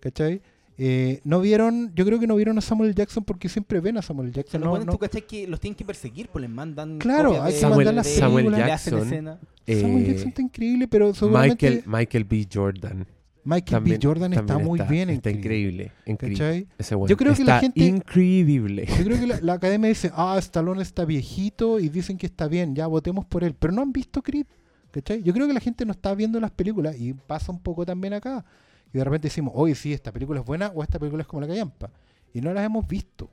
¿Cachai? 0.00 0.42
Eh, 0.80 1.20
no 1.24 1.40
vieron, 1.40 1.92
yo 1.94 2.04
creo 2.04 2.20
que 2.20 2.26
no 2.28 2.36
vieron 2.36 2.56
a 2.58 2.60
Samuel 2.60 2.94
Jackson 2.94 3.24
porque 3.24 3.48
siempre 3.48 3.80
ven 3.80 3.96
a 3.98 4.02
Samuel 4.02 4.30
O 4.30 4.32
sea, 4.32 4.42
Jackson. 4.42 4.60
No, 4.60 4.70
buenos, 4.70 4.86
no- 4.86 4.92
tú 4.92 4.98
cachai 4.98 5.26
que 5.26 5.46
los 5.48 5.58
tienen 5.60 5.76
que 5.76 5.84
perseguir, 5.84 6.28
pues 6.28 6.40
les 6.42 6.50
mandan. 6.50 6.98
Claro, 6.98 7.42
hay 7.42 7.54
que 7.54 7.66
mandar 7.66 8.04
Samuel 8.04 8.50
le 8.50 8.62
hacen 8.62 8.94
Jackson. 8.94 8.98
escena. 9.02 9.38
Samuel 9.66 10.04
Eh, 10.04 10.08
Jackson 10.08 10.28
está 10.28 10.42
increíble, 10.42 10.88
pero 10.88 11.12
seguramente 11.14 11.66
Michael, 11.70 11.84
Michael 11.86 12.24
B. 12.24 12.48
Jordan. 12.52 13.06
Michael 13.44 13.70
También, 13.70 14.00
B. 14.00 14.06
Jordan 14.06 14.32
está 14.34 14.58
muy 14.58 14.80
bien. 14.88 15.10
Está 15.10 15.30
increíble, 15.30 15.92
increíble. 16.06 16.66
Ese 16.76 16.94
Yo 17.06 17.16
creo 17.16 17.34
que 17.34 17.44
la 17.44 17.56
está 17.56 17.60
gente- 17.60 17.80
increíble. 17.84 18.86
Yo 18.86 19.04
creo 19.04 19.18
que 19.20 19.26
la, 19.26 19.40
la 19.40 19.52
academia 19.54 19.88
dice, 19.88 20.10
ah, 20.14 20.36
Stallone 20.38 20.82
está 20.82 21.04
viejito 21.04 21.78
y 21.80 21.88
dicen 21.88 22.18
que 22.18 22.26
está 22.26 22.46
bien, 22.48 22.74
ya 22.74 22.86
votemos 22.86 23.24
por 23.24 23.44
él. 23.44 23.54
Pero 23.54 23.72
no 23.72 23.80
han 23.82 23.92
visto 23.92 24.22
Creed, 24.22 24.46
¿cachai? 24.90 25.22
Yo 25.22 25.32
creo 25.32 25.46
que 25.46 25.52
la 25.54 25.60
gente 25.60 25.86
no 25.86 25.92
está 25.92 26.14
viendo 26.14 26.38
las 26.40 26.50
películas 26.50 26.96
y 26.98 27.14
pasa 27.14 27.50
un 27.52 27.60
poco 27.60 27.86
también 27.86 28.12
acá. 28.14 28.44
Y 28.92 28.98
de 28.98 29.04
repente 29.04 29.28
decimos, 29.28 29.52
oye, 29.56 29.74
sí, 29.74 29.92
esta 29.92 30.12
película 30.12 30.40
es 30.40 30.46
buena 30.46 30.68
o 30.74 30.82
esta 30.82 30.98
película 30.98 31.22
es 31.22 31.26
como 31.28 31.40
la 31.40 31.46
callampa. 31.46 31.90
Y 32.34 32.40
no 32.40 32.52
las 32.52 32.64
hemos 32.64 32.86
visto, 32.86 33.30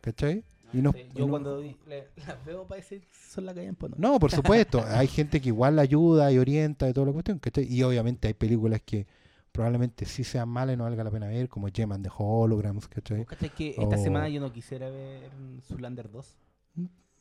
¿cachai? 0.00 0.42
Y 0.72 0.78
nos- 0.78 0.94
Sí, 0.94 1.02
y 1.14 1.18
Yo 1.18 1.26
no- 1.26 1.30
cuando 1.30 1.60
las 2.26 2.44
veo 2.46 2.66
parece 2.66 3.00
que 3.00 3.06
son 3.28 3.46
la 3.46 3.54
callan, 3.54 3.74
pues 3.76 3.92
no. 3.92 4.12
No, 4.12 4.18
por 4.18 4.30
supuesto. 4.30 4.82
hay 4.88 5.06
gente 5.06 5.40
que 5.40 5.48
igual 5.50 5.76
la 5.76 5.82
ayuda 5.82 6.32
y 6.32 6.38
orienta 6.38 6.88
y 6.88 6.92
toda 6.92 7.06
la 7.08 7.12
cuestión, 7.12 7.38
¿cachai? 7.38 7.64
Y 7.72 7.82
obviamente 7.82 8.28
hay 8.28 8.34
películas 8.34 8.80
que 8.84 9.06
probablemente 9.52 10.04
sí 10.06 10.24
sean 10.24 10.48
malas 10.48 10.74
y 10.74 10.76
no 10.78 10.84
valga 10.84 11.04
la 11.04 11.10
pena 11.10 11.26
ver, 11.28 11.48
como 11.48 11.68
Gem 11.72 11.92
and 11.92 12.04
the 12.04 12.10
Holograms, 12.16 12.88
¿cachai? 12.88 13.18
¿Vos 13.18 13.26
cachai 13.26 13.50
que 13.50 13.70
esta 13.70 13.96
O- 13.96 14.02
semana 14.02 14.28
yo 14.28 14.40
no 14.40 14.50
quisiera 14.52 14.88
ver 14.88 15.30
Zulander 15.68 16.10
2? 16.10 16.38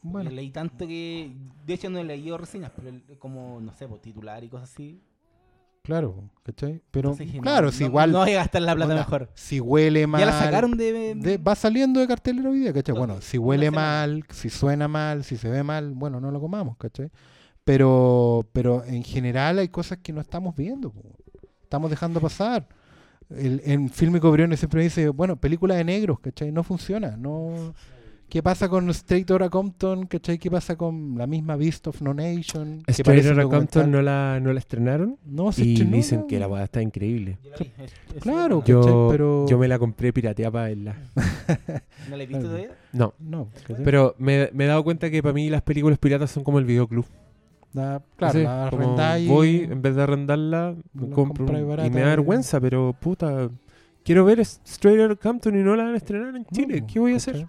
Bueno, 0.03 0.29
Porque 0.29 0.35
leí 0.35 0.49
tanto 0.49 0.87
que. 0.87 1.31
De 1.65 1.73
hecho, 1.75 1.89
no 1.91 1.99
he 1.99 2.03
leído 2.03 2.35
reseñas, 2.37 2.71
pero 2.75 2.89
el- 2.89 3.03
como, 3.19 3.59
no 3.61 3.71
sé, 3.73 3.87
pues, 3.87 4.01
titular 4.01 4.43
y 4.43 4.49
cosas 4.49 4.71
así. 4.73 4.99
claro, 5.83 6.29
¿cachai? 6.43 6.81
Pero 6.89 7.09
Entonces 7.09 7.27
dije, 7.27 7.37
no, 7.37 7.43
claro, 7.43 7.71
si 7.71 7.83
no- 7.83 7.89
igual... 7.89 8.11
No 8.11 8.19
voy 8.19 8.31
a 8.31 8.35
gastar 8.35 8.61
la 8.63 8.75
plata 8.75 8.91
onda, 8.93 9.03
mejor. 9.03 9.29
Si 9.35 9.59
huele 9.59 10.07
mal... 10.07 10.19
Ya 10.21 10.25
la 10.27 10.39
sacaron 10.39 10.77
de. 10.77 11.13
de- 11.15 11.37
va 11.37 11.53
saliendo 11.55 11.99
de 11.99 12.07
cartelera 12.07 12.49
hoy 12.49 12.59
día, 12.59 12.73
¿cachai? 12.73 12.95
Bueno, 12.95 13.19
si 13.21 13.37
huele 13.37 13.69
mal, 13.71 14.23
si 14.29 14.49
suena 14.49 14.87
mal, 14.87 15.23
si 15.23 15.37
se 15.37 15.49
ve 15.49 15.61
mal, 15.63 15.91
bueno, 15.93 16.19
no 16.19 16.31
lo 16.31 16.39
comamos, 16.39 16.77
¿cachai? 16.77 17.11
Pero, 17.63 18.47
pero 18.53 18.83
en 18.85 19.03
general 19.03 19.59
hay 19.59 19.67
cosas 19.69 19.99
que 19.99 20.13
no 20.13 20.21
estamos 20.21 20.55
viendo, 20.55 20.91
po. 20.91 21.03
Estamos 21.71 21.89
dejando 21.89 22.19
pasar. 22.19 22.67
El, 23.29 23.61
en 23.63 23.87
Filmico 23.89 24.29
Briones 24.29 24.59
siempre 24.59 24.83
dice, 24.83 25.07
bueno, 25.07 25.37
película 25.37 25.73
de 25.75 25.85
negros, 25.85 26.19
¿cachai? 26.19 26.51
No 26.51 26.63
funciona, 26.63 27.15
no... 27.15 27.73
¿Qué 28.27 28.41
pasa 28.41 28.69
con 28.69 28.89
Straight 28.91 29.29
Outta 29.31 29.49
Compton? 29.49 30.05
¿Cachai? 30.05 30.37
¿Qué 30.39 30.49
pasa 30.49 30.77
con 30.77 31.15
la 31.17 31.27
misma 31.27 31.57
Beast 31.57 31.85
of 31.87 32.01
No 32.01 32.13
Nation? 32.13 32.81
Straight 32.87 33.25
Outta 33.25 33.43
Compton 33.43 33.91
no 33.91 34.01
la, 34.01 34.39
no 34.41 34.53
la 34.53 34.59
estrenaron. 34.59 35.17
No, 35.25 35.51
se 35.51 35.65
Y 35.65 35.73
estrenó, 35.73 35.95
dicen 35.97 36.19
¿no? 36.21 36.27
que 36.27 36.39
la 36.39 36.47
weá 36.47 36.63
está 36.63 36.81
increíble. 36.81 37.37
Claro. 38.21 38.63
Yo, 38.65 39.07
pero- 39.11 39.45
yo 39.49 39.57
me 39.57 39.67
la 39.69 39.79
compré 39.79 40.11
pirateada 40.13 40.51
para 40.51 40.65
verla. 40.65 40.95
¿No 42.09 42.15
la 42.17 42.23
he 42.23 42.25
visto 42.25 42.43
todavía? 42.43 42.71
No, 42.93 43.13
No, 43.19 43.47
¿cachai? 43.67 43.83
pero 43.85 44.15
me, 44.17 44.49
me 44.53 44.63
he 44.65 44.67
dado 44.67 44.83
cuenta 44.83 45.09
que 45.09 45.21
para 45.23 45.33
mí 45.33 45.49
las 45.49 45.61
películas 45.61 45.97
piratas 45.99 46.31
son 46.31 46.43
como 46.43 46.59
el 46.59 46.65
videoclub. 46.65 47.05
Da- 47.73 48.01
claro, 48.17 48.33
Sí, 48.39 48.43
la 48.43 48.67
como 48.69 48.83
arrendáis- 48.97 49.27
voy, 49.29 49.55
en 49.69 49.81
vez 49.81 49.95
de 49.95 50.01
arrendarla, 50.03 50.75
me 50.93 51.09
compro 51.09 51.45
un- 51.45 51.57
y 51.85 51.89
me 51.89 52.01
da 52.01 52.07
y- 52.07 52.09
vergüenza, 52.09 52.59
pero 52.59 52.93
puta, 52.99 53.49
quiero 54.03 54.25
ver 54.25 54.39
Straight 54.41 54.99
Outta 54.99 55.15
Compton 55.15 55.55
y 55.57 55.63
no 55.63 55.75
la 55.75 55.83
van 55.85 55.93
a 55.93 55.97
estrenar 55.97 56.35
en 56.35 56.45
Chile. 56.45 56.81
No, 56.81 56.87
¿Qué 56.87 56.99
voy 56.99 57.13
a 57.13 57.17
hacer? 57.17 57.47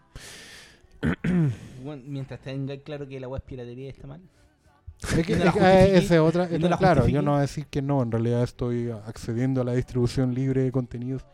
Bueno, 1.85 2.03
mientras 2.07 2.39
tenga 2.41 2.77
claro 2.79 3.09
que 3.09 3.19
la 3.19 3.27
web 3.29 3.43
piratería 3.43 3.91
está 3.91 4.07
mal. 4.07 4.21
Es 5.03 5.27
que, 5.27 5.35
no 5.37 5.45
eh, 5.45 5.51
justifiqué, 5.51 5.97
esa 5.99 6.15
es 6.15 6.21
otra, 6.21 6.49
y 6.55 6.59
no 6.61 6.69
la 6.69 6.77
claro, 6.79 7.09
yo 7.09 7.23
no 7.23 7.33
voy 7.33 7.39
a 7.39 7.41
decir 7.43 7.67
que 7.67 7.83
no, 7.83 8.03
en 8.03 8.13
realidad 8.13 8.45
estoy 8.45 8.91
accediendo 8.91 9.63
a 9.63 9.65
la 9.65 9.73
distribución 9.73 10.33
libre 10.33 10.63
de 10.63 10.71
contenidos. 10.71 11.25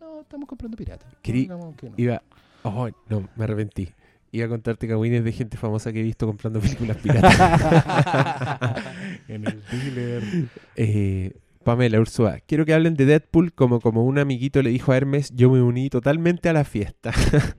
No, 0.00 0.20
estamos 0.20 0.48
comprando 0.48 0.76
pirata. 0.76 1.06
Querí- 1.22 1.42
Digamos 1.42 1.74
que 1.74 1.90
no. 1.90 1.94
Iba, 1.98 2.22
oh, 2.62 2.88
no, 3.08 3.28
me 3.34 3.44
arrepentí. 3.44 3.88
Iba 4.32 4.46
a 4.46 4.48
contarte 4.48 4.88
cagüines 4.88 5.24
de 5.24 5.32
gente 5.32 5.56
famosa 5.56 5.92
que 5.92 6.00
he 6.00 6.02
visto 6.02 6.26
comprando 6.26 6.60
películas 6.60 6.96
piratas. 6.98 7.34
en 9.28 9.46
el 9.46 9.62
dealer. 9.70 10.22
Eh, 10.76 11.32
Pamela 11.66 11.98
Ursúa, 11.98 12.38
quiero 12.46 12.64
que 12.64 12.74
hablen 12.74 12.94
de 12.94 13.06
Deadpool 13.06 13.52
como, 13.52 13.80
como 13.80 14.04
un 14.04 14.18
amiguito 14.18 14.62
le 14.62 14.70
dijo 14.70 14.92
a 14.92 14.96
Hermes, 14.96 15.32
yo 15.34 15.50
me 15.50 15.60
uní 15.60 15.90
totalmente 15.90 16.48
a 16.48 16.52
la 16.52 16.62
fiesta. 16.64 17.12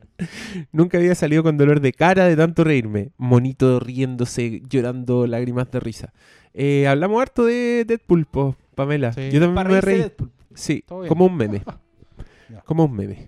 Nunca 0.72 0.98
había 0.98 1.14
salido 1.14 1.44
con 1.44 1.58
dolor 1.58 1.82
de 1.82 1.92
cara 1.92 2.26
de 2.26 2.38
tanto 2.38 2.64
reírme. 2.64 3.12
Monito 3.18 3.82
riéndose, 3.82 4.62
llorando 4.70 5.28
lágrimas 5.28 5.70
de 5.72 5.80
risa. 5.82 6.14
Eh, 6.54 6.88
hablamos 6.88 7.22
harto 7.22 7.44
de 7.44 7.84
Deadpool, 7.86 8.26
po, 8.26 8.56
Pamela. 8.76 9.12
Sí. 9.12 9.30
Yo 9.30 9.42
también 9.42 9.56
Para 9.56 9.70
me 9.70 9.82
reí. 9.82 9.98
de 9.98 10.04
Deadpool. 10.04 10.32
Sí, 10.54 10.84
como 10.88 11.26
un 11.26 11.36
meme. 11.36 11.64
Como 12.64 12.86
un 12.86 12.96
meme. 12.96 13.26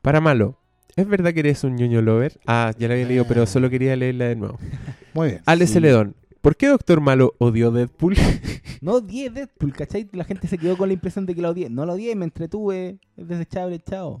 Para 0.00 0.22
malo, 0.22 0.58
¿es 0.96 1.06
verdad 1.06 1.32
que 1.32 1.40
eres 1.40 1.62
un 1.64 1.76
ñoño 1.76 2.02
lover? 2.02 2.40
Ah, 2.46 2.72
ya 2.78 2.88
la 2.88 2.94
había 2.94 3.06
leído, 3.06 3.26
pero 3.26 3.46
solo 3.46 3.70
quería 3.70 3.94
leerla 3.96 4.26
de 4.26 4.36
nuevo. 4.36 4.58
Muy 5.14 5.28
bien. 5.28 5.42
Ale 5.46 5.66
Sí. 5.66 5.74
Celedón, 5.74 6.16
¿por 6.40 6.56
qué 6.56 6.68
Doctor 6.68 7.00
Malo 7.00 7.34
odió 7.38 7.70
Deadpool? 7.70 8.16
No 8.82 8.92
odié 8.96 9.30
Deadpool, 9.30 9.72
¿cachai? 9.72 10.06
La 10.12 10.24
gente 10.24 10.46
se 10.48 10.58
quedó 10.58 10.76
con 10.76 10.88
la 10.88 10.92
impresión 10.94 11.24
de 11.24 11.34
que 11.34 11.40
lo 11.40 11.48
odié. 11.48 11.70
No 11.70 11.86
lo 11.86 11.94
odié, 11.94 12.14
me 12.14 12.26
entretuve. 12.26 12.98
Es 13.16 13.26
desechable, 13.26 13.80
chao. 13.80 14.20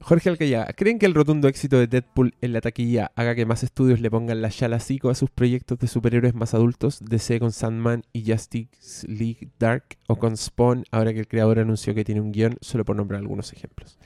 Jorge 0.00 0.28
Alcayaga, 0.28 0.72
¿creen 0.74 0.98
que 0.98 1.06
el 1.06 1.14
rotundo 1.14 1.48
éxito 1.48 1.78
de 1.78 1.86
Deadpool 1.86 2.34
en 2.40 2.52
la 2.52 2.60
taquilla 2.60 3.12
haga 3.16 3.34
que 3.34 3.46
más 3.46 3.62
estudios 3.62 4.00
le 4.00 4.10
pongan 4.10 4.42
la 4.42 4.50
chalacico 4.50 5.08
a 5.08 5.14
sus 5.14 5.30
proyectos 5.30 5.78
de 5.78 5.88
superhéroes 5.88 6.34
más 6.34 6.52
adultos? 6.52 7.00
DC 7.02 7.40
con 7.40 7.52
Sandman 7.52 8.02
y 8.12 8.30
Justice 8.30 9.06
League 9.08 9.48
Dark 9.58 9.96
o 10.06 10.16
con 10.16 10.36
Spawn, 10.36 10.84
ahora 10.90 11.12
que 11.14 11.20
el 11.20 11.28
creador 11.28 11.58
anunció 11.58 11.94
que 11.94 12.04
tiene 12.04 12.20
un 12.20 12.32
guion, 12.32 12.56
solo 12.60 12.84
por 12.84 12.94
nombrar 12.96 13.20
algunos 13.20 13.52
ejemplos. 13.52 13.98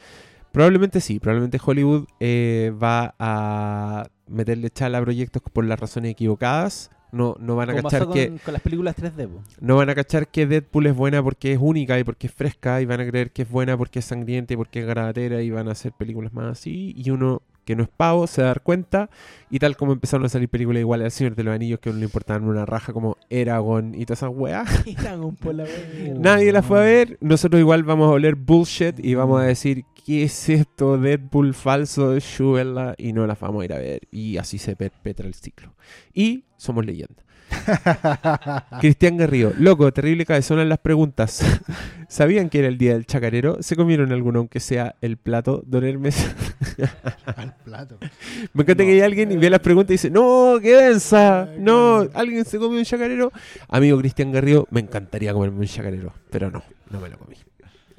Probablemente 0.53 1.01
sí, 1.01 1.21
probablemente 1.21 1.61
Hollywood 1.65 2.07
eh, 2.19 2.73
va 2.83 3.15
a 3.19 4.09
meterle 4.27 4.71
chala 4.71 4.99
a 4.99 5.03
proyectos 5.03 5.43
por 5.53 5.65
las 5.65 5.79
razones 5.79 6.13
equivocadas. 6.13 6.91
No, 7.13 7.35
no 7.41 7.57
van 7.57 7.71
a 7.71 7.73
Como 7.73 7.83
cachar 7.85 8.01
pasó 8.03 8.13
que 8.13 8.39
con, 8.45 8.53
las 8.53 8.63
películas 8.63 8.97
3D, 8.97 9.27
po. 9.27 9.43
no 9.61 9.77
van 9.77 9.91
a 9.91 9.97
cachar 9.97 10.29
que 10.29 10.47
Deadpool 10.47 10.87
es 10.87 10.95
buena 10.95 11.21
porque 11.21 11.53
es 11.53 11.59
única 11.61 11.99
y 11.99 12.05
porque 12.05 12.29
es 12.29 12.33
fresca 12.33 12.81
y 12.81 12.87
van 12.87 13.01
a 13.01 13.07
creer 13.07 13.33
que 13.33 13.43
es 13.43 13.51
buena 13.51 13.77
porque 13.77 13.99
es 13.99 14.05
sangrienta 14.05 14.55
y 14.55 14.57
porque 14.57 14.81
es 14.81 14.87
garabatera 14.87 15.43
y 15.43 15.51
van 15.51 15.67
a 15.67 15.73
hacer 15.73 15.91
películas 15.91 16.33
más 16.33 16.53
así 16.53 16.95
y 16.97 17.11
uno 17.11 17.43
que 17.65 17.75
no 17.77 17.83
es 17.83 17.89
pavo 17.89 18.27
se 18.27 18.43
va 18.43 18.49
a 18.49 18.51
dar 18.51 18.63
cuenta 18.63 19.11
y 19.51 19.59
tal 19.59 19.77
como 19.77 19.93
empezaron 19.93 20.25
a 20.25 20.29
salir 20.29 20.49
películas 20.49 20.81
iguales 20.81 21.05
al 21.07 21.11
Señor 21.11 21.35
de 21.35 21.45
los 21.45 21.55
Anillos 21.55 21.81
que 21.81 21.89
a 21.89 21.93
uno 21.93 21.99
le 21.99 22.07
importaban 22.07 22.45
una 22.45 22.65
raja 22.65 22.93
como 22.93 23.17
Eragon 23.29 23.95
y 23.95 24.07
todas 24.07 24.21
esas 24.21 24.31
weas 24.33 24.87
Eragon 24.87 25.35
por 25.35 25.55
la 25.55 25.67
nadie 26.17 26.53
la 26.53 26.63
fue 26.63 26.79
a 26.79 26.83
ver 26.83 27.19
nosotros 27.21 27.61
igual 27.61 27.83
vamos 27.83 28.07
a 28.07 28.13
oler 28.13 28.37
bullshit 28.37 29.05
y 29.05 29.15
vamos 29.15 29.41
a 29.41 29.45
decir 29.45 29.85
¿qué 30.11 30.25
es 30.25 30.49
esto? 30.49 30.99
Deadpool 30.99 31.55
falso 31.55 32.11
de 32.11 32.19
Shuvela 32.19 32.97
y 32.99 33.13
no 33.13 33.29
las 33.29 33.39
vamos 33.39 33.63
a 33.63 33.65
ir 33.65 33.73
a 33.73 33.79
ver 33.79 34.09
y 34.11 34.39
así 34.39 34.59
se 34.59 34.75
perpetra 34.75 35.25
el 35.25 35.35
ciclo 35.35 35.73
y 36.13 36.47
somos 36.57 36.85
leyenda 36.85 37.23
Cristian 38.81 39.17
Garrido, 39.17 39.53
loco, 39.57 39.93
terrible 39.93 40.27
cabezona 40.27 40.63
en 40.63 40.69
las 40.69 40.79
preguntas. 40.79 41.45
¿Sabían 42.09 42.49
que 42.49 42.59
era 42.59 42.67
el 42.67 42.77
día 42.77 42.95
del 42.95 43.07
chacarero? 43.07 43.59
¿Se 43.61 43.77
comieron 43.77 44.11
alguno, 44.11 44.41
aunque 44.41 44.59
sea 44.59 44.97
el 45.01 45.17
plato? 45.17 45.63
Don 45.65 45.85
Hermes. 45.85 46.29
Al 47.37 47.55
plato. 47.65 47.99
Me 48.53 48.63
encanta 48.63 48.85
que 48.85 48.91
hay 48.91 49.01
alguien 49.01 49.31
y 49.31 49.37
ve 49.37 49.51
las 49.51 49.61
preguntas 49.61 49.91
y 49.91 49.95
dice, 49.95 50.11
no, 50.11 50.59
qué 50.61 50.75
densa. 50.75 51.49
No, 51.59 52.09
¿alguien 52.15 52.45
se 52.45 52.59
comió 52.59 52.79
un 52.79 52.85
chacarero? 52.85 53.33
Amigo 53.69 53.99
Cristian 53.99 54.33
Garrido, 54.33 54.67
me 54.71 54.81
encantaría 54.81 55.33
comerme 55.33 55.61
un 55.61 55.67
chacarero, 55.67 56.13
pero 56.31 56.51
no, 56.51 56.63
no 56.91 57.01
me 57.01 57.09
lo 57.09 57.19
comí. 57.19 57.37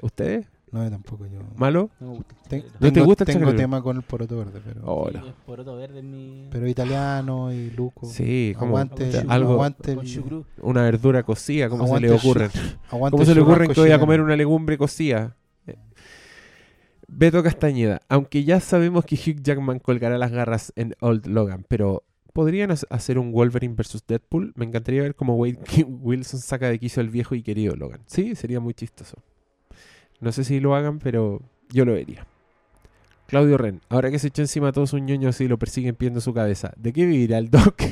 ¿Ustedes? 0.00 0.51
No, 0.72 0.82
yo 0.82 0.90
tampoco 0.90 1.26
yo. 1.26 1.38
¿Malo? 1.54 1.90
No 2.00 2.08
me 2.12 2.16
gusta 2.16 2.34
el 2.34 2.40
Te- 2.48 2.56
chacarero. 2.56 2.72
¿No 2.80 2.88
te 2.88 2.92
tengo- 2.92 3.06
gusta 3.06 3.24
el 3.24 3.26
Tengo 3.26 3.38
chacarero? 3.40 3.58
tema 3.62 3.82
con 3.82 3.96
el 3.98 4.02
poroto 4.02 4.38
verde, 4.38 4.60
pero. 4.64 4.80
Hola. 4.86 5.20
Sí, 5.22 5.28
es 5.28 5.34
poroto 5.46 5.76
verde 5.76 6.02
mi... 6.02 6.48
Pero 6.50 6.66
italiano 6.66 7.52
y 7.52 7.70
luco. 7.70 8.06
Sí, 8.06 8.54
como 8.58 8.78
Aguante, 8.78 9.10
Con 9.12 9.30
algo, 9.30 9.52
aguante, 9.52 9.92
el- 9.92 10.44
una 10.62 10.82
verdura 10.82 11.22
cocida, 11.24 11.68
¿cómo 11.68 11.86
se 11.86 12.00
le 12.00 12.08
el 12.08 12.14
ocurre? 12.14 12.46
aguante 12.90 13.10
¿Cómo 13.10 13.22
el 13.22 13.26
se 13.28 13.34
le 13.34 13.40
ocurre 13.42 13.54
churrasco 13.66 13.74
que 13.74 13.80
voy 13.80 13.90
a 13.90 14.00
comer 14.00 14.20
una 14.22 14.34
legumbre 14.36 14.78
cocida? 14.78 15.36
Beto 17.14 17.42
Castañeda, 17.42 18.00
aunque 18.08 18.42
ya 18.44 18.58
sabemos 18.60 19.04
que 19.04 19.16
Hugh 19.16 19.42
Jackman 19.42 19.78
colgará 19.80 20.16
las 20.16 20.30
garras 20.30 20.72
en 20.76 20.94
Old 21.00 21.26
Logan, 21.26 21.66
pero 21.68 22.04
podrían 22.32 22.70
ha- 22.70 22.76
hacer 22.88 23.18
un 23.18 23.32
Wolverine 23.32 23.74
versus 23.74 24.06
Deadpool. 24.06 24.52
Me 24.56 24.64
encantaría 24.64 25.02
ver 25.02 25.14
cómo 25.14 25.36
Wade 25.36 25.58
Wilson 25.86 26.40
saca 26.40 26.68
de 26.70 26.78
quicio 26.78 27.02
al 27.02 27.10
viejo 27.10 27.34
y 27.34 27.42
querido 27.42 27.76
Logan. 27.76 28.00
Sí, 28.06 28.34
sería 28.34 28.60
muy 28.60 28.72
chistoso. 28.72 29.18
No 30.22 30.32
sé 30.32 30.44
si 30.44 30.60
lo 30.60 30.74
hagan, 30.74 30.98
pero 31.00 31.42
yo 31.70 31.84
lo 31.84 31.92
vería. 31.92 32.24
Claudio 33.26 33.58
Ren, 33.58 33.80
ahora 33.88 34.10
que 34.10 34.18
se 34.18 34.28
echó 34.28 34.40
encima 34.42 34.68
a 34.68 34.72
todos 34.72 34.92
un 34.92 35.04
ñoño 35.04 35.28
así 35.28 35.44
y 35.44 35.48
lo 35.48 35.58
persiguen 35.58 35.94
pidiendo 35.96 36.20
su 36.20 36.32
cabeza, 36.32 36.72
¿de 36.76 36.92
qué 36.92 37.04
vivirá 37.04 37.38
el 37.38 37.50
Doc? 37.50 37.76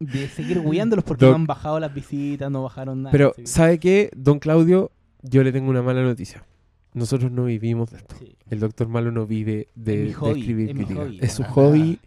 De 0.00 0.28
seguir 0.28 0.60
huyéndolos 0.60 1.04
porque 1.04 1.24
Doc. 1.24 1.32
no 1.32 1.36
han 1.36 1.46
bajado 1.46 1.80
las 1.80 1.92
visitas, 1.92 2.50
no 2.50 2.62
bajaron 2.62 3.02
nada. 3.02 3.12
pero. 3.12 3.34
¿sabe 3.44 3.78
qué? 3.80 4.10
Don 4.16 4.38
Claudio, 4.38 4.92
yo 5.22 5.42
le 5.42 5.50
tengo 5.52 5.70
una 5.70 5.82
mala 5.82 6.02
noticia. 6.02 6.44
Nosotros 6.94 7.32
no 7.32 7.44
vivimos 7.44 7.90
de 7.90 7.98
esto. 7.98 8.14
Sí. 8.18 8.36
El 8.48 8.60
Doctor 8.60 8.88
Malo 8.88 9.10
no 9.10 9.26
vive 9.26 9.68
de, 9.74 10.10
Es 10.10 10.16
escribir 10.16 10.70
es 10.70 10.96
hobby. 10.96 11.18
Es 11.20 11.32
su 11.32 11.42
hobby 11.44 11.98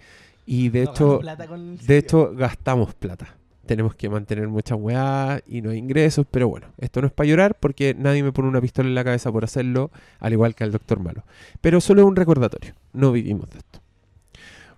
y 0.45 0.69
de 0.69 0.85
No 0.85 0.91
hecho, 0.91 1.19
de 1.19 1.77
sitio. 1.79 1.95
hecho 1.95 2.33
gastamos 2.33 2.93
plata. 2.95 3.37
Tenemos 3.65 3.95
que 3.95 4.09
mantener 4.09 4.47
mucha 4.47 4.75
weá 4.75 5.41
y 5.45 5.61
no 5.61 5.69
hay 5.69 5.77
ingresos, 5.77 6.25
pero 6.29 6.47
bueno, 6.49 6.67
esto 6.79 7.01
no 7.01 7.07
es 7.07 7.13
para 7.13 7.29
llorar 7.29 7.55
porque 7.59 7.95
nadie 7.97 8.23
me 8.23 8.31
pone 8.31 8.47
una 8.47 8.59
pistola 8.59 8.89
en 8.89 8.95
la 8.95 9.03
cabeza 9.03 9.31
por 9.31 9.43
hacerlo, 9.43 9.91
al 10.19 10.33
igual 10.33 10.55
que 10.55 10.63
al 10.63 10.71
Doctor 10.71 10.99
Malo. 10.99 11.23
Pero 11.61 11.79
solo 11.79 12.01
es 12.01 12.07
un 12.07 12.15
recordatorio, 12.15 12.73
no 12.93 13.11
vivimos 13.11 13.49
de 13.51 13.59
esto. 13.59 13.79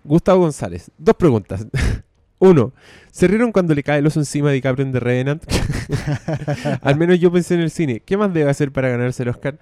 Gustavo 0.04 0.40
González, 0.40 0.90
dos 0.98 1.16
preguntas. 1.16 1.66
Uno, 2.38 2.72
¿se 3.10 3.26
rieron 3.26 3.52
cuando 3.52 3.74
le 3.74 3.82
cae 3.82 4.00
el 4.00 4.06
oso 4.06 4.20
encima 4.20 4.50
a 4.50 4.52
DiCaprio 4.52 4.84
en 4.84 4.92
The 4.92 5.00
Revenant? 5.00 5.44
Al 6.82 6.96
menos 6.96 7.18
yo 7.18 7.32
pensé 7.32 7.54
en 7.54 7.60
el 7.60 7.70
cine. 7.70 8.00
¿Qué 8.00 8.18
más 8.18 8.34
debe 8.34 8.50
hacer 8.50 8.70
para 8.70 8.90
ganarse 8.90 9.22
el 9.22 9.30
Oscar? 9.30 9.58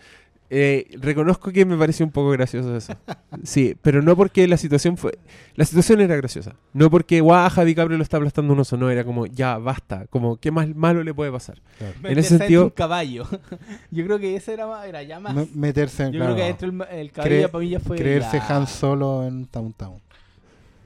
Eh, 0.54 0.86
reconozco 1.00 1.50
que 1.50 1.64
me 1.64 1.78
pareció 1.78 2.04
un 2.04 2.12
poco 2.12 2.28
gracioso 2.28 2.76
eso. 2.76 2.94
Sí, 3.42 3.74
pero 3.80 4.02
no 4.02 4.14
porque 4.16 4.46
la 4.46 4.58
situación 4.58 4.98
fue... 4.98 5.18
La 5.54 5.64
situación 5.64 6.02
era 6.02 6.14
graciosa. 6.14 6.56
No 6.74 6.90
porque 6.90 7.22
guaja 7.22 7.64
DiCaprio 7.64 7.96
lo 7.96 8.02
está 8.02 8.18
aplastando 8.18 8.52
un 8.52 8.60
oso. 8.60 8.76
No, 8.76 8.90
era 8.90 9.02
como, 9.02 9.24
ya, 9.24 9.56
basta. 9.56 10.06
Como, 10.10 10.36
¿qué 10.36 10.50
más 10.50 10.68
malo 10.74 11.02
le 11.04 11.14
puede 11.14 11.32
pasar? 11.32 11.62
en 12.04 12.18
ese 12.18 12.36
sentido- 12.36 12.64
un 12.64 12.70
caballo. 12.70 13.26
Yo 13.90 14.04
creo 14.04 14.18
que 14.18 14.36
ese 14.36 14.52
era, 14.52 14.86
era 14.86 15.02
ya 15.02 15.18
más. 15.20 15.34
Me- 15.34 15.48
meterse 15.54 16.02
en 16.02 16.12
Yo 16.12 16.18
claro, 16.18 16.34
creo 16.34 16.36
que 16.36 16.42
adentro 16.64 16.68
el, 16.90 16.98
el 16.98 17.12
caballo 17.12 17.34
Cre- 17.34 17.50
para 17.50 17.64
mí 17.64 17.70
ya 17.70 17.80
fue. 17.80 17.96
creerse 17.96 18.36
ya- 18.36 18.54
Han 18.56 18.66
Solo 18.66 19.26
en 19.26 19.46
Town 19.46 19.72
Town. 19.72 20.00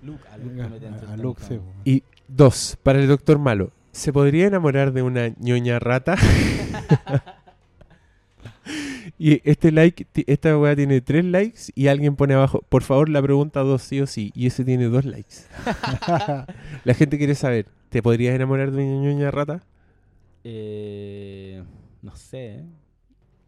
Luke, 0.05 0.23
a 0.33 0.37
Luke 0.39 0.55
mete 0.55 0.79
dentro 0.87 1.11
A 1.11 1.17
Luke, 1.17 1.43
sí. 1.43 1.59
Y 1.85 2.05
dos, 2.29 2.79
para 2.85 3.01
el 3.01 3.09
Doctor 3.09 3.41
Malo. 3.41 3.73
¿Se 3.91 4.13
podría 4.13 4.47
enamorar 4.47 4.93
de 4.93 5.03
una 5.03 5.31
ñoña 5.41 5.81
rata? 5.81 6.15
y 9.19 9.41
este 9.49 9.73
like, 9.73 10.07
esta 10.27 10.59
weá 10.59 10.77
tiene 10.77 11.01
tres 11.01 11.25
likes 11.25 11.73
y 11.75 11.89
alguien 11.89 12.17
pone 12.17 12.35
abajo, 12.35 12.63
por 12.69 12.83
favor 12.83 13.09
la 13.09 13.23
pregunta 13.23 13.61
dos 13.61 13.83
sí 13.83 14.01
o 14.01 14.07
sí, 14.07 14.31
y 14.35 14.47
ese 14.47 14.65
tiene 14.65 14.87
dos 14.87 15.05
likes. 15.05 15.37
La 16.85 16.95
gente 16.95 17.17
quiere 17.17 17.35
saber, 17.35 17.67
¿te 17.89 18.03
podrías 18.03 18.35
enamorar 18.35 18.71
de 18.71 18.85
una 18.85 19.03
ñoña 19.03 19.31
rata? 19.31 19.63
Eh, 20.45 21.63
no 22.03 22.15
sé. 22.15 22.65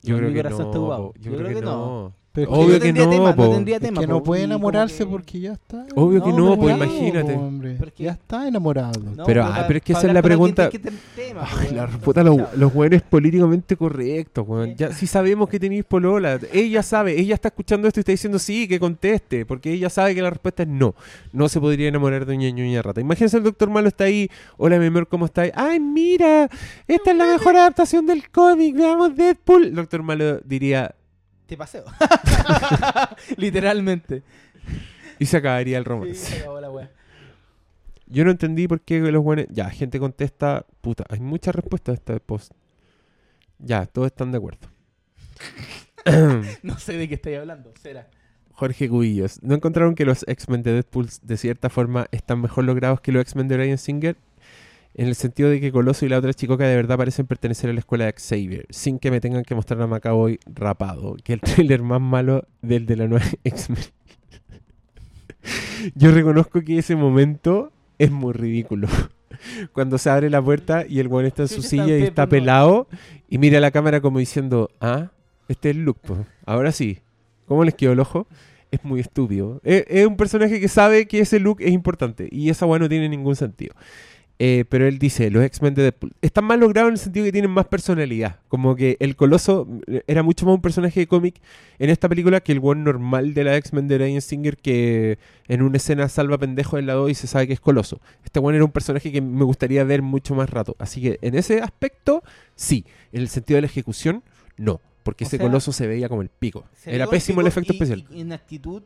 Yo 0.03 0.17
creo 0.17 0.33
que 0.33 0.43
no. 0.43 1.13
Yo, 1.21 1.37
creo, 1.37 1.49
que, 1.49 1.61
no. 1.61 2.15
Pero 2.41 2.53
Obvio 2.53 2.67
no 2.67 2.73
que 2.75 2.81
tendría 2.81 3.05
no, 3.07 3.11
tema, 3.11 3.37
po. 3.37 3.45
no 3.45 3.51
tendría 3.53 3.77
Es 3.77 3.83
tema. 3.83 4.01
que 4.01 4.07
no 4.07 4.23
puede 4.23 4.43
enamorarse 4.45 4.99
que- 4.99 5.07
porque 5.07 5.41
ya 5.41 5.53
está. 5.53 5.87
Obvio 5.95 6.23
que 6.23 6.33
No, 6.33 6.57
pues 6.59 6.77
imagínate. 6.77 7.35
po, 7.35 7.41
hombre. 7.41 7.75
Pero 7.79 7.89
es 7.89 7.95
que- 7.95 8.03
Ya 8.05 8.13
está 8.13 8.49
enamorado. 8.49 9.01
No, 9.01 9.25
Pero, 9.25 9.45
ah, 9.45 9.65
pero 9.67 9.79
es 9.79 9.85
que 9.85 9.93
esa 9.93 10.07
es 10.07 10.13
la 10.15 10.23
pregunta- 10.23 10.71
que 10.71 10.79
tema, 10.79 11.47
Ay, 11.59 11.75
la 11.75 11.87
puta, 11.89 12.23
los, 12.23 12.37
los 12.57 12.73
buenos 12.73 13.03
políticamente 13.03 13.77
correctos, 13.77 14.47
weón. 14.47 14.69
Sí. 14.71 14.75
Ya, 14.77 14.93
si 14.93 15.07
sabemos 15.07 15.49
que 15.49 15.59
tenéis 15.59 15.85
polola. 15.85 16.39
Ella 16.53 16.83
sabe, 16.83 17.19
ella 17.19 17.35
está 17.35 17.49
escuchando 17.49 17.89
esto 17.89 18.01
y 18.01 18.03
está 18.03 18.13
diciendo 18.13 18.39
sí, 18.39 18.69
que 18.69 18.79
conteste, 18.79 19.45
porque 19.47 19.73
ella 19.73 19.91
sabe 19.91 20.15
que 20.15 20.23
la 20.23 20.31
respuesta 20.31 20.63
es 20.63 20.69
no. 20.69 20.95
No 21.33 21.49
se 21.49 21.61
podría 21.61 21.89
enamorar 21.89 22.27
de 22.27 22.35
una 22.37 22.51
ñoña 22.51 22.83
rata. 22.83 23.01
Imagínense 23.01 23.37
el 23.37 23.43
doctor 23.43 23.71
Malo 23.71 23.89
está 23.89 24.05
ahí. 24.05 24.31
Hola, 24.57 24.79
mi 24.79 24.87
amor, 24.87 25.09
¿cómo 25.09 25.27
estáis? 25.27 25.53
Ay, 25.55 25.81
mira, 25.81 26.49
esta 26.87 27.11
es 27.11 27.17
la 27.17 27.27
mejor 27.27 27.57
adaptación 27.57 28.07
del 28.07 28.29
cómic. 28.31 28.77
Veamos 28.77 29.17
Deadpool. 29.17 29.65
El 29.67 29.75
doctor 29.75 30.03
Malo 30.03 30.41
diría 30.41 30.95
Te 31.49 31.57
paseo. 31.57 31.85
Literalmente. 33.37 34.23
y 35.19 35.27
se 35.27 35.39
acabaría 35.39 35.79
el 35.79 35.85
Sí, 35.85 35.89
romance. 35.89 36.15
se 36.15 36.39
acabó 36.41 36.61
la 36.61 36.71
wea. 36.71 36.91
Yo 38.07 38.25
no 38.25 38.31
entendí 38.31 38.69
por 38.69 38.81
qué 38.83 39.01
los 39.01 39.23
buenos. 39.25 39.47
Ya, 39.51 39.69
gente 39.71 39.99
contesta. 39.99 40.65
Puta, 40.83 41.05
hay 41.09 41.21
muchas 41.21 41.55
respuestas 41.55 41.95
a 41.95 41.97
este 41.97 42.21
post. 42.21 42.53
Ya, 43.59 43.87
todos 43.87 44.07
están 44.09 44.31
de 44.31 44.39
acuerdo. 44.39 44.69
No 46.63 46.79
sé 46.79 46.95
de 46.99 47.09
qué 47.09 47.15
estáis 47.15 47.39
hablando. 47.39 47.73
Será. 47.83 48.09
Jorge 48.53 48.89
Cubillos. 48.89 49.43
¿No 49.43 49.55
encontraron 49.55 49.95
que 49.95 50.05
los 50.05 50.25
X-Men 50.29 50.63
de 50.63 50.73
Deadpool 50.73 51.09
de 51.23 51.37
cierta 51.37 51.69
forma 51.71 52.07
están 52.13 52.41
mejor 52.41 52.65
logrados 52.65 53.01
que 53.01 53.13
los 53.13 53.23
X-Men 53.23 53.49
de 53.49 53.57
Brian 53.57 53.79
Singer? 53.79 54.17
En 54.99 55.07
el 55.07 55.15
sentido 55.15 55.49
de 55.49 55.61
que 55.61 55.71
Coloso 55.71 56.05
y 56.05 56.09
la 56.09 56.19
otra 56.19 56.35
chicoca 56.35 56.67
de 56.67 56.75
verdad 56.75 56.99
parecen 56.99 57.25
pertenecer 57.25 57.71
a 57.71 57.73
la 57.73 57.79
escuela 57.79 58.07
de 58.07 58.15
Xavier, 58.15 58.67
sin 58.69 58.99
que 58.99 59.13
me 59.13 59.21
tengan 59.21 59.45
que 59.45 59.55
mostrar 59.55 59.81
a 59.81 59.87
Macaboy 59.87 60.41
rapado, 60.45 61.15
que 61.23 61.35
el 61.35 61.41
tráiler 61.41 61.83
más 61.83 62.01
malo 62.01 62.49
del 62.63 62.85
de 62.85 62.97
la 62.97 63.07
nueva 63.07 63.25
X-Men. 63.45 63.79
Yo 65.95 66.11
reconozco 66.11 66.63
que 66.63 66.79
ese 66.79 66.97
momento 66.97 67.71
es 67.97 68.11
muy 68.11 68.33
ridículo. 68.33 68.89
Cuando 69.73 69.99
se 69.99 70.11
abre 70.11 70.31
la 70.31 70.43
puerta 70.43 70.85
y 70.85 70.99
el 70.99 71.07
weón 71.07 71.27
está 71.27 71.43
en 71.43 71.49
su 71.49 71.63
sí, 71.63 71.69
silla 71.69 71.97
y 71.97 72.03
está 72.03 72.27
pelado 72.27 72.89
y 73.29 73.39
mira 73.39 73.59
a 73.59 73.61
la 73.61 73.71
cámara 73.71 74.01
como 74.01 74.19
diciendo, 74.19 74.69
ah, 74.81 75.13
este 75.47 75.71
es 75.71 75.77
el 75.77 75.85
look, 75.85 76.01
po. 76.01 76.27
ahora 76.45 76.73
sí. 76.73 76.99
¿Cómo 77.47 77.63
les 77.63 77.77
quedó 77.77 77.93
el 77.93 78.01
ojo? 78.01 78.27
Es 78.73 78.83
muy 78.83 78.99
estúpido. 78.99 79.61
Es, 79.63 79.85
es 79.87 80.09
un 80.09 80.17
personaje 80.17 80.61
que 80.61 80.67
sabe 80.67 81.07
que 81.07 81.21
ese 81.21 81.39
look 81.39 81.59
es 81.61 81.71
importante 81.71 82.29
y 82.33 82.51
esa 82.51 82.67
weá 82.67 82.81
no 82.81 82.89
tiene 82.89 83.09
ningún 83.09 83.37
sentido. 83.37 83.77
Eh, 84.41 84.65
pero 84.69 84.87
él 84.87 85.01
dice, 85.01 85.31
los 85.33 85.43
X-Men 85.43 85.75
de 85.75 85.83
Deadpool 85.83 86.13
están 86.23 86.45
más 86.45 86.61
logrados 86.61 86.89
en 86.91 86.93
el 86.93 86.99
sentido 86.99 87.25
que 87.27 87.33
tienen 87.33 87.51
más 87.51 87.67
personalidad. 87.67 88.37
Como 88.47 88.77
que 88.77 88.97
el 89.01 89.17
Coloso 89.17 89.67
eh, 89.89 90.03
era 90.07 90.23
mucho 90.23 90.47
más 90.47 90.55
un 90.55 90.61
personaje 90.63 91.01
de 91.01 91.07
cómic 91.09 91.41
en 91.81 91.91
esta 91.91 92.09
película 92.09 92.41
que 92.41 92.53
el 92.53 92.61
one 92.63 92.83
normal 92.83 93.35
de 93.35 93.43
la 93.43 93.57
X-Men 93.57 93.89
de 93.89 93.99
Brian 93.99 94.21
Singer 94.21 94.57
que 94.57 95.19
en 95.49 95.63
una 95.63 95.77
escena 95.79 96.09
salva 96.09 96.39
pendejos 96.39 96.79
en 96.79 96.87
la 96.87 96.93
2 96.95 97.11
y 97.11 97.15
se 97.15 97.27
sabe 97.27 97.49
que 97.49 97.53
es 97.55 97.61
Coloso. 97.61 98.01
Este 98.25 98.39
one 98.39 98.55
era 98.57 98.65
un 98.65 98.71
personaje 98.71 99.11
que 99.11 99.21
me 99.21 99.45
gustaría 99.45 99.83
ver 99.83 100.03
mucho 100.03 100.37
más 100.37 100.49
rato. 100.49 100.77
Así 100.79 101.03
que 101.03 101.19
en 101.21 101.35
ese 101.35 101.61
aspecto, 101.61 102.23
sí. 102.55 102.85
En 103.13 103.23
el 103.23 103.29
sentido 103.29 103.57
de 103.57 103.63
la 103.63 103.67
ejecución, 103.67 104.23
no. 104.57 104.81
Porque 105.03 105.25
O 105.25 105.27
ese 105.27 105.39
sea, 105.39 105.47
Coloso 105.47 105.73
se 105.73 105.87
veía 105.89 106.09
como 106.09 106.23
el 106.23 106.29
pico. 106.29 106.65
Era 106.85 107.09
pésimo 107.09 107.41
el 107.41 107.49
efecto 107.49 107.73
y- 107.73 107.77
especial. 107.77 108.05
y 108.11 108.21
en 108.21 108.33
actitud, 108.33 108.83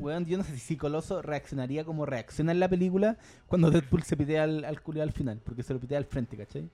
weón, 0.00 0.26
yo 0.26 0.38
no 0.38 0.44
sé 0.44 0.56
si 0.58 0.76
Coloso 0.76 1.22
reaccionaría 1.22 1.84
como 1.84 2.06
reacciona 2.06 2.52
en 2.52 2.60
la 2.60 2.68
película 2.68 3.16
cuando 3.46 3.70
Deadpool 3.70 4.02
se 4.02 4.16
pitea 4.16 4.44
al, 4.44 4.64
al 4.64 4.80
culiao 4.82 5.02
al 5.04 5.12
final, 5.12 5.40
porque 5.44 5.62
se 5.62 5.72
lo 5.74 5.80
pitea 5.80 5.98
al 5.98 6.04
frente, 6.04 6.36
¿cachai? 6.36 6.68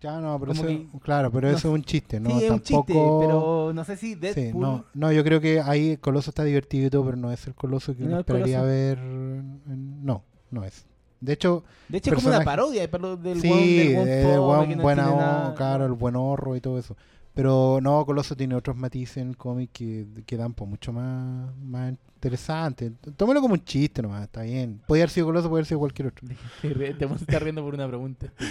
Ya 0.00 0.20
no, 0.20 0.38
pero 0.38 0.52
eso, 0.52 0.62
que- 0.66 0.86
claro, 1.02 1.30
pero 1.32 1.50
no 1.50 1.56
eso 1.56 1.68
es 1.68 1.74
un 1.74 1.82
chiste, 1.82 2.20
¿no? 2.20 2.30
sí, 2.30 2.44
es 2.44 2.50
un 2.52 2.60
Tampoco... 2.60 2.84
chiste, 2.92 3.16
pero 3.18 3.72
no 3.74 3.84
sé 3.84 3.96
si 3.96 4.14
Sí, 4.14 4.20
Deadpool... 4.20 4.60
no, 4.60 4.84
no, 4.94 5.12
yo 5.12 5.24
creo 5.24 5.40
que 5.40 5.60
ahí 5.60 5.96
Coloso 5.96 6.30
está 6.30 6.44
divertido 6.44 6.86
y 6.86 6.90
todo, 6.90 7.04
pero 7.04 7.16
no 7.16 7.32
es 7.32 7.44
el 7.48 7.54
Coloso 7.54 7.94
que 7.96 8.02
No, 8.02 8.06
uno 8.06 8.14
el 8.16 8.20
esperaría 8.20 8.58
Coloso. 8.60 8.72
ver. 8.72 8.98
No, 9.00 10.22
no 10.52 10.64
es. 10.64 10.86
De 11.20 11.32
hecho, 11.32 11.64
de 11.88 11.98
hecho, 11.98 12.10
es 12.10 12.16
como 12.22 12.28
una 12.28 12.44
parodia 12.44 12.86
del 12.86 13.22
del 13.22 13.40
sí, 13.40 13.48
weón 13.48 14.06
de 14.06 14.22
fome 14.22 14.38
weón 14.38 14.68
que 14.68 14.76
no 14.76 14.82
buena 14.84 15.02
entiende 15.02 15.24
o- 15.24 15.26
nada. 15.26 15.54
claro, 15.56 15.84
el 15.86 15.92
buen 15.94 16.14
horro 16.14 16.54
y 16.54 16.60
todo 16.60 16.78
eso. 16.78 16.96
Pero 17.38 17.78
no, 17.80 18.04
Coloso 18.04 18.34
tiene 18.34 18.56
otros 18.56 18.76
matices 18.76 19.18
en 19.18 19.28
el 19.28 19.36
cómic 19.36 19.70
que, 19.72 20.04
que 20.26 20.36
dan 20.36 20.54
pues, 20.54 20.68
mucho 20.68 20.92
más, 20.92 21.56
más 21.58 21.94
interesante. 22.16 22.90
Tómalo 23.16 23.40
como 23.40 23.54
un 23.54 23.64
chiste 23.64 24.02
nomás, 24.02 24.24
está 24.24 24.42
bien. 24.42 24.80
Podría 24.88 25.04
haber 25.04 25.10
sido 25.10 25.26
Coloso, 25.26 25.48
podría 25.48 25.60
haber 25.60 25.66
sido 25.66 25.78
cualquier 25.78 26.08
otro. 26.08 26.26
Te 26.98 27.04
vamos 27.04 27.20
a 27.20 27.24
estar 27.24 27.40
riendo 27.40 27.62
por 27.62 27.74
una 27.74 27.86
pregunta. 27.86 28.32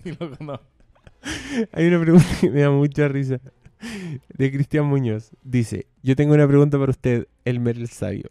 No. 0.38 0.60
Hay 1.72 1.88
una 1.88 2.00
pregunta 2.00 2.28
que 2.40 2.50
me 2.50 2.60
da 2.60 2.70
mucha 2.70 3.08
risa. 3.08 3.40
De 4.38 4.52
Cristian 4.52 4.86
Muñoz. 4.86 5.32
Dice, 5.42 5.86
yo 6.04 6.14
tengo 6.14 6.34
una 6.34 6.46
pregunta 6.46 6.78
para 6.78 6.90
usted, 6.90 7.26
Elmer 7.44 7.76
el 7.78 7.88
Sabio. 7.88 8.30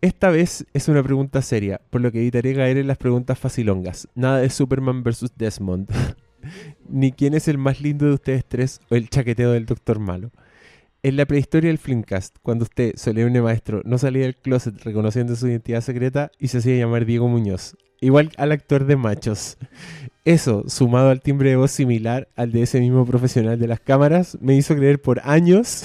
Esta 0.00 0.30
vez 0.30 0.66
es 0.74 0.88
una 0.88 1.04
pregunta 1.04 1.40
seria, 1.40 1.80
por 1.88 2.00
lo 2.00 2.10
que 2.10 2.18
evitaré 2.18 2.52
caer 2.56 2.78
en 2.78 2.88
las 2.88 2.98
preguntas 2.98 3.38
facilongas. 3.38 4.08
Nada 4.16 4.38
de 4.38 4.50
Superman 4.50 5.04
versus 5.04 5.30
Desmond. 5.36 5.88
Ni 6.88 7.12
quién 7.12 7.34
es 7.34 7.48
el 7.48 7.58
más 7.58 7.80
lindo 7.80 8.06
de 8.06 8.14
ustedes 8.14 8.44
tres 8.46 8.80
o 8.90 8.94
el 8.94 9.08
chaqueteo 9.08 9.52
del 9.52 9.66
Doctor 9.66 9.98
Malo. 9.98 10.30
En 11.02 11.16
la 11.16 11.26
prehistoria 11.26 11.68
del 11.68 11.78
Filmcast, 11.78 12.36
cuando 12.42 12.64
usted, 12.64 12.94
solemne 12.96 13.40
maestro, 13.40 13.82
no 13.84 13.98
salía 13.98 14.22
del 14.22 14.36
closet 14.36 14.82
reconociendo 14.82 15.36
su 15.36 15.46
identidad 15.46 15.80
secreta 15.80 16.32
y 16.40 16.48
se 16.48 16.58
hacía 16.58 16.76
llamar 16.76 17.04
Diego 17.06 17.28
Muñoz, 17.28 17.76
igual 18.00 18.32
al 18.36 18.50
actor 18.50 18.84
de 18.84 18.96
Machos. 18.96 19.58
Eso, 20.24 20.64
sumado 20.66 21.10
al 21.10 21.20
timbre 21.20 21.50
de 21.50 21.56
voz 21.56 21.70
similar 21.70 22.28
al 22.34 22.50
de 22.50 22.62
ese 22.62 22.80
mismo 22.80 23.06
profesional 23.06 23.58
de 23.60 23.68
las 23.68 23.78
cámaras, 23.80 24.36
me 24.40 24.56
hizo 24.56 24.74
creer 24.74 25.00
por 25.00 25.20
años 25.22 25.84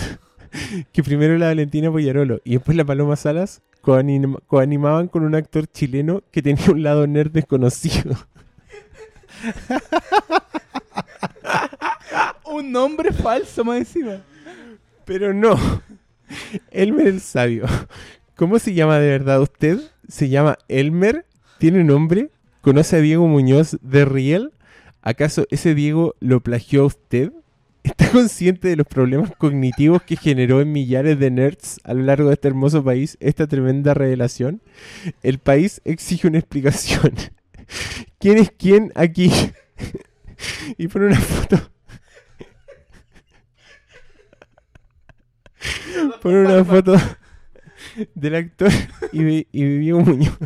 que 0.92 1.04
primero 1.04 1.38
la 1.38 1.46
Valentina 1.48 1.92
Poyarolo 1.92 2.42
y 2.44 2.54
después 2.54 2.76
la 2.76 2.84
Paloma 2.84 3.16
Salas 3.16 3.62
coanim- 3.84 4.40
coanimaban 4.48 5.08
con 5.10 5.24
un 5.24 5.36
actor 5.36 5.68
chileno 5.68 6.24
que 6.32 6.42
tenía 6.42 6.72
un 6.72 6.82
lado 6.84 7.06
nerd 7.06 7.32
desconocido. 7.32 8.16
Un 12.46 12.72
nombre 12.72 13.12
falso 13.12 13.64
más 13.64 13.80
encima. 13.80 14.22
Pero 15.06 15.34
no. 15.34 15.58
Elmer 16.72 17.08
el 17.08 17.22
Sabio. 17.22 17.66
¿Cómo 18.36 18.60
se 18.60 18.74
llama 18.74 19.00
de 19.00 19.10
verdad 19.10 19.42
usted? 19.42 19.80
¿Se 20.08 20.30
llama 20.30 20.58
Elmer? 20.68 21.26
¿Tiene 21.60 21.84
nombre? 21.84 22.30
¿Conoce 22.62 22.98
a 22.98 23.02
Diego 23.02 23.28
Muñoz 23.28 23.78
de 23.82 24.06
Riel? 24.06 24.52
¿Acaso 25.02 25.46
ese 25.50 25.76
Diego 25.76 26.16
lo 26.20 26.42
plagió 26.42 26.84
a 26.84 26.86
usted? 26.86 27.34
¿Está 27.84 28.10
consciente 28.10 28.70
de 28.70 28.78
los 28.78 28.88
problemas 28.88 29.32
cognitivos 29.38 30.02
que 30.04 30.16
generó 30.16 30.62
en 30.62 30.72
millares 30.72 31.20
de 31.20 31.30
nerds 31.30 31.82
a 31.84 31.94
lo 31.94 32.04
largo 32.04 32.30
de 32.30 32.36
este 32.36 32.48
hermoso 32.48 32.84
país 32.84 33.18
esta 33.20 33.48
tremenda 33.48 33.94
revelación? 33.94 34.62
El 35.22 35.40
país 35.40 35.82
exige 35.84 36.28
una 36.28 36.40
explicación. 36.40 37.14
¿Quién 38.20 38.38
es 38.38 38.52
quién 38.52 38.92
aquí? 38.96 39.32
y 40.78 40.88
pone 40.88 41.08
una 41.08 41.20
foto. 41.20 41.58
pone 46.22 46.40
una 46.46 46.64
foto 46.64 46.96
del 48.16 48.36
actor 48.36 48.72
y, 49.12 49.48
y 49.52 49.78
Diego 49.80 50.02
Muñoz. 50.02 50.38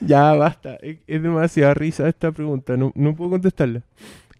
ya, 0.00 0.32
basta. 0.34 0.76
Es, 0.76 0.98
es 1.06 1.22
demasiada 1.22 1.74
risa 1.74 2.08
esta 2.08 2.32
pregunta. 2.32 2.76
No, 2.76 2.92
no 2.94 3.14
puedo 3.14 3.30
contestarla. 3.30 3.82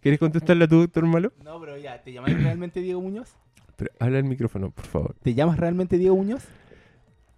¿Quieres 0.01 0.21
contestarla 0.21 0.69
tú, 0.69 0.79
doctor 0.79 1.05
Malo? 1.05 1.33
No, 1.43 1.59
pero 1.61 1.77
ya, 1.77 2.01
¿te 2.03 2.13
llamas 2.13 2.33
realmente 2.41 2.81
Diego 2.81 3.01
Muñoz? 3.01 3.35
Pero 3.77 3.91
habla 3.99 4.19
el 4.19 4.25
micrófono, 4.25 4.71
por 4.71 4.87
favor. 4.87 5.17
¿Te 5.23 5.35
llamas 5.35 5.59
realmente 5.59 5.99
Diego 5.99 6.17
Muñoz? 6.17 6.45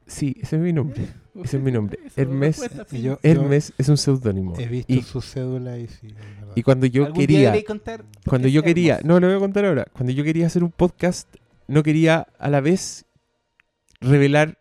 Sí, 0.09 0.35
ese 0.41 0.57
es 0.57 0.63
mi 0.63 0.73
nombre. 0.73 1.03
Ese 1.45 1.59
es 1.59 1.63
mi 1.63 1.71
nombre. 1.71 2.01
Hermes, 2.17 2.61
yo, 2.91 2.99
yo 3.01 3.19
Hermes 3.23 3.73
es 3.79 3.89
un 3.89 3.97
seudónimo. 3.97 4.55
he 4.59 4.67
visto 4.67 4.93
Y, 4.93 5.03
su 5.03 5.21
cédula 5.21 5.79
y 5.79 5.87
sí, 5.87 6.09
y 6.57 6.65
cuando 6.65 6.85
yo 6.87 7.07
¿Algún 7.07 7.27
día 7.27 7.53
quería, 7.53 7.65
cuando 8.27 8.49
yo 8.49 8.59
es 8.61 8.65
quería, 8.67 8.99
no 9.05 9.21
lo 9.21 9.29
voy 9.29 9.37
a 9.37 9.39
contar 9.39 9.65
ahora. 9.65 9.87
Cuando 9.93 10.13
yo 10.13 10.25
quería 10.25 10.49
hacer 10.49 10.65
un 10.65 10.73
podcast, 10.73 11.33
no 11.69 11.85
quería 11.85 12.27
a 12.41 12.51
la 12.51 12.61
vez 12.61 13.05
revelar 14.01 14.59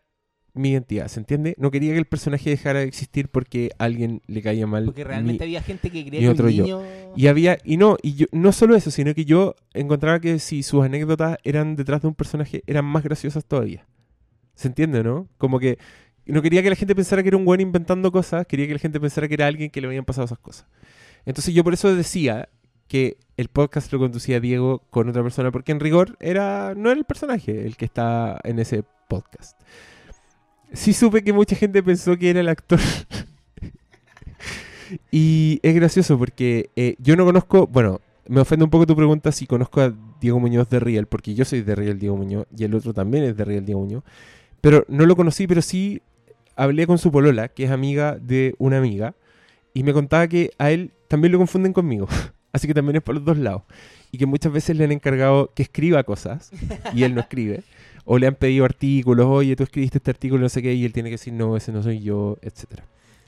mi 0.53 0.69
identidad, 0.71 1.07
¿se 1.07 1.19
entiende? 1.19 1.55
No 1.57 1.71
quería 1.71 1.93
que 1.93 1.99
el 1.99 2.05
personaje 2.05 2.49
dejara 2.51 2.79
de 2.79 2.85
existir 2.85 3.29
porque 3.29 3.71
a 3.79 3.85
alguien 3.85 4.21
le 4.27 4.41
caía 4.43 4.67
mal. 4.67 4.85
Porque 4.85 5.03
realmente 5.03 5.45
mi- 5.45 5.49
había 5.55 5.61
gente 5.63 5.89
que 5.89 6.05
creía 6.05 6.19
y 6.19 6.23
que 6.25 6.29
otro 6.29 6.45
un 6.47 6.51
yo. 6.51 6.63
niño... 6.63 6.81
Y 7.15 7.25
había, 7.27 7.57
y 7.63 7.77
no, 7.77 7.97
y 8.03 8.13
yo, 8.15 8.25
no 8.31 8.51
solo 8.51 8.75
eso, 8.75 8.91
sino 8.91 9.15
que 9.15 9.25
yo 9.25 9.55
encontraba 9.73 10.19
que 10.19 10.37
si 10.39 10.61
sus 10.61 10.83
anécdotas 10.83 11.37
eran 11.43 11.75
detrás 11.75 12.01
de 12.03 12.07
un 12.07 12.13
personaje, 12.15 12.63
eran 12.67 12.85
más 12.85 13.03
graciosas 13.03 13.45
todavía. 13.45 13.87
¿Se 14.57 14.67
entiende, 14.67 15.03
no? 15.03 15.29
Como 15.37 15.59
que 15.59 15.77
no 16.25 16.41
quería 16.41 16.63
que 16.63 16.69
la 16.71 16.75
gente 16.75 16.95
pensara 16.95 17.21
que 17.21 17.29
era 17.29 17.37
un 17.37 17.45
buen 17.45 17.61
inventando 17.61 18.11
cosas, 18.11 18.47
quería 18.47 18.65
que 18.65 18.73
la 18.73 18.79
gente 18.79 18.99
pensara 18.99 19.27
que 19.27 19.35
era 19.35 19.45
alguien 19.45 19.69
que 19.69 19.79
le 19.79 19.87
habían 19.87 20.03
pasado 20.03 20.25
esas 20.25 20.39
cosas. 20.39 20.65
Entonces 21.25 21.53
yo 21.53 21.63
por 21.63 21.75
eso 21.75 21.95
decía 21.95 22.49
que 22.87 23.17
el 23.37 23.49
podcast 23.49 23.93
lo 23.93 23.99
conducía 23.99 24.39
Diego 24.39 24.79
con 24.89 25.07
otra 25.09 25.21
persona, 25.21 25.51
porque 25.51 25.71
en 25.71 25.79
rigor 25.79 26.17
era 26.19 26.73
no 26.75 26.89
era 26.89 26.97
el 26.97 27.05
personaje 27.05 27.67
el 27.67 27.77
que 27.77 27.85
está 27.85 28.39
en 28.43 28.57
ese 28.57 28.83
podcast. 29.07 29.61
Sí 30.73 30.91
supe 30.91 31.23
que 31.23 31.33
mucha 31.33 31.55
gente 31.55 31.83
pensó 31.83 32.17
que 32.17 32.31
era 32.31 32.39
el 32.39 32.49
actor. 32.49 32.79
y 35.11 35.59
es 35.61 35.75
gracioso 35.75 36.17
porque 36.17 36.71
eh, 36.75 36.95
yo 36.97 37.15
no 37.15 37.25
conozco, 37.25 37.67
bueno, 37.67 38.01
me 38.27 38.41
ofende 38.41 38.65
un 38.65 38.71
poco 38.71 38.87
tu 38.87 38.95
pregunta 38.95 39.31
si 39.31 39.45
conozco 39.45 39.81
a 39.81 39.93
Diego 40.19 40.39
Muñoz 40.39 40.67
de 40.69 40.79
Riel, 40.79 41.05
porque 41.05 41.35
yo 41.35 41.45
soy 41.45 41.61
de 41.61 41.75
Riel 41.75 41.99
Diego 41.99 42.17
Muñoz 42.17 42.47
y 42.57 42.63
el 42.63 42.73
otro 42.73 42.93
también 42.93 43.23
es 43.23 43.37
de 43.37 43.45
Riel 43.45 43.65
Diego 43.65 43.81
Muñoz. 43.81 44.03
Pero 44.61 44.85
no 44.87 45.05
lo 45.05 45.15
conocí, 45.15 45.47
pero 45.47 45.61
sí 45.61 46.01
hablé 46.55 46.87
con 46.87 46.97
su 46.97 47.11
polola, 47.11 47.47
que 47.47 47.65
es 47.65 47.71
amiga 47.71 48.17
de 48.19 48.55
una 48.57 48.77
amiga, 48.77 49.15
y 49.73 49.83
me 49.83 49.93
contaba 49.93 50.27
que 50.27 50.51
a 50.57 50.71
él 50.71 50.91
también 51.07 51.31
lo 51.31 51.37
confunden 51.37 51.73
conmigo. 51.73 52.07
Así 52.51 52.67
que 52.67 52.73
también 52.73 52.95
es 52.95 53.03
por 53.03 53.15
los 53.15 53.23
dos 53.23 53.37
lados. 53.37 53.63
Y 54.11 54.17
que 54.17 54.25
muchas 54.25 54.51
veces 54.51 54.75
le 54.77 54.85
han 54.85 54.91
encargado 54.91 55.51
que 55.53 55.63
escriba 55.63 56.01
cosas 56.03 56.51
y 56.93 57.03
él 57.03 57.13
no 57.13 57.21
escribe. 57.21 57.63
O 58.05 58.17
le 58.17 58.25
han 58.25 58.35
pedido 58.35 58.65
artículos, 58.65 59.27
oye, 59.27 59.55
tú 59.55 59.63
escribiste 59.63 59.97
este 59.97 60.11
artículo, 60.11 60.41
no 60.41 60.49
sé 60.49 60.61
qué, 60.61 60.73
y 60.73 60.85
él 60.85 60.93
tiene 60.93 61.09
que 61.09 61.15
decir, 61.15 61.33
no, 61.33 61.57
ese 61.57 61.71
no 61.71 61.83
soy 61.83 61.99
yo, 61.99 62.37
etcétera. 62.41 62.85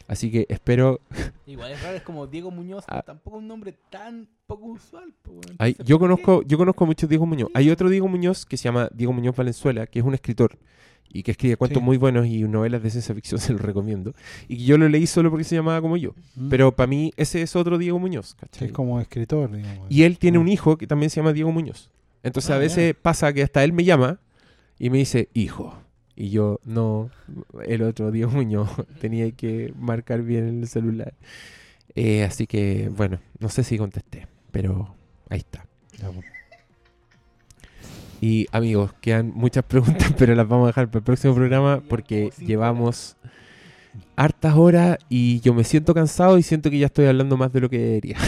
Así 0.08 0.32
que 0.32 0.48
espero... 0.50 1.02
Igual 1.46 1.74
es 1.74 1.84
raro, 1.84 1.98
es 1.98 2.02
como 2.02 2.26
Diego 2.28 2.50
Muñoz, 2.50 2.86
Ah. 2.88 3.04
tampoco 3.04 3.38
un 3.38 3.48
nombre 3.48 3.76
tan 3.92 4.28
poco 4.50 4.66
usual. 4.66 5.14
Hay- 5.60 5.72
Entonces, 5.72 5.88
yo 5.88 6.00
conozco 6.00 6.42
yo 6.44 6.58
conozco 6.58 6.86
muchos 6.86 7.08
Diego 7.10 7.26
Muñoz. 7.26 7.50
Hay 7.54 7.70
otro 7.70 7.90
Diego 7.90 8.08
Muñoz 8.08 8.46
que 8.46 8.58
se 8.58 8.64
llama 8.66 8.90
Diego 8.94 9.14
Muñoz 9.14 9.36
Valenzuela, 9.36 9.88
que 9.88 10.00
es 10.00 10.06
un 10.06 10.14
escritor 10.14 10.58
y 11.12 11.24
que 11.24 11.32
escribe 11.32 11.56
cuentos 11.58 11.80
Sí. 11.80 11.84
muy 11.86 11.98
buenos 11.98 12.28
y 12.28 12.44
novelas 12.44 12.84
de 12.84 12.90
ciencia 12.90 13.16
ficción, 13.16 13.40
se 13.42 13.54
los 13.54 13.62
recomiendo. 13.62 14.14
Y 14.48 14.58
que 14.58 14.64
yo 14.66 14.78
lo 14.78 14.90
leí 14.90 15.08
solo 15.08 15.30
porque 15.30 15.44
se 15.46 15.56
llamaba 15.56 15.82
como 15.82 15.96
yo. 15.98 16.14
Mm. 16.36 16.50
Pero 16.50 16.76
para 16.76 16.88
mí 16.88 17.14
ese 17.18 17.42
es 17.42 17.56
otro 17.56 17.78
Diego 17.78 17.98
Muñoz, 18.00 18.30
Sí, 18.32 18.36
¿cachai? 18.40 18.68
es 18.68 18.74
como 18.74 19.00
escritor, 19.00 19.52
digamos. 19.52 19.88
Y 19.90 20.04
él 20.04 20.18
tiene 20.20 20.38
Mm. 20.38 20.42
un 20.42 20.48
hijo 20.50 20.78
que 20.78 20.88
también 20.88 21.10
se 21.10 21.18
llama 21.22 21.32
Diego 21.34 21.52
Muñoz. 21.52 21.90
Entonces 22.24 22.52
Ah, 22.52 22.56
a 22.56 22.60
veces 22.60 22.96
pasa 23.02 23.32
que 23.34 23.44
hasta 23.44 23.64
él 23.64 23.72
me 23.72 23.84
llama 23.86 24.20
y 24.78 24.90
me 24.90 24.98
dice, 24.98 25.30
hijo. 25.34 25.74
Y 26.16 26.32
yo, 26.32 26.60
no, 26.66 27.10
el 27.66 27.82
otro 27.82 28.12
Diego 28.12 28.30
Muñoz, 28.32 28.70
tenía 29.00 29.32
que 29.32 29.74
marcar 29.78 30.22
bien 30.24 30.48
en 30.50 30.60
el 30.62 30.68
celular. 30.68 31.14
Eh, 31.96 32.24
así 32.24 32.46
que, 32.46 32.90
bueno, 32.96 33.20
no 33.40 33.50
sé 33.50 33.64
si 33.64 33.78
contesté, 33.78 34.28
pero 34.52 34.96
ahí 35.30 35.40
está. 35.40 35.66
Y 38.22 38.48
amigos, 38.52 38.94
quedan 39.02 39.32
muchas 39.34 39.64
preguntas, 39.64 40.14
pero 40.18 40.36
las 40.36 40.48
vamos 40.48 40.66
a 40.66 40.68
dejar 40.68 40.88
para 40.88 41.00
el 41.00 41.04
próximo 41.04 41.34
programa 41.36 41.82
porque 41.88 42.32
llevamos 42.38 43.16
hartas 44.16 44.56
horas 44.56 44.98
y 45.08 45.40
yo 45.40 45.54
me 45.54 45.64
siento 45.64 45.94
cansado 45.94 46.38
y 46.38 46.44
siento 46.44 46.70
que 46.70 46.80
ya 46.80 46.88
estoy 46.88 47.06
hablando 47.06 47.38
más 47.38 47.52
de 47.54 47.62
lo 47.62 47.70
que 47.70 47.80
debería. 47.80 48.18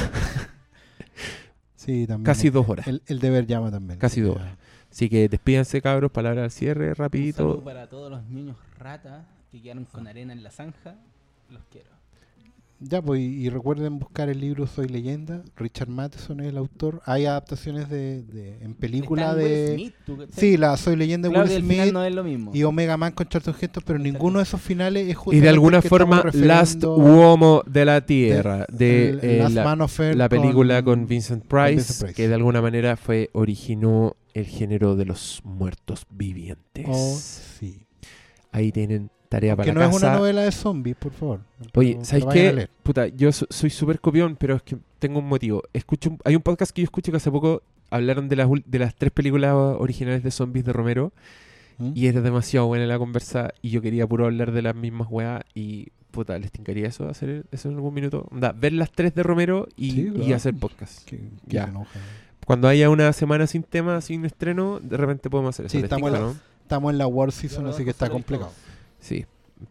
Sí, 1.75 2.05
también. 2.05 2.25
Casi 2.25 2.51
dos 2.51 2.69
horas. 2.69 2.87
El, 2.87 3.01
el 3.07 3.17
deber 3.17 3.47
llama 3.47 3.71
también. 3.71 3.97
Casi 3.97 4.21
dos 4.21 4.35
horas. 4.35 4.55
Así 4.91 5.09
que 5.09 5.27
despídanse 5.27 5.81
cabros, 5.81 6.11
palabras 6.11 6.43
al 6.43 6.51
cierre, 6.51 6.89
Un 6.89 6.95
saludo 6.95 7.03
rapidito. 7.05 7.63
para 7.63 7.89
todos 7.89 8.11
los 8.11 8.23
niños 8.25 8.55
ratas 8.77 9.25
que 9.51 9.59
quedaron 9.63 9.85
con 9.85 10.05
arena 10.05 10.31
en 10.31 10.43
la 10.43 10.51
zanja. 10.51 10.93
Los 11.49 11.63
quiero. 11.71 11.89
Ya, 12.83 12.99
pues, 12.99 13.21
y 13.21 13.45
y 13.45 13.49
recuerden 13.49 13.99
buscar 13.99 14.27
el 14.27 14.39
libro 14.39 14.65
Soy 14.65 14.87
Leyenda. 14.87 15.43
Richard 15.55 15.87
Matheson 15.87 16.39
es 16.39 16.47
el 16.47 16.57
autor. 16.57 16.99
Hay 17.05 17.27
adaptaciones 17.27 17.89
de, 17.89 18.23
de- 18.23 18.57
en 18.63 18.73
película 18.73 19.35
de... 19.35 19.73
Smith. 19.75 19.93
Sí, 20.35 20.57
la 20.57 20.75
Soy 20.77 20.95
Leyenda 20.95 21.27
de 21.29 21.33
Claro 21.33 21.47
Will 21.47 21.57
el 21.57 21.61
Smith 21.63 21.71
final 21.77 21.93
no 21.93 22.03
es 22.03 22.15
lo 22.15 22.23
mismo. 22.23 22.51
y 22.55 22.63
Omega 22.63 22.97
Man 22.97 23.11
con 23.11 23.27
Charlton 23.27 23.53
Heston, 23.61 23.83
pero 23.85 23.99
ninguno 23.99 24.39
de 24.39 24.43
esos 24.43 24.59
finales 24.59 25.03
es 25.03 25.11
Y 25.11 25.13
justamente 25.13 25.43
de 25.43 25.49
alguna 25.49 25.77
el 25.77 25.83
forma, 25.83 26.23
Last 26.33 26.83
Uomo 26.83 27.61
de 27.67 27.85
la 27.85 28.03
Tierra, 28.03 28.65
de 28.71 29.09
el- 29.09 29.19
eh, 29.23 29.37
Last 29.37 29.55
la, 29.55 29.63
Man 29.63 29.81
of 29.81 29.99
Earth 29.99 30.17
la 30.17 30.27
película 30.27 30.83
con, 30.83 31.05
Vincent, 31.05 31.45
Price, 31.45 31.75
Vincent 31.75 31.99
Price. 32.01 32.13
que 32.15 32.27
de 32.27 32.33
alguna 32.33 32.63
manera 32.63 32.97
fue 32.97 33.29
originó 33.33 34.15
el 34.33 34.45
género 34.47 34.95
de 34.95 35.05
los 35.05 35.41
muertos 35.43 36.07
vivientes. 36.09 36.85
Oh, 36.89 37.15
sí. 37.19 37.85
Ahí 38.51 38.71
tienen 38.71 39.11
tarea 39.31 39.55
Que 39.55 39.71
no 39.71 39.81
es 39.81 39.95
una 39.95 40.17
novela 40.17 40.41
de 40.41 40.51
zombies, 40.51 40.95
por 40.97 41.13
favor. 41.13 41.39
Oye, 41.75 41.97
¿sabes 42.03 42.25
qué? 42.33 42.67
Puta, 42.83 43.07
yo 43.07 43.31
so- 43.31 43.47
soy 43.49 43.69
súper 43.69 43.99
copión, 44.01 44.35
pero 44.35 44.55
es 44.57 44.61
que 44.61 44.77
tengo 44.99 45.19
un 45.19 45.27
motivo. 45.27 45.63
Escucho, 45.73 46.09
un- 46.11 46.19
hay 46.25 46.35
un 46.35 46.41
podcast 46.41 46.71
que 46.73 46.81
yo 46.81 46.85
escucho 46.85 47.11
que 47.11 47.17
hace 47.17 47.31
poco 47.31 47.63
hablaron 47.89 48.27
de 48.27 48.35
las, 48.35 48.47
ul- 48.47 48.63
de 48.65 48.79
las 48.79 48.93
tres 48.93 49.11
películas 49.11 49.53
originales 49.55 50.21
de 50.23 50.31
zombies 50.31 50.65
de 50.65 50.73
Romero 50.73 51.13
¿Mm? 51.77 51.91
y 51.95 52.07
era 52.07 52.19
demasiado 52.21 52.67
buena 52.67 52.85
la 52.85 52.97
conversa 52.97 53.53
y 53.61 53.69
yo 53.69 53.81
quería 53.81 54.05
puro 54.05 54.25
hablar 54.25 54.51
de 54.51 54.61
las 54.61 54.75
mismas 54.75 55.07
weas 55.09 55.41
y 55.55 55.87
puta, 56.11 56.37
les 56.37 56.51
tincaría 56.51 56.87
eso, 56.89 57.07
hacer 57.07 57.45
eso 57.51 57.69
en 57.69 57.75
algún 57.75 57.93
minuto. 57.93 58.27
Onda, 58.31 58.51
ver 58.51 58.73
las 58.73 58.91
tres 58.91 59.15
de 59.15 59.23
Romero 59.23 59.67
y, 59.77 59.91
Sí, 59.91 60.01
y 60.01 60.11
claro. 60.11 60.35
hacer 60.35 60.53
podcast. 60.55 61.09
Ya. 61.47 61.63
enoja. 61.65 61.99
Cuando 62.45 62.67
haya 62.67 62.89
una 62.89 63.13
semana 63.13 63.47
sin 63.47 63.63
tema, 63.63 64.01
sin 64.01 64.25
estreno, 64.25 64.79
de 64.81 64.97
repente 64.97 65.29
podemos 65.29 65.55
hacer 65.55 65.67
eso. 65.67 65.71
Sí, 65.71 65.77
¿Les 65.77 65.85
estamos 65.85 66.09
tinca, 66.09 66.17
en 66.17 66.23
la- 66.27 66.33
no? 66.33 66.39
Estamos 66.63 66.91
en 66.91 66.97
la 66.97 67.07
War 67.07 67.31
Season, 67.31 67.65
así 67.67 67.83
que 67.85 67.89
está 67.91 68.09
complicado. 68.09 68.51
todo. 68.51 68.70
Sí. 69.01 69.25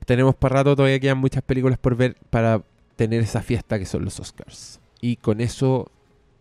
Tenemos 0.04 0.34
para 0.34 0.56
rato, 0.56 0.76
todavía 0.76 1.00
quedan 1.00 1.18
muchas 1.18 1.42
películas 1.42 1.78
por 1.78 1.96
ver 1.96 2.16
para 2.28 2.60
tener 2.96 3.22
esa 3.22 3.40
fiesta 3.40 3.78
que 3.78 3.86
son 3.86 4.04
los 4.04 4.20
Oscars. 4.20 4.78
Y 5.00 5.16
con 5.16 5.40
eso 5.40 5.90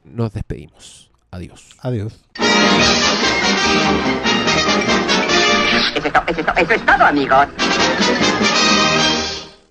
nos 0.03 0.33
despedimos. 0.33 1.09
Adiós. 1.31 1.69
Adiós. 1.81 2.19
Eso 5.95 6.07
es, 6.07 6.13
to- 6.13 6.23
eso 6.27 6.39
es 6.41 6.45
to- 6.45 6.53
eso 6.57 6.73
es 6.73 6.85
todo, 6.85 7.05
amigos. 7.05 7.47